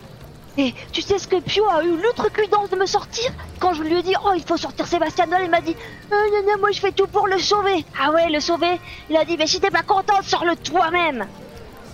Et 0.59 0.75
tu 0.93 1.01
sais 1.01 1.19
ce 1.19 1.27
que 1.27 1.41
Pio 1.41 1.65
a 1.71 1.83
eu 1.83 1.97
l'outrecuidance 1.97 2.69
de 2.69 2.77
me 2.77 2.85
sortir? 2.85 3.33
Quand 3.59 3.73
je 3.73 3.83
lui 3.83 3.95
ai 3.95 4.03
dit 4.03 4.15
«Oh, 4.25 4.33
il 4.37 4.43
faut 4.43 4.57
sortir 4.59 4.87
Sébastien 4.87 5.27
Doll», 5.27 5.43
il 5.45 5.51
m'a 5.51 5.63
dit 5.63 5.75
«Euh, 6.13 6.15
non, 6.15 6.53
non, 6.53 6.59
moi 6.61 6.73
je 6.73 6.81
fais 6.81 6.93
tout 6.93 7.07
pour 7.07 7.27
le 7.27 7.39
sauver!» 7.39 7.87
Ah 8.01 8.11
ouais, 8.11 8.29
le 8.29 8.41
sauver? 8.41 8.79
Il 9.09 9.17
a 9.17 9.25
dit 9.25 9.37
«Mais 9.39 9.47
si 9.47 9.61
t'es 9.61 9.71
pas 9.71 9.83
contente, 9.83 10.25
sors-le 10.25 10.57
toi-même!» 10.57 11.27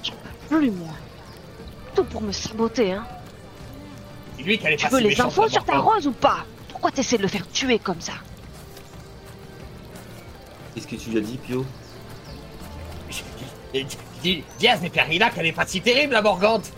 J'en 0.03 0.13
peux 0.49 0.59
plus, 0.59 0.71
moi. 0.73 0.89
Tout 1.95 2.05
pour 2.05 2.23
me 2.23 2.33
saboter, 2.33 2.95
hein. 2.95 3.07
Lui 4.39 4.59
qui 4.59 4.77
Tu 4.77 4.89
veux 4.89 5.01
les 5.01 5.21
infos 5.21 5.49
sur 5.49 5.65
ta 5.65 5.79
rose 5.79 6.07
ou 6.07 6.13
pas? 6.13 6.39
Pourquoi 6.69 6.91
t'essaies 6.91 7.19
de 7.19 7.23
le 7.23 7.29
faire 7.29 7.49
tuer 7.49 7.79
comme 7.79 8.01
ça? 8.01 8.15
Qu'est-ce 10.79 10.87
que 10.87 10.95
tu 10.95 11.11
lui 11.11 11.19
as 11.19 11.23
dit, 11.23 11.39
Pio? 11.39 11.67
Dis- 13.11 13.25
dis- 13.75 13.99
Dis, 14.23 14.45
dis 14.61 14.69
à 14.69 14.77
Zéphérina 14.77 15.31
qu'elle 15.31 15.47
est 15.47 15.53
pas 15.53 15.67
si 15.67 15.81
terrible, 15.81 16.13
la 16.13 16.23
Morgante. 16.23 16.71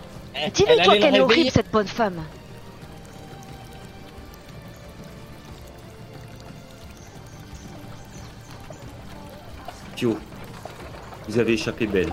Dis-lui, 0.55 0.77
toi, 0.83 0.97
qu'elle 0.97 1.17
est 1.17 1.21
horrible, 1.21 1.51
cette 1.51 1.71
bonne 1.71 1.87
femme. 1.87 2.23
Pio, 9.97 10.19
vous 11.29 11.39
avez 11.39 11.53
échappé 11.53 11.87
belle. 11.87 12.11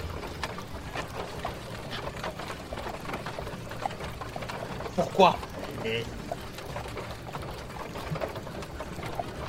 Pourquoi? 4.95 5.37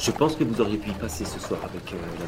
Je 0.09 0.13
pense 0.13 0.37
que 0.37 0.43
vous 0.43 0.61
auriez 0.63 0.79
pu 0.79 0.89
y 0.89 0.95
passer 0.95 1.27
ce 1.27 1.39
soir 1.39 1.61
avec 1.63 1.93
euh, 1.93 1.99
la 2.19 2.25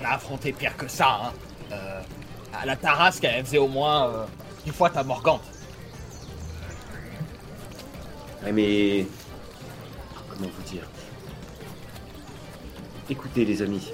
On 0.00 0.04
a 0.04 0.08
affronté 0.16 0.52
pire 0.52 0.76
que 0.76 0.88
ça, 0.88 1.20
hein. 1.22 1.32
Euh, 1.70 2.02
à 2.52 2.66
la 2.66 2.74
Tarasque, 2.74 3.22
elle 3.22 3.44
faisait 3.44 3.58
au 3.58 3.68
moins 3.68 4.08
euh, 4.08 4.24
dix 4.64 4.72
fois 4.72 4.90
ta 4.90 5.04
Morgante. 5.04 5.44
Ouais, 8.42 8.50
mais. 8.50 9.06
Comment 10.28 10.50
vous 10.52 10.62
dire? 10.68 10.82
Écoutez, 13.08 13.44
les 13.44 13.62
amis. 13.62 13.92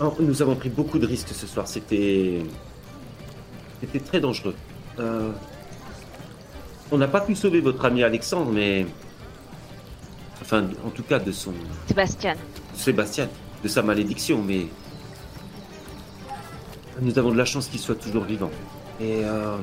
Oh, 0.00 0.16
nous 0.18 0.42
avons 0.42 0.56
pris 0.56 0.68
beaucoup 0.68 0.98
de 0.98 1.06
risques 1.06 1.32
ce 1.32 1.46
soir. 1.46 1.68
C'était. 1.68 2.42
C'était 3.80 4.00
très 4.00 4.18
dangereux. 4.18 4.56
Euh, 4.98 5.30
On 6.90 6.98
n'a 6.98 7.08
pas 7.08 7.20
pu 7.20 7.34
sauver 7.34 7.60
votre 7.60 7.84
ami 7.84 8.02
Alexandre, 8.02 8.50
mais. 8.52 8.86
Enfin, 10.40 10.66
en 10.86 10.90
tout 10.90 11.02
cas, 11.02 11.18
de 11.18 11.32
son. 11.32 11.52
Sébastien. 11.88 12.34
Sébastien, 12.74 13.28
de 13.62 13.68
sa 13.68 13.82
malédiction, 13.82 14.42
mais. 14.42 14.66
Nous 17.00 17.18
avons 17.18 17.32
de 17.32 17.38
la 17.38 17.44
chance 17.44 17.68
qu'il 17.68 17.80
soit 17.80 17.94
toujours 17.96 18.24
vivant. 18.24 18.50
Et. 19.00 19.24
euh, 19.24 19.56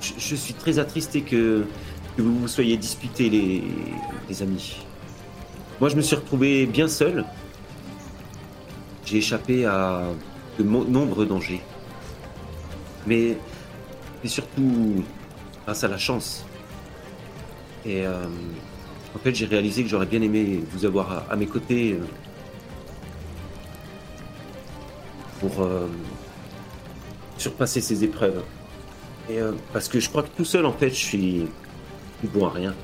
je, 0.00 0.12
je 0.18 0.34
suis 0.36 0.54
très 0.54 0.78
attristé 0.78 1.22
que, 1.22 1.64
que 2.16 2.22
vous 2.22 2.40
vous 2.40 2.48
soyez 2.48 2.76
disputés, 2.76 3.30
les, 3.30 3.62
les 4.28 4.42
amis. 4.42 4.76
Moi, 5.80 5.88
je 5.88 5.96
me 5.96 6.02
suis 6.02 6.16
retrouvé 6.16 6.66
bien 6.66 6.88
seul. 6.88 7.24
J'ai 9.06 9.18
échappé 9.18 9.64
à 9.64 10.02
de 10.58 10.64
nombreux 10.64 11.26
dangers. 11.26 11.62
Mais, 13.06 13.36
mais 14.22 14.28
surtout 14.28 15.02
grâce 15.64 15.84
à 15.84 15.88
la 15.88 15.98
chance. 15.98 16.44
Et 17.84 18.06
euh, 18.06 18.24
en 19.14 19.18
fait, 19.18 19.34
j'ai 19.34 19.46
réalisé 19.46 19.82
que 19.82 19.88
j'aurais 19.88 20.06
bien 20.06 20.22
aimé 20.22 20.62
vous 20.72 20.84
avoir 20.84 21.12
à, 21.12 21.32
à 21.32 21.36
mes 21.36 21.46
côtés 21.46 21.92
euh, 21.92 22.04
pour 25.40 25.62
euh, 25.62 25.86
surpasser 27.36 27.80
ces 27.80 28.04
épreuves. 28.04 28.42
Et 29.28 29.40
euh, 29.40 29.52
parce 29.72 29.88
que 29.88 30.00
je 30.00 30.08
crois 30.08 30.22
que 30.22 30.30
tout 30.36 30.44
seul, 30.44 30.66
en 30.66 30.72
fait, 30.72 30.90
je 30.90 30.94
suis 30.94 31.46
bon 32.24 32.46
à 32.46 32.50
rien. 32.50 32.74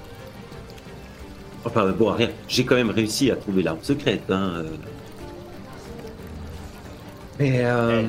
Enfin, 1.64 1.90
bon 1.92 2.10
à 2.10 2.14
rien. 2.14 2.30
J'ai 2.48 2.64
quand 2.64 2.76
même 2.76 2.90
réussi 2.90 3.30
à 3.30 3.36
trouver 3.36 3.62
l'arme 3.62 3.82
secrète. 3.82 4.30
Hein. 4.30 4.64
Mais 7.38 7.64
euh, 7.64 8.02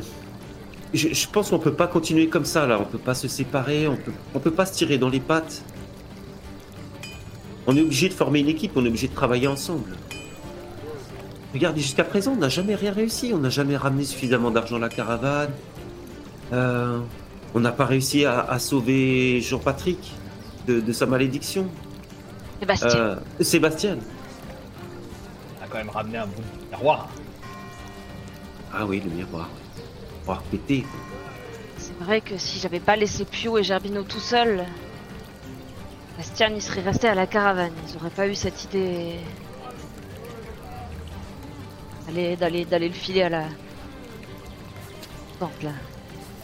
je, 0.94 1.14
je 1.14 1.28
pense 1.28 1.50
qu'on 1.50 1.60
peut 1.60 1.74
pas 1.74 1.88
continuer 1.88 2.28
comme 2.28 2.46
ça 2.46 2.68
là. 2.68 2.80
On 2.80 2.86
peut 2.86 2.98
pas 2.98 3.14
se 3.16 3.28
séparer. 3.28 3.88
On 3.88 3.96
peut, 3.96 4.12
on 4.34 4.40
peut 4.40 4.52
pas 4.52 4.66
se 4.66 4.74
tirer 4.74 4.98
dans 4.98 5.10
les 5.10 5.20
pattes. 5.20 5.64
On 7.68 7.76
est 7.78 7.82
obligé 7.82 8.10
de 8.10 8.14
former 8.14 8.40
une 8.40 8.50
équipe. 8.50 8.72
On 8.76 8.84
est 8.86 8.90
obligé 8.90 9.08
de 9.08 9.14
travailler 9.14 9.48
ensemble. 9.48 9.96
Regardez, 11.54 11.82
jusqu'à 11.82 12.04
présent, 12.06 12.34
on 12.34 12.38
n'a 12.38 12.50
jamais 12.50 12.76
rien 12.76 12.94
réussi. 12.94 13.32
On 13.34 13.38
n'a 13.38 13.50
jamais 13.50 13.76
ramené 13.78 14.04
suffisamment 14.04 14.52
d'argent 14.52 14.78
à 14.78 14.80
la 14.80 14.90
caravane. 14.90 15.52
Euh, 16.54 17.00
on 17.54 17.60
n'a 17.60 17.72
pas 17.72 17.86
réussi 17.86 18.26
à, 18.26 18.42
à 18.42 18.60
sauver 18.60 19.42
Jean-Patrick 19.42 20.14
de, 20.68 20.80
de 20.80 20.94
sa 20.94 21.06
malédiction. 21.06 21.68
Sébastien. 22.60 22.90
Euh, 22.90 23.16
Sébastien. 23.40 23.98
quand 25.70 25.78
même 25.78 25.90
ramené 25.90 26.18
un 26.18 26.28
de 26.28 26.32
miroir. 26.72 27.10
Ah 28.74 28.86
oui, 28.86 29.02
le 29.04 29.12
miroir. 29.12 29.50
C'est 31.78 31.98
vrai 32.00 32.22
que 32.22 32.38
si 32.38 32.60
j'avais 32.60 32.80
pas 32.80 32.96
laissé 32.96 33.26
Pio 33.26 33.58
et 33.58 33.64
Gerbino 33.64 34.04
tout 34.04 34.20
seuls, 34.20 34.64
Bastian 36.18 36.50
il 36.56 36.62
serait 36.62 36.82
resté 36.82 37.08
à 37.08 37.16
la 37.16 37.26
caravane. 37.28 37.72
Ils 37.90 37.96
auraient 37.98 38.10
pas 38.12 38.28
eu 38.28 38.36
cette 38.36 38.64
idée 38.66 39.16
d'aller 42.08 42.36
d'aller 42.36 42.66
d'aller 42.66 42.88
le 42.90 42.94
filer 42.94 43.24
à 43.24 43.30
la 43.30 43.44
porte 45.40 45.64
là. 45.64 45.72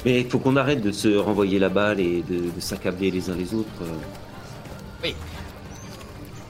Mais 0.05 0.21
il 0.21 0.29
faut 0.29 0.39
qu'on 0.39 0.55
arrête 0.55 0.81
de 0.81 0.91
se 0.91 1.17
renvoyer 1.17 1.59
la 1.59 1.69
balle 1.69 1.99
et 1.99 2.21
de, 2.23 2.49
de 2.51 2.59
s'accabler 2.59 3.11
les 3.11 3.29
uns 3.29 3.35
les 3.35 3.53
autres. 3.53 3.69
euh. 3.81 5.11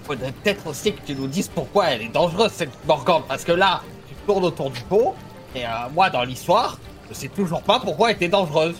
Faudrait 0.03 0.31
peut-être 0.31 0.67
aussi 0.67 0.93
que 0.93 1.01
tu 1.05 1.15
nous 1.15 1.27
dises 1.27 1.49
pourquoi 1.49 1.87
elle 1.87 2.03
est 2.03 2.07
dangereuse 2.09 2.51
cette 2.51 2.71
Morgane, 2.87 3.23
parce 3.27 3.43
que 3.43 3.51
là, 3.51 3.81
tu 4.07 4.15
tournes 4.25 4.45
autour 4.45 4.71
du 4.71 4.79
pot, 4.81 5.15
et 5.53 5.65
euh, 5.65 5.69
moi 5.93 6.09
dans 6.09 6.23
l'histoire, 6.23 6.79
je 7.09 7.13
sais 7.15 7.27
toujours 7.29 7.61
pas 7.61 7.79
pourquoi 7.79 8.09
elle 8.09 8.15
était 8.15 8.27
dangereuse. 8.27 8.75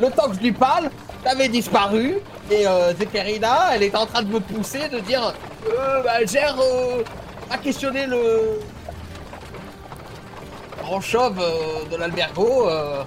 Le 0.00 0.10
temps 0.10 0.28
que 0.28 0.34
je 0.34 0.40
lui 0.40 0.52
parle, 0.52 0.90
t'avais 1.22 1.48
disparu, 1.48 2.16
et 2.50 2.66
euh, 2.66 2.94
Zekerina, 2.94 3.74
elle 3.74 3.82
est 3.84 3.94
en 3.94 4.06
train 4.06 4.22
de 4.22 4.28
me 4.28 4.40
pousser, 4.40 4.88
de 4.88 4.98
dire, 5.00 5.32
euh, 5.68 6.02
bah, 6.02 6.24
gère, 6.24 6.56
euh, 6.60 7.02
à 7.50 7.58
questionner 7.58 8.06
le 8.06 8.58
grand 10.82 11.00
chauve 11.00 11.38
euh, 11.40 11.88
de 11.90 11.96
l'albergo. 11.96 12.68
euh. 12.68 13.04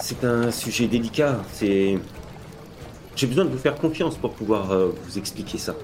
C'est 0.00 0.24
un 0.24 0.50
sujet 0.50 0.86
délicat. 0.86 1.36
C'est. 1.52 1.98
J'ai 3.16 3.26
besoin 3.26 3.44
de 3.44 3.50
vous 3.50 3.58
faire 3.58 3.74
confiance 3.74 4.16
pour 4.16 4.32
pouvoir 4.32 4.70
euh, 4.70 4.94
vous 5.04 5.18
expliquer 5.18 5.58
ça. 5.58 5.74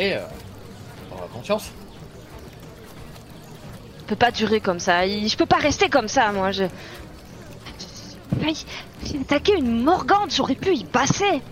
Euh, 0.00 0.20
on 1.12 1.16
a 1.24 1.28
conscience. 1.32 1.64
Ça 3.98 4.04
peut 4.06 4.16
pas 4.16 4.30
durer 4.30 4.60
comme 4.60 4.78
ça. 4.80 5.04
Il- 5.06 5.28
Je 5.28 5.36
peux 5.36 5.46
pas 5.46 5.56
rester 5.58 5.88
comme 5.88 6.08
ça, 6.08 6.32
moi. 6.32 6.50
Je. 6.52 6.64
J'ai 9.04 9.20
attaqué 9.20 9.54
une 9.56 9.82
Morgante, 9.82 10.34
j'aurais 10.34 10.54
pu 10.54 10.74
y 10.74 10.84
passer. 10.84 11.42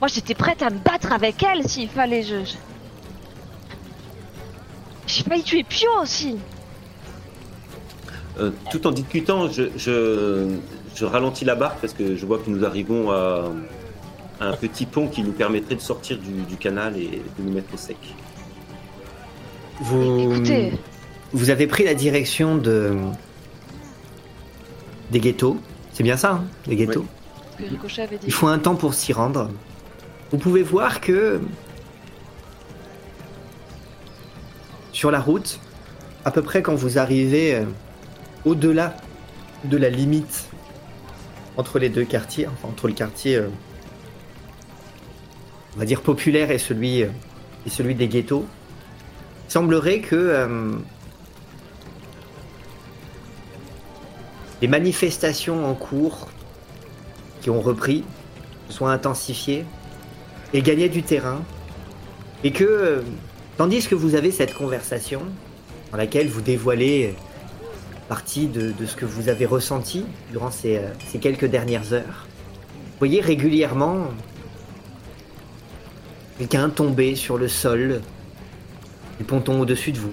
Moi, 0.00 0.08
j'étais 0.08 0.34
prête 0.34 0.62
à 0.62 0.70
me 0.70 0.78
battre 0.78 1.12
avec 1.12 1.42
elle 1.42 1.68
s'il 1.68 1.88
fallait. 1.88 2.22
Je. 2.22 2.44
je- 2.44 2.54
J'ai 5.06 5.22
failli 5.22 5.42
tuer 5.42 5.64
Pio 5.64 5.90
aussi. 6.02 6.36
Euh, 8.40 8.50
tout 8.70 8.84
en 8.86 8.90
discutant, 8.90 9.48
je, 9.48 9.64
je, 9.76 10.56
je 10.94 11.04
ralentis 11.04 11.44
la 11.44 11.54
barque 11.54 11.78
parce 11.80 11.92
que 11.92 12.16
je 12.16 12.26
vois 12.26 12.38
que 12.38 12.50
nous 12.50 12.64
arrivons 12.64 13.10
à 13.12 13.44
un 14.48 14.56
petit 14.56 14.86
pont 14.86 15.08
qui 15.08 15.22
nous 15.22 15.32
permettrait 15.32 15.74
de 15.74 15.80
sortir 15.80 16.18
du, 16.18 16.42
du 16.42 16.56
canal 16.56 16.96
et 16.96 17.22
de 17.38 17.42
nous 17.42 17.52
mettre 17.52 17.72
au 17.74 17.76
sec. 17.76 17.96
Vous, 19.80 20.32
Écoutez, 20.32 20.72
vous 21.32 21.50
avez 21.50 21.66
pris 21.66 21.84
la 21.84 21.94
direction 21.94 22.56
de 22.56 22.96
des 25.10 25.20
ghettos. 25.20 25.58
C'est 25.92 26.02
bien 26.02 26.16
ça, 26.16 26.32
hein, 26.32 26.44
les 26.66 26.76
ghettos. 26.76 27.04
Il 28.24 28.32
faut 28.32 28.48
un 28.48 28.58
temps 28.58 28.74
pour 28.74 28.94
s'y 28.94 29.12
rendre. 29.12 29.50
Vous 30.30 30.38
pouvez 30.38 30.62
voir 30.62 31.00
que 31.00 31.40
sur 34.92 35.10
la 35.10 35.20
route, 35.20 35.60
à 36.24 36.30
peu 36.30 36.42
près 36.42 36.62
quand 36.62 36.74
vous 36.74 36.98
arrivez 36.98 37.54
euh, 37.54 37.64
au-delà 38.44 38.96
de 39.64 39.76
la 39.76 39.90
limite 39.90 40.48
entre 41.56 41.78
les 41.78 41.88
deux 41.88 42.04
quartiers, 42.04 42.46
enfin 42.46 42.68
entre 42.68 42.88
le 42.88 42.94
quartier, 42.94 43.36
euh, 43.36 43.48
on 45.74 45.78
va 45.78 45.84
dire 45.84 46.02
populaire 46.02 46.50
et 46.50 46.58
celui 46.58 47.02
euh, 47.02 47.94
des 47.94 48.08
ghettos, 48.08 48.46
semblerait 49.48 50.00
que 50.00 50.16
euh, 50.16 50.72
les 54.62 54.68
manifestations 54.68 55.68
en 55.68 55.74
cours 55.74 56.28
qui 57.40 57.50
ont 57.50 57.60
repris 57.60 58.04
soient 58.70 58.92
intensifiées 58.92 59.64
et 60.54 60.62
gagnaient 60.62 60.88
du 60.88 61.02
terrain. 61.02 61.42
Et 62.42 62.52
que, 62.52 62.64
euh, 62.64 63.02
tandis 63.56 63.86
que 63.86 63.94
vous 63.94 64.14
avez 64.14 64.30
cette 64.30 64.54
conversation, 64.54 65.22
dans 65.90 65.98
laquelle 65.98 66.28
vous 66.28 66.40
dévoilez 66.40 67.14
partie 68.08 68.46
de, 68.46 68.72
ce 68.86 68.96
que 68.96 69.04
vous 69.04 69.28
avez 69.28 69.46
ressenti 69.46 70.04
durant 70.30 70.50
ces, 70.50 70.78
euh, 70.78 70.88
ces 71.10 71.18
quelques 71.18 71.46
dernières 71.46 71.92
heures, 71.92 72.26
vous 72.74 72.98
voyez 72.98 73.20
régulièrement 73.20 74.08
quelqu'un 76.38 76.68
tomber 76.70 77.14
sur 77.16 77.38
le 77.38 77.48
sol 77.48 78.00
du 79.18 79.24
ponton 79.24 79.60
au-dessus 79.60 79.92
de 79.92 79.98
vous, 79.98 80.12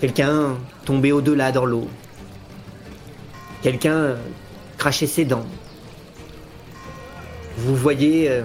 quelqu'un 0.00 0.56
tomber 0.84 1.12
au-delà 1.12 1.52
dans 1.52 1.64
l'eau, 1.64 1.88
quelqu'un 3.62 4.16
cracher 4.76 5.06
ses 5.06 5.24
dents, 5.24 5.46
vous 7.56 7.74
voyez 7.74 8.30
euh, 8.30 8.42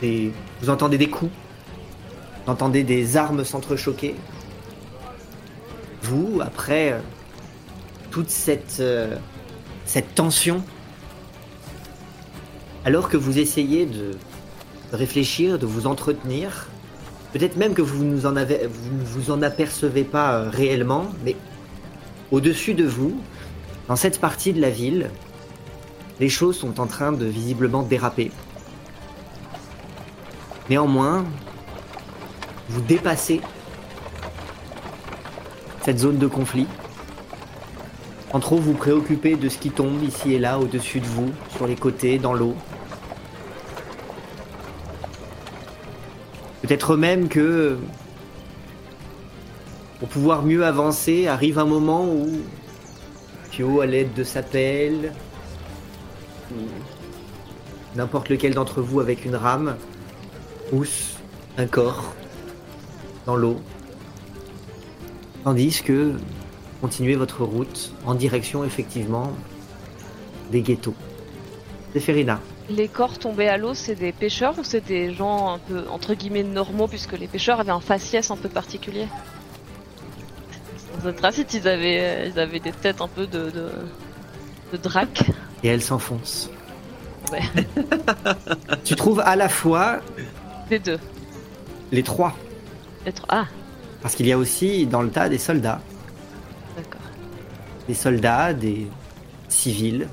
des- 0.00 0.32
vous 0.60 0.70
entendez 0.70 0.98
des 0.98 1.08
coups, 1.08 1.32
vous 2.44 2.52
entendez 2.52 2.82
des 2.82 3.16
armes 3.16 3.44
s'entrechoquer. 3.44 4.14
Vous, 6.02 6.40
après 6.42 6.92
euh, 6.92 6.98
toute 8.10 8.34
euh, 8.80 9.16
cette 9.84 10.14
tension, 10.14 10.62
alors 12.84 13.08
que 13.08 13.16
vous 13.16 13.38
essayez 13.38 13.86
de 13.86 14.12
réfléchir, 14.92 15.58
de 15.58 15.66
vous 15.66 15.86
entretenir, 15.86 16.68
peut-être 17.32 17.56
même 17.56 17.74
que 17.74 17.82
vous 17.82 18.04
nous 18.04 18.26
en 18.26 18.32
ne 18.32 18.44
vous 19.04 19.30
en 19.30 19.42
apercevez 19.42 20.04
pas 20.04 20.34
euh, 20.34 20.50
réellement, 20.50 21.06
mais 21.24 21.36
au-dessus 22.30 22.74
de 22.74 22.84
vous, 22.84 23.20
dans 23.88 23.96
cette 23.96 24.20
partie 24.20 24.52
de 24.52 24.60
la 24.60 24.70
ville, 24.70 25.10
les 26.20 26.28
choses 26.28 26.58
sont 26.58 26.80
en 26.80 26.86
train 26.86 27.12
de 27.12 27.24
visiblement 27.24 27.82
déraper. 27.82 28.30
Néanmoins, 30.68 31.24
vous 32.68 32.82
dépassez 32.82 33.40
cette 35.82 35.98
zone 35.98 36.18
de 36.18 36.26
conflit, 36.26 36.66
sans 38.30 38.40
trop 38.40 38.58
vous 38.58 38.74
préoccuper 38.74 39.36
de 39.36 39.48
ce 39.48 39.56
qui 39.56 39.70
tombe 39.70 40.02
ici 40.02 40.34
et 40.34 40.38
là 40.38 40.58
au-dessus 40.58 41.00
de 41.00 41.06
vous, 41.06 41.30
sur 41.56 41.66
les 41.66 41.76
côtés, 41.76 42.18
dans 42.18 42.34
l'eau. 42.34 42.54
Peut-être 46.68 46.96
même 46.98 47.28
que, 47.30 47.78
pour 50.00 50.08
pouvoir 50.10 50.42
mieux 50.42 50.66
avancer, 50.66 51.26
arrive 51.26 51.58
un 51.58 51.64
moment 51.64 52.04
où 52.04 52.28
Pio, 53.50 53.80
à 53.80 53.86
l'aide 53.86 54.12
de 54.12 54.22
sa 54.22 54.42
pelle, 54.42 55.14
n'importe 57.96 58.28
lequel 58.28 58.52
d'entre 58.52 58.82
vous 58.82 59.00
avec 59.00 59.24
une 59.24 59.34
rame, 59.34 59.76
pousse 60.68 61.16
un 61.56 61.66
corps 61.66 62.12
dans 63.24 63.36
l'eau, 63.36 63.62
tandis 65.44 65.80
que 65.82 66.12
continuez 66.82 67.14
votre 67.14 67.44
route 67.44 67.94
en 68.04 68.14
direction 68.14 68.62
effectivement 68.62 69.32
des 70.52 70.60
ghettos. 70.60 70.92
Zéphérina, 71.94 72.42
Les 72.70 72.88
corps 72.88 73.18
tombés 73.18 73.48
à 73.48 73.56
l'eau, 73.56 73.72
c'est 73.74 73.94
des 73.94 74.12
pêcheurs 74.12 74.58
ou 74.58 74.64
c'est 74.64 74.84
des 74.84 75.14
gens 75.14 75.54
un 75.54 75.58
peu 75.58 75.84
entre 75.90 76.14
guillemets 76.14 76.42
normaux 76.42 76.86
puisque 76.86 77.12
les 77.18 77.26
pêcheurs 77.26 77.60
avaient 77.60 77.72
un 77.72 77.80
faciès 77.80 78.30
un 78.30 78.36
peu 78.36 78.48
particulier? 78.50 79.06
Dans 81.02 81.12
Tracite, 81.14 81.54
ils 81.54 81.66
avaient, 81.68 82.00
euh, 82.00 82.30
ils 82.34 82.38
avaient 82.38 82.60
des 82.60 82.72
têtes 82.72 83.00
un 83.00 83.08
peu 83.08 83.26
de, 83.26 83.50
de, 83.50 83.70
de 84.72 84.76
drac. 84.76 85.22
et 85.62 85.68
elle 85.68 85.80
s'enfonce. 85.82 86.50
Ouais. 87.32 87.42
tu 88.84 88.96
trouves 88.96 89.20
à 89.20 89.36
la 89.36 89.48
fois 89.48 90.00
Les 90.70 90.78
deux. 90.78 90.98
les 91.92 92.02
trois, 92.02 92.34
Être... 93.06 93.24
Ah, 93.28 93.46
parce 94.02 94.14
qu'il 94.14 94.26
y 94.26 94.32
a 94.32 94.38
aussi 94.38 94.86
dans 94.86 95.02
le 95.02 95.10
tas 95.10 95.28
des 95.28 95.38
soldats, 95.38 95.80
d'accord. 96.76 97.00
des 97.86 97.94
soldats, 97.94 98.52
des 98.54 98.86
civils 99.48 100.08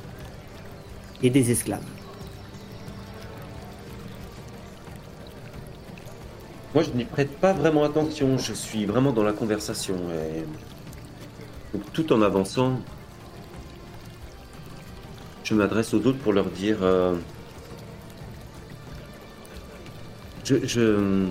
et 1.24 1.30
des 1.30 1.52
esclaves. 1.52 1.84
Moi, 6.76 6.84
je 6.84 6.90
n'y 6.92 7.06
prête 7.06 7.32
pas 7.40 7.54
vraiment 7.54 7.84
attention. 7.86 8.38
Je 8.38 8.54
suis 8.54 8.86
vraiment 8.86 9.12
dans 9.14 9.24
la 9.24 9.32
conversation. 9.34 9.96
et- 10.12 10.44
Donc, 11.76 11.92
tout 11.94 12.12
en 12.14 12.22
avançant, 12.22 12.80
je 15.44 15.54
m'adresse 15.56 15.94
aux 15.94 16.06
autres 16.06 16.20
pour 16.20 16.34
leur 16.34 16.46
dire. 16.46 16.78
euh, 16.82 17.16
Je, 20.44 20.58
je, 20.68 21.26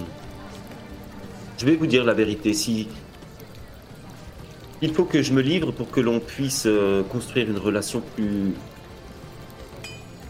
je 1.57 1.65
vais 1.67 1.77
vous 1.77 1.87
dire 1.87 2.05
la 2.05 2.15
vérité. 2.15 2.53
Si 2.53 2.89
il 4.83 4.93
faut 4.93 5.05
que 5.05 5.23
je 5.23 5.33
me 5.33 5.41
livre 5.41 5.71
pour 5.71 5.89
que 5.91 6.01
l'on 6.01 6.19
puisse 6.19 6.65
euh, 6.67 7.05
construire 7.05 7.49
une 7.49 7.59
relation 7.59 8.03
plus 8.17 8.55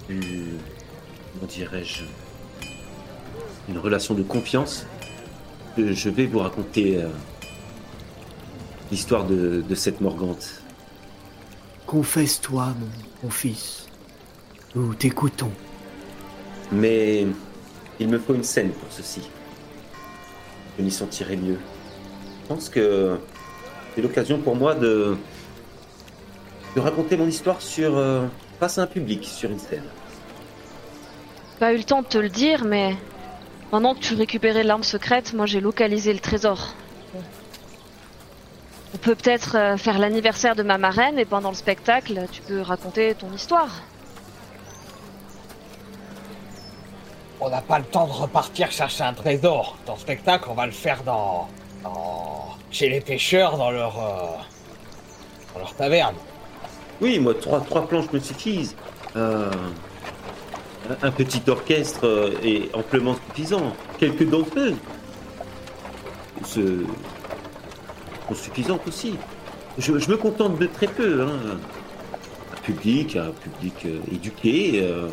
comment 0.07 1.47
dirais-je, 1.49 2.03
une 3.71 3.79
relation 3.79 4.13
de 4.13 4.23
confiance, 4.23 4.85
je 5.77 6.09
vais 6.11 6.27
vous 6.27 6.39
raconter 6.39 7.03
euh, 7.03 7.09
l'histoire 8.91 9.25
de, 9.25 9.63
de 9.69 9.75
cette 9.75 10.01
Morgante. 10.01 10.63
Confesse-toi, 11.87 12.75
mon, 12.79 12.89
mon 13.25 13.31
fils. 13.31 13.89
Nous 14.75 14.95
t'écoutons. 14.95 15.51
Mais 16.73 17.27
il 18.01 18.09
me 18.09 18.19
faut 18.19 18.35
une 18.35 18.45
scène 18.45 18.71
pour 18.71 18.91
ceci. 18.91 19.23
Je 20.79 20.83
m'y 20.85 20.91
sentirai 20.91 21.37
mieux. 21.37 21.59
Je 22.43 22.49
pense 22.49 22.69
que 22.69 23.17
c'est 23.95 24.03
l'occasion 24.03 24.39
pour 24.39 24.57
moi 24.57 24.75
de, 24.75 25.17
de 26.75 26.81
raconter 26.81 27.17
mon 27.17 27.29
histoire 27.29 27.61
sur, 27.63 27.97
euh, 27.97 28.27
face 28.59 28.79
à 28.79 28.83
un 28.83 28.87
public, 28.87 29.25
sur 29.25 29.51
une 29.51 29.59
scène. 29.59 29.85
Pas 31.61 31.73
eu 31.73 31.77
le 31.79 31.85
temps 31.85 32.03
de 32.03 32.09
te 32.09 32.19
le 32.19 32.29
dire, 32.29 32.65
mais 32.65 32.97
pendant 33.75 33.97
que 33.97 33.99
tu 33.99 34.15
récupérais 34.15 34.63
l'arme 34.63 34.85
secrète, 34.85 35.33
moi 35.33 35.47
j'ai 35.47 35.61
localisé 35.61 36.13
le 36.13 36.21
trésor. 36.21 36.75
On 38.95 38.99
peut 38.99 39.17
peut-être 39.17 39.57
euh, 39.57 39.77
faire 39.77 39.99
l'anniversaire 39.99 40.55
de 40.55 40.63
ma 40.63 40.79
marraine 40.79 41.19
et 41.19 41.25
pendant 41.25 41.49
le 41.49 41.57
spectacle, 41.57 42.27
tu 42.31 42.41
peux 42.43 42.61
raconter 42.61 43.17
ton 43.17 43.33
histoire. 43.33 43.83
On 47.41 47.51
n'a 47.51 47.63
pas 47.63 47.81
le 47.81 47.85
temps 47.85 48.07
de 48.07 48.13
repartir 48.13 48.71
chercher 48.71 49.03
un 49.03 49.13
trésor. 49.13 49.77
Ton 49.87 49.97
spectacle, 49.97 50.45
on 50.49 50.55
va 50.55 50.67
le 50.67 50.73
faire 50.85 51.03
dans. 51.03 51.49
dans- 51.83 52.55
chez 52.71 52.89
les 52.89 53.01
pêcheurs, 53.01 53.59
dans 53.59 53.73
leur. 53.73 53.99
euh, 53.99 54.37
dans 55.53 55.59
leur 55.59 55.75
taverne. 55.75 56.15
Oui, 57.01 57.19
moi, 57.19 57.35
trois, 57.35 57.61
trois 57.61 57.89
planches 57.89 58.13
me 58.13 58.21
suffisent. 58.21 58.77
Euh, 59.17 59.51
un- 61.03 61.11
petit 61.11 61.43
orchestre 61.49 62.07
euh, 62.07 62.31
est 62.43 62.75
amplement 62.75 63.17
suffisant. 63.29 63.75
Quelques 63.99 64.29
danseuses 64.29 64.75
se- 66.45 66.85
sont 68.29 68.35
suffisantes 68.35 68.87
aussi. 68.87 69.15
Je, 69.79 69.99
je 69.99 70.11
me 70.11 70.17
contente 70.17 70.59
de 70.59 70.67
très 70.67 70.87
peu. 70.87 71.23
Hein. 71.23 71.57
Un 72.53 72.61
public, 72.63 73.17
un 73.17 73.31
public 73.33 73.75
euh, 73.87 73.99
éduqué, 74.13 74.81
euh, 74.83 75.09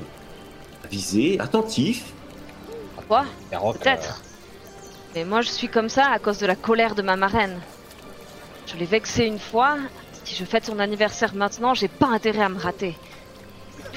avisé, 0.86 1.40
attentif. 1.40 2.06
Quoi? 3.08 3.26
Peut-être. 3.74 4.22
Mais 5.16 5.26
moi 5.26 5.42
je 5.42 5.50
suis 5.50 5.68
comme 5.68 5.90
ça 5.90 6.08
à 6.08 6.20
cause 6.20 6.38
de 6.38 6.46
la 6.46 6.56
colère 6.56 6.96
de 6.96 7.02
ma 7.02 7.16
marraine. 7.18 7.60
Je 8.68 8.78
l'ai 8.78 8.86
vexée 8.86 9.26
une 9.26 9.40
fois. 9.40 9.78
Si 10.24 10.36
je 10.36 10.46
fête 10.46 10.66
son 10.66 10.80
anniversaire 10.80 11.34
maintenant, 11.36 11.74
j'ai 11.74 11.88
pas 11.90 12.08
intérêt 12.08 12.44
à 12.44 12.50
me 12.50 12.58
rater. 12.60 12.96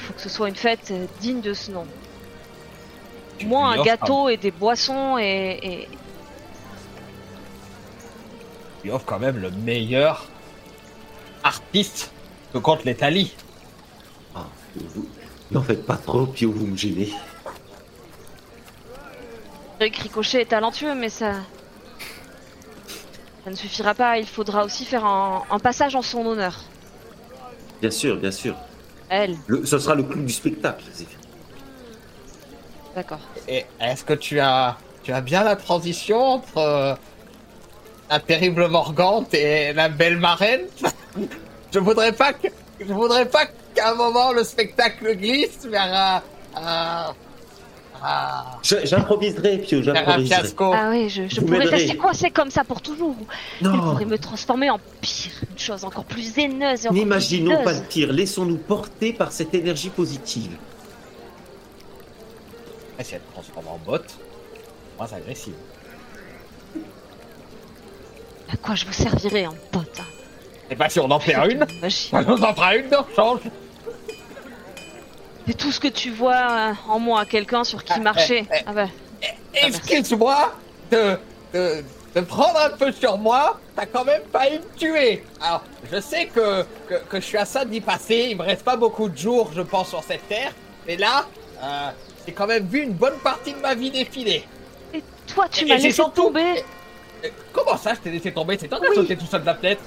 Il 0.05 0.09
faut 0.09 0.13
que 0.13 0.21
ce 0.21 0.29
soit 0.29 0.49
une 0.49 0.55
fête 0.55 0.91
euh, 0.91 1.07
digne 1.19 1.41
de 1.41 1.55
ce 1.55 1.71
nom. 1.71 1.87
tu 3.39 3.47
Moi, 3.47 3.73
lui 3.73 3.79
un 3.79 3.83
gâteau 3.83 4.29
et 4.29 4.37
des 4.37 4.51
boissons 4.51 5.17
et, 5.17 5.59
et- 5.63 5.89
Tu 8.83 8.91
offres 8.91 9.05
quand 9.07 9.17
même 9.17 9.39
le 9.39 9.49
meilleur 9.49 10.27
artiste 11.43 12.11
que 12.53 12.59
compte 12.59 12.83
l'Italie. 12.85 13.33
Ah, 14.35 14.45
vous- 14.75 15.07
N'en 15.49 15.63
faites 15.63 15.87
pas 15.87 15.97
trop, 15.97 16.27
Pio, 16.27 16.51
vous 16.51 16.67
me 16.67 16.77
gênez. 16.77 17.11
Eric 19.79 19.95
Ricochet 19.97 20.41
est 20.43 20.45
talentueux, 20.45 20.93
mais 20.93 21.09
ça. 21.09 21.33
Ça 23.43 23.49
ne 23.49 23.55
suffira 23.55 23.95
pas, 23.95 24.19
il 24.19 24.27
faudra 24.27 24.65
aussi 24.65 24.85
faire 24.85 25.03
un, 25.05 25.43
un 25.49 25.57
passage 25.59 25.95
en 25.95 26.03
son 26.03 26.23
honneur. 26.27 26.61
Bien 27.81 27.89
sûr, 27.91 28.17
bien 28.17 28.31
sûr. 28.31 28.55
Elle, 29.09 29.35
Le- 29.47 29.65
ce 29.65 29.77
sera 29.79 29.95
le 29.95 30.03
clou 30.03 30.21
du 30.23 30.33
spectacle. 30.33 30.83
D'accord. 32.95 33.19
Et 33.47 33.65
est-ce 33.81 34.03
que 34.03 34.13
tu 34.13 34.39
as, 34.39 34.77
tu 35.03 35.11
as 35.11 35.21
bien 35.21 35.43
la 35.43 35.55
transition 35.55 36.17
entre 36.35 36.57
euh, 36.57 36.95
la 38.09 38.19
terrible 38.19 38.67
Morgante 38.67 39.33
et 39.33 39.73
la 39.73 39.89
belle 39.89 40.17
marraine? 40.17 40.61
Je 41.73 41.79
voudrais 41.79 42.13
pas 42.13 42.31
que, 42.31 42.47
je 42.79 42.93
voudrais 42.93 43.25
pas 43.25 43.45
qu'à 43.73 43.91
un 43.91 43.95
moment 43.95 44.31
le 44.31 44.45
spectacle 44.45 45.13
glisse 45.17 45.65
vers 45.65 45.93
un, 45.93 46.21
un- 46.55 47.13
Je- 48.63 48.85
J'improviserai, 48.85 49.57
Pio, 49.59 49.81
j'improviserai. 49.81 50.53
Ah 50.73 50.89
oui, 50.91 51.09
je, 51.09 51.39
pourrais 51.41 51.65
rester 51.65 51.97
coincé 51.97 52.29
comme 52.31 52.51
ça 52.51 52.63
pour 52.63 52.81
toujours. 52.81 53.15
Elle 53.61 53.67
Non, 53.67 53.79
pourrait 53.91 54.05
me 54.05 54.17
transformer 54.17 54.69
en 54.69 54.79
pire, 55.01 55.31
une 55.51 55.57
chose 55.59 55.83
encore 55.85 56.05
plus 56.05 56.37
haineuse 56.37 56.85
et 56.85 56.87
encore 56.87 56.91
plus 56.91 56.99
n'imaginons 56.99 57.63
pas 57.63 57.73
le 57.73 57.81
pire. 57.81 58.11
Laissons-nous 58.11 58.57
porter 58.57 59.13
par 59.13 59.31
cette 59.31 59.53
énergie 59.53 59.89
positive. 59.89 60.55
Et 62.99 63.03
si 63.03 63.15
elle 63.15 63.21
te 63.21 63.31
transforme 63.33 63.67
en 63.67 63.79
botte, 63.85 64.15
moins 64.97 65.11
agressive. 65.11 65.53
À 68.51 68.57
quoi 68.57 68.75
je 68.75 68.85
vous 68.85 68.93
servirai 68.93 69.47
en 69.47 69.55
pote 69.71 69.99
hein? 69.99 70.03
Et 70.69 70.75
bah 70.75 70.89
si 70.89 70.99
on 70.99 71.09
en 71.11 71.19
perd 71.19 71.51
une, 71.51 71.65
on 72.13 72.43
en 72.43 72.53
fera 72.53 72.75
une, 72.75 72.89
non? 72.89 73.05
Change. 73.15 73.41
C'est 75.47 75.55
tout 75.57 75.71
ce 75.71 75.79
que 75.79 75.87
tu 75.87 76.09
vois 76.11 76.35
euh, 76.51 76.73
en 76.89 76.99
moi, 76.99 77.25
quelqu'un 77.25 77.63
sur 77.63 77.83
qui 77.83 77.93
Ah, 77.95 77.99
marcher. 77.99 78.45
eh, 78.51 78.55
eh. 78.57 78.63
Ah 78.65 78.73
bah, 78.73 78.87
Excuse-moi 79.53 80.53
de, 80.91 81.17
de, 81.53 81.83
de 82.15 82.21
prendre 82.21 82.59
un 82.59 82.71
peu 82.71 82.91
sur 82.91 83.17
moi, 83.17 83.59
t'as 83.75 83.85
quand 83.85 84.03
même 84.05 84.21
failli 84.31 84.59
me 84.59 84.77
tuer. 84.77 85.23
Alors, 85.41 85.63
je 85.91 85.99
sais 85.99 86.25
que, 86.27 86.63
que, 86.87 86.95
que 87.09 87.19
je 87.19 87.25
suis 87.25 87.37
à 87.37 87.45
ça 87.45 87.63
d'y 87.63 87.79
passer, 87.81 88.27
il 88.31 88.37
me 88.37 88.43
reste 88.43 88.63
pas 88.63 88.75
beaucoup 88.75 89.07
de 89.09 89.17
jours, 89.17 89.51
je 89.55 89.61
pense, 89.61 89.89
sur 89.89 90.03
cette 90.03 90.27
terre, 90.27 90.51
mais 90.87 90.97
là, 90.97 91.25
euh, 91.63 91.89
j'ai 92.25 92.33
quand 92.33 92.47
même 92.47 92.65
vu 92.67 92.81
une 92.83 92.93
bonne 92.93 93.17
partie 93.23 93.53
de 93.53 93.59
ma 93.59 93.75
vie 93.75 93.91
défiler. 93.91 94.43
Et 94.93 95.03
toi, 95.27 95.47
tu 95.49 95.65
m'as 95.65 95.75
laissé 95.75 95.91
surtout- 95.91 96.23
tomber. 96.23 96.63
Euh, 97.23 97.29
Comment 97.53 97.77
ça, 97.77 97.93
je 97.93 97.99
t'ai 98.01 98.11
laissé 98.11 98.31
tomber? 98.33 98.57
C'est 98.59 98.67
toi 98.67 98.79
qui 98.79 98.87
as 98.87 98.93
sauté 98.93 99.15
tout 99.15 99.25
seul 99.25 99.41
de 99.41 99.45
la 99.45 99.55
fenêtre 99.55 99.81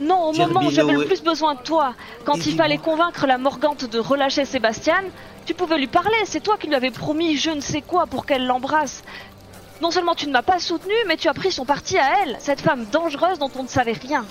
Non, 0.00 0.30
au 0.30 0.32
moment 0.32 0.60
où 0.64 0.70
j'avais 0.70 0.92
le 0.92 1.04
plus 1.04 1.22
besoin 1.22 1.54
de 1.54 1.60
toi, 1.60 1.94
quand 2.24 2.46
il 2.46 2.56
fallait 2.56 2.78
convaincre 2.78 3.26
la 3.26 3.36
Morgante 3.38 3.84
de 3.84 3.98
relâcher 3.98 4.44
Sébastien, 4.46 5.02
tu 5.44 5.54
pouvais 5.54 5.76
lui 5.78 5.86
parler. 5.88 6.16
C'est 6.24 6.40
toi 6.40 6.56
qui 6.58 6.68
lui 6.68 6.74
avais 6.74 6.90
promis 6.90 7.36
je 7.36 7.50
ne 7.50 7.60
sais 7.60 7.82
quoi 7.82 8.06
pour 8.06 8.24
qu'elle 8.24 8.46
l'embrasse. 8.46 9.02
Non 9.82 9.90
seulement 9.90 10.14
tu 10.14 10.26
ne 10.26 10.32
m'as 10.32 10.42
pas 10.42 10.58
soutenu, 10.58 10.92
mais 11.06 11.16
tu 11.16 11.28
as 11.28 11.34
pris 11.34 11.52
son 11.52 11.64
parti 11.64 11.98
à 11.98 12.22
elle, 12.22 12.36
cette 12.38 12.60
femme 12.60 12.86
dangereuse 12.90 13.38
dont 13.38 13.50
on 13.58 13.62
ne 13.62 13.68
savait 13.68 13.92
rien. 13.92 14.24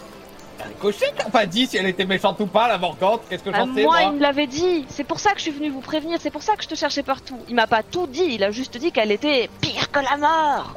Un 0.64 0.72
cocher 0.82 1.06
qui 1.16 1.22
a 1.22 1.30
pas 1.30 1.46
dit 1.46 1.68
si 1.68 1.78
elle 1.78 1.86
était 1.88 2.06
méchante 2.06 2.40
ou 2.42 2.46
pas, 2.46 2.68
la 2.68 2.78
morgante, 2.78 3.22
qu'est-ce 3.30 3.44
que 3.44 3.50
Euh, 3.50 3.54
j'en 3.56 3.74
sais, 3.74 3.84
moi, 3.84 4.02
il 4.04 4.12
me 4.14 4.20
l'avait 4.20 4.48
dit. 4.48 4.86
C'est 4.90 5.06
pour 5.06 5.20
ça 5.20 5.32
que 5.32 5.38
je 5.38 5.44
suis 5.44 5.52
venue 5.52 5.70
vous 5.70 5.80
prévenir. 5.82 6.18
C'est 6.22 6.32
pour 6.32 6.44
ça 6.44 6.56
que 6.56 6.64
je 6.64 6.68
te 6.68 6.76
cherchais 6.76 7.02
partout. 7.04 7.38
Il 7.48 7.56
m'a 7.56 7.66
pas 7.68 7.82
tout 7.82 8.08
dit. 8.08 8.26
Il 8.32 8.44
a 8.44 8.52
juste 8.52 8.76
dit 8.78 8.92
qu'elle 8.92 9.12
était 9.12 9.50
pire 9.62 9.90
que 9.90 10.00
la 10.00 10.18
mort. 10.18 10.76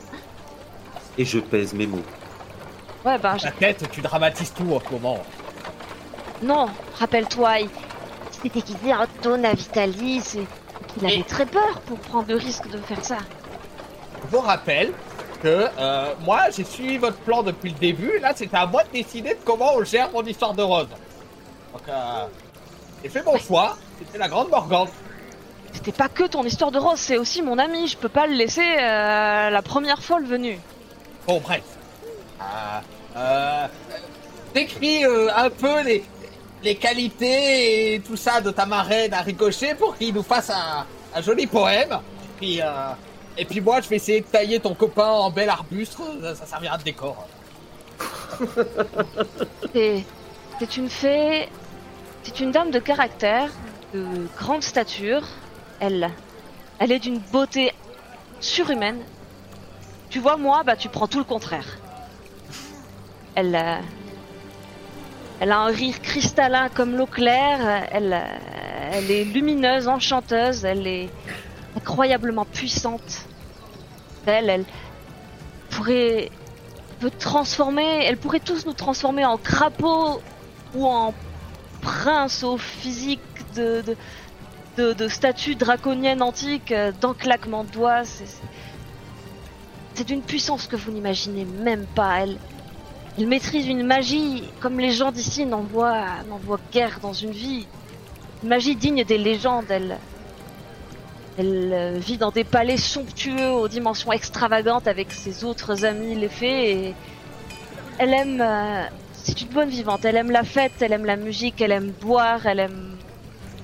Et 1.18 1.24
je 1.24 1.38
pèse 1.40 1.74
mes 1.74 1.86
mots. 1.86 2.04
Ouais, 3.04 3.18
bah, 3.18 3.36
je- 3.36 3.44
Ta 3.44 3.50
tête, 3.52 3.90
tu 3.90 4.00
dramatises 4.00 4.52
tout 4.54 4.72
en 4.72 4.80
ce 4.80 4.92
moment. 4.92 5.18
non. 6.42 6.66
Rappelle-toi, 6.98 7.60
il 7.60 7.68
s'est 8.30 8.48
déguisé 8.48 8.94
en 8.94 9.06
Donna 9.22 9.52
Vitalis 9.54 10.22
et 10.36 10.46
qu'il 10.92 11.04
avait 11.04 11.18
Et- 11.18 11.24
très 11.24 11.46
peur 11.46 11.80
pour 11.86 11.98
prendre 11.98 12.28
le 12.28 12.36
risque 12.36 12.68
de 12.70 12.78
faire 12.78 13.04
ça. 13.04 13.18
Je 14.24 14.36
vous 14.36 14.40
rappelle 14.42 14.92
que 15.42 15.66
euh, 15.78 16.14
moi, 16.24 16.42
j'ai 16.54 16.62
suivi 16.64 16.98
votre 16.98 17.16
plan 17.18 17.42
depuis 17.42 17.70
le 17.70 17.78
début. 17.78 18.18
Là, 18.20 18.32
c'était 18.36 18.56
à 18.56 18.66
moi 18.66 18.84
de 18.84 18.90
décider 18.90 19.30
de 19.30 19.38
comment 19.44 19.72
on 19.74 19.82
gère 19.84 20.10
mon 20.12 20.22
histoire 20.24 20.54
de 20.54 20.62
Rose. 20.62 20.86
Donc, 21.72 21.82
euh, 21.88 22.26
j'ai 23.02 23.08
fait 23.08 23.24
mon 23.24 23.36
choix. 23.38 23.76
C'était 23.98 24.18
la 24.18 24.28
grande 24.28 24.48
Morgante. 24.50 24.90
C'était 25.72 25.90
pas 25.92 26.08
que 26.08 26.24
ton 26.24 26.42
histoire 26.44 26.70
de 26.70 26.78
rose, 26.78 26.98
c'est 26.98 27.16
aussi 27.16 27.40
mon 27.40 27.58
ami. 27.58 27.88
Je 27.88 27.96
peux 27.96 28.10
pas 28.10 28.26
le 28.26 28.34
laisser 28.34 28.60
euh, 28.78 29.48
la 29.50 29.62
première 29.62 30.02
fois 30.02 30.20
le 30.20 30.26
venu. 30.26 30.58
Bon, 31.26 31.40
bref. 31.40 31.62
Euh, 32.42 32.80
euh, 33.16 33.66
Décris 34.54 35.04
euh, 35.04 35.28
un 35.34 35.50
peu 35.50 35.82
les, 35.82 36.04
les 36.62 36.74
qualités 36.76 37.94
et 37.94 38.00
tout 38.00 38.16
ça 38.16 38.40
de 38.40 38.50
ta 38.50 38.66
marraine 38.66 39.12
à 39.14 39.22
Ricochet 39.22 39.74
pour 39.74 39.96
qu'il 39.96 40.14
nous 40.14 40.22
fasse 40.22 40.50
un, 40.50 40.84
un 41.14 41.22
joli 41.22 41.46
poème. 41.46 41.98
Puis, 42.38 42.60
et 43.38 43.44
puis 43.44 43.60
moi, 43.60 43.80
je 43.80 43.88
vais 43.88 43.96
essayer 43.96 44.20
de 44.20 44.26
tailler 44.26 44.60
ton 44.60 44.74
copain 44.74 45.06
en 45.06 45.30
bel 45.30 45.48
arbuste. 45.48 45.96
Ça, 46.34 46.44
servira 46.44 46.76
de 46.76 46.82
décor. 46.82 47.28
C'est 49.74 50.76
une 50.76 50.90
fée. 50.90 51.48
C'est 52.24 52.40
une 52.40 52.50
dame 52.52 52.70
de 52.70 52.78
caractère, 52.78 53.50
de 53.94 54.04
grande 54.36 54.62
stature. 54.62 55.22
Elle, 55.80 56.10
elle 56.78 56.92
est 56.92 56.98
d'une 56.98 57.18
beauté 57.18 57.72
surhumaine. 58.40 59.00
Tu 60.10 60.18
vois, 60.18 60.36
moi, 60.36 60.62
bah, 60.64 60.76
tu 60.76 60.88
prends 60.88 61.08
tout 61.08 61.18
le 61.18 61.24
contraire. 61.24 61.78
Elle, 63.34 63.54
euh, 63.54 63.80
elle 65.40 65.52
a 65.52 65.58
un 65.58 65.66
rire 65.66 66.00
cristallin 66.02 66.68
comme 66.68 66.96
l'eau 66.96 67.06
claire. 67.06 67.86
Elle, 67.90 68.12
euh, 68.12 68.92
elle 68.92 69.10
est 69.10 69.24
lumineuse, 69.24 69.88
enchanteuse. 69.88 70.64
Elle 70.64 70.86
est 70.86 71.08
incroyablement 71.76 72.44
puissante. 72.44 73.26
Elle, 74.26 74.50
elle 74.50 74.64
pourrait 75.70 76.30
transformer, 77.10 78.04
elle 78.04 78.16
pourrait 78.16 78.40
tous 78.40 78.66
nous 78.66 78.74
transformer 78.74 79.24
en 79.24 79.36
crapauds 79.36 80.20
ou 80.74 80.86
en 80.86 81.14
princes 81.80 82.44
au 82.44 82.58
physique 82.58 83.20
de, 83.56 83.82
de, 83.82 83.96
de, 84.76 84.92
de 84.92 85.08
statues 85.08 85.56
draconiennes 85.56 86.22
antiques 86.22 86.70
euh, 86.70 86.92
d'un 86.92 87.14
claquement 87.14 87.64
de 87.64 87.70
doigts. 87.70 88.04
C'est 88.04 90.06
d'une 90.06 90.22
puissance 90.22 90.66
que 90.66 90.76
vous 90.76 90.92
n'imaginez 90.92 91.44
même 91.44 91.86
pas. 91.86 92.20
Elle, 92.20 92.38
elle 93.18 93.26
maîtrise 93.26 93.66
une 93.66 93.84
magie 93.84 94.44
comme 94.60 94.78
les 94.80 94.92
gens 94.92 95.12
d'ici 95.12 95.44
n'en 95.46 95.62
voient, 95.62 96.06
voient 96.44 96.60
guère 96.72 96.98
dans 97.00 97.12
une 97.12 97.32
vie. 97.32 97.66
Une 98.42 98.48
magie 98.48 98.76
digne 98.76 99.04
des 99.04 99.18
légendes. 99.18 99.66
Elle, 99.70 99.98
elle 101.38 101.70
euh, 101.72 101.98
vit 101.98 102.18
dans 102.18 102.30
des 102.30 102.44
palais 102.44 102.76
somptueux 102.76 103.50
aux 103.50 103.68
dimensions 103.68 104.12
extravagantes 104.12 104.88
avec 104.88 105.12
ses 105.12 105.44
autres 105.44 105.84
amis 105.84 106.14
les 106.14 106.28
fées 106.28 106.70
et 106.72 106.94
elle 107.98 108.14
aime. 108.14 108.40
euh, 108.40 108.84
c'est 109.22 109.40
une 109.40 109.48
bonne 109.48 109.68
vivante. 109.68 110.04
Elle 110.04 110.16
aime 110.16 110.30
la 110.30 110.42
fête, 110.44 110.72
elle 110.80 110.92
aime 110.92 111.04
la 111.04 111.16
musique, 111.16 111.60
elle 111.60 111.72
aime 111.72 111.92
boire, 112.00 112.46
elle 112.46 112.58
aime 112.58 112.96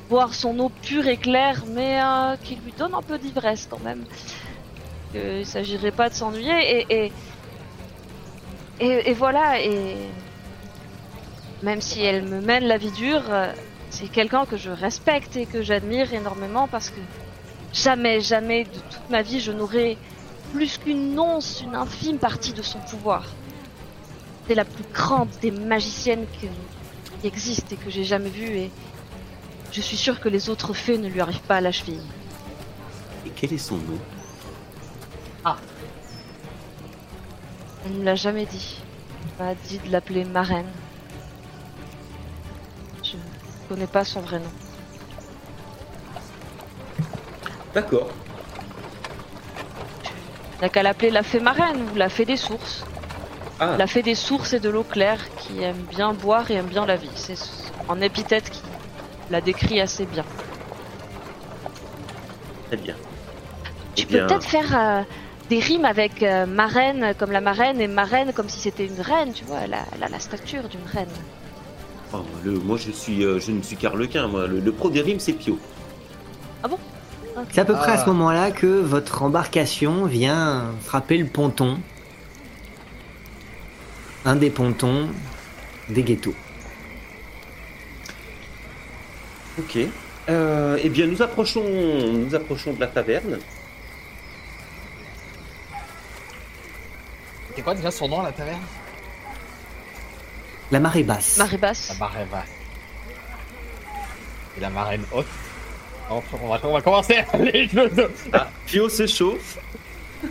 boire 0.08 0.34
son 0.34 0.58
eau 0.60 0.70
pure 0.70 1.06
et 1.08 1.16
claire, 1.16 1.64
mais 1.66 2.00
euh, 2.00 2.36
qui 2.42 2.56
lui 2.56 2.72
donne 2.72 2.94
un 2.94 3.02
peu 3.02 3.18
d'ivresse 3.18 3.66
quand 3.68 3.80
même. 3.80 4.04
Euh, 5.14 5.38
il 5.40 5.46
s'agirait 5.46 5.92
pas 5.92 6.08
de 6.10 6.14
s'ennuyer 6.14 6.80
et 6.80 7.06
et, 7.06 7.12
et 8.80 9.12
voilà 9.12 9.60
et 9.60 9.96
même 11.62 11.80
si 11.80 12.02
elle 12.02 12.22
me 12.22 12.40
mène 12.40 12.64
la 12.64 12.78
vie 12.78 12.92
dure, 12.92 13.24
euh, 13.30 13.52
c'est 13.90 14.08
quelqu'un 14.08 14.46
que 14.46 14.56
je 14.56 14.70
respecte 14.70 15.36
et 15.36 15.46
que 15.46 15.62
j'admire 15.62 16.12
énormément 16.14 16.68
parce 16.68 16.90
que 16.90 17.00
jamais, 17.72 18.20
jamais 18.20 18.64
de 18.64 18.78
toute 18.78 19.10
ma 19.10 19.22
vie 19.22 19.40
je 19.40 19.52
n'aurais 19.52 19.96
plus 20.52 20.78
qu'une 20.78 21.18
once, 21.18 21.62
une 21.62 21.74
infime 21.74 22.18
partie 22.18 22.52
de 22.52 22.62
son 22.62 22.78
pouvoir. 22.78 23.24
C'est 24.46 24.54
la 24.54 24.64
plus 24.64 24.84
grande 24.94 25.28
des 25.42 25.50
magiciennes 25.50 26.26
qui 26.40 26.48
existe 27.26 27.72
et 27.72 27.76
que 27.76 27.90
j'ai 27.90 28.04
jamais 28.04 28.30
vue 28.30 28.56
et 28.56 28.70
je 29.72 29.80
suis 29.80 29.96
sûre 29.96 30.20
que 30.20 30.28
les 30.28 30.48
autres 30.48 30.72
fées 30.72 30.96
ne 30.96 31.08
lui 31.08 31.20
arrivent 31.20 31.40
pas 31.40 31.56
à 31.56 31.60
la 31.60 31.72
cheville. 31.72 32.00
Et 33.26 33.30
quel 33.34 33.52
est 33.52 33.58
son 33.58 33.76
nom? 33.76 33.98
Ne 37.84 37.90
me 37.98 38.04
l'a 38.04 38.14
jamais 38.14 38.46
dit. 38.46 38.82
Elle 39.38 39.46
m'a 39.46 39.54
dit 39.54 39.78
de 39.78 39.90
l'appeler 39.90 40.24
marraine. 40.24 40.70
Je 43.02 43.16
ne 43.16 43.22
connais 43.68 43.86
pas 43.86 44.04
son 44.04 44.20
vrai 44.20 44.38
nom. 44.40 44.52
D'accord. 47.74 48.08
Il 50.58 50.62
n'a 50.62 50.68
qu'à 50.68 50.82
l'appeler 50.82 51.10
la 51.10 51.22
fée 51.22 51.40
marraine 51.40 51.88
ou 51.92 51.94
la 51.94 52.08
fée 52.08 52.24
des 52.24 52.36
sources. 52.36 52.84
Ah, 53.60 53.76
La 53.76 53.86
fée 53.86 54.02
des 54.02 54.14
sources 54.14 54.52
et 54.52 54.60
de 54.60 54.68
l'eau 54.68 54.84
claire 54.84 55.34
qui 55.36 55.62
aime 55.62 55.82
bien 55.84 56.12
boire 56.14 56.50
et 56.50 56.54
aime 56.54 56.66
bien 56.68 56.86
la 56.86 56.96
vie. 56.96 57.10
C'est 57.14 57.36
en 57.88 58.00
épithète 58.00 58.50
qui 58.50 58.62
la 59.30 59.40
décrit 59.40 59.80
assez 59.80 60.06
bien. 60.06 60.26
très 62.66 62.76
bien. 62.76 62.96
Tu 63.94 64.02
Eh 64.02 64.06
peux 64.06 64.18
bien, 64.18 64.26
peut-être 64.26 64.44
faire 64.46 64.76
euh, 64.78 65.02
des 65.48 65.60
rimes 65.60 65.84
avec 65.84 66.22
euh, 66.22 66.46
marraine 66.46 67.14
comme 67.18 67.32
la 67.32 67.40
marraine 67.40 67.80
et 67.80 67.88
marraine 67.88 68.32
comme 68.32 68.48
si 68.48 68.60
c'était 68.60 68.86
une 68.86 69.00
reine, 69.00 69.32
tu 69.32 69.44
vois. 69.44 69.58
Elle 69.64 69.74
a, 69.74 69.84
elle 69.94 70.02
a 70.04 70.08
la 70.08 70.20
stature 70.20 70.68
d'une 70.68 70.84
reine. 70.86 71.08
oh, 72.12 72.18
le, 72.44 72.52
moi, 72.52 72.76
je 72.76 72.90
suis, 72.90 73.24
euh, 73.24 73.40
je 73.40 73.52
ne 73.52 73.62
suis 73.62 73.76
qu'Arlequin. 73.76 74.28
Moi, 74.28 74.46
le, 74.46 74.60
le 74.60 74.72
pro 74.72 74.90
des 74.90 75.00
rimes, 75.00 75.20
c'est 75.20 75.32
Pio. 75.32 75.58
C'est 77.52 77.60
à 77.60 77.64
peu 77.64 77.74
près 77.74 77.92
à 77.92 77.94
Ah. 77.94 78.04
ce 78.04 78.06
moment-là 78.10 78.50
que 78.50 78.66
votre 78.66 79.22
embarcation 79.22 80.06
vient 80.06 80.74
frapper 80.82 81.16
le 81.18 81.26
ponton. 81.26 81.78
Un 84.24 84.34
des 84.34 84.50
pontons 84.50 85.08
des 85.88 86.02
ghettos. 86.02 86.34
Ok. 89.58 89.78
Euh, 90.28 90.78
eh 90.82 90.88
bien, 90.88 91.06
nous 91.06 91.22
approchons, 91.22 91.62
nous 92.12 92.34
approchons 92.34 92.72
de 92.74 92.80
la 92.80 92.88
taverne. 92.88 93.38
C'est 97.58 97.64
quoi 97.64 97.74
déjà 97.74 97.90
son 97.90 98.06
nom, 98.08 98.22
la 98.22 98.30
taverne? 98.30 98.62
La 100.70 100.78
marée 100.78 101.02
basse. 101.02 101.38
Marée 101.38 101.56
basse. 101.56 101.88
La 101.88 101.94
marraine 101.96 102.28
basse. 102.28 102.48
Et 104.56 104.60
la 104.60 104.70
marraine 104.70 105.04
haute. 105.10 105.26
On 106.08 106.20
va, 106.46 106.60
on 106.62 106.72
va 106.72 106.80
commencer 106.82 107.24
les 107.40 107.66
jeux 107.66 107.88
de... 107.88 108.08
Ah, 108.32 108.46
Pio 108.64 108.88
s'échauffe. 108.88 109.58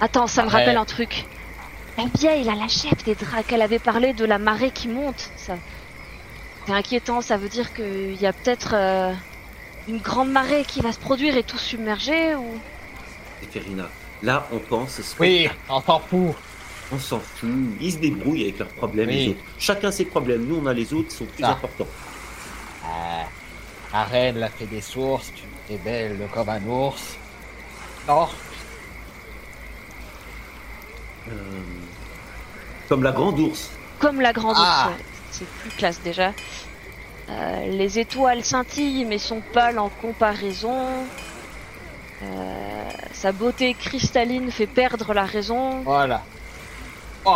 Attends, 0.00 0.26
ça 0.26 0.42
me 0.42 0.48
Ouais. 0.48 0.54
rappelle 0.54 0.76
un 0.76 0.84
truc. 0.84 1.24
La 1.96 2.06
vieille, 2.18 2.42
là, 2.42 2.56
la 2.56 2.66
chef 2.66 3.04
des 3.04 3.14
dracs, 3.14 3.52
elle 3.52 3.62
avait 3.62 3.78
parlé 3.78 4.14
de 4.14 4.24
la 4.24 4.38
marée 4.38 4.72
qui 4.72 4.88
monte. 4.88 5.30
Ça... 5.36 5.54
C'est 6.66 6.72
inquiétant, 6.72 7.20
ça 7.20 7.36
veut 7.36 7.48
dire 7.48 7.72
qu'il 7.74 8.20
y 8.20 8.26
a 8.26 8.32
peut-être 8.32 8.72
euh, 8.74 9.12
une 9.86 9.98
grande 9.98 10.32
marée 10.32 10.64
qui 10.64 10.80
va 10.80 10.90
se 10.90 10.98
produire 10.98 11.36
et 11.36 11.44
tout 11.44 11.58
submerger 11.58 12.34
ou... 12.34 12.58
là, 14.22 14.46
on 14.52 14.58
pense. 14.58 15.00
Oui, 15.20 15.48
on 15.68 15.80
s'en 15.80 16.00
fout. 16.00 16.34
On 16.92 16.98
s'en 16.98 17.20
fout. 17.20 17.48
Ils 17.80 17.92
se 17.92 17.98
débrouillent 17.98 18.44
avec 18.44 18.58
leurs 18.58 18.68
problèmes. 18.68 19.08
Oui. 19.08 19.16
les 19.16 19.28
autres. 19.30 19.40
Chacun 19.58 19.90
ses 19.90 20.04
problèmes. 20.06 20.46
Nous, 20.46 20.56
on 20.62 20.66
a 20.66 20.72
les 20.72 20.92
autres 20.94 21.08
qui 21.08 21.16
sont 21.16 21.26
plus 21.26 21.44
Ah. 21.44 21.50
importants. 21.52 21.86
Euh, 22.84 23.22
la 23.92 24.04
reine 24.04 24.38
la 24.38 24.48
fait 24.48 24.66
des 24.66 24.80
sources, 24.80 25.32
tu 25.66 25.74
es 25.74 25.78
belle 25.78 26.18
comme 26.32 26.48
un 26.48 26.64
ours. 26.66 27.16
Non, 28.08 28.26
Euh, 31.28 31.32
comme 32.88 33.02
la 33.02 33.12
grande 33.12 33.38
ours. 33.38 33.70
Comme 33.98 34.20
la 34.20 34.32
grande 34.32 34.56
Ah. 34.58 34.88
ours, 34.88 34.96
ouais. 34.96 35.04
C'est 35.30 35.46
plus 35.46 35.70
classe 35.70 36.00
déjà. 36.02 36.32
Euh, 37.28 37.66
les 37.66 37.98
étoiles 37.98 38.42
scintillent 38.42 39.04
mais 39.04 39.18
sont 39.18 39.42
pâles 39.52 39.78
en 39.78 39.90
comparaison. 39.90 41.04
Euh, 42.22 42.88
sa 43.12 43.32
beauté 43.32 43.74
cristalline 43.74 44.50
fait 44.50 44.66
perdre 44.66 45.12
la 45.14 45.24
raison. 45.24 45.82
voilà. 45.82 46.22
Euh, 47.26 47.30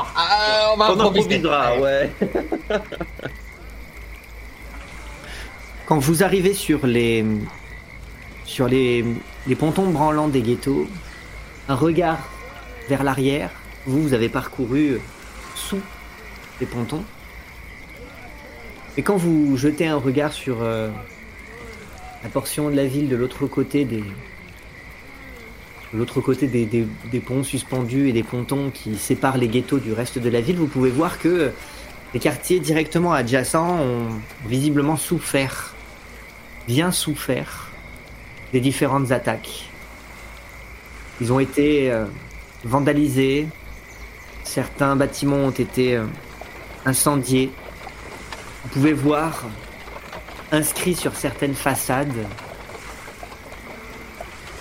on 0.73 0.77
va 0.77 0.93
On 0.93 1.01
improvisera, 1.01 1.79
ouais. 1.79 2.11
Quand 5.87 5.99
vous 5.99 6.23
arrivez 6.23 6.55
sur 6.55 6.87
les 6.87 7.25
sur 8.45 8.69
les, 8.69 9.05
les 9.47 9.55
pontons 9.55 9.91
branlants 9.91 10.29
des 10.29 10.43
ghettos, 10.43 10.87
un 11.69 11.75
regard 11.75 12.19
vers 12.89 13.03
l'arrière, 13.03 13.51
vous, 13.87 14.03
vous 14.03 14.15
avez 14.15 14.29
parcouru 14.29 15.01
sous 15.55 15.81
les 16.61 16.67
pontons. 16.67 17.05
Et 18.97 19.03
quand 19.03 19.17
vous 19.17 19.57
jetez 19.57 19.87
un 19.87 19.97
regard 19.97 20.33
sur 20.33 20.63
euh, 20.63 20.91
la 22.23 22.29
portion 22.29 22.69
de 22.71 22.77
la 22.77 22.85
ville 22.85 23.09
de 23.09 23.17
l'autre 23.17 23.47
côté 23.47 23.85
des 23.85 24.03
de 24.03 24.05
l'autre 25.95 26.21
côté 26.21 26.47
des, 26.47 27.21
ponts 27.21 27.43
suspendus 27.43 28.09
et 28.09 28.13
des 28.13 28.23
pontons 28.23 28.71
qui 28.71 28.97
séparent 28.97 29.39
les 29.39 29.49
ghettos 29.49 29.79
du 29.79 29.93
reste 29.93 30.19
de 30.19 30.31
la 30.31 30.41
ville, 30.41 30.57
vous 30.57 30.67
pouvez 30.67 30.91
voir 30.91 31.19
que 31.19 31.51
les 32.15 32.21
quartiers 32.21 32.61
directement 32.61 33.13
adjacents 33.13 33.81
ont 33.81 34.09
visiblement 34.47 34.97
souffert 34.97 35.75
bien 36.67 36.93
souffert 36.93 37.69
des 38.53 38.61
différentes 38.61 39.11
attaques. 39.13 39.69
Ils 41.21 41.33
ont 41.33 41.41
été 41.41 41.91
euh, 41.91 42.07
vandalisés, 42.65 43.49
certains 44.45 44.97
bâtiments 44.97 45.37
ont 45.37 45.51
été 45.51 45.97
euh, 45.97 46.05
incendiés. 46.85 47.51
Vous 48.63 48.69
pouvez 48.71 48.93
voir 48.93 49.45
inscrit 50.53 50.95
sur 50.95 51.15
certaines 51.17 51.55
façades 51.55 52.27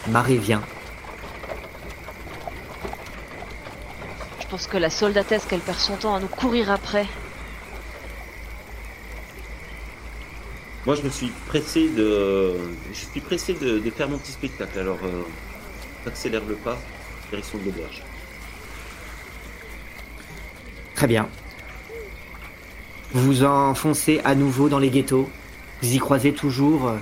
Marée 0.07 0.37
vient. 0.37 0.63
Pense 4.51 4.67
que 4.67 4.75
la 4.75 4.89
soldatesse 4.89 5.45
qu'elle 5.45 5.61
perd 5.61 5.79
son 5.79 5.95
temps 5.95 6.13
à 6.13 6.19
nous 6.19 6.27
courir 6.27 6.69
après. 6.69 7.07
Moi, 10.85 10.95
je 10.95 11.03
me 11.03 11.09
suis 11.09 11.31
pressé 11.47 11.87
de, 11.87 12.57
je 12.91 13.05
suis 13.11 13.21
pressé 13.21 13.53
de, 13.53 13.79
de 13.79 13.89
faire 13.89 14.09
mon 14.09 14.17
petit 14.17 14.33
spectacle. 14.33 14.77
Alors, 14.77 14.97
euh, 15.05 15.23
accélère 16.05 16.41
le 16.45 16.55
pas, 16.55 16.77
direction 17.29 17.59
de 17.59 17.65
l'auberge. 17.65 18.03
Très 20.95 21.07
bien. 21.07 21.29
Vous 23.13 23.23
vous 23.23 23.43
enfoncez 23.45 24.19
à 24.25 24.35
nouveau 24.35 24.67
dans 24.67 24.79
les 24.79 24.89
ghettos. 24.89 25.29
Vous 25.81 25.93
y 25.93 25.97
croisez 25.97 26.33
toujours 26.33 26.89
euh, 26.89 26.97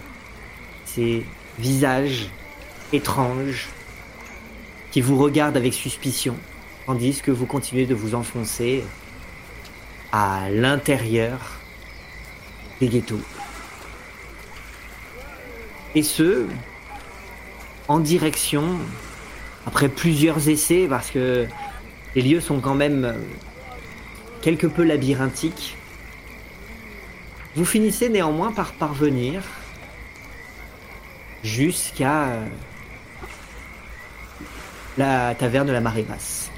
ces 0.86 1.26
visages 1.58 2.30
étranges 2.94 3.70
qui 4.92 5.02
vous 5.02 5.18
regardent 5.18 5.58
avec 5.58 5.74
suspicion, 5.74 6.36
tandis 6.90 7.22
que 7.22 7.30
vous 7.30 7.46
continuez 7.46 7.86
de 7.86 7.94
vous 7.94 8.16
enfoncer 8.16 8.84
à 10.12 10.50
l'intérieur 10.50 11.38
des 12.80 12.88
ghettos. 12.88 13.22
Et 15.94 16.02
ce, 16.02 16.48
en 17.88 18.00
direction, 18.00 18.80
après 19.68 19.88
plusieurs 19.88 20.50
essais, 20.50 20.88
parce 20.90 21.12
que 21.12 21.46
les 22.16 22.22
lieux 22.24 22.42
sont 22.42 22.60
quand 22.60 22.74
même 22.74 23.14
quelque 24.42 24.66
peu 24.66 24.84
labyrinthiques, 24.84 25.78
vous 27.56 27.66
finissez 27.66 28.10
néanmoins 28.10 28.52
par 28.52 28.72
parvenir 28.72 29.44
jusqu'à 31.44 32.30
la 34.98 35.36
taverne 35.36 35.68
de 35.68 35.72
la 35.74 35.82
marée 35.82 36.02
basse. 36.02 36.49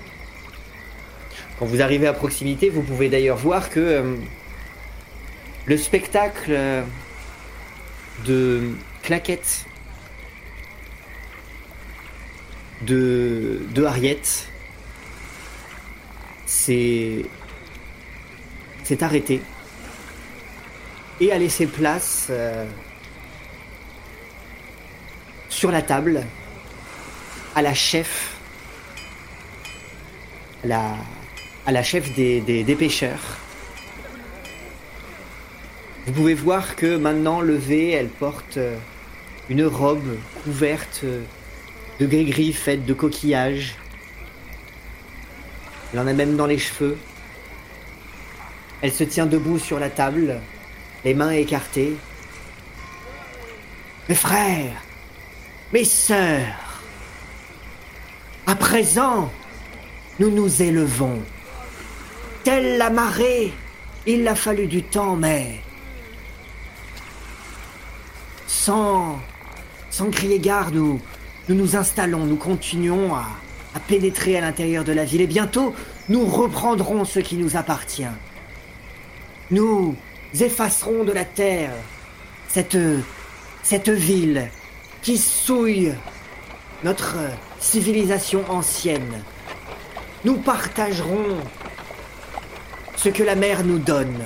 Quand 1.61 1.67
vous 1.67 1.83
arrivez 1.83 2.07
à 2.07 2.13
proximité, 2.13 2.69
vous 2.71 2.81
pouvez 2.81 3.07
d'ailleurs 3.07 3.37
voir 3.37 3.69
que 3.69 3.79
euh, 3.79 4.15
le 5.67 5.77
spectacle 5.77 6.49
euh, 6.49 6.81
de 8.25 8.71
claquettes 9.03 9.67
de, 12.81 13.61
de 13.75 13.83
Harriet 13.83 14.23
s'est 16.47 17.27
arrêté 18.99 19.39
et 21.19 21.31
a 21.31 21.37
laissé 21.37 21.67
place 21.67 22.29
euh, 22.31 22.65
sur 25.47 25.69
la 25.69 25.83
table 25.83 26.23
à 27.53 27.61
la 27.61 27.75
chef, 27.75 28.35
la, 30.63 30.95
à 31.65 31.71
la 31.71 31.83
chef 31.83 32.13
des, 32.15 32.41
des, 32.41 32.75
pêcheurs. 32.75 33.37
Vous 36.05 36.13
pouvez 36.13 36.33
voir 36.33 36.75
que 36.75 36.97
maintenant 36.97 37.41
levée, 37.41 37.91
elle 37.91 38.09
porte 38.09 38.57
euh, 38.57 38.75
une 39.49 39.65
robe 39.65 40.17
couverte 40.43 41.01
euh, 41.03 41.21
de 41.99 42.05
gris-gris 42.07 42.53
faite 42.53 42.85
de 42.85 42.93
coquillages. 42.93 43.75
Elle 45.93 45.99
en 45.99 46.07
a 46.07 46.13
même 46.13 46.35
dans 46.35 46.47
les 46.47 46.57
cheveux. 46.57 46.97
Elle 48.81 48.91
se 48.91 49.03
tient 49.03 49.27
debout 49.27 49.59
sur 49.59 49.77
la 49.77 49.91
table, 49.91 50.39
les 51.05 51.13
mains 51.13 51.31
écartées. 51.31 51.95
Mes 54.09 54.15
frères, 54.15 54.81
mes 55.71 55.85
sœurs, 55.85 56.81
à 58.47 58.55
présent, 58.55 59.31
nous 60.19 60.31
nous 60.31 60.61
élevons. 60.61 61.21
Telle 62.43 62.77
la 62.77 62.89
marée, 62.89 63.53
il 64.07 64.27
a 64.27 64.33
fallu 64.33 64.65
du 64.65 64.81
temps, 64.81 65.15
mais 65.15 65.59
sans, 68.47 69.19
sans 69.91 70.09
crier 70.09 70.39
gare, 70.39 70.71
nous, 70.71 70.99
nous 71.49 71.75
installons, 71.75 72.25
nous 72.25 72.37
continuons 72.37 73.13
à, 73.13 73.27
à 73.75 73.79
pénétrer 73.79 74.37
à 74.37 74.41
l'intérieur 74.41 74.83
de 74.83 74.91
la 74.91 75.05
ville 75.05 75.21
et 75.21 75.27
bientôt 75.27 75.75
nous 76.09 76.25
reprendrons 76.25 77.05
ce 77.05 77.19
qui 77.19 77.35
nous 77.35 77.57
appartient. 77.57 78.03
Nous 79.51 79.95
effacerons 80.39 81.03
de 81.03 81.11
la 81.11 81.25
terre 81.25 81.71
cette, 82.47 82.77
cette 83.61 83.89
ville 83.89 84.49
qui 85.03 85.17
souille 85.17 85.93
notre 86.83 87.17
civilisation 87.59 88.43
ancienne. 88.49 89.23
Nous 90.25 90.37
partagerons 90.37 91.37
ce 93.03 93.09
que 93.09 93.23
la 93.23 93.33
mer 93.33 93.63
nous 93.63 93.79
donne, 93.79 94.21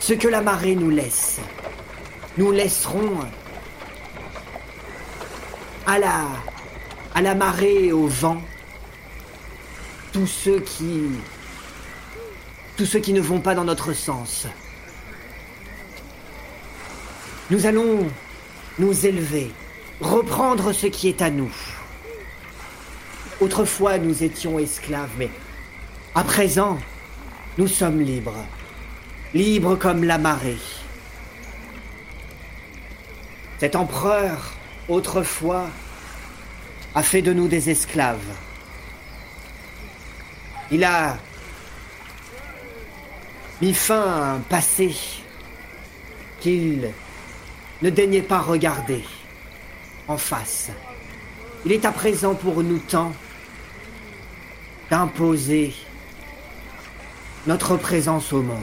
ce 0.00 0.14
que 0.14 0.26
la 0.26 0.40
marée 0.40 0.74
nous 0.74 0.88
laisse. 0.88 1.40
Nous 2.38 2.50
laisserons 2.50 3.18
à 5.86 5.98
la, 5.98 6.26
à 7.14 7.20
la 7.20 7.34
marée 7.34 7.88
et 7.88 7.92
au 7.92 8.06
vent 8.06 8.40
tous 10.14 10.26
ceux 10.26 10.60
qui 10.60 11.02
tous 12.78 12.86
ceux 12.86 13.00
qui 13.00 13.12
ne 13.12 13.20
vont 13.20 13.40
pas 13.40 13.54
dans 13.54 13.64
notre 13.64 13.92
sens. 13.92 14.46
Nous 17.50 17.66
allons 17.66 18.06
nous 18.78 19.04
élever, 19.04 19.50
reprendre 20.00 20.72
ce 20.72 20.86
qui 20.86 21.08
est 21.08 21.20
à 21.20 21.28
nous. 21.28 21.52
Autrefois, 23.42 23.98
nous 23.98 24.22
étions 24.22 24.58
esclaves, 24.58 25.10
mais 25.18 25.28
à 26.14 26.24
présent, 26.24 26.78
nous 27.58 27.68
sommes 27.68 28.00
libres. 28.00 28.44
Libres 29.34 29.76
comme 29.76 30.04
la 30.04 30.18
marée. 30.18 30.58
Cet 33.58 33.76
empereur, 33.76 34.54
autrefois, 34.88 35.68
a 36.94 37.02
fait 37.02 37.22
de 37.22 37.32
nous 37.32 37.48
des 37.48 37.70
esclaves. 37.70 38.18
Il 40.70 40.84
a 40.84 41.18
mis 43.60 43.74
fin 43.74 44.00
à 44.00 44.32
un 44.32 44.40
passé 44.40 44.94
qu'il 46.40 46.90
ne 47.82 47.90
daignait 47.90 48.22
pas 48.22 48.40
regarder 48.40 49.04
en 50.08 50.16
face. 50.16 50.70
Il 51.64 51.72
est 51.72 51.84
à 51.84 51.92
présent 51.92 52.34
pour 52.34 52.62
nous 52.62 52.78
temps 52.78 53.12
d'imposer 54.90 55.74
notre 57.46 57.76
présence 57.76 58.32
au 58.32 58.42
monde. 58.42 58.62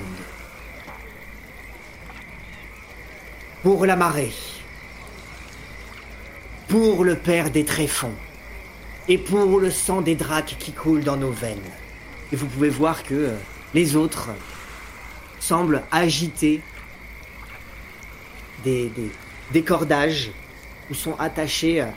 Pour 3.61 3.85
la 3.85 3.97
marée, 3.97 4.31
pour 6.69 7.03
le 7.03 7.15
père 7.15 7.51
des 7.51 7.65
tréfonds 7.65 8.15
et 9.09 9.17
pour 9.17 9.59
le 9.59 9.69
sang 9.69 10.01
des 10.01 10.15
dracs 10.15 10.55
qui 10.59 10.71
coule 10.71 11.03
dans 11.03 11.17
nos 11.17 11.31
veines. 11.31 11.57
Et 12.31 12.35
vous 12.35 12.45
pouvez 12.45 12.69
voir 12.69 13.03
que 13.03 13.15
euh, 13.15 13.35
les 13.73 13.95
autres 13.95 14.29
semblent 15.39 15.81
agiter 15.91 16.61
des, 18.63 18.91
cordages 19.65 20.31
où 20.89 20.93
sont 20.93 21.15
attachés 21.19 21.81
euh, 21.81 21.87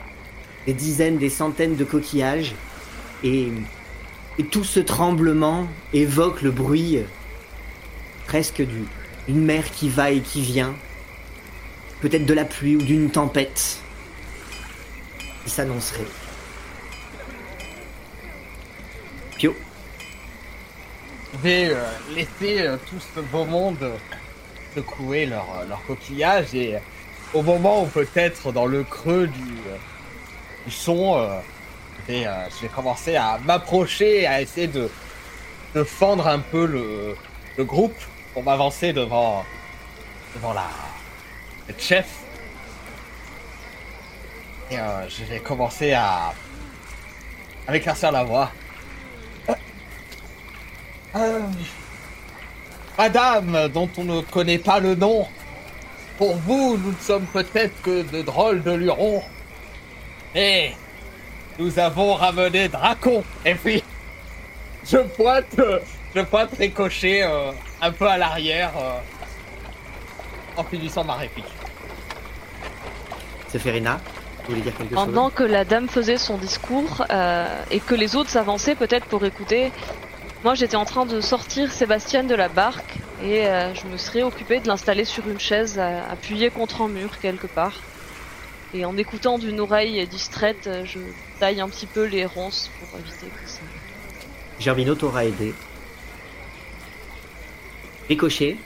des 0.67 0.73
dizaines, 0.73 1.19
des 1.19 1.29
centaines 1.29 1.77
de 1.77 1.85
coquillages. 1.85 2.55
Et, 3.23 3.53
et 4.39 4.45
tout 4.45 4.65
ce 4.65 4.81
tremblement 4.81 5.67
évoque 5.93 6.43
le 6.43 6.51
bruit 6.51 6.99
presque 8.27 8.63
du, 8.63 8.85
d'une 9.29 9.45
mer 9.45 9.71
qui 9.71 9.89
va 9.89 10.11
et 10.11 10.21
qui 10.21 10.43
vient. 10.43 10.75
Peut-être 12.01 12.27
de 12.27 12.35
la 12.35 12.45
pluie 12.45 12.77
ou 12.77 12.83
d'une 12.83 13.11
tempête 13.11 13.79
qui 15.45 15.51
s'annoncerait. 15.51 16.07
Pio, 19.37 19.55
Je 21.33 21.39
vais 21.39 21.69
euh, 21.71 21.85
laisser 22.15 22.63
euh, 22.63 22.77
tout 22.89 22.99
ce 23.15 23.21
beau 23.21 23.45
monde 23.45 23.93
secouer 24.75 25.27
leur, 25.27 25.47
euh, 25.59 25.67
leur 25.69 25.85
coquillage 25.85 26.55
et 26.55 26.79
au 27.35 27.43
moment 27.43 27.85
où 27.85 27.87
peut-être 27.87 28.53
dans 28.53 28.67
le 28.67 28.83
creux 28.83 29.27
du, 29.27 30.71
son, 30.71 31.29
vais, 32.07 32.27
euh, 32.27 32.49
je 32.51 32.63
vais 32.63 32.69
commencer 32.69 33.17
à 33.17 33.39
m'approcher, 33.45 34.27
à 34.27 34.41
essayer 34.41 34.67
de, 34.67 34.89
fendre 35.85 36.27
un 36.29 36.39
peu 36.39 36.67
le, 36.67 37.17
groupe 37.65 37.97
pour 38.33 38.43
m'avancer 38.43 38.93
devant, 38.93 39.45
devant 40.35 40.53
la 40.53 40.69
chef. 41.79 42.09
Et 44.71 44.79
euh, 44.79 45.09
je 45.09 45.25
vais 45.25 45.39
commencer 45.39 45.93
à, 45.93 46.33
à 47.67 47.73
m'éclaircir 47.73 48.13
la 48.13 48.25
voix. 48.25 48.51
Euh, 51.15 51.41
Madame, 52.97 53.69
dont 53.69 53.91
on 53.99 54.05
ne 54.05 54.23
connaît 54.23 54.57
pas 54.57 54.81
le 54.81 54.95
nom, 54.95 55.27
pour 56.17 56.37
vous, 56.37 56.79
nous 56.79 56.93
ne 56.93 56.97
sommes 57.01 57.27
peut-être 57.27 57.83
que 57.83 58.03
de 58.03 58.23
drôles 58.23 58.63
de 58.63 58.73
lurons. 58.73 59.23
Mais 60.35 60.75
nous 61.59 61.79
avons 61.79 62.15
ramené 62.15 62.69
Dracon. 62.69 63.23
Et 63.45 63.55
puis, 63.55 63.83
je 64.85 64.99
pointe, 64.99 65.61
je 66.15 66.21
pointe 66.23 66.51
Ricochet 66.59 67.23
euh, 67.23 67.53
un 67.81 67.93
peu 67.93 68.07
à 68.09 68.19
l'arrière 68.19 68.73
euh, 68.77 68.99
en 70.57 70.65
finissant 70.65 71.05
ma 71.05 71.15
réplique. 71.15 71.45
Séphérina, 73.49 74.01
vous 74.45 74.51
voulez 74.51 74.63
dire 74.63 74.77
quelque 74.77 74.95
Pendant 74.95 75.27
chose? 75.29 75.35
que 75.37 75.43
la 75.45 75.65
dame 75.65 75.89
faisait 75.89 76.17
son 76.19 76.39
discours 76.39 77.05
euh, 77.11 77.47
et 77.71 77.81
que 77.81 77.95
les 77.95 78.17
autres 78.17 78.31
s'avançaient 78.31 78.75
peut-être 78.75 79.07
pour 79.07 79.25
écouter, 79.25 79.71
moi 80.43 80.55
j'étais 80.55 80.77
en 80.77 80.85
train 80.87 81.05
de 81.07 81.21
sortir 81.21 81.71
Sébastien 81.71 82.25
de 82.25 82.35
la 82.35 82.49
barque 82.49 82.97
et 83.23 83.47
euh, 83.47 83.75
je 83.75 83.87
me 83.87 83.97
serais 83.99 84.23
occupée 84.23 84.59
de 84.61 84.69
l'installer 84.69 85.05
sur 85.05 85.29
une 85.29 85.39
chaise 85.39 85.79
appuyée 85.79 86.51
contre 86.51 86.81
un 86.83 86.89
mur 86.89 87.19
quelque 87.21 87.47
part. 87.47 87.75
Et 88.75 88.85
en 88.85 88.97
écoutant 88.97 89.39
d'une 89.39 89.61
oreille 89.61 90.07
distraite, 90.07 90.69
je 90.85 90.99
taille 91.39 91.61
un 91.61 91.69
petit 91.69 91.87
peu 91.87 92.05
les 92.05 92.25
ronces 92.25 92.71
pour 92.79 92.99
éviter 92.99 93.27
que 93.27 93.49
ça. 93.49 93.61
Germino 94.59 94.95
t'aura 94.95 95.27
aidé. 95.27 95.55
Ricochet. 98.09 98.57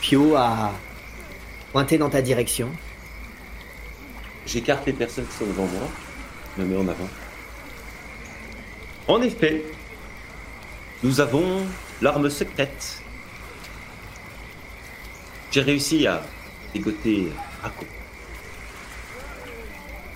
Pio 0.00 0.34
a 0.34 0.72
pointé 1.72 1.98
dans 1.98 2.10
ta 2.10 2.20
direction. 2.20 2.70
J'écarte 4.46 4.86
les 4.86 4.92
personnes 4.92 5.26
qui 5.26 5.36
sont 5.36 5.46
devant 5.46 5.66
moi, 5.66 5.88
je 6.56 6.62
me 6.62 6.66
mets 6.68 6.76
en 6.76 6.88
avant. 6.88 7.08
En 9.06 9.22
effet, 9.22 9.62
nous 11.04 11.20
avons 11.20 11.64
l'arme 12.02 12.28
secrète. 12.28 13.02
J'ai 15.52 15.60
réussi 15.60 16.06
à 16.06 16.22
dégoter 16.74 17.28
raconte. 17.62 17.88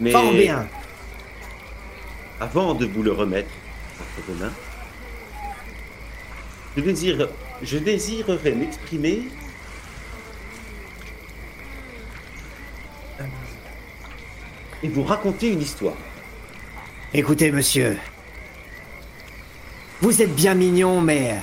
Mais 0.01 0.11
Fort 0.11 0.33
bien. 0.33 0.69
avant 2.41 2.75
de 2.75 2.87
vous 2.87 3.03
le 3.03 3.13
remettre 3.13 3.51
entre 4.01 4.27
vos 4.27 4.45
mains, 4.45 4.53
je, 6.77 6.83
désire, 6.83 7.29
je 7.63 7.79
désirerais 7.79 8.53
m'exprimer 8.53 9.29
et 14.83 14.89
vous 14.89 15.03
raconter 15.03 15.51
une 15.51 15.63
histoire. 15.63 15.97
Écoutez, 17.15 17.51
monsieur. 17.51 17.97
Vous 20.03 20.21
êtes 20.21 20.35
bien 20.35 20.55
mignon, 20.55 21.01
mais... 21.01 21.41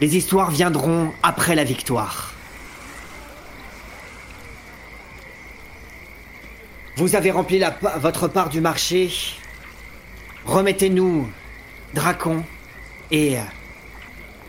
Les 0.00 0.16
histoires 0.16 0.50
viendront 0.50 1.12
après 1.22 1.54
la 1.54 1.64
victoire. 1.64 2.31
Vous 6.96 7.16
avez 7.16 7.30
rempli 7.30 7.62
votre 8.00 8.28
part 8.28 8.50
du 8.50 8.60
marché. 8.60 9.10
Remettez-nous 10.44 11.26
Dracon 11.94 12.44
et 13.10 13.38
euh, 13.38 13.42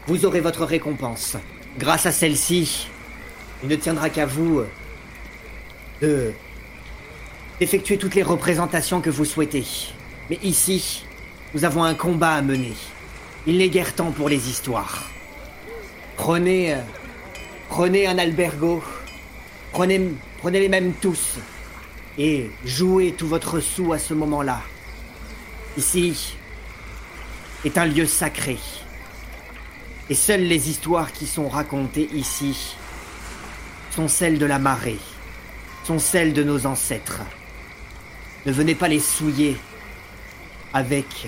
vous 0.08 0.26
aurez 0.26 0.42
votre 0.42 0.66
récompense. 0.66 1.38
Grâce 1.80 2.06
à 2.06 2.12
celle-ci, 2.12 2.90
il 3.64 3.70
ne 3.70 3.76
tiendra 3.78 4.10
qu'à 4.10 4.26
vous 4.26 4.60
euh, 4.60 4.68
de 6.02 6.34
d'effectuer 7.62 7.98
toutes 7.98 8.16
les 8.16 8.24
représentations 8.24 9.00
que 9.00 9.10
vous 9.10 9.24
souhaitez. 9.24 9.64
Mais 10.30 10.40
ici, 10.44 11.06
nous 11.54 11.64
avons 11.64 11.84
un 11.84 11.96
combat 11.96 12.34
à 12.34 12.42
mener. 12.42 12.74
Il 13.48 13.60
n'est 13.60 13.70
guère 13.70 13.96
temps 13.96 14.12
pour 14.12 14.28
les 14.28 14.50
histoires. 14.50 15.10
Prenez, 16.18 16.74
euh, 16.74 16.78
prenez 17.70 18.06
un 18.06 18.18
albergo. 18.18 18.84
Prenez, 19.72 20.12
prenez-les 20.40 20.68
même 20.68 20.94
tous. 21.00 21.38
Et 22.18 22.52
jouez 22.64 23.14
tout 23.14 23.28
votre 23.28 23.60
sou 23.60 23.94
à 23.94 24.00
ce 24.00 24.14
moment-là. 24.14 24.62
Ici 25.78 26.36
est 27.66 27.78
un 27.78 27.86
lieu 27.86 28.06
sacré. 28.06 28.58
Et 30.10 30.16
seules 30.16 30.44
les 30.44 30.70
histoires 30.70 31.12
qui 31.12 31.26
sont 31.26 31.50
racontées 31.50 32.10
ici 32.14 32.76
sont 33.92 34.08
celles 34.08 34.38
de 34.38 34.46
la 34.46 34.60
marée, 34.60 35.00
sont 35.84 36.00
celles 36.00 36.34
de 36.34 36.44
nos 36.44 36.66
ancêtres. 36.66 37.22
Ne 38.46 38.52
venez 38.52 38.76
pas 38.76 38.88
les 38.88 39.00
souiller 39.00 39.58
avec 40.74 41.28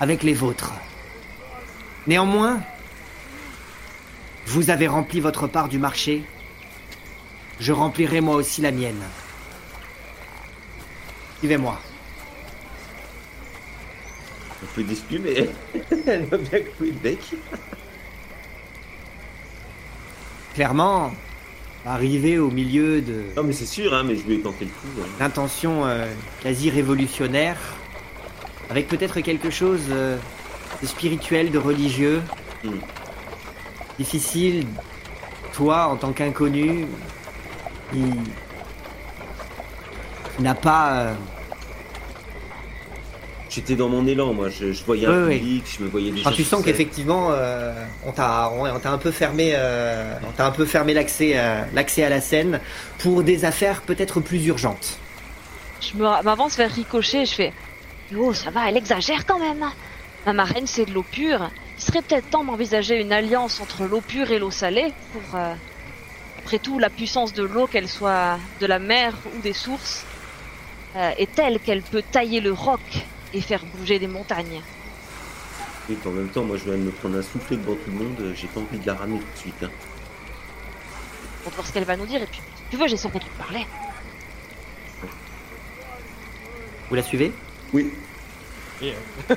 avec 0.00 0.22
les 0.22 0.34
vôtres. 0.34 0.72
Néanmoins, 2.06 2.60
vous 4.46 4.70
avez 4.70 4.86
rempli 4.86 5.20
votre 5.20 5.46
part 5.46 5.68
du 5.68 5.78
marché. 5.78 6.24
Je 7.60 7.72
remplirai 7.72 8.20
moi 8.20 8.36
aussi 8.36 8.60
la 8.60 8.70
mienne. 8.70 9.02
Suivez-moi. 11.40 11.78
Un 14.62 14.66
peu 14.74 14.82
déçu, 14.82 15.18
mais 15.20 15.48
elle 16.06 16.24
va 16.26 16.36
bien 16.36 16.60
clouer 16.60 16.90
le 16.90 16.98
bec. 17.00 17.18
Clairement, 20.54 21.12
arrivé 21.86 22.38
au 22.38 22.50
milieu 22.50 23.00
de 23.00 23.22
Non, 23.36 23.44
mais 23.44 23.52
c'est 23.52 23.66
sûr, 23.66 23.94
hein, 23.94 24.02
mais 24.04 24.16
je 24.16 24.22
lui 24.24 24.34
ai 24.34 24.40
tenté 24.40 24.64
le 24.64 24.70
coup. 24.70 25.00
hein. 25.02 25.06
d'intentions 25.20 25.86
euh, 25.86 26.06
quasi 26.42 26.70
révolutionnaires, 26.70 27.58
avec 28.70 28.88
peut-être 28.88 29.20
quelque 29.20 29.50
chose 29.50 29.82
euh, 29.90 30.16
de 30.82 30.86
spirituel, 30.86 31.50
de 31.52 31.58
religieux. 31.58 32.22
Hmm. 32.64 32.70
Difficile, 33.98 34.66
toi, 35.52 35.86
en 35.86 35.96
tant 35.96 36.12
qu'inconnu, 36.12 36.86
qui 37.92 38.12
n'a 40.42 40.54
pas... 40.54 40.92
euh, 40.92 41.14
J'étais 43.50 43.76
dans 43.76 43.88
mon 43.88 44.06
élan, 44.06 44.34
moi. 44.34 44.50
Je, 44.50 44.72
je 44.72 44.84
voyais 44.84 45.06
un 45.06 45.26
public, 45.28 45.64
je 45.78 45.82
me 45.82 45.88
voyais 45.88 46.10
déjà. 46.10 46.28
Enfin, 46.28 46.36
tu 46.36 46.44
sens 46.44 46.62
qu'effectivement, 46.62 47.28
euh, 47.32 47.72
on 48.06 48.12
t'a 48.12 48.50
on, 48.54 48.66
on 48.66 48.78
t'a 48.78 48.90
un 48.92 48.98
peu 48.98 49.10
fermé, 49.10 49.52
euh, 49.54 50.12
on 50.28 50.32
t'a 50.32 50.46
un 50.46 50.50
peu 50.50 50.66
fermé 50.66 50.92
l'accès, 50.92 51.32
euh, 51.34 51.62
l'accès 51.72 52.04
à 52.04 52.10
la 52.10 52.20
scène 52.20 52.60
pour 52.98 53.22
des 53.22 53.46
affaires 53.46 53.80
peut-être 53.82 54.20
plus 54.20 54.44
urgentes. 54.46 54.98
Je 55.80 55.96
me- 55.96 56.22
m'avance 56.22 56.56
vers 56.56 56.70
Ricochet 56.70 57.22
et 57.22 57.26
je 57.26 57.34
fais 57.34 57.52
Oh, 58.16 58.32
ça 58.34 58.50
va, 58.50 58.68
elle 58.68 58.76
exagère 58.76 59.24
quand 59.26 59.38
même. 59.38 59.64
Ma 60.26 60.32
marraine, 60.34 60.66
c'est 60.66 60.84
de 60.84 60.92
l'eau 60.92 61.04
pure. 61.10 61.50
Il 61.78 61.82
serait 61.82 62.02
peut-être 62.02 62.28
temps 62.30 62.44
d'envisager 62.44 63.00
une 63.00 63.12
alliance 63.12 63.60
entre 63.60 63.84
l'eau 63.84 64.02
pure 64.02 64.30
et 64.30 64.38
l'eau 64.38 64.50
salée 64.50 64.92
pour. 65.12 65.38
Après 66.48 66.60
tout, 66.60 66.78
la 66.78 66.88
puissance 66.88 67.34
de 67.34 67.42
l'eau, 67.42 67.66
qu'elle 67.66 67.90
soit 67.90 68.38
de 68.58 68.64
la 68.64 68.78
mer 68.78 69.12
ou 69.36 69.42
des 69.42 69.52
sources, 69.52 70.06
euh, 70.96 71.10
est 71.18 71.30
telle 71.34 71.60
qu'elle 71.60 71.82
peut 71.82 72.00
tailler 72.00 72.40
le 72.40 72.54
roc 72.54 72.80
et 73.34 73.42
faire 73.42 73.62
bouger 73.74 73.98
des 73.98 74.06
montagnes. 74.06 74.62
Oui, 75.90 75.98
en 76.06 76.08
même 76.08 76.28
temps, 76.28 76.44
moi, 76.44 76.56
je 76.56 76.64
viens 76.64 76.72
de 76.78 76.84
me 76.84 76.90
prendre 76.90 77.18
un 77.18 77.22
soufflet 77.22 77.58
devant 77.58 77.74
tout 77.74 77.90
le 77.90 77.92
monde. 77.98 78.16
euh, 78.20 78.32
J'ai 78.34 78.46
pas 78.46 78.60
envie 78.60 78.78
de 78.78 78.86
la 78.86 78.94
ramener 78.94 79.18
tout 79.18 79.26
de 79.34 79.38
suite. 79.38 79.62
Hein. 79.62 79.68
On 81.44 81.50
va 81.50 81.56
voir 81.56 81.66
ce 81.66 81.72
qu'elle 81.74 81.84
va 81.84 81.98
nous 81.98 82.06
dire 82.06 82.22
et 82.22 82.26
puis, 82.26 82.40
si 82.40 82.62
tu 82.70 82.76
veux, 82.78 82.88
j'ai 82.88 82.96
son 82.96 83.10
de 83.10 83.18
parler. 83.36 83.66
Vous 86.88 86.94
la 86.94 87.02
suivez? 87.02 87.30
Oui. 87.74 87.92
Et, 88.80 88.94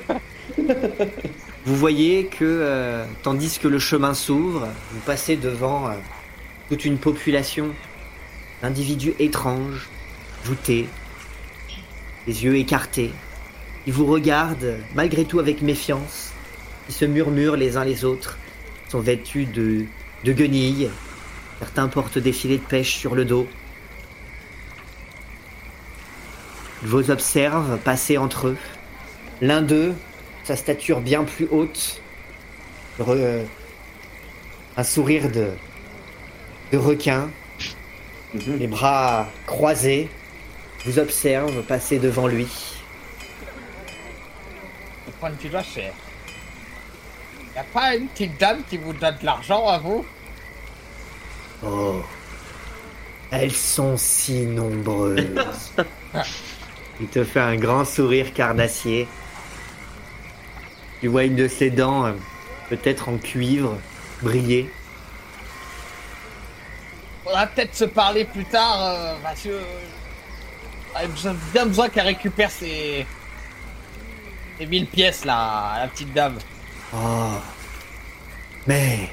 Vous 1.66 1.76
voyez 1.76 2.24
que, 2.24 2.38
euh, 2.42 3.04
tandis 3.22 3.58
que 3.58 3.68
le 3.68 3.78
chemin 3.78 4.14
s'ouvre, 4.14 4.66
vous 4.92 5.00
passez 5.00 5.36
devant 5.36 5.88
euh, 5.88 5.92
toute 6.72 6.86
une 6.86 6.96
population 6.96 7.74
d'individus 8.62 9.12
étranges, 9.18 9.90
voûtés, 10.42 10.88
les 12.26 12.44
yeux 12.44 12.56
écartés. 12.56 13.10
Ils 13.86 13.92
vous 13.92 14.06
regardent, 14.06 14.78
malgré 14.94 15.26
tout 15.26 15.38
avec 15.38 15.60
méfiance. 15.60 16.32
Ils 16.88 16.94
se 16.94 17.04
murmurent 17.04 17.56
les 17.56 17.76
uns 17.76 17.84
les 17.84 18.06
autres. 18.06 18.38
Sont 18.88 19.00
vêtus 19.00 19.44
de, 19.44 19.84
de 20.24 20.32
guenilles. 20.32 20.88
Certains 21.58 21.88
portent 21.88 22.16
des 22.16 22.32
filets 22.32 22.56
de 22.56 22.62
pêche 22.62 22.96
sur 22.96 23.14
le 23.14 23.26
dos. 23.26 23.46
Ils 26.84 26.88
vous 26.88 27.10
observent 27.10 27.76
passer 27.80 28.16
entre 28.16 28.46
eux. 28.46 28.56
L'un 29.42 29.60
d'eux, 29.60 29.92
sa 30.42 30.56
stature 30.56 31.02
bien 31.02 31.24
plus 31.24 31.48
haute, 31.50 32.00
un 32.98 34.84
sourire 34.84 35.30
de, 35.30 35.50
de 36.72 36.78
requin, 36.78 37.30
Mhm. 38.34 38.58
les 38.58 38.66
bras 38.66 39.28
croisés, 39.46 40.08
vous 40.86 40.98
observe 40.98 41.62
passer 41.62 41.98
devant 41.98 42.26
lui. 42.26 42.48
point 45.20 45.30
vue 45.40 45.48
doigt 45.50 45.62
cher. 45.62 45.92
Y 47.54 47.58
a 47.58 47.64
pas 47.64 47.94
une 47.94 48.08
petite 48.08 48.40
dame 48.40 48.62
qui 48.68 48.76
vous 48.78 48.92
donne 48.92 49.16
de 49.20 49.26
l'argent 49.26 49.68
à 49.68 49.78
vous? 49.78 50.04
Oh, 51.64 52.02
elles 53.30 53.52
sont 53.52 53.96
si 53.96 54.46
nombreuses. 54.46 55.72
Il 57.00 57.06
te 57.06 57.22
fait 57.22 57.40
un 57.40 57.54
grand 57.56 57.84
sourire 57.84 58.32
carnassier. 58.32 59.06
Tu 61.00 61.06
vois 61.08 61.24
une 61.24 61.36
de 61.36 61.46
ses 61.46 61.70
dents, 61.70 62.06
euh, 62.06 62.12
peut-être 62.68 63.08
en 63.08 63.16
cuivre, 63.18 63.76
briller. 64.22 64.68
On 67.24 67.32
va 67.32 67.46
peut-être 67.46 67.74
se 67.74 67.84
parler 67.84 68.24
plus 68.24 68.44
tard, 68.44 68.82
euh, 68.82 69.14
parce 69.22 69.42
que 69.42 69.48
euh, 69.50 69.62
j'ai 71.00 71.06
besoin- 71.06 71.36
bien 71.52 71.66
besoin 71.66 71.88
qu'elle 71.88 72.06
récupère 72.06 72.50
ses... 72.50 73.06
ses 74.58 74.66
1000 74.66 74.86
pièces 74.86 75.24
là, 75.24 75.78
la 75.78 75.88
petite 75.88 76.12
dame. 76.12 76.38
Oh, 76.94 77.30
mais 78.66 79.08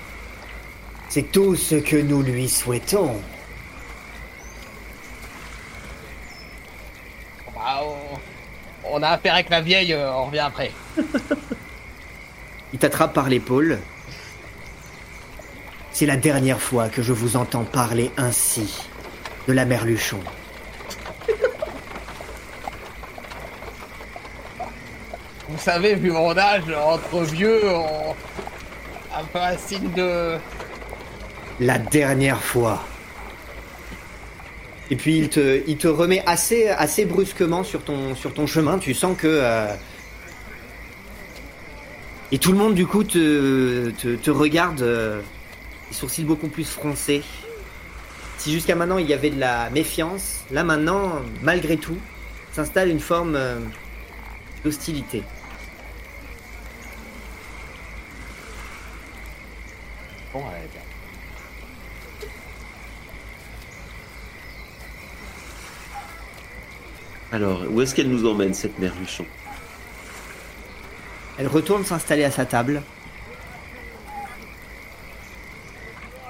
c'est 1.08 1.32
tout 1.32 1.56
ce 1.56 1.76
que 1.76 1.98
nous 1.98 2.22
lui 2.24 2.50
souhaitons. 2.50 3.22
Bah, 7.56 7.82
on... 7.84 8.20
on 8.96 9.04
a 9.04 9.10
affaire 9.10 9.36
avec 9.36 9.50
la 9.50 9.62
vieille, 9.62 9.94
euh, 9.94 10.12
on 10.14 10.26
revient 10.26 10.40
après. 10.40 10.72
Il 12.74 12.80
t'attrape 12.80 13.14
par 13.14 13.30
l'épaule. 13.30 13.80
C'est 16.00 16.06
la 16.06 16.16
dernière 16.16 16.62
fois 16.62 16.88
que 16.88 17.02
je 17.02 17.12
vous 17.12 17.36
entends 17.36 17.66
parler 17.66 18.10
ainsi 18.16 18.88
de 19.50 19.52
la 19.52 19.66
merluchon. 19.66 20.22
Vous 25.50 25.58
savez, 25.58 25.96
vu 25.96 26.12
mon 26.12 26.38
âge, 26.38 26.64
entre 26.86 27.24
vieux, 27.24 27.60
on... 27.66 28.16
un 29.14 29.24
peu 29.26 29.40
un 29.40 29.58
signe 29.58 29.92
de... 29.92 30.38
La 31.60 31.78
dernière 31.78 32.42
fois. 32.42 32.82
Et 34.90 34.96
puis 34.96 35.18
il 35.18 35.28
te, 35.28 35.62
il 35.68 35.76
te 35.76 35.90
remet 35.90 36.24
assez, 36.26 36.70
assez 36.70 37.04
brusquement 37.04 37.66
sur 37.66 37.84
ton, 37.84 38.16
sur 38.16 38.34
ton 38.34 38.48
chemin. 38.48 38.80
Tu 38.80 38.94
sens 38.94 39.18
que. 39.18 39.28
euh, 39.28 39.74
Et 42.32 42.38
tout 42.38 42.54
le 42.54 42.58
monde, 42.58 42.74
du 42.74 42.88
coup, 42.88 43.04
te, 43.04 43.90
te, 43.90 44.16
te 44.16 44.32
regarde, 44.32 44.82
euh, 44.82 45.20
sourcils 45.92 46.24
beaucoup 46.24 46.48
plus 46.48 46.66
froncés. 46.66 47.24
Si 48.38 48.52
jusqu'à 48.52 48.76
maintenant 48.76 48.98
il 48.98 49.08
y 49.08 49.14
avait 49.14 49.30
de 49.30 49.40
la 49.40 49.70
méfiance, 49.70 50.46
là 50.52 50.64
maintenant, 50.64 51.22
malgré 51.42 51.78
tout, 51.78 51.98
s'installe 52.54 52.90
une 52.90 53.00
forme 53.00 53.36
euh, 53.36 53.60
d'hostilité. 54.64 55.24
Bon, 60.34 60.40
allez, 60.48 60.68
bien. 60.72 60.82
Alors, 67.32 67.64
où 67.70 67.82
est-ce 67.82 67.94
qu'elle 67.94 68.10
nous 68.10 68.28
emmène, 68.28 68.54
cette 68.54 68.78
mère 68.80 68.94
Luchon 69.00 69.26
Elle 71.38 71.48
retourne 71.48 71.84
s'installer 71.84 72.24
à 72.24 72.32
sa 72.32 72.46
table. 72.46 72.82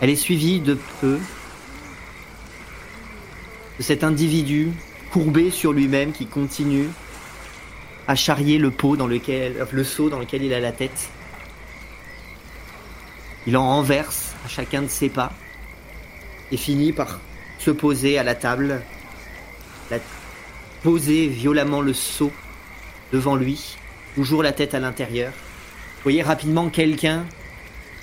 Elle 0.02 0.10
est 0.10 0.16
suivie 0.16 0.60
de 0.60 0.78
peu 1.02 1.20
de 3.78 3.84
cet 3.84 4.04
individu 4.04 4.72
courbé 5.12 5.52
sur 5.52 5.74
lui-même 5.74 6.12
qui 6.12 6.26
continue 6.26 6.88
à 8.08 8.16
charrier 8.16 8.58
le 8.58 8.72
seau 8.72 10.10
dans 10.10 10.20
lequel 10.20 10.44
il 10.44 10.54
a 10.54 10.60
la 10.60 10.72
tête. 10.72 11.10
Il 13.46 13.58
en 13.58 13.68
renverse 13.68 14.36
à 14.46 14.48
chacun 14.48 14.84
de 14.84 14.88
ses 14.88 15.10
pas 15.10 15.34
et 16.52 16.58
finit 16.58 16.94
par 16.94 17.20
se 17.58 17.72
poser 17.72 18.18
à 18.18 18.24
la 18.24 18.36
table, 18.36 18.82
poser 20.82 21.28
violemment 21.28 21.82
le 21.82 21.94
seau 21.94 22.32
devant 23.12 23.36
lui, 23.36 23.78
toujours 24.16 24.44
la 24.44 24.54
tête 24.54 24.74
à 24.74 24.80
l'intérieur. 24.80 25.34
Voyez 26.04 26.22
rapidement 26.22 26.70
quelqu'un 26.70 27.26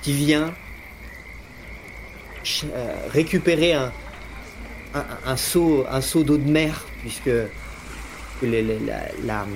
qui 0.03 0.13
vient 0.13 0.53
récupérer 3.13 3.73
un, 3.75 3.93
un, 4.95 5.05
un 5.25 5.37
seau, 5.37 5.85
un 5.91 6.01
seau 6.01 6.23
d'eau 6.25 6.37
de 6.39 6.49
mer, 6.51 6.85
puisque 7.01 7.27
la- 8.43 8.63
la- 8.63 9.09
la- 9.25 9.47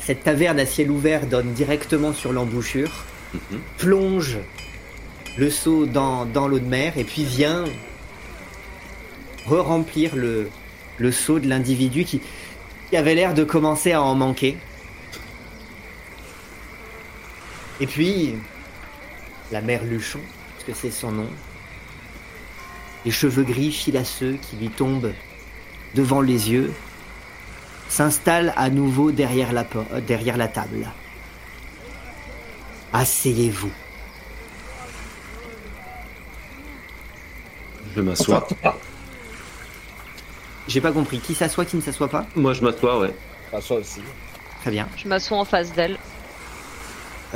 cette 0.00 0.22
taverne 0.22 0.60
à 0.60 0.66
ciel 0.66 0.90
ouvert 0.90 1.26
donne 1.26 1.52
directement 1.52 2.12
sur 2.12 2.32
l'embouchure, 2.32 3.04
Mhm. 3.34 3.58
plonge 3.78 4.38
le 5.36 5.50
seau 5.50 5.84
dans, 5.86 6.24
dans 6.24 6.46
l'eau 6.46 6.60
de 6.60 6.64
mer 6.68 6.96
et 6.96 7.02
puis 7.04 7.24
vient 7.24 7.64
re-remplir 9.46 10.14
le, 10.14 10.48
le 10.98 11.12
seau 11.12 11.38
de 11.40 11.48
l'individu 11.48 12.04
qui, 12.04 12.20
qui 12.90 12.96
avait 12.96 13.14
l'air 13.16 13.34
de 13.34 13.42
commencer 13.44 13.92
à 13.92 14.00
en 14.02 14.14
manquer. 14.14 14.56
Et 17.80 17.86
puis, 17.86 18.34
la 19.52 19.60
mère 19.60 19.84
Luchon, 19.84 20.20
que 20.66 20.74
c'est 20.74 20.90
son 20.90 21.12
nom, 21.12 21.28
les 23.04 23.10
cheveux 23.10 23.44
gris 23.44 23.70
filasseux 23.70 24.36
qui 24.42 24.56
lui 24.56 24.68
tombent 24.68 25.12
devant 25.94 26.20
les 26.20 26.50
yeux, 26.50 26.72
s'installe 27.88 28.52
à 28.56 28.68
nouveau 28.68 29.12
derrière 29.12 29.52
la, 29.52 29.64
euh, 29.92 30.00
derrière 30.00 30.36
la 30.36 30.48
table. 30.48 30.90
Asseyez-vous. 32.92 33.70
Je 37.94 38.00
m'assois. 38.00 38.46
J'ai 40.68 40.80
pas 40.80 40.92
compris. 40.92 41.20
Qui 41.20 41.34
s'assoit, 41.34 41.64
qui 41.64 41.76
ne 41.76 41.82
s'assoit 41.82 42.08
pas? 42.08 42.26
Moi, 42.34 42.52
je 42.52 42.62
m'assois, 42.62 42.98
ouais. 42.98 43.14
Ça 43.62 43.74
aussi. 43.74 44.00
Très 44.62 44.70
bien. 44.70 44.88
Je 44.96 45.08
m'assois 45.08 45.38
en 45.38 45.44
face 45.44 45.72
d'elle. 45.72 45.96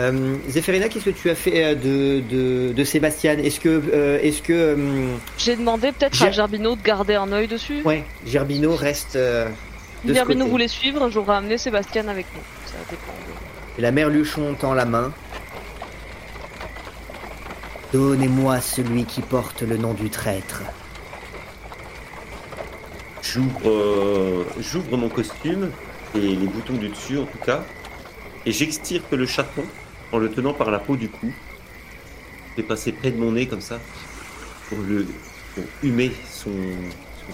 Euh, 0.00 0.36
Zéphérina, 0.48 0.88
qu'est-ce 0.88 1.04
que 1.04 1.10
tu 1.10 1.28
as 1.28 1.34
fait 1.34 1.62
euh, 1.64 1.74
de, 1.74 2.20
de, 2.20 2.72
de 2.72 2.84
Sébastien? 2.84 3.36
Est-ce 3.38 3.60
que, 3.60 3.68
euh, 3.92 4.18
est-ce 4.22 4.40
que, 4.40 4.52
euh, 4.52 5.14
J'ai 5.36 5.56
demandé 5.56 5.92
peut-être 5.92 6.22
à 6.22 6.30
Gerbino 6.30 6.74
de 6.74 6.82
garder 6.82 7.14
un 7.16 7.30
œil 7.32 7.46
dessus. 7.48 7.82
ouais, 7.84 8.04
Gerbino 8.26 8.74
reste 8.74 9.16
euh, 9.16 9.48
de 10.04 10.08
ce 10.08 10.14
Gerbino 10.14 10.40
côté. 10.40 10.50
voulait 10.50 10.68
suivre, 10.68 11.10
j'aurais 11.10 11.36
amené 11.36 11.58
Sébastien 11.58 12.08
avec 12.08 12.24
nous. 12.34 12.40
Ça 12.66 12.74
dépend. 12.90 13.12
de- 13.12 13.78
Et 13.78 13.82
la 13.82 13.92
mère 13.92 14.08
Luchon 14.08 14.54
tend 14.58 14.72
la 14.72 14.86
main. 14.86 15.12
Donnez-moi 17.92 18.60
celui 18.60 19.04
qui 19.04 19.20
porte 19.20 19.62
le 19.62 19.76
nom 19.76 19.92
du 19.92 20.08
traître. 20.08 20.62
J'ouvre, 23.22 23.68
euh, 23.68 24.44
j'ouvre 24.60 24.96
mon 24.96 25.08
costume 25.08 25.70
et 26.14 26.20
les 26.20 26.46
boutons 26.46 26.74
du 26.74 26.88
dessus 26.88 27.18
en 27.18 27.24
tout 27.24 27.38
cas, 27.44 27.62
et 28.46 28.52
j'extirpe 28.52 29.12
le 29.12 29.26
chaton 29.26 29.62
en 30.12 30.18
le 30.18 30.30
tenant 30.30 30.52
par 30.52 30.70
la 30.70 30.78
peau 30.78 30.96
du 30.96 31.08
cou. 31.08 31.32
Je 32.50 32.62
fais 32.62 32.62
passer 32.62 32.92
près 32.92 33.10
de 33.10 33.18
mon 33.18 33.32
nez 33.32 33.46
comme 33.46 33.60
ça 33.60 33.78
pour 34.68 34.78
le 34.78 35.06
pour 35.54 35.64
humer 35.82 36.12
son, 36.30 36.52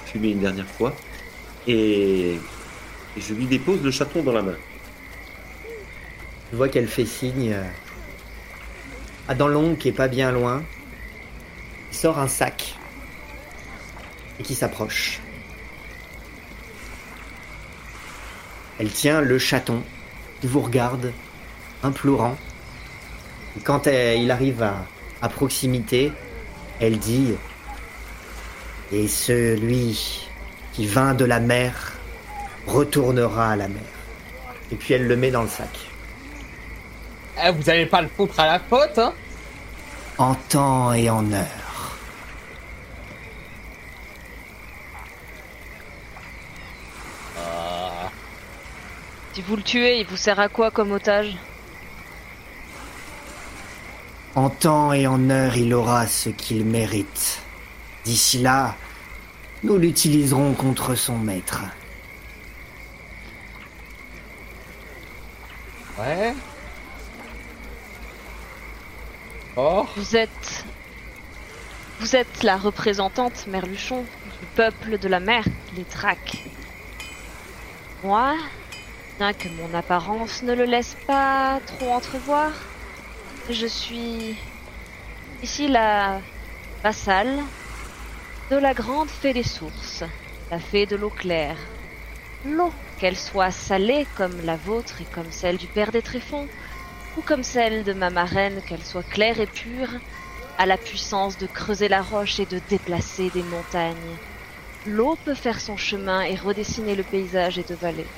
fumer 0.06 0.30
une 0.30 0.40
dernière 0.40 0.66
fois, 0.66 0.94
et, 1.66 2.38
je 3.16 3.34
lui 3.34 3.46
dépose 3.46 3.82
le 3.82 3.90
chaton 3.90 4.22
dans 4.22 4.32
la 4.32 4.42
main. 4.42 4.56
Tu 6.50 6.56
vois 6.56 6.68
qu'elle 6.68 6.86
fait 6.86 7.06
signe 7.06 7.52
euh, 7.52 7.64
à 9.26 9.34
dans 9.34 9.74
qui 9.74 9.88
est 9.88 9.92
pas 9.92 10.08
bien 10.08 10.30
loin. 10.32 10.62
Sort 11.90 12.18
un 12.18 12.28
sac 12.28 12.74
et 14.38 14.42
qui 14.42 14.54
s'approche. 14.54 15.20
Elle 18.78 18.90
tient 18.90 19.22
le 19.22 19.38
chaton 19.38 19.82
qui 20.40 20.46
vous 20.46 20.60
regarde, 20.60 21.12
implorant. 21.82 22.36
Et 23.56 23.60
quand 23.60 23.86
elle- 23.86 24.20
il 24.22 24.30
arrive 24.30 24.62
à, 24.62 24.74
à 25.22 25.28
proximité, 25.28 26.12
elle 26.80 26.98
dit 26.98 27.34
Et 28.92 29.08
celui 29.08 30.28
qui 30.72 30.86
vint 30.86 31.14
de 31.14 31.24
la 31.24 31.40
mer 31.40 31.92
retournera 32.66 33.50
à 33.52 33.56
la 33.56 33.68
mer. 33.68 33.82
Et 34.70 34.76
puis 34.76 34.94
elle 34.94 35.06
le 35.06 35.16
met 35.16 35.30
dans 35.30 35.42
le 35.42 35.48
sac. 35.48 35.68
Eh, 37.44 37.50
vous 37.50 37.68
allez 37.68 37.86
pas 37.86 38.02
le 38.02 38.08
foutre 38.08 38.38
à 38.40 38.46
la 38.46 38.58
faute, 38.60 38.98
hein? 38.98 39.12
En 40.18 40.34
temps 40.34 40.92
et 40.92 41.10
en 41.10 41.30
heure. 41.32 41.96
Ah, 47.38 48.10
Si 49.32 49.42
vous 49.42 49.56
le 49.56 49.62
tuez, 49.62 50.00
il 50.00 50.06
vous 50.06 50.16
sert 50.16 50.40
à 50.40 50.48
quoi 50.48 50.70
comme 50.70 50.92
otage? 50.92 51.36
En 54.36 54.50
temps 54.50 54.92
et 54.92 55.06
en 55.06 55.30
heure, 55.30 55.56
il 55.56 55.72
aura 55.72 56.06
ce 56.06 56.28
qu'il 56.28 56.66
mérite. 56.66 57.40
D'ici 58.04 58.38
là, 58.38 58.76
nous 59.62 59.78
l'utiliserons 59.78 60.52
contre 60.52 60.94
son 60.94 61.16
maître. 61.16 61.62
Ouais. 65.98 66.34
Oh, 69.56 69.86
Vous 69.96 70.16
êtes. 70.16 70.66
Vous 72.00 72.14
êtes 72.14 72.42
la 72.42 72.58
représentante, 72.58 73.46
Merluchon, 73.46 74.02
du 74.02 74.46
peuple 74.54 74.98
de 74.98 75.08
la 75.08 75.18
mer, 75.18 75.44
les 75.74 75.84
Traques. 75.84 76.44
Moi, 78.04 78.34
bien 79.18 79.32
que 79.32 79.48
mon 79.48 79.72
apparence 79.72 80.42
ne 80.42 80.52
le 80.52 80.64
laisse 80.64 80.94
pas 81.06 81.58
trop 81.66 81.92
entrevoir, 81.92 82.52
je 83.48 83.66
suis 83.66 84.36
ici 85.42 85.68
la 85.68 86.20
vassale 86.82 87.44
de 88.50 88.56
la 88.56 88.74
grande 88.74 89.10
fée 89.10 89.32
des 89.32 89.42
sources, 89.42 90.04
la 90.50 90.58
fée 90.58 90.86
de 90.86 90.96
l'eau 90.96 91.10
claire. 91.10 91.58
L'eau, 92.44 92.72
qu'elle 92.98 93.16
soit 93.16 93.50
salée 93.50 94.06
comme 94.16 94.40
la 94.40 94.56
vôtre 94.56 95.00
et 95.00 95.06
comme 95.06 95.30
celle 95.30 95.58
du 95.58 95.68
père 95.68 95.92
des 95.92 96.02
tréfonds, 96.02 96.48
ou 97.16 97.22
comme 97.22 97.42
celle 97.42 97.84
de 97.84 97.92
ma 97.92 98.10
marraine, 98.10 98.62
qu'elle 98.62 98.84
soit 98.84 99.08
claire 99.08 99.40
et 99.40 99.46
pure, 99.46 99.90
a 100.58 100.66
la 100.66 100.78
puissance 100.78 101.38
de 101.38 101.46
creuser 101.46 101.88
la 101.88 102.02
roche 102.02 102.40
et 102.40 102.46
de 102.46 102.58
déplacer 102.58 103.30
des 103.30 103.42
montagnes. 103.42 104.18
L'eau 104.84 105.16
peut 105.16 105.34
faire 105.34 105.60
son 105.60 105.76
chemin 105.76 106.22
et 106.22 106.36
redessiner 106.36 106.94
le 106.94 107.04
paysage 107.04 107.58
et 107.58 107.64
de 107.64 107.74
vallées. 107.74 108.12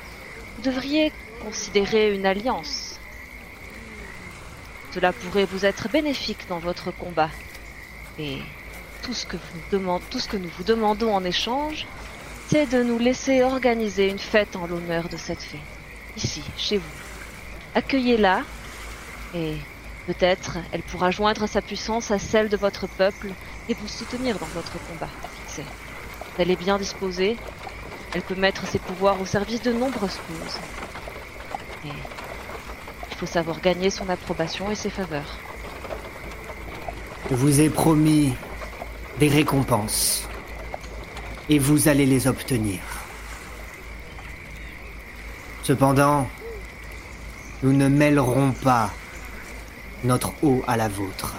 Vous 0.57 0.63
devriez 0.63 1.13
considérer 1.39 2.15
une 2.15 2.27
alliance. 2.27 2.88
Cela 4.93 5.13
pourrait 5.13 5.45
vous 5.45 5.65
être 5.65 5.89
bénéfique 5.89 6.47
dans 6.49 6.59
votre 6.59 6.91
combat. 6.91 7.31
Et 8.19 8.39
tout 9.03 9.15
ce 9.15 9.27
que, 9.27 9.37
tout 10.11 10.19
ce 10.19 10.29
que 10.29 10.37
nous 10.37 10.51
vous 10.57 10.65
demandons 10.65 11.15
en 11.15 11.25
échange, 11.25 11.87
c'est 12.49 12.67
de 12.67 12.83
nous 12.83 12.99
laisser 12.99 13.43
organiser 13.43 14.09
une 14.09 14.19
fête 14.19 14.57
en 14.57 14.67
l'honneur 14.67 15.09
de 15.09 15.17
cette 15.17 15.43
fée. 15.43 15.61
Ici, 16.17 16.43
chez 16.57 16.79
vous. 16.79 16.85
Accueillez-la 17.75 18.43
et 19.35 19.57
peut-être 20.07 20.59
elle 20.73 20.83
pourra 20.83 21.11
joindre 21.11 21.47
sa 21.47 21.61
puissance 21.61 22.11
à 22.11 22.19
celle 22.19 22.49
de 22.49 22.57
votre 22.57 22.87
peuple 22.87 23.29
et 23.69 23.75
vous 23.75 23.89
soutenir 23.89 24.39
dans 24.39 24.47
votre 24.47 24.79
combat. 24.89 25.11
Elle 26.39 26.53
est 26.53 26.57
bien 26.57 26.79
disposée. 26.79 27.37
Elle 28.15 28.23
peut 28.23 28.37
mettre 28.37 28.67
ses 28.67 28.79
pouvoirs 28.79 29.21
au 29.21 29.27
service 29.27 29.61
de 29.63 29.73
nombreuses 29.73 30.19
causes. 30.29 30.59
Et 31.85 32.18
faut 33.19 33.27
savoir 33.27 33.61
gagner 33.61 33.91
son 33.91 34.09
approbation 34.09 34.71
et 34.71 34.77
ses 34.77 34.91
faveurs. 34.91 35.39
Je 37.29 37.35
vous 37.35 37.61
ai 37.61 37.69
promis 37.69 38.33
des 39.19 39.29
récompenses. 39.29 40.29
Et 41.49 41.59
vous 41.59 41.89
allez 41.89 42.07
les 42.07 42.29
obtenir. 42.29 42.79
Cependant, 45.65 46.29
nous 47.65 47.73
ne 47.73 47.89
mêlerons 47.89 48.53
pas 48.53 48.93
notre 50.05 50.33
eau 50.43 50.63
à 50.69 50.77
la 50.77 50.89
vôtre. 50.89 51.35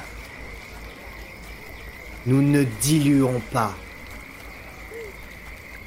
Nous 2.26 2.42
ne 2.42 2.64
diluons 2.64 3.42
pas 3.54 3.74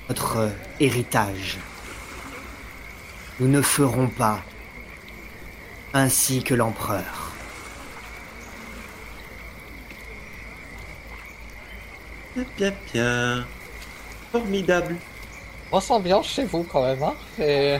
notre 0.08 0.50
héritage. 0.80 1.58
Nous 3.40 3.48
ne 3.48 3.60
ferons 3.60 4.08
pas 4.08 4.42
ainsi 5.94 6.42
que 6.42 6.54
l'empereur. 6.54 7.32
Bien, 12.34 12.46
bien, 12.56 12.72
bien. 12.92 13.46
Formidable. 14.32 14.96
Grosse 15.70 15.90
ambiance 15.90 16.28
chez 16.28 16.44
vous 16.44 16.62
quand 16.64 16.82
même, 16.82 17.02
hein 17.02 17.14
Et... 17.38 17.78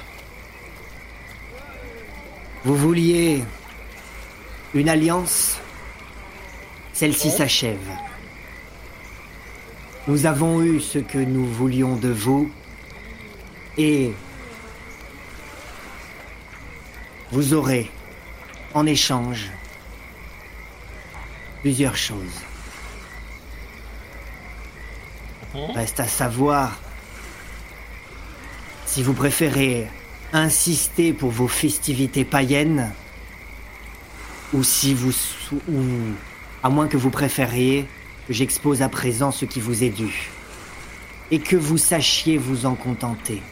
Vous 2.65 2.77
vouliez 2.77 3.43
une 4.75 4.89
alliance? 4.89 5.59
Celle-ci 6.93 7.31
s'achève. 7.31 7.79
Nous 10.07 10.27
avons 10.27 10.63
eu 10.63 10.81
ce 10.81 10.99
que 10.99 11.19
nous 11.19 11.47
voulions 11.47 11.97
de 11.97 12.11
vous 12.11 12.53
et 13.79 14.13
vous 17.31 17.55
aurez 17.55 17.91
en 18.75 18.87
échange 18.87 19.51
plusieurs 21.63 21.97
choses. 21.97 22.41
Reste 25.75 26.01
à 26.01 26.07
savoir 26.07 26.79
si 28.87 29.03
vous 29.03 29.13
préférez 29.13 29.89
insister 30.33 31.13
pour 31.13 31.31
vos 31.31 31.49
festivités 31.49 32.25
païennes 32.25 32.93
ou 34.53 34.63
si 34.63 34.95
vous 34.95 35.13
ou 35.69 35.83
à 36.63 36.71
moins 36.71 36.89
que 36.89 36.97
vous 36.97 37.11
préfériez 37.11 37.87
que 38.27 38.33
j'expose 38.33 38.83
à 38.83 38.89
présent 38.89 39.31
ce 39.31 39.45
qui 39.45 39.61
vous 39.61 39.85
est 39.85 39.91
dû 39.91 40.31
et 41.31 41.39
que 41.39 41.57
vous 41.57 41.79
sachiez 41.79 42.39
vous 42.39 42.67
en 42.67 42.75
contenter. 42.75 43.43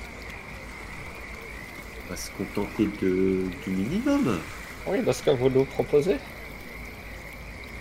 On 2.06 2.10
va 2.10 2.16
se 2.16 2.30
contenter 2.32 2.88
de, 3.00 3.44
du 3.64 3.70
minimum. 3.70 4.38
Oui, 4.86 5.02
de 5.02 5.12
ce 5.12 5.22
que 5.22 5.30
vous 5.30 5.48
nous 5.48 5.64
proposez. 5.64 6.16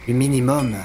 Du 0.08 0.14
minimum, 0.14 0.76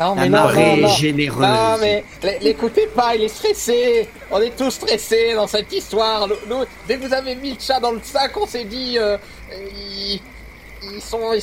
Non, 0.00 0.14
la 0.14 0.28
marée 0.28 0.80
est 0.82 0.88
généreuse. 0.96 1.46
Non, 1.46 1.76
mais 1.80 2.04
l'écoutez 2.40 2.86
pas, 2.88 3.14
il 3.14 3.22
est 3.22 3.28
stressé. 3.28 4.08
On 4.30 4.40
est 4.40 4.56
tous 4.56 4.70
stressés 4.70 5.34
dans 5.34 5.46
cette 5.46 5.72
histoire. 5.72 6.26
Nous, 6.26 6.34
nous, 6.48 6.64
dès 6.88 6.98
que 6.98 7.06
vous 7.06 7.12
avez 7.12 7.34
mis 7.36 7.52
le 7.52 7.60
chat 7.60 7.78
dans 7.80 7.92
le 7.92 8.00
sac, 8.02 8.36
on 8.36 8.46
s'est 8.46 8.64
dit, 8.64 8.98
euh, 8.98 9.16
ils, 9.52 10.20
ils 10.82 11.00
sont, 11.02 11.32
ils, 11.32 11.42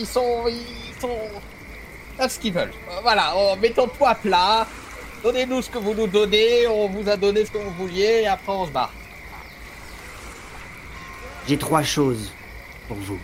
ils 0.00 0.06
sont, 0.06 0.44
ils 0.48 1.00
sont, 1.00 2.28
ce 2.28 2.38
qu'ils 2.38 2.52
veulent. 2.52 2.72
Voilà, 3.02 3.34
on, 3.36 3.56
mettons 3.56 3.86
tout 3.86 4.06
à 4.06 4.14
plat. 4.14 4.66
Donnez-nous 5.22 5.62
ce 5.62 5.70
que 5.70 5.78
vous 5.78 5.94
nous 5.94 6.06
donnez. 6.06 6.66
On 6.66 6.88
vous 6.88 7.08
a 7.08 7.16
donné 7.16 7.44
ce 7.44 7.50
que 7.50 7.58
vous 7.58 7.70
vouliez 7.78 8.22
et 8.22 8.26
après 8.26 8.52
on 8.52 8.66
se 8.66 8.70
barre. 8.70 8.92
J'ai 11.46 11.58
trois 11.58 11.82
choses 11.82 12.32
pour 12.88 12.96
vous. 12.96 13.18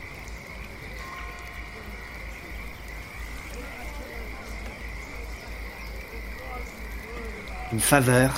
Une 7.73 7.81
faveur. 7.81 8.33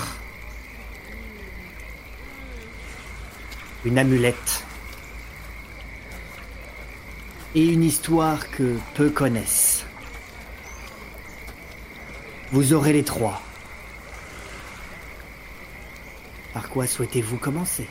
Une 3.85 3.99
amulette. 3.99 4.65
Et 7.55 7.67
une 7.67 7.83
histoire 7.83 8.51
que 8.51 8.79
peu 8.95 9.11
connaissent. 9.11 9.85
Vous 12.51 12.75
aurez 12.75 12.93
les 12.93 13.05
trois. 13.05 13.41
Par 16.53 16.69
quoi 16.69 16.87
souhaitez-vous 16.87 17.39
commencer? 17.39 17.89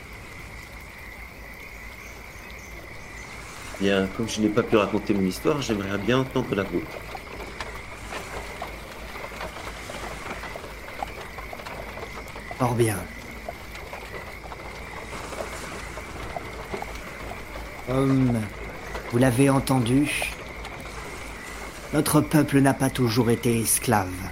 Bien, 3.80 4.06
comme 4.16 4.28
je 4.28 4.40
n'ai 4.40 4.48
pas 4.48 4.62
pu 4.62 4.76
raconter 4.76 5.12
mon 5.12 5.26
histoire, 5.26 5.60
j'aimerais 5.60 5.98
bien 5.98 6.20
entendre 6.20 6.54
la 6.54 6.62
vôtre. 6.62 6.86
Fort 12.62 12.74
bien. 12.76 12.98
Comme 17.88 18.40
vous 19.10 19.18
l'avez 19.18 19.50
entendu, 19.50 20.30
notre 21.92 22.20
peuple 22.20 22.60
n'a 22.60 22.72
pas 22.72 22.88
toujours 22.88 23.30
été 23.30 23.60
esclave. 23.62 24.30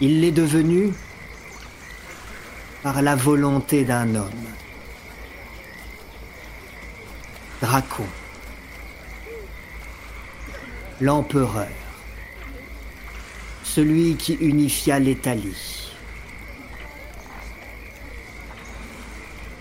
Il 0.00 0.20
l'est 0.20 0.32
devenu 0.32 0.92
par 2.82 3.02
la 3.02 3.14
volonté 3.14 3.84
d'un 3.84 4.12
homme. 4.16 4.48
Dracon. 7.62 8.08
L'empereur. 11.00 11.68
Celui 13.62 14.16
qui 14.16 14.34
unifia 14.40 14.98
l'Italie. 14.98 15.79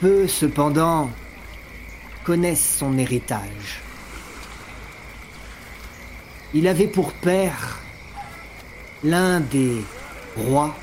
Peu, 0.02 0.28
cependant, 0.28 1.10
connaissent 2.24 2.78
son 2.78 2.98
héritage. 2.98 3.82
Il 6.54 6.68
avait 6.70 6.88
pour 6.88 7.12
père 7.12 7.80
l'un 9.04 9.42
des 9.42 9.84
rois 10.38 10.74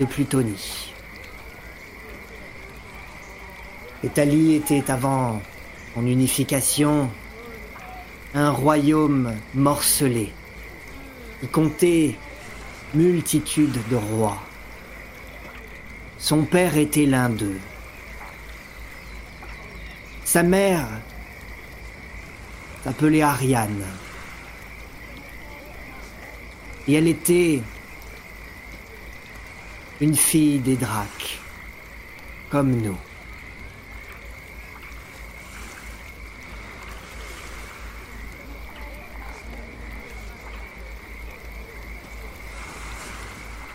de 0.00 0.06
Plutonie. 0.06 0.92
L'Italie 4.02 4.54
était 4.54 4.90
avant 4.90 5.42
son 5.94 6.06
unification 6.06 7.10
un 8.34 8.50
royaume 8.50 9.34
morcelé 9.54 10.32
qui 11.40 11.48
comptait 11.48 12.16
multitude 12.94 13.78
de 13.90 13.96
rois. 13.96 14.38
Son 16.16 16.44
père 16.44 16.78
était 16.78 17.04
l'un 17.04 17.28
d'eux. 17.28 17.60
Sa 20.32 20.42
mère 20.42 20.88
s'appelait 22.82 23.20
Ariane. 23.20 23.84
Et 26.88 26.94
elle 26.94 27.06
était 27.06 27.60
une 30.00 30.16
fille 30.16 30.60
des 30.60 30.76
Dracs, 30.76 31.38
comme 32.48 32.80
nous. 32.80 32.96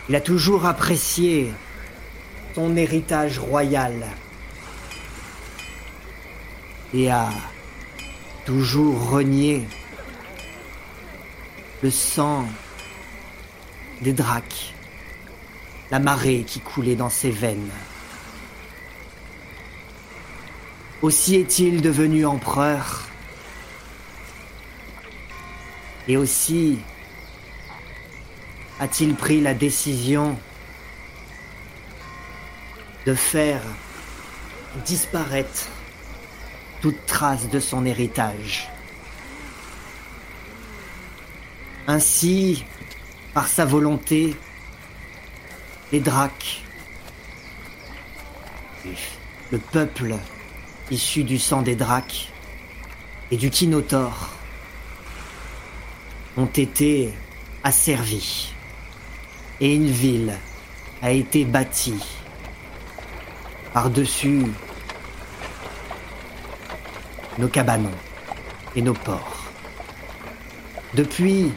Il 0.09 0.15
a 0.15 0.21
toujours 0.21 0.65
apprécié 0.65 1.53
son 2.55 2.75
héritage 2.75 3.37
royal 3.37 4.07
et 6.93 7.11
a 7.11 7.29
toujours 8.45 9.09
renié 9.09 9.67
le 11.83 11.91
sang 11.91 12.45
des 14.01 14.13
dracs, 14.13 14.73
la 15.91 15.99
marée 15.99 16.43
qui 16.45 16.59
coulait 16.59 16.95
dans 16.95 17.09
ses 17.09 17.31
veines. 17.31 17.69
Aussi 21.01 21.35
est-il 21.35 21.81
devenu 21.81 22.25
empereur 22.25 23.03
et 26.07 26.17
aussi 26.17 26.79
a-t-il 28.79 29.13
pris 29.15 29.41
la 29.41 29.53
décision 29.53 30.37
de 33.05 33.13
faire 33.13 33.61
disparaître 34.85 35.69
trace 36.91 37.49
de 37.49 37.59
son 37.59 37.85
héritage. 37.85 38.69
Ainsi, 41.87 42.65
par 43.33 43.47
sa 43.47 43.65
volonté, 43.65 44.35
les 45.91 45.99
Dracs, 45.99 46.63
le 49.51 49.57
peuple 49.57 50.15
issu 50.91 51.23
du 51.23 51.39
sang 51.39 51.61
des 51.61 51.75
Dracs 51.75 52.31
et 53.31 53.37
du 53.37 53.49
Kinotaur, 53.49 54.29
ont 56.35 56.45
été 56.45 57.13
a 57.63 57.71
servi 57.71 58.53
et 59.59 59.73
une 59.73 59.89
ville 59.89 60.37
a 61.01 61.11
été 61.11 61.43
bâtie 61.43 62.03
par-dessus 63.73 64.43
nos 67.37 67.47
cabanons 67.47 67.97
et 68.75 68.81
nos 68.81 68.93
ports. 68.93 69.45
Depuis, 70.93 71.51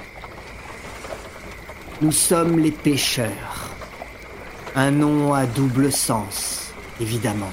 nous 2.02 2.12
sommes 2.12 2.58
les 2.58 2.72
pêcheurs. 2.72 3.70
Un 4.74 4.90
nom 4.90 5.34
à 5.34 5.46
double 5.46 5.90
sens, 5.90 6.72
évidemment. 7.00 7.52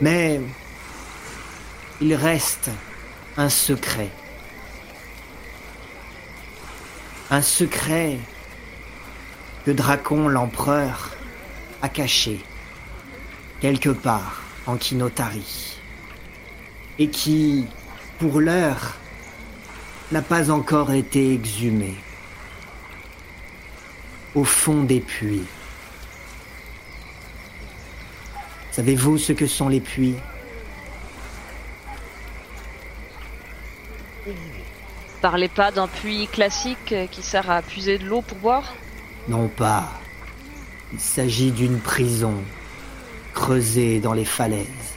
Mais 0.00 0.40
il 2.00 2.14
reste 2.14 2.70
un 3.36 3.48
secret. 3.48 4.10
Un 7.30 7.42
secret 7.42 8.18
que 9.64 9.70
Dracon 9.70 10.28
l'empereur 10.28 11.10
a 11.82 11.88
caché 11.88 12.40
quelque 13.64 13.88
part 13.88 14.42
en 14.66 14.76
Kinotari 14.76 15.78
et 16.98 17.08
qui, 17.08 17.64
pour 18.18 18.38
l'heure, 18.38 18.98
n'a 20.12 20.20
pas 20.20 20.50
encore 20.50 20.92
été 20.92 21.32
exhumé 21.32 21.94
au 24.34 24.44
fond 24.44 24.82
des 24.82 25.00
puits. 25.00 25.46
Savez-vous 28.70 29.16
ce 29.16 29.32
que 29.32 29.46
sont 29.46 29.70
les 29.70 29.80
puits? 29.80 30.16
Parlez 35.22 35.48
pas 35.48 35.70
d'un 35.70 35.88
puits 35.88 36.28
classique 36.30 36.94
qui 37.10 37.22
sert 37.22 37.50
à 37.50 37.62
puiser 37.62 37.96
de 37.96 38.04
l'eau 38.04 38.20
pour 38.20 38.36
boire? 38.36 38.74
Non 39.26 39.48
pas. 39.48 39.90
Il 40.92 41.00
s'agit 41.00 41.50
d'une 41.50 41.80
prison 41.80 42.34
creusée 43.34 44.00
dans 44.00 44.14
les 44.14 44.24
falaises. 44.24 44.94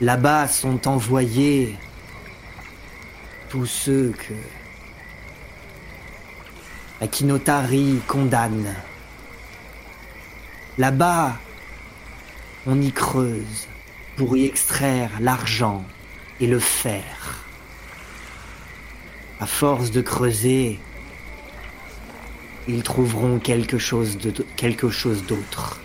Là-bas 0.00 0.46
sont 0.46 0.86
envoyés 0.86 1.76
tous 3.48 3.66
ceux 3.66 4.12
que 4.12 4.34
Akinotari 7.00 8.00
condamne. 8.06 8.74
Là-bas, 10.78 11.36
on 12.66 12.80
y 12.80 12.92
creuse 12.92 13.68
pour 14.16 14.36
y 14.36 14.44
extraire 14.44 15.10
l'argent 15.20 15.84
et 16.40 16.46
le 16.46 16.58
fer. 16.58 17.44
À 19.40 19.46
force 19.46 19.90
de 19.90 20.00
creuser, 20.00 20.80
ils 22.68 22.82
trouveront 22.82 23.38
quelque 23.38 23.78
chose 23.78 24.16
de 24.18 24.30
quelque 24.56 24.90
chose 24.90 25.24
d'autre. 25.24 25.80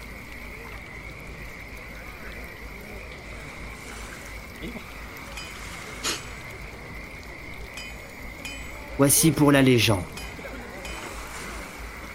Voici 8.97 9.31
pour 9.31 9.51
la 9.51 9.61
légende. 9.61 10.03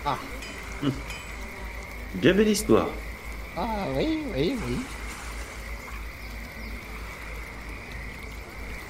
Ah. 0.05 0.19
Bien 2.15 2.35
belle 2.35 2.49
histoire. 2.49 2.89
Ah 3.57 3.87
oui, 3.97 4.19
oui, 4.35 4.55
oui. 4.67 4.77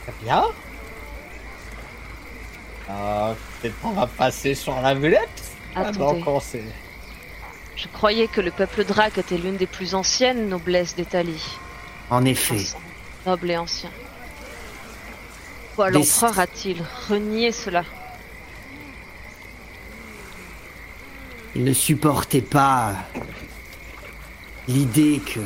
Très 0.02 0.12
bien. 0.24 0.44
Euh, 2.90 3.34
Peut-être 3.60 3.80
qu'on 3.80 3.92
va 3.92 4.06
passer 4.06 4.54
sur 4.54 4.80
la 4.80 4.94
mulette 4.94 5.53
Attendez. 5.74 6.22
On 6.26 6.40
sait. 6.40 6.62
Je 7.76 7.88
croyais 7.88 8.28
que 8.28 8.40
le 8.40 8.50
peuple 8.50 8.84
Drac 8.84 9.18
était 9.18 9.36
l'une 9.36 9.56
des 9.56 9.66
plus 9.66 9.94
anciennes 9.94 10.48
noblesses 10.48 10.94
d'Italie. 10.94 11.42
En 12.10 12.24
effet, 12.24 12.62
Noble 13.26 13.50
et 13.50 13.56
ancien. 13.56 13.90
Pourquoi 15.68 15.90
Des- 15.90 15.98
l'empereur 15.98 16.38
a-t-il 16.38 16.82
renié 17.08 17.50
cela 17.52 17.84
il 21.56 21.62
ne 21.62 21.72
supportait 21.72 22.40
pas 22.42 22.94
l'idée 24.66 25.20
que 25.24 25.38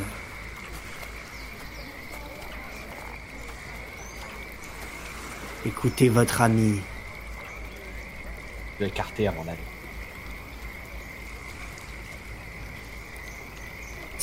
Écoutez 5.67 6.09
votre 6.09 6.41
ami, 6.41 6.81
Je 8.79 8.85
vais 8.85 8.89
écarter 8.91 9.27
à 9.27 9.33
mon 9.33 9.45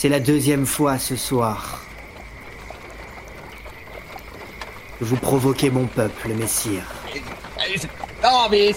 c'est 0.06 0.10
la 0.10 0.20
deuxième 0.20 0.68
fois 0.68 1.00
ce 1.00 1.16
soir 1.16 1.82
que 5.00 5.04
vous 5.04 5.16
provoquez 5.16 5.72
mon 5.72 5.88
peuple, 5.88 6.28
messire. 6.36 6.84
Non, 8.24 8.48
mais. 8.52 8.72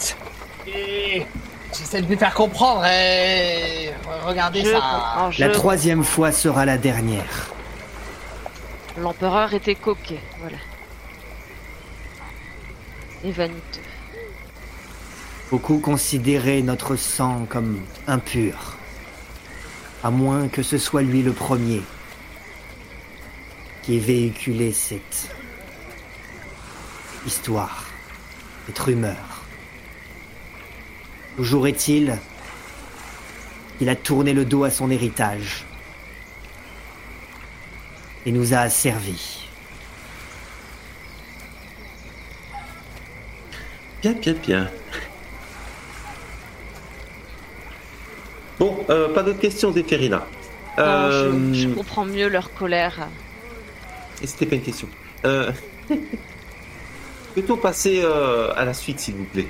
J'essaie 1.76 2.00
de 2.00 2.06
lui 2.06 2.16
faire 2.16 2.32
comprendre 2.32 2.82
et. 2.86 3.92
Regardez 4.24 4.64
Je 4.64 4.70
ça. 4.70 5.30
La 5.36 5.50
troisième 5.50 6.02
fois 6.02 6.32
sera 6.32 6.64
la 6.64 6.78
dernière. 6.78 7.52
L'empereur 8.98 9.52
était 9.52 9.74
coquet, 9.74 10.22
voilà. 10.40 10.56
Et 13.22 13.32
vaniteux. 13.32 13.82
Beaucoup 15.50 15.80
considéraient 15.80 16.62
notre 16.62 16.96
sang 16.96 17.44
comme 17.50 17.82
impur. 18.06 18.77
À 20.02 20.10
moins 20.10 20.48
que 20.48 20.62
ce 20.62 20.78
soit 20.78 21.02
lui 21.02 21.22
le 21.22 21.32
premier 21.32 21.82
qui 23.82 23.96
ait 23.96 24.00
véhiculé 24.00 24.72
cette 24.72 25.34
histoire, 27.26 27.86
cette 28.66 28.78
rumeur. 28.78 29.42
Toujours 31.36 31.66
est-il 31.66 32.18
qu'il 33.78 33.88
a 33.88 33.96
tourné 33.96 34.32
le 34.32 34.44
dos 34.44 34.64
à 34.64 34.70
son 34.70 34.90
héritage 34.90 35.64
et 38.26 38.32
nous 38.32 38.54
a 38.54 38.58
asservis. 38.58 39.48
Bien, 44.02 44.12
bien, 44.12 44.34
bien. 44.34 44.70
Bon, 48.58 48.76
euh, 48.90 49.12
pas 49.14 49.22
d'autres 49.22 49.38
questions, 49.40 49.72
Zéphérina. 49.72 50.26
Non, 50.76 50.84
Euh, 50.84 51.52
je, 51.52 51.60
je 51.60 51.68
comprends 51.68 52.04
mieux 52.04 52.28
leur 52.28 52.52
colère. 52.54 53.08
Et 54.22 54.26
c'était 54.26 54.46
pas 54.46 54.56
une 54.56 54.62
question. 54.62 54.88
Euh... 55.24 55.52
Peut-on 57.34 57.56
passer 57.56 58.00
euh, 58.02 58.52
à 58.56 58.64
la 58.64 58.74
suite, 58.74 58.98
s'il 59.00 59.14
vous 59.14 59.24
plaît? 59.24 59.48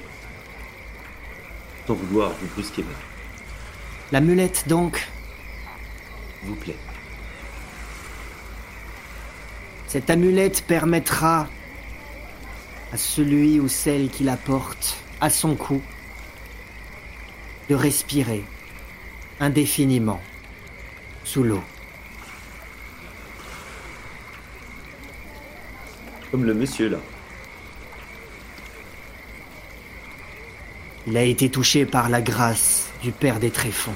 Sans 1.87 1.95
vouloir 1.95 2.33
vous 2.41 2.47
brusquer, 2.49 2.83
mais 2.87 2.95
L'amulette 4.13 4.65
donc, 4.69 5.07
s'il 6.41 6.49
vous 6.51 6.55
plaît. 6.57 6.77
Cette 9.87 10.11
amulette 10.11 10.65
permettra 10.67 11.47
à 12.93 12.97
celui 12.99 13.59
ou 13.59 13.69
celle 13.69 14.11
qui 14.11 14.25
la 14.25 14.37
porte 14.37 14.99
à 15.21 15.31
son 15.31 15.55
cou 15.57 15.81
de 17.71 17.75
respirer 17.75 18.45
indéfiniment 19.41 20.21
sous 21.25 21.43
l'eau. 21.43 21.63
Comme 26.31 26.45
le 26.45 26.55
monsieur, 26.55 26.89
là. 26.89 26.99
Il 31.07 31.17
a 31.17 31.23
été 31.23 31.51
touché 31.51 31.87
par 31.87 32.11
la 32.11 32.21
grâce 32.21 32.91
du 33.03 33.13
Père 33.13 33.41
des 33.41 33.51
Tréfonds. 33.51 33.93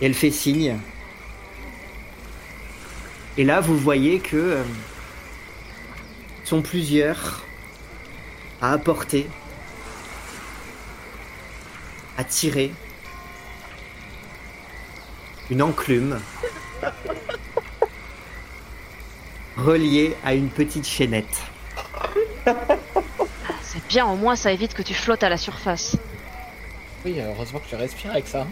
Et 0.00 0.06
elle 0.06 0.14
fait 0.14 0.30
signe. 0.30 0.78
Et 3.36 3.44
là, 3.44 3.60
vous 3.60 3.76
voyez 3.76 4.20
que 4.20 4.36
euh, 4.36 4.62
sont 6.44 6.62
plusieurs 6.62 7.42
à 8.60 8.72
apporter, 8.72 9.26
à 12.16 12.24
tirer 12.24 12.72
une 15.50 15.62
enclume 15.62 16.20
reliée 19.56 20.16
à 20.24 20.34
une 20.34 20.48
petite 20.48 20.86
chaînette. 20.86 21.42
Ah, 22.46 22.54
C'est 23.62 23.86
bien, 23.88 24.06
au 24.06 24.16
moins 24.16 24.36
ça 24.36 24.52
évite 24.52 24.74
que 24.74 24.82
tu 24.82 24.94
flottes 24.94 25.22
à 25.22 25.28
la 25.28 25.36
surface. 25.36 25.96
Oui, 27.04 27.20
heureusement 27.20 27.58
que 27.60 27.66
je 27.70 27.76
respire 27.76 28.12
avec 28.12 28.26
ça. 28.26 28.46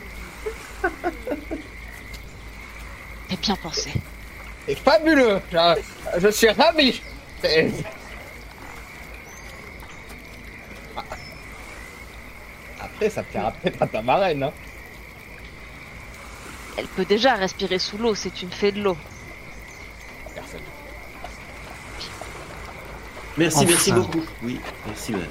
J'ai 3.31 3.37
bien 3.37 3.57
pensé. 3.57 3.91
C'est 4.67 4.75
fabuleux. 4.75 5.41
Je, 5.51 5.81
je 6.19 6.29
suis 6.29 6.51
ravi. 6.51 7.03
Ah. 10.97 11.03
Après, 12.81 13.11
ça 13.11 13.23
plaira 13.23 13.53
peut-être 13.53 13.83
à 13.83 13.87
ta 13.87 14.03
marraine. 14.03 14.43
Hein. 14.45 14.53
Elle 16.77 16.87
peut 16.87 17.05
déjà 17.05 17.35
respirer 17.35 17.79
sous 17.79 17.99
l'eau, 17.99 18.15
c'est 18.15 18.43
une 18.43 18.51
fée 18.51 18.73
de 18.73 18.83
l'eau. 18.83 18.97
Personne. 20.35 20.61
Merci, 23.37 23.59
Enfin. 23.59 23.67
merci 23.69 23.93
beaucoup. 23.93 24.23
Oui, 24.43 24.61
merci 24.87 25.13
madame. 25.13 25.29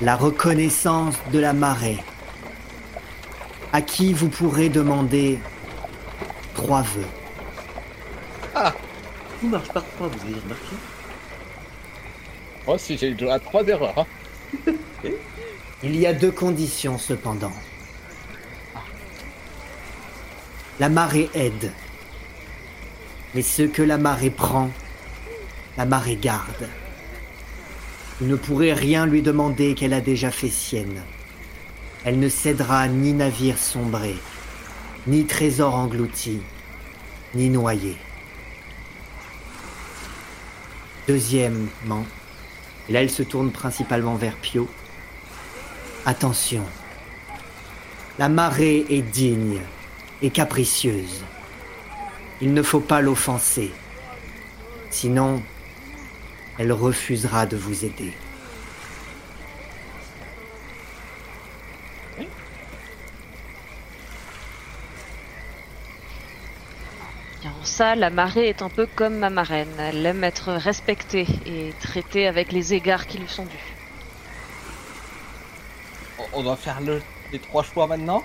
La 0.00 0.14
reconnaissance 0.16 1.16
de 1.32 1.38
la 1.38 1.52
marée, 1.52 1.98
à 3.72 3.82
qui 3.82 4.12
vous 4.14 4.28
pourrez 4.28 4.68
demander 4.68 5.38
trois 6.54 6.82
vœux. 6.82 7.06
Tout 9.40 9.48
marche 9.48 9.68
par 9.68 9.84
trois, 9.96 10.08
vous 10.08 10.20
avez 10.22 10.40
remarqué? 10.40 10.76
Moi 12.66 12.74
aussi, 12.76 12.98
j'ai 12.98 13.08
eu 13.10 13.14
droit 13.14 13.34
à 13.34 13.38
trois 13.38 13.64
erreurs. 13.66 14.06
hein. 14.66 14.72
Il 15.82 15.96
y 15.96 16.06
a 16.06 16.12
deux 16.12 16.32
conditions 16.32 16.98
cependant. 16.98 17.52
La 20.80 20.88
marée 20.88 21.30
aide. 21.34 21.72
Mais 23.34 23.42
ce 23.42 23.62
que 23.62 23.82
la 23.82 23.98
marée 23.98 24.30
prend, 24.30 24.70
la 25.76 25.84
marée 25.86 26.16
garde. 26.16 26.68
Vous 28.20 28.26
ne 28.26 28.34
pourrez 28.34 28.72
rien 28.72 29.06
lui 29.06 29.22
demander 29.22 29.74
qu'elle 29.74 29.92
a 29.92 30.00
déjà 30.00 30.32
fait 30.32 30.50
sienne. 30.50 31.02
Elle 32.04 32.18
ne 32.18 32.28
cédera 32.28 32.88
ni 32.88 33.12
navire 33.12 33.58
sombré, 33.58 34.16
ni 35.06 35.26
trésor 35.26 35.74
englouti, 35.76 36.40
ni 37.34 37.50
noyé. 37.50 37.96
Deuxièmement, 41.08 42.04
et 42.88 42.92
là 42.92 43.00
elle 43.00 43.10
se 43.10 43.22
tourne 43.22 43.50
principalement 43.50 44.14
vers 44.14 44.36
Pio, 44.36 44.68
Attention. 46.04 46.64
La 48.18 48.28
marée 48.28 48.86
est 48.88 49.02
digne 49.02 49.60
et 50.22 50.30
capricieuse. 50.30 51.22
Il 52.40 52.54
ne 52.54 52.62
faut 52.62 52.80
pas 52.80 53.00
l'offenser. 53.00 53.70
Sinon, 54.90 55.42
elle 56.58 56.72
refusera 56.72 57.44
de 57.46 57.58
vous 57.58 57.84
aider. 57.84 58.14
Bien, 67.42 67.52
en 67.60 67.64
ça, 67.78 67.94
la 67.94 68.10
marée 68.10 68.48
est 68.48 68.62
un 68.62 68.68
peu 68.68 68.88
comme 68.96 69.18
ma 69.18 69.30
marraine. 69.30 69.72
Elle 69.78 70.04
aime 70.04 70.24
être 70.24 70.52
respectée 70.52 71.26
et 71.46 71.72
traitée 71.80 72.26
avec 72.26 72.50
les 72.50 72.74
égards 72.74 73.06
qui 73.06 73.18
lui 73.18 73.28
sont 73.28 73.44
dus. 73.44 73.66
On- 76.32 76.42
doit 76.42 76.56
faire 76.56 76.80
le, 76.80 77.00
les 77.32 77.38
trois 77.38 77.62
choix 77.62 77.86
maintenant? 77.86 78.24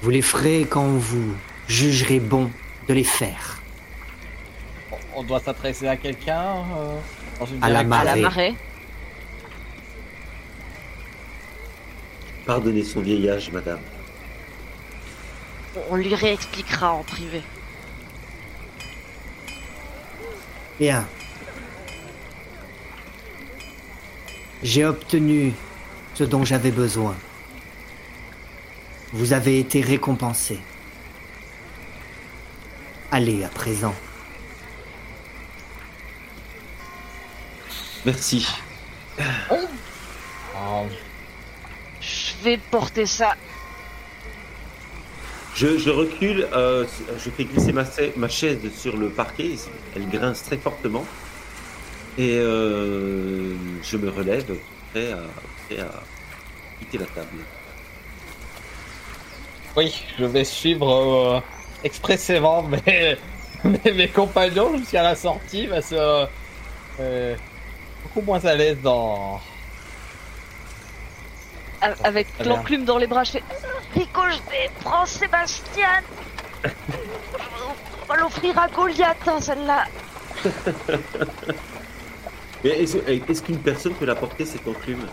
Vous 0.00 0.08
les 0.08 0.22
ferez 0.22 0.66
quand 0.68 0.86
vous 0.86 1.34
jugerez 1.68 2.18
bon 2.18 2.50
de 2.88 2.94
les 2.94 3.04
faire. 3.04 3.60
On- 5.14 5.22
doit 5.22 5.40
s'adresser 5.40 5.86
à 5.86 5.96
quelqu'un 5.98 6.64
euh, 6.78 6.96
À 7.60 7.66
À 7.66 7.68
la 7.68 7.84
Marée. 7.84 8.22
marée, 8.22 8.54
Pardonnez 12.46 12.84
son 12.84 13.00
vieil 13.00 13.28
âge, 13.28 13.50
madame. 13.52 13.80
on 15.90 15.96
lui 15.96 16.14
réexpliquera 16.14 16.92
en 16.92 17.02
privé. 17.02 17.42
Bien. 20.78 21.06
J'ai 24.62 24.84
obtenu 24.84 25.52
ce 26.14 26.24
dont 26.24 26.44
j'avais 26.44 26.72
besoin. 26.72 27.14
Vous 29.12 29.32
avez 29.32 29.60
été 29.60 29.80
récompensé. 29.80 30.58
Allez 33.12 33.44
à 33.44 33.48
présent. 33.48 33.94
Merci. 38.04 38.46
Oh, 39.50 40.86
Je 42.00 42.32
vais 42.42 42.58
porter 42.58 43.06
ça. 43.06 43.36
Je, 45.54 45.78
je 45.78 45.90
recule, 45.90 46.48
euh, 46.52 46.84
je 47.16 47.30
fais 47.30 47.44
glisser 47.44 47.72
ma, 47.72 48.28
chaise 48.28 48.58
sur 48.76 48.96
le 48.96 49.08
parquet, 49.08 49.52
elle 49.94 50.08
grince 50.08 50.42
très 50.42 50.56
fortement. 50.56 51.04
Et 52.18 52.38
euh, 52.38 53.54
je 53.82 53.96
me 53.96 54.10
relève, 54.10 54.44
prêt 54.92 55.12
à, 55.12 55.22
prêt 55.68 55.80
à 55.80 55.90
quitter 56.80 56.98
la 56.98 57.06
table. 57.06 57.38
Oui, 59.76 60.04
je 60.18 60.24
vais 60.24 60.44
suivre 60.44 60.90
euh, 60.90 61.40
expressément 61.84 62.62
mes, 62.86 63.16
mes, 63.64 63.92
mes 63.92 64.08
compagnons 64.08 64.76
jusqu'à 64.76 65.02
la 65.02 65.14
sortie 65.14 65.68
parce 65.68 65.90
que 65.90 66.26
euh, 67.00 67.36
beaucoup 68.02 68.22
moins 68.22 68.44
à 68.44 68.54
l'aise 68.54 68.78
dans. 68.82 69.40
Avec 72.02 72.26
bien. 72.38 72.48
l'enclume 72.48 72.84
dans 72.84 72.98
les 72.98 73.06
bras, 73.06 73.24
je 73.24 73.32
fais 73.32 73.42
Ricochet, 73.94 74.70
prends 74.82 75.06
Sébastien 75.06 75.88
On 76.64 78.06
va 78.08 78.16
l'offrir 78.16 78.58
à 78.58 78.68
Goliath, 78.68 79.16
hein, 79.26 79.40
celle-là 79.40 79.84
Mais 82.64 82.70
est-ce 82.82 83.42
qu'une 83.42 83.58
personne 83.58 83.94
peut 83.94 84.06
la 84.06 84.14
porter 84.14 84.44
cette 84.46 84.66
enclume? 84.66 85.06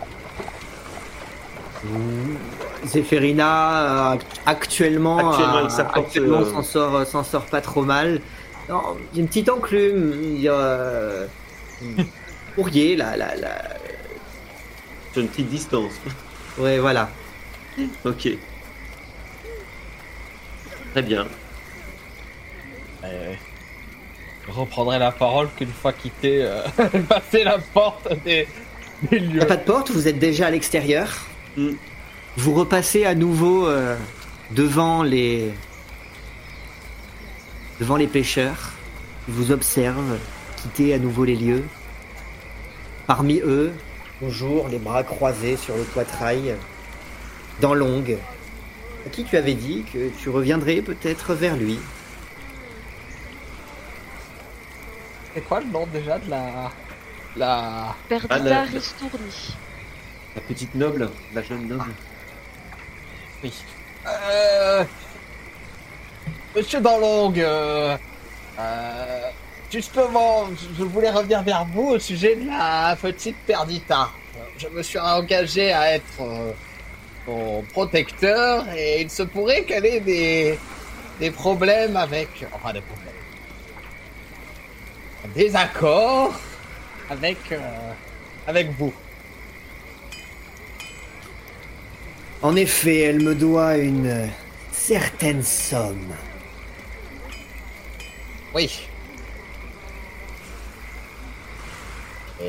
Zéphérina, 2.86 4.12
euh, 4.12 4.18
actuellement, 4.46 5.18
Actuellement, 5.30 6.38
euh, 6.38 6.44
euh, 6.44 6.52
s'en 6.52 6.62
sort, 6.62 6.96
euh, 6.96 7.04
s'en 7.04 7.24
sort 7.24 7.46
pas 7.46 7.60
trop 7.60 7.82
mal. 7.82 8.20
Non, 8.68 8.82
il 9.12 9.18
y 9.18 9.20
a 9.20 9.22
une 9.22 9.28
petite 9.28 9.48
enclume. 9.48 10.14
Il 10.22 10.40
y 10.40 10.48
a 10.48 10.52
euh, 10.54 11.26
courrier, 12.54 12.96
là, 12.96 13.16
là, 13.16 13.34
là. 13.36 13.62
Sur 15.12 15.22
une 15.22 15.28
petite 15.28 15.48
distance. 15.48 15.92
Ouais, 16.58 16.78
voilà. 16.78 17.08
ok. 18.04 18.28
Très 20.92 21.02
bien. 21.02 21.26
Euh, 23.04 23.32
je 24.46 24.52
reprendrai 24.52 24.98
la 24.98 25.10
parole 25.12 25.48
qu'une 25.56 25.72
fois 25.72 25.92
quitté, 25.92 26.44
euh, 26.44 26.62
passé 27.08 27.44
la 27.44 27.58
porte 27.58 28.08
des, 28.24 28.46
des 29.10 29.16
Il 29.16 29.28
n'y 29.28 29.32
lieux. 29.34 29.42
a 29.42 29.46
pas 29.46 29.56
de 29.56 29.64
porte, 29.64 29.90
vous 29.90 30.06
êtes 30.08 30.18
déjà 30.18 30.46
à 30.48 30.50
l'extérieur. 30.50 31.08
Hmm. 31.56 31.72
Vous 32.36 32.54
repassez 32.54 33.04
à 33.04 33.14
nouveau 33.14 33.66
euh, 33.66 33.96
devant 34.50 35.02
les 35.02 35.50
devant 37.80 37.96
les 37.96 38.06
pêcheurs. 38.06 38.72
Ils 39.28 39.34
vous 39.34 39.52
observent 39.52 40.18
quitter 40.56 40.94
à 40.94 40.98
nouveau 40.98 41.24
les 41.24 41.36
lieux. 41.36 41.64
Parmi 43.06 43.40
eux, 43.40 43.72
toujours 44.26 44.68
les 44.68 44.78
bras 44.78 45.02
croisés 45.02 45.56
sur 45.56 45.76
le 45.76 45.82
poitrail, 45.82 46.54
dans 47.60 47.74
l'ongue. 47.74 48.18
À 49.04 49.10
qui 49.10 49.24
tu 49.24 49.36
avais 49.36 49.54
dit 49.54 49.84
que 49.92 50.10
tu 50.10 50.28
reviendrais 50.30 50.76
peut-être 50.80 51.34
vers 51.34 51.56
lui 51.56 51.78
C'est 55.34 55.40
quoi 55.40 55.60
le 55.60 55.66
nom 55.66 55.86
déjà 55.92 56.18
de 56.18 56.30
la. 56.30 56.70
La. 57.36 57.96
Perdita 58.08 58.34
Ah, 58.36 58.38
la- 58.38 58.62
Ristourni. 58.62 59.56
La 60.36 60.42
petite 60.42 60.74
noble, 60.74 61.10
la 61.34 61.42
jeune 61.42 61.66
noble. 61.66 61.90
Oui. 63.42 63.52
Euh... 64.06 64.84
Monsieur 66.54 66.80
Danlong, 66.80 67.32
euh... 67.38 67.96
euh, 68.58 69.30
justement, 69.72 70.48
je- 70.78 70.84
voulais 70.84 71.10
revenir 71.10 71.42
vers 71.42 71.64
vous 71.64 71.88
au 71.90 71.98
sujet 71.98 72.36
de 72.36 72.46
la 72.48 72.96
petite 73.00 73.36
Perdita. 73.46 74.10
Je 74.58 74.68
me 74.68 74.82
suis 74.82 74.98
engagé 74.98 75.72
à 75.72 75.94
être 75.94 76.20
euh, 76.20 76.52
son 77.26 77.64
protecteur 77.72 78.66
et 78.76 79.00
il 79.02 79.10
se 79.10 79.22
pourrait 79.22 79.64
qu'elle 79.64 79.86
ait 79.86 80.00
des, 80.00 80.58
des 81.18 81.30
problèmes 81.30 81.96
avec... 81.96 82.28
Enfin, 82.52 82.72
des 82.72 82.80
problèmes. 82.82 83.08
Des 85.34 85.56
accords 85.56 86.34
avec, 87.08 87.38
euh, 87.52 87.58
avec 88.46 88.70
vous. 88.78 88.92
En 92.42 92.56
effet, 92.56 92.98
elle 93.02 93.20
me 93.20 93.34
doit 93.34 93.76
une 93.76 94.28
certaine 94.72 95.42
somme. 95.42 96.12
Oui. 98.54 98.88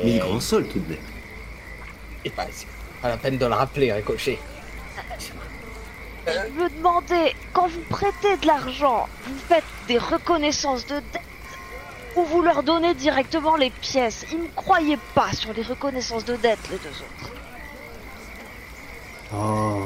Mais 0.02 0.16
Et- 0.16 0.18
grand 0.18 0.40
sol 0.40 0.66
tout 0.66 0.78
de 0.80 0.90
même. 0.90 0.98
Et 2.24 2.32
c'est 2.52 2.66
Pas 3.02 3.08
la 3.10 3.16
peine 3.16 3.36
de 3.38 3.46
le 3.46 3.52
rappeler, 3.54 3.92
Ricochet. 3.92 4.38
Je 6.26 6.30
me 6.62 6.70
demandais, 6.70 7.34
quand 7.52 7.68
vous 7.68 7.82
prêtez 7.90 8.36
de 8.38 8.46
l'argent, 8.46 9.06
vous 9.26 9.34
faites 9.46 9.64
des 9.88 9.98
reconnaissances 9.98 10.86
de 10.86 10.94
dette 11.12 11.20
ou 12.16 12.24
vous 12.24 12.40
leur 12.40 12.62
donnez 12.62 12.94
directement 12.94 13.56
les 13.56 13.68
pièces? 13.68 14.24
Ils 14.32 14.38
ne 14.38 14.48
croyaient 14.56 14.98
pas 15.14 15.30
sur 15.32 15.52
les 15.52 15.62
reconnaissances 15.62 16.24
de 16.24 16.36
dette, 16.36 16.58
les 16.70 16.78
deux 16.78 16.88
autres. 16.88 17.30
Oh, 19.36 19.82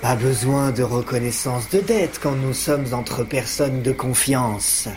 pas 0.00 0.14
besoin 0.16 0.70
de 0.70 0.82
reconnaissance 0.82 1.68
de 1.68 1.80
dette 1.80 2.20
quand 2.22 2.32
nous 2.36 2.54
sommes 2.54 2.94
entre 2.94 3.22
personnes 3.24 3.82
de 3.82 3.92
confiance. 3.92 4.88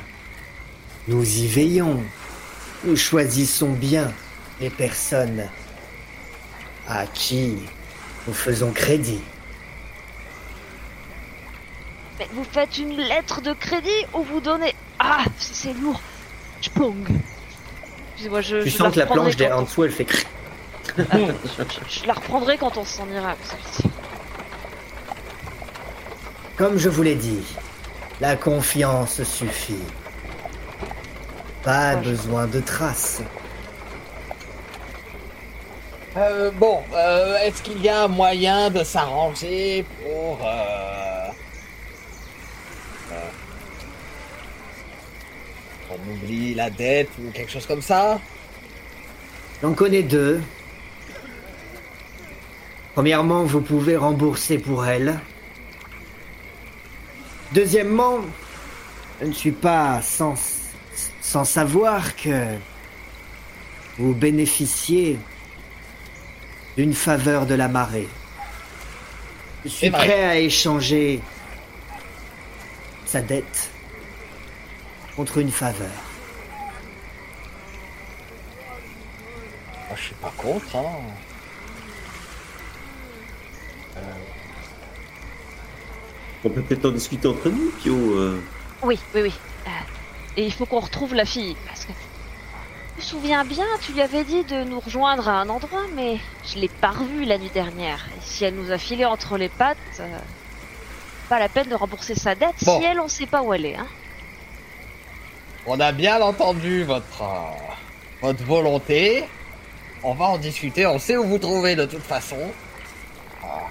Nous 1.09 1.39
y 1.39 1.47
veillons. 1.47 2.01
Nous 2.83 2.95
choisissons 2.95 3.69
bien 3.73 4.11
les 4.59 4.69
personnes 4.71 5.47
à 6.87 7.05
qui 7.05 7.57
nous 8.27 8.33
faisons 8.33 8.71
crédit. 8.71 9.21
Mais 12.19 12.27
vous 12.33 12.43
faites 12.43 12.77
une 12.77 12.97
lettre 12.97 13.41
de 13.41 13.53
crédit 13.53 14.05
ou 14.13 14.23
vous 14.23 14.41
donnez... 14.41 14.73
Ah, 14.99 15.23
c'est 15.37 15.73
lourd. 15.73 16.01
Je 16.61 16.69
plonge. 16.69 17.07
Excusez-moi, 18.13 18.41
je... 18.41 18.57
Tu 18.57 18.69
je 18.69 18.77
sens 18.77 18.93
que 18.93 18.99
la 18.99 19.05
planche 19.05 19.35
derrière 19.35 19.57
en 19.59 19.63
dessous, 19.63 19.83
elle 19.83 19.91
fait 19.91 20.07
Ah, 20.97 21.03
je, 21.17 22.01
je 22.01 22.07
la 22.07 22.13
reprendrai 22.13 22.57
quand 22.57 22.77
on 22.77 22.85
s'en 22.85 23.07
ira. 23.09 23.35
celle-ci. 23.43 23.89
Comme 26.57 26.77
je 26.77 26.89
vous 26.89 27.01
l'ai 27.01 27.15
dit, 27.15 27.41
la 28.19 28.35
confiance 28.35 29.23
suffit. 29.23 29.75
Pas 31.63 31.95
besoin 31.95 32.47
de 32.47 32.59
traces. 32.59 33.21
Euh, 36.17 36.51
bon, 36.51 36.81
euh, 36.93 37.37
est-ce 37.37 37.61
qu'il 37.61 37.81
y 37.81 37.87
a 37.87 38.03
un 38.03 38.07
moyen 38.07 38.69
de 38.69 38.83
s'arranger 38.83 39.85
pour... 40.01 40.39
Euh... 40.43 41.27
euh, 43.11 43.29
on 45.91 46.11
oublie 46.11 46.53
la 46.53 46.69
dette 46.69 47.09
ou 47.19 47.31
quelque 47.31 47.51
chose 47.51 47.65
comme 47.65 47.81
ça? 47.81 48.19
J'en 49.61 49.73
connais 49.73 50.03
deux. 50.03 50.41
Premièrement, 52.93 53.43
vous 53.43 53.61
pouvez 53.61 53.95
rembourser 53.95 54.57
pour 54.57 54.85
elle. 54.85 55.19
Deuxièmement, 57.53 58.19
je 59.21 59.27
ne 59.27 59.33
suis 59.33 59.51
pas 59.51 60.01
sans, 60.01 60.35
sans 61.31 61.45
savoir 61.45 62.13
que 62.17 62.57
vous 63.97 64.13
bénéficiez 64.13 65.17
d'une 66.75 66.93
faveur 66.93 67.45
de 67.45 67.55
la 67.55 67.69
marée. 67.69 68.09
Je 69.63 69.69
suis 69.69 69.79
C'est 69.85 69.89
vrai. 69.91 70.05
prêt 70.05 70.23
à 70.25 70.37
échanger 70.37 71.21
sa 73.05 73.21
dette 73.21 73.69
contre 75.15 75.37
une 75.37 75.51
faveur. 75.51 75.95
Moi, 79.87 79.95
je 79.95 80.01
suis 80.01 80.15
pas 80.15 80.33
contre, 80.35 80.75
hein. 80.75 80.89
On 86.43 86.49
peut 86.49 86.61
peut-être 86.61 86.85
en 86.87 86.91
discuter 86.91 87.27
entre 87.29 87.47
nous, 87.49 87.71
Pio. 87.81 87.95
euh. 87.95 88.41
Oui, 88.83 88.99
oui, 89.13 89.21
oui. 89.21 89.33
Euh, 89.67 89.69
et 90.37 90.45
il 90.45 90.53
faut 90.53 90.65
qu'on 90.65 90.79
retrouve 90.79 91.13
la 91.13 91.25
fille, 91.25 91.55
parce 91.67 91.85
que... 91.85 91.91
Je 92.97 93.01
me 93.01 93.21
souviens 93.21 93.45
bien, 93.45 93.65
tu 93.81 93.93
lui 93.93 94.01
avais 94.01 94.23
dit 94.23 94.43
de 94.43 94.63
nous 94.63 94.79
rejoindre 94.79 95.27
à 95.27 95.41
un 95.41 95.49
endroit, 95.49 95.85
mais 95.95 96.17
je 96.45 96.59
l'ai 96.59 96.67
pas 96.67 96.91
revue 96.91 97.25
la 97.25 97.37
nuit 97.37 97.49
dernière. 97.49 98.05
Et 98.15 98.21
si 98.21 98.45
elle 98.45 98.55
nous 98.55 98.71
a 98.71 98.77
filé 98.77 99.05
entre 99.05 99.37
les 99.37 99.49
pattes, 99.49 99.77
euh, 99.99 100.17
pas 101.29 101.39
la 101.39 101.49
peine 101.49 101.69
de 101.69 101.75
rembourser 101.75 102.13
sa 102.13 102.35
dette 102.35 102.63
Bon. 102.63 102.79
si 102.79 102.85
elle, 102.85 102.99
on 102.99 103.07
sait 103.07 103.25
pas 103.25 103.41
où 103.41 103.53
elle 103.53 103.65
est. 103.65 103.77
Hein. 103.77 103.87
On 105.65 105.79
a 105.79 105.91
bien 105.91 106.21
entendu 106.21 106.83
votre, 106.83 107.21
euh, 107.21 107.71
votre 108.21 108.43
volonté. 108.43 109.25
On 110.03 110.13
va 110.13 110.25
en 110.25 110.37
discuter, 110.37 110.85
on 110.85 110.99
sait 110.99 111.17
où 111.17 111.23
vous 111.23 111.37
trouvez 111.37 111.75
de 111.75 111.85
toute 111.85 112.03
façon. 112.03 112.51
Ah. 113.43 113.61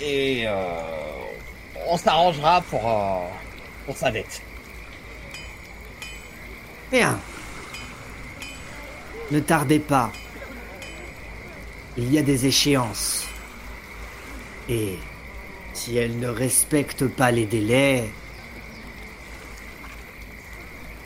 Et 0.00 0.44
euh, 0.46 0.80
on 1.86 1.96
s'arrangera 1.96 2.62
pour, 2.62 2.88
euh, 2.88 3.26
pour 3.86 3.96
sa 3.96 4.10
dette. 4.10 4.42
Bien. 6.90 7.20
Ne 9.30 9.38
tardez 9.38 9.78
pas. 9.78 10.10
Il 11.96 12.12
y 12.12 12.18
a 12.18 12.22
des 12.22 12.46
échéances. 12.46 13.26
Et 14.68 14.98
si 15.72 15.96
elle 15.96 16.18
ne 16.18 16.28
respecte 16.28 17.06
pas 17.06 17.30
les 17.30 17.46
délais, 17.46 18.10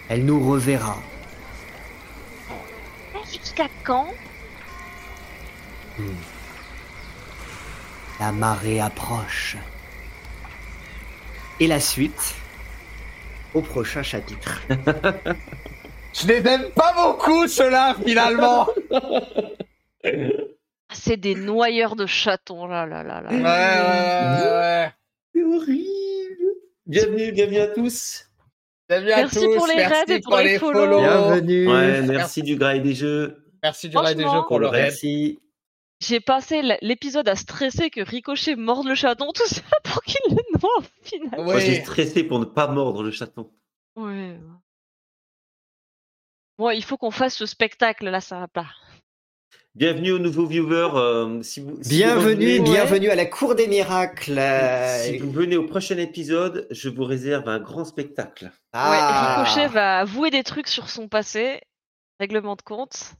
elle 0.08 0.24
nous 0.24 0.42
reverra. 0.48 0.98
Jusqu'à 3.30 3.68
quand? 3.82 4.08
La 8.20 8.32
marée 8.32 8.80
approche. 8.80 9.56
Et 11.60 11.66
la 11.66 11.80
suite 11.80 12.34
au 13.54 13.60
prochain 13.60 14.02
chapitre. 14.02 14.62
Je 16.14 16.28
les 16.28 16.46
aime 16.46 16.70
pas 16.74 16.94
beaucoup, 16.94 17.48
ceux-là, 17.48 17.96
finalement. 18.06 18.66
Ah, 18.92 20.10
C'est 20.92 21.16
des 21.16 21.34
noyeurs 21.34 21.96
de 21.96 22.06
chatons, 22.06 22.66
là, 22.66 22.86
là, 22.86 23.02
là, 23.02 23.20
là. 23.20 23.30
ouais, 23.30 23.36
ouais, 23.42 24.42
ouais, 24.42 24.58
ouais. 24.60 24.92
C'est 25.34 25.42
horrible. 25.42 26.44
Bienvenue, 26.86 27.32
bienvenue 27.32 27.58
à 27.58 27.66
tous. 27.68 28.26
Bienvenue 28.88 29.10
à 29.10 29.16
Merci 29.16 29.40
tous, 29.40 29.56
pour 29.56 29.66
les 29.66 29.76
merci 29.76 29.92
raids 29.92 30.16
et 30.16 30.20
pour 30.20 30.36
les 30.36 30.58
follow. 30.58 31.00
Bienvenue. 31.00 31.68
Ouais, 31.68 32.02
merci 32.02 32.42
du 32.42 32.56
grail 32.56 32.80
des 32.80 32.94
jeux. 32.94 33.44
Merci 33.62 33.88
du 33.88 33.96
raid 33.96 34.16
des 34.16 34.22
jeux 34.22 34.42
pour 34.46 34.60
le 34.60 34.68
raid. 34.68 34.82
Merci. 34.84 35.40
J'ai 36.00 36.20
passé 36.20 36.60
l'épisode 36.82 37.28
à 37.28 37.34
stresser 37.34 37.88
que 37.88 38.02
Ricochet 38.02 38.56
morde 38.56 38.86
le 38.86 38.94
chaton, 38.94 39.32
tout 39.32 39.46
ça 39.46 39.62
pour 39.84 40.02
qu'il 40.02 40.20
le 40.28 40.58
noie 40.60 40.70
au 40.78 40.82
final. 41.02 41.44
Moi, 41.44 41.58
j'ai 41.58 41.80
stressé 41.80 42.22
pour 42.22 42.38
ne 42.38 42.44
pas 42.44 42.68
mordre 42.68 43.02
le 43.02 43.10
chaton. 43.10 43.50
Ouais. 43.96 44.36
Bon, 46.58 46.70
il 46.70 46.84
faut 46.84 46.96
qu'on 46.96 47.10
fasse 47.10 47.34
ce 47.36 47.46
spectacle, 47.46 48.08
là, 48.08 48.20
ça 48.20 48.38
va 48.38 48.48
pas. 48.48 48.66
Bienvenue 49.74 50.12
aux 50.12 50.20
nouveaux 50.20 50.46
viewers. 50.46 50.90
euh, 50.94 51.42
si 51.42 51.60
vous, 51.60 51.76
si 51.82 51.82
vous 51.82 51.88
Bienvenue, 51.88 52.60
bienvenue 52.60 53.10
à 53.10 53.16
la 53.16 53.26
cour 53.26 53.56
des 53.56 53.66
miracles. 53.66 54.38
Euh, 54.38 55.02
Si 55.02 55.18
vous 55.18 55.32
venez 55.32 55.56
au 55.56 55.66
prochain 55.66 55.98
épisode, 55.98 56.68
je 56.70 56.88
vous 56.88 57.02
réserve 57.02 57.48
un 57.48 57.58
grand 57.58 57.84
spectacle. 57.84 58.52
Ah. 58.72 58.90
Ouais, 58.90 59.42
Ricochet 59.42 59.66
va 59.66 59.98
avouer 59.98 60.30
des 60.30 60.44
trucs 60.44 60.68
sur 60.68 60.88
son 60.90 61.08
passé, 61.08 61.60
règlement 62.20 62.54
de 62.54 62.62
compte. 62.62 63.14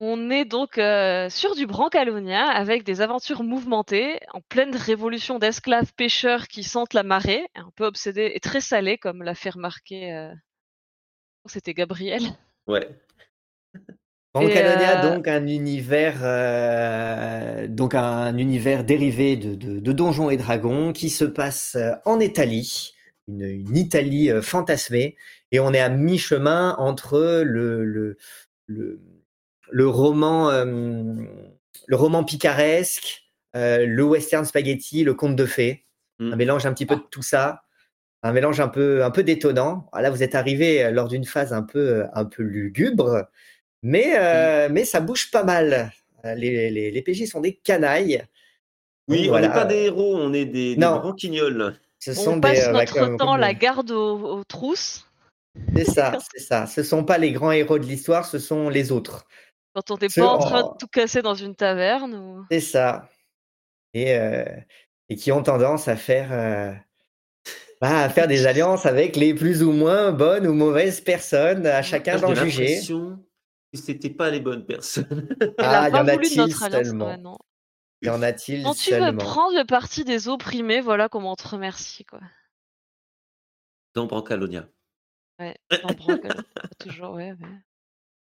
On 0.00 0.30
est 0.30 0.44
donc 0.44 0.78
euh, 0.78 1.30
sur 1.30 1.54
du 1.54 1.66
Brancalonia 1.66 2.48
avec 2.48 2.82
des 2.82 3.00
aventures 3.00 3.44
mouvementées, 3.44 4.18
en 4.32 4.40
pleine 4.40 4.74
révolution 4.74 5.38
d'esclaves 5.38 5.92
pêcheurs 5.94 6.48
qui 6.48 6.64
sentent 6.64 6.92
la 6.92 7.04
marée, 7.04 7.46
un 7.54 7.70
peu 7.76 7.84
obsédés 7.84 8.32
et 8.34 8.40
très 8.40 8.60
salés, 8.60 8.98
comme 8.98 9.22
l'a 9.22 9.36
fait 9.36 9.50
remarquer. 9.50 10.32
C'était 11.46 11.74
Gabriel. 11.74 12.22
Ouais. 12.66 12.88
Brancalonia, 14.32 15.02
Et, 15.02 15.06
euh, 15.06 15.14
donc 15.14 15.28
un 15.28 15.46
univers, 15.46 16.20
euh, 16.22 17.68
donc 17.68 17.94
un 17.94 18.36
univers 18.38 18.84
dérivé 18.84 19.36
de, 19.36 19.54
de, 19.54 19.78
de 19.80 19.92
Donjons 19.92 20.30
et 20.30 20.38
Dragons 20.38 20.92
qui 20.94 21.10
se 21.10 21.24
passe 21.26 21.76
euh, 21.76 21.92
en 22.06 22.18
Italie, 22.20 22.94
une, 23.28 23.42
une 23.42 23.76
Italie 23.76 24.30
euh, 24.30 24.40
fantasmée, 24.40 25.16
et 25.52 25.60
on 25.60 25.74
est 25.74 25.78
à 25.80 25.90
mi-chemin 25.90 26.74
entre 26.78 27.42
le 27.44 27.84
le, 27.84 28.16
le, 28.66 29.00
le 29.70 29.88
roman 29.88 30.48
euh, 30.50 30.64
le 31.86 31.96
roman 31.96 32.24
picaresque, 32.24 33.24
euh, 33.54 33.84
le 33.86 34.02
western 34.04 34.46
spaghetti, 34.46 35.04
le 35.04 35.14
conte 35.14 35.36
de 35.36 35.46
fées, 35.46 35.84
Mm. 36.20 36.32
un 36.32 36.36
mélange 36.36 36.64
un 36.66 36.72
petit 36.72 36.86
peu 36.86 36.94
de 36.96 37.02
tout 37.10 37.22
ça. 37.22 37.62
Un 38.24 38.32
mélange 38.32 38.58
un 38.58 38.68
peu, 38.68 39.04
un 39.04 39.10
peu 39.10 39.22
détonnant. 39.22 39.86
Ah, 39.92 40.00
Là, 40.02 40.10
vous 40.10 40.22
êtes 40.22 40.34
arrivé 40.34 40.82
euh, 40.82 40.90
lors 40.90 41.08
d'une 41.08 41.24
phase 41.26 41.52
un 41.52 41.62
peu, 41.62 42.06
un 42.14 42.24
peu 42.24 42.42
lugubre, 42.42 43.26
mais, 43.82 44.14
euh, 44.18 44.68
mais 44.70 44.84
ça 44.86 45.00
bouge 45.00 45.30
pas 45.30 45.44
mal. 45.44 45.92
Euh, 46.24 46.34
Les, 46.34 46.70
les, 46.70 46.90
les 46.90 47.02
PJ 47.02 47.26
sont 47.26 47.40
des 47.42 47.54
canailles. 47.54 48.24
Oui, 49.08 49.18
Donc, 49.18 49.26
on 49.26 49.28
voilà. 49.28 49.48
n'est 49.48 49.52
pas 49.54 49.64
des 49.66 49.82
héros, 49.84 50.16
on 50.16 50.32
est 50.32 50.46
des, 50.46 50.74
des 50.74 50.80
Non. 50.80 51.00
branquignoles. 51.00 51.76
Ce 51.98 52.14
sont 52.14 52.32
On 52.36 52.40
passe 52.40 52.60
des, 52.60 52.64
euh, 52.68 52.72
bah, 52.72 52.78
notre 52.80 53.16
temps 53.18 53.32
comme- 53.32 53.40
la 53.40 53.52
garde 53.54 53.90
aux, 53.90 54.38
aux 54.38 54.44
trousses 54.44 55.06
C'est 55.76 55.84
ça, 55.84 56.16
c'est 56.32 56.40
ça. 56.40 56.66
Ce 56.66 56.82
sont 56.82 57.04
pas 57.04 57.18
les 57.18 57.30
grands 57.32 57.52
héros 57.52 57.78
de 57.78 57.84
l'histoire, 57.84 58.24
ce 58.24 58.38
sont 58.38 58.70
les 58.70 58.90
autres. 58.90 59.26
quand 59.74 59.90
on 59.90 59.98
n'est 59.98 60.08
pas 60.08 60.26
en 60.26 60.38
train 60.38 60.62
de 60.62 60.78
tout 60.78 60.86
casser 60.88 61.20
dans 61.20 61.34
une 61.34 61.54
taverne. 61.54 62.14
Ou... 62.14 62.46
C'est 62.50 62.60
ça. 62.60 63.08
Et, 63.92 64.16
euh, 64.16 64.44
et 65.10 65.16
qui 65.16 65.30
ont 65.30 65.42
tendance 65.42 65.88
à 65.88 65.96
faire, 65.96 66.28
euh, 66.32 66.72
bah, 67.80 68.00
à 68.00 68.08
faire 68.08 68.26
des 68.28 68.46
alliances 68.46 68.86
avec 68.86 69.16
les 69.16 69.34
plus 69.34 69.62
ou 69.62 69.72
moins 69.72 70.12
bonnes 70.12 70.46
ou 70.46 70.54
mauvaises 70.54 71.00
personnes, 71.00 71.66
à 71.66 71.82
chacun 71.82 72.18
d'en 72.18 72.34
juger. 72.34 72.64
l'impression 72.64 73.18
c'était 73.76 74.10
pas 74.10 74.30
les 74.30 74.40
bonnes 74.40 74.64
personnes. 74.64 75.28
Ah, 75.58 75.84
a 75.84 75.88
y 75.88 75.92
en 75.94 76.08
a-t-il 76.08 76.52
seulement? 76.52 77.16
non. 77.18 77.38
Y 78.02 78.08
en 78.10 78.22
a-t-il 78.22 78.62
Quand 78.62 78.74
tu 78.74 78.92
veux 78.92 79.16
prendre 79.16 79.56
le 79.56 79.64
parti 79.64 80.04
des 80.04 80.28
opprimés, 80.28 80.80
voilà 80.80 81.08
comment 81.08 81.32
on 81.32 81.36
te 81.36 81.48
remercie, 81.48 82.04
quoi. 82.04 82.20
Dans 83.94 84.06
Brancalonia. 84.06 84.68
Ouais, 85.38 85.56
dans 85.70 86.08
euh, 86.10 86.18
toujours, 86.78 87.14
ouais, 87.14 87.32
ouais. 87.32 87.48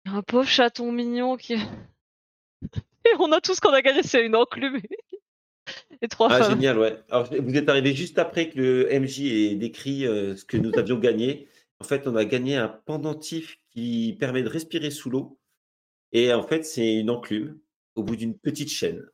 Y 0.05 0.09
a 0.09 0.14
Un 0.14 0.22
pauvre 0.22 0.47
chaton 0.47 0.91
mignon 0.91 1.35
qui. 1.38 1.55
Et 3.05 3.15
on 3.19 3.31
a 3.31 3.41
tout 3.41 3.53
ce 3.53 3.61
qu'on 3.61 3.73
a 3.73 3.81
gagné, 3.81 4.03
c'est 4.03 4.26
une 4.26 4.35
enclume. 4.35 4.81
Trois 6.10 6.30
Ah, 6.31 6.39
femmes. 6.39 6.52
génial, 6.52 6.77
ouais. 6.80 6.98
Alors, 7.10 7.27
vous 7.39 7.56
êtes 7.56 7.69
arrivé 7.69 7.94
juste 7.94 8.19
après 8.19 8.49
que 8.49 8.57
le 8.60 8.99
MJ 8.99 9.22
ait 9.22 9.56
décrit 9.56 10.06
euh, 10.06 10.35
ce 10.35 10.45
que 10.45 10.57
nous 10.57 10.72
avions 10.77 10.98
gagné. 10.98 11.48
En 11.80 11.84
fait, 11.85 12.07
on 12.07 12.15
a 12.15 12.26
gagné 12.26 12.56
un 12.57 12.68
pendentif 12.69 13.57
qui 13.72 14.15
permet 14.19 14.44
de 14.44 14.49
respirer 14.49 14.89
sous 14.91 15.10
l'eau. 15.10 15.39
Et 16.11 16.34
en 16.34 16.44
fait, 16.44 16.65
c'est 16.65 16.95
une 16.95 17.10
enclume 17.10 17.60
au 17.95 18.03
bout 18.03 18.15
d'une 18.15 18.38
petite 18.38 18.69
chaîne. 18.69 19.06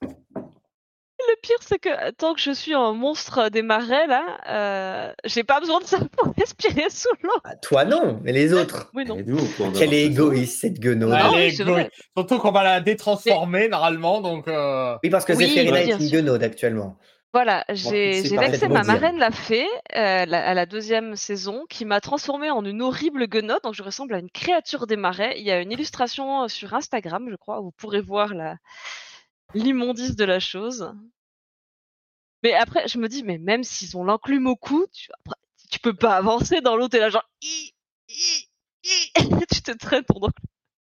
Le 1.44 1.48
pire, 1.48 1.58
c'est 1.68 1.80
que 1.80 2.12
tant 2.12 2.34
que 2.34 2.40
je 2.40 2.52
suis 2.52 2.74
un 2.74 2.94
monstre 2.94 3.50
des 3.50 3.64
marais, 3.64 4.08
là, 4.08 4.24
euh, 4.48 5.14
j'ai 5.26 5.44
pas 5.44 5.60
besoin 5.60 5.80
de 5.82 5.86
ça 5.86 5.98
pour 6.18 6.34
respirer 6.38 6.90
sous 6.90 7.10
l'eau. 7.22 7.32
Ah, 7.44 7.56
Toi 7.58 7.84
non, 7.84 8.20
mais 8.24 8.32
les 8.32 8.54
autres. 8.54 8.90
Oui, 8.94 9.04
non. 9.04 9.18
Quelle 9.78 9.94
est 9.94 10.06
égoïste 10.06 10.62
cette 10.62 10.80
guenaude. 10.80 11.12
Ah 11.14 11.26
elle 11.26 11.36
oui, 11.36 11.42
est 11.42 11.52
c'est 11.52 11.64
égoïste. 11.64 11.80
vrai. 11.80 11.92
Surtout 12.18 12.40
qu'on 12.40 12.52
va 12.52 12.64
la 12.64 12.80
détransformer 12.80 13.68
normalement, 13.68 14.22
donc. 14.22 14.48
euh, 14.48 14.96
Oui, 15.04 15.10
parce 15.10 15.26
que 15.26 15.34
Oui, 15.34 15.48
Zéphérina 15.48 15.84
bien 15.84 15.98
est 15.98 16.02
une 16.02 16.10
guenaude 16.10 16.44
actuellement. 16.44 16.98
Voilà, 17.34 17.66
j'ai 17.70 18.22
vexé 18.22 18.68
ma 18.70 18.84
marraine 18.84 19.18
la 19.18 19.32
fée 19.32 19.66
euh, 19.98 20.26
la- 20.26 20.48
à 20.48 20.54
la 20.54 20.66
deuxième 20.68 21.16
saison 21.18 21.66
qui 21.68 21.84
m'a 21.84 22.00
transformée 22.00 22.52
en 22.52 22.64
une 22.64 22.82
horrible 22.84 23.28
guenotte, 23.28 23.64
donc 23.64 23.74
je 23.74 23.82
ressemble 23.84 24.14
à 24.14 24.20
une 24.20 24.30
créature 24.30 24.86
des 24.88 24.96
marais. 24.98 25.34
Il 25.40 25.44
y 25.44 25.52
a 25.52 25.60
une 25.60 25.72
illustration 25.74 26.48
sur 26.48 26.74
Instagram, 26.76 27.28
je 27.30 27.36
crois, 27.36 27.60
où 27.60 27.66
vous 27.66 27.72
pourrez 27.72 28.02
voir 28.02 28.34
la 28.34 28.56
l'immondice 29.56 30.16
de 30.16 30.24
la 30.26 30.40
chose. 30.40 30.94
Mais 32.44 32.54
après, 32.54 32.88
je 32.88 32.98
me 32.98 33.08
dis, 33.08 33.24
mais 33.24 33.38
même 33.38 33.64
s'ils 33.64 33.96
ont 33.98 34.04
l'enclume 34.04 34.48
au 34.48 34.56
cou, 34.56 34.86
tu, 34.92 35.10
après, 35.20 35.36
tu 35.72 35.80
peux 35.80 35.96
pas 35.96 36.16
avancer 36.18 36.62
dans 36.62 36.76
l'eau, 36.76 36.90
t'es 36.90 37.00
là 37.00 37.10
genre... 37.10 37.28
Hi, 37.42 37.74
hi, 38.10 38.48
hi. 38.84 39.10
tu 39.52 39.62
te 39.62 39.72
traînes 39.72 40.04
ton 40.04 40.16
enclume, 40.18 40.32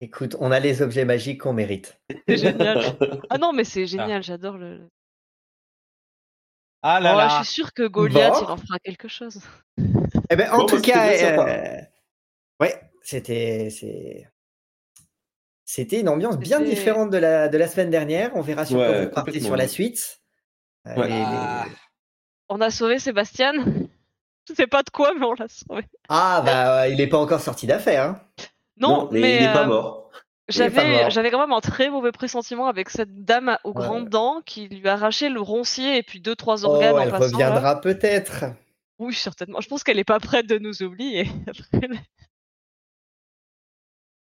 Écoute, 0.01 0.37
on 0.41 0.51
a 0.53 0.61
les 0.61 0.81
objets 0.81 1.05
magiques 1.05 1.41
qu'on 1.43 1.53
mérite. 1.53 2.01
c'est 2.29 2.37
génial. 2.37 2.97
Ah 3.31 3.39
non, 3.39 3.53
mais 3.53 3.65
c'est 3.65 3.87
génial, 3.87 4.23
j'adore 4.23 4.57
le... 4.59 4.89
Ah 6.83 6.99
là 7.01 7.13
Oh, 7.15 7.19
là. 7.19 7.29
je 7.29 7.45
suis 7.45 7.55
sûre 7.55 7.75
que 7.75 7.87
Goliath, 7.87 8.33
Bon. 8.33 8.41
il 8.43 8.51
en 8.53 8.57
fera 8.57 8.79
quelque 8.79 9.09
chose. 9.09 9.41
Eh 10.31 10.37
ben, 10.37 10.51
en 10.53 10.59
Bon, 10.59 10.67
tout 10.67 10.77
bah, 10.77 10.83
cas, 10.83 11.13
euh, 11.13 11.81
ouais, 12.61 12.81
c'était, 13.03 13.69
c'est, 13.71 14.27
c'était 15.67 16.01
une 16.01 16.09
ambiance 16.09 16.39
bien 16.39 16.61
différente 16.61 17.11
de 17.11 17.19
la, 17.19 17.49
de 17.49 17.59
la 17.59 17.69
semaine 17.69 17.91
dernière. 17.91 18.31
On 18.35 18.41
verra 18.41 18.65
sur 18.65 18.79
Ouais, 18.79 18.87
quoi 18.87 19.05
vous 19.05 19.11
partez 19.11 19.41
sur 19.41 19.57
la 19.57 19.69
suite. 19.69 20.20
Euh, 20.87 20.95
Ouais. 20.97 21.09
les- 21.09 21.15
les- 21.19 21.25
Ah. 21.27 21.65
On 22.49 22.61
a 22.61 22.71
sauvé 22.71 22.99
Sébastien. 22.99 23.53
Je 24.49 24.55
sais 24.55 24.67
pas 24.67 24.83
de 24.83 24.91
quoi, 24.91 25.13
mais 25.19 25.25
on 25.27 25.35
l'a 25.35 25.47
sauvé. 25.49 25.85
Ah, 26.09 26.43
bah, 26.45 26.89
il 26.89 26.97
n'est 26.97 27.07
pas 27.07 27.19
encore 27.19 27.41
sorti 27.41 27.67
d'affaire. 27.67 28.05
hein. 28.05 28.21
Non, 28.79 29.09
mais, 29.13 29.21
mais, 29.21 29.37
il 29.37 29.43
n'est 29.47 29.53
pas 29.53 29.65
euh, 29.65 29.67
mort. 29.67 30.11
Il 30.49 30.61
est 30.61 30.71
pas 30.71 30.81
j'avais 30.83 31.01
mort. 31.03 31.11
j'avais 31.11 31.31
quand 31.31 31.39
même 31.41 31.53
un 31.53 31.61
très 31.61 31.91
mauvais 31.91 32.11
pressentiment 32.11 32.67
avec 32.67 32.89
cette 32.91 33.25
dame 33.25 33.57
aux 33.63 33.69
Ouais. 33.73 33.75
grandes 33.85 34.09
dents 34.09 34.41
qui 34.45 34.67
lui 34.69 34.89
a 34.89 34.95
arraché 34.95 35.29
le 35.29 35.41
roncier 35.41 35.99
et 35.99 36.03
puis 36.03 36.21
deux 36.21 36.35
trois 36.35 36.65
Oh, 36.65 36.71
organes 36.71 36.95
en 36.95 36.99
elle 37.03 37.11
passant. 37.11 37.25
reviendra 37.37 37.81
peut-être. 37.81 38.47
Oui, 38.99 39.15
certainement. 39.15 39.61
Je 39.61 39.69
pense 39.69 39.85
qu'elle 39.85 39.99
est 39.99 40.05
pas 40.05 40.19
prête 40.19 40.47
de 40.49 40.59
nous 40.59 40.83
oublier. 40.83 41.29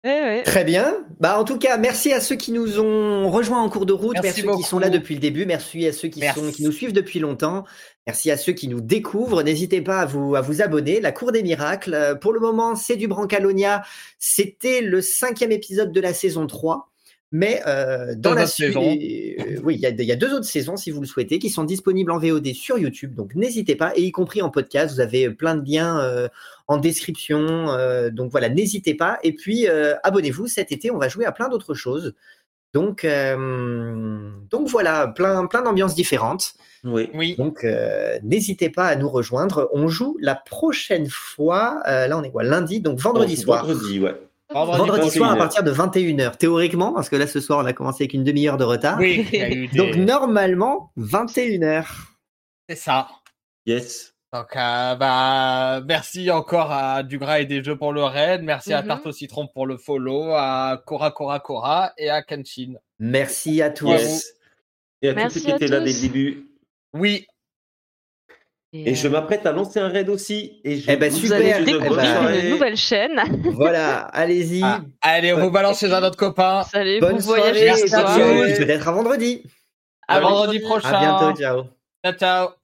Eh 0.03 0.07
ouais. 0.10 0.44
Très 0.44 0.64
bien. 0.64 0.95
Bah, 1.19 1.40
en 1.40 1.44
tout 1.44 1.57
cas, 1.57 1.78
merci 1.78 2.14
à 2.14 2.22
ceux 2.22 2.36
qui 2.36 2.52
nous 2.52 2.80
ont 2.80 3.30
rejoints 3.30 3.61
en 3.61 3.68
cours 3.69 3.86
de 3.86 3.94
route. 3.94 4.14
Merci 4.22 4.44
Merci, 4.44 4.57
ceux 4.57 4.64
qui 4.64 4.69
sont 4.69 4.80
là 4.80 4.90
depuis 4.90 5.15
le 5.15 5.19
début. 5.19 5.45
Merci 5.45 5.86
à 5.88 5.91
ceux 5.91 6.07
qui, 6.07 6.19
Merci. 6.19 6.40
sont, 6.40 6.52
qui 6.52 6.64
nous 6.64 6.72
suivent 6.72 6.94
depuis 6.94 7.19
longtemps. 7.19 7.65
Merci 8.06 8.32
à 8.32 8.38
ceux 8.38 8.53
qui 8.53 8.68
nous 8.68 8.80
découvrent. 8.80 9.41
N'hésitez 9.44 9.82
pas 9.82 9.99
à 10.02 10.06
vous, 10.06 10.36
à 10.36 10.41
vous 10.41 10.61
abonner. 10.61 11.02
La 11.02 11.11
Cour 11.11 11.32
des 11.32 11.44
Miracles. 11.44 11.94
Euh, 11.94 12.15
Pour 12.15 12.32
le 12.32 12.40
moment, 12.40 12.76
c'est 12.76 12.95
du 12.95 13.07
Brancalonia. 13.07 13.84
C'était 14.19 14.82
le 14.82 15.02
cinquième 15.02 15.52
épisode 15.52 15.91
de 15.91 15.99
la 15.99 16.14
saison 16.14 16.48
3. 16.48 16.90
Mais 17.34 17.61
euh, 17.68 18.14
dans 18.15 18.30
Deux 18.30 18.36
la 18.38 18.48
suite, 18.48 18.78
euh, 18.78 19.60
oui, 19.61 19.76
il 19.76 19.82
y, 19.82 19.86
a- 19.86 19.90
il 19.90 20.02
y 20.02 20.11
a 20.14 20.15
deux 20.15 20.34
autres 20.34 20.45
saisons 20.45 20.78
si 20.78 20.91
vous 20.91 21.02
le 21.02 21.06
souhaitez, 21.07 21.40
qui 21.40 21.49
sont 21.49 21.65
disponibles 21.65 22.11
en 22.11 22.19
VOD 22.19 22.53
sur 22.53 22.78
YouTube. 22.78 23.15
Donc 23.15 23.36
n'hésitez 23.36 23.76
pas, 23.76 23.91
et 23.98 24.03
y 24.03 24.11
compris 24.14 24.41
en 24.41 24.49
podcast. 24.49 24.94
Vous 24.95 25.02
avez 25.02 25.30
plein 25.32 25.56
de 25.56 25.69
liens 25.69 25.99
euh, 25.99 26.30
en 26.68 26.77
description. 26.77 27.69
euh, 27.69 28.10
donc 28.10 28.31
voilà, 28.31 28.49
n'hésitez 28.49 28.94
pas. 28.94 29.19
Et 29.23 29.34
puis 29.34 29.68
euh, 29.68 29.95
abonnez-vous. 30.03 30.48
Cet 30.48 30.72
été, 30.72 30.91
on 30.91 30.98
va 30.98 31.07
jouer 31.10 31.26
à 31.26 31.31
plein 31.31 31.49
d'autres 31.49 31.73
choses. 31.73 32.14
Donc, 32.73 33.06
euh, 33.06 34.30
donc 34.52 34.68
voilà, 34.68 35.07
plein, 35.07 35.45
plein 35.48 35.61
d'ambiances 35.61 35.95
différentes. 35.95 36.53
Oui. 36.84 37.10
Oui. 37.14 37.35
Donc 37.38 37.64
euh, 37.64 38.19
n'hésitez 38.23 38.69
pas 38.69 38.85
à 38.88 38.95
nous 38.95 39.10
rejoindre. 39.10 39.69
On 39.73 39.88
joue 39.88 40.18
la 40.22 40.35
prochaine 40.35 41.07
fois. 41.10 41.81
euh, 41.88 42.07
là, 42.07 42.18
on 42.18 42.23
est 42.23 42.30
quoi 42.31 42.44
Lundi, 42.44 42.81
donc 42.81 42.99
vendredi 42.99 43.35
Oh, 43.39 43.41
soir. 43.44 43.65
Vendredi, 43.65 43.99
ouais. 43.99 44.15
Vendredi, 44.49 44.77
Vendredi 44.80 45.10
soir 45.11 45.31
à 45.31 45.35
21h. 45.35 45.38
partir 45.39 45.64
de 45.64 45.72
21h. 45.73 46.38
Théoriquement, 46.38 46.94
parce 46.94 47.10
que 47.10 47.15
là 47.18 47.27
ce 47.27 47.39
soir 47.41 47.60
on 47.60 47.65
a 47.65 47.73
commencé 47.73 48.03
avec 48.03 48.14
une 48.14 48.23
demi-heure 48.23 48.56
de 48.57 48.64
retard. 48.64 48.98
Oui, 48.99 49.26
des- 49.31 49.68
Donc 49.76 49.95
normalement 49.95 50.91
21h. 50.98 51.85
c'est 52.69 52.76
ça. 52.77 53.07
Yes. 53.65 54.14
Donc, 54.34 54.56
euh, 54.58 54.95
bah, 54.95 55.82
merci 55.86 56.30
encore 56.32 56.72
à 56.72 57.02
Dugras 57.04 57.40
et 57.40 57.45
des 57.45 57.64
jeux 57.64 57.78
pour 57.78 57.94
le 57.94 58.04
raid. 58.04 58.44
Merci 58.44 58.74
à 58.74 58.82
Mhm. 58.82 58.88
Tarte 58.90 59.06
au 59.08 59.12
citron 59.14 59.48
pour 59.48 59.66
le 59.66 59.78
follow, 59.78 60.34
à 60.34 60.82
Cora 60.86 61.12
Cora 61.12 61.40
Cora 61.40 61.94
et 61.98 62.10
à 62.10 62.22
Kenshin. 62.22 62.74
Merci 62.99 63.62
à 63.62 63.70
tous. 63.70 63.88
Yes. 63.90 64.34
Et 65.02 65.10
à 65.10 65.14
tous 65.14 65.30
ceux 65.30 65.40
qui 65.40 65.52
à 65.52 65.56
étaient 65.56 65.68
là 65.68 65.80
dès 65.80 65.94
le 65.94 66.02
début. 66.02 66.48
Oui, 66.94 67.26
Et 68.74 68.95
je 68.95 69.08
euh, 69.08 69.12
m'apprête 69.12 69.45
à 69.45 69.54
lancer 69.54 69.80
un 69.80 69.88
raid 69.88 70.10
aussi. 70.10 70.60
Et 70.66 70.78
je 70.78 70.91
Eh 70.91 70.98
ben, 70.98 71.10
vous 71.10 71.18
super. 71.20 71.38
allez 71.38 71.52
une 71.60 71.66
découvrir 71.66 72.06
soirée. 72.06 72.44
une 72.44 72.49
nouvelle 72.49 72.78
chaîne. 72.78 73.22
Voilà, 73.54 73.99
allez-y. 74.08 74.62
Ah, 74.64 74.82
allez, 75.02 75.34
on 75.34 75.40
vous 75.40 75.52
balance 75.52 75.80
chez 75.80 75.94
un 75.94 76.04
autre 76.04 76.18
copain. 76.18 76.64
Vous 76.74 77.20
voyagez 77.20 77.22
soirée. 77.22 77.66
Merci 77.66 77.95
à 77.95 78.04
tous. 78.04 78.58
Peut-être 78.66 78.88
à 78.88 78.91
vendredi. 78.91 79.44
À 80.08 80.16
Allez, 80.16 80.26
vendredi 80.26 80.58
salut. 80.58 80.66
prochain. 80.66 80.90
À 80.94 80.99
bientôt. 80.99 81.40
Ciao. 81.40 81.64
Ciao, 82.04 82.14
ciao. 82.14 82.56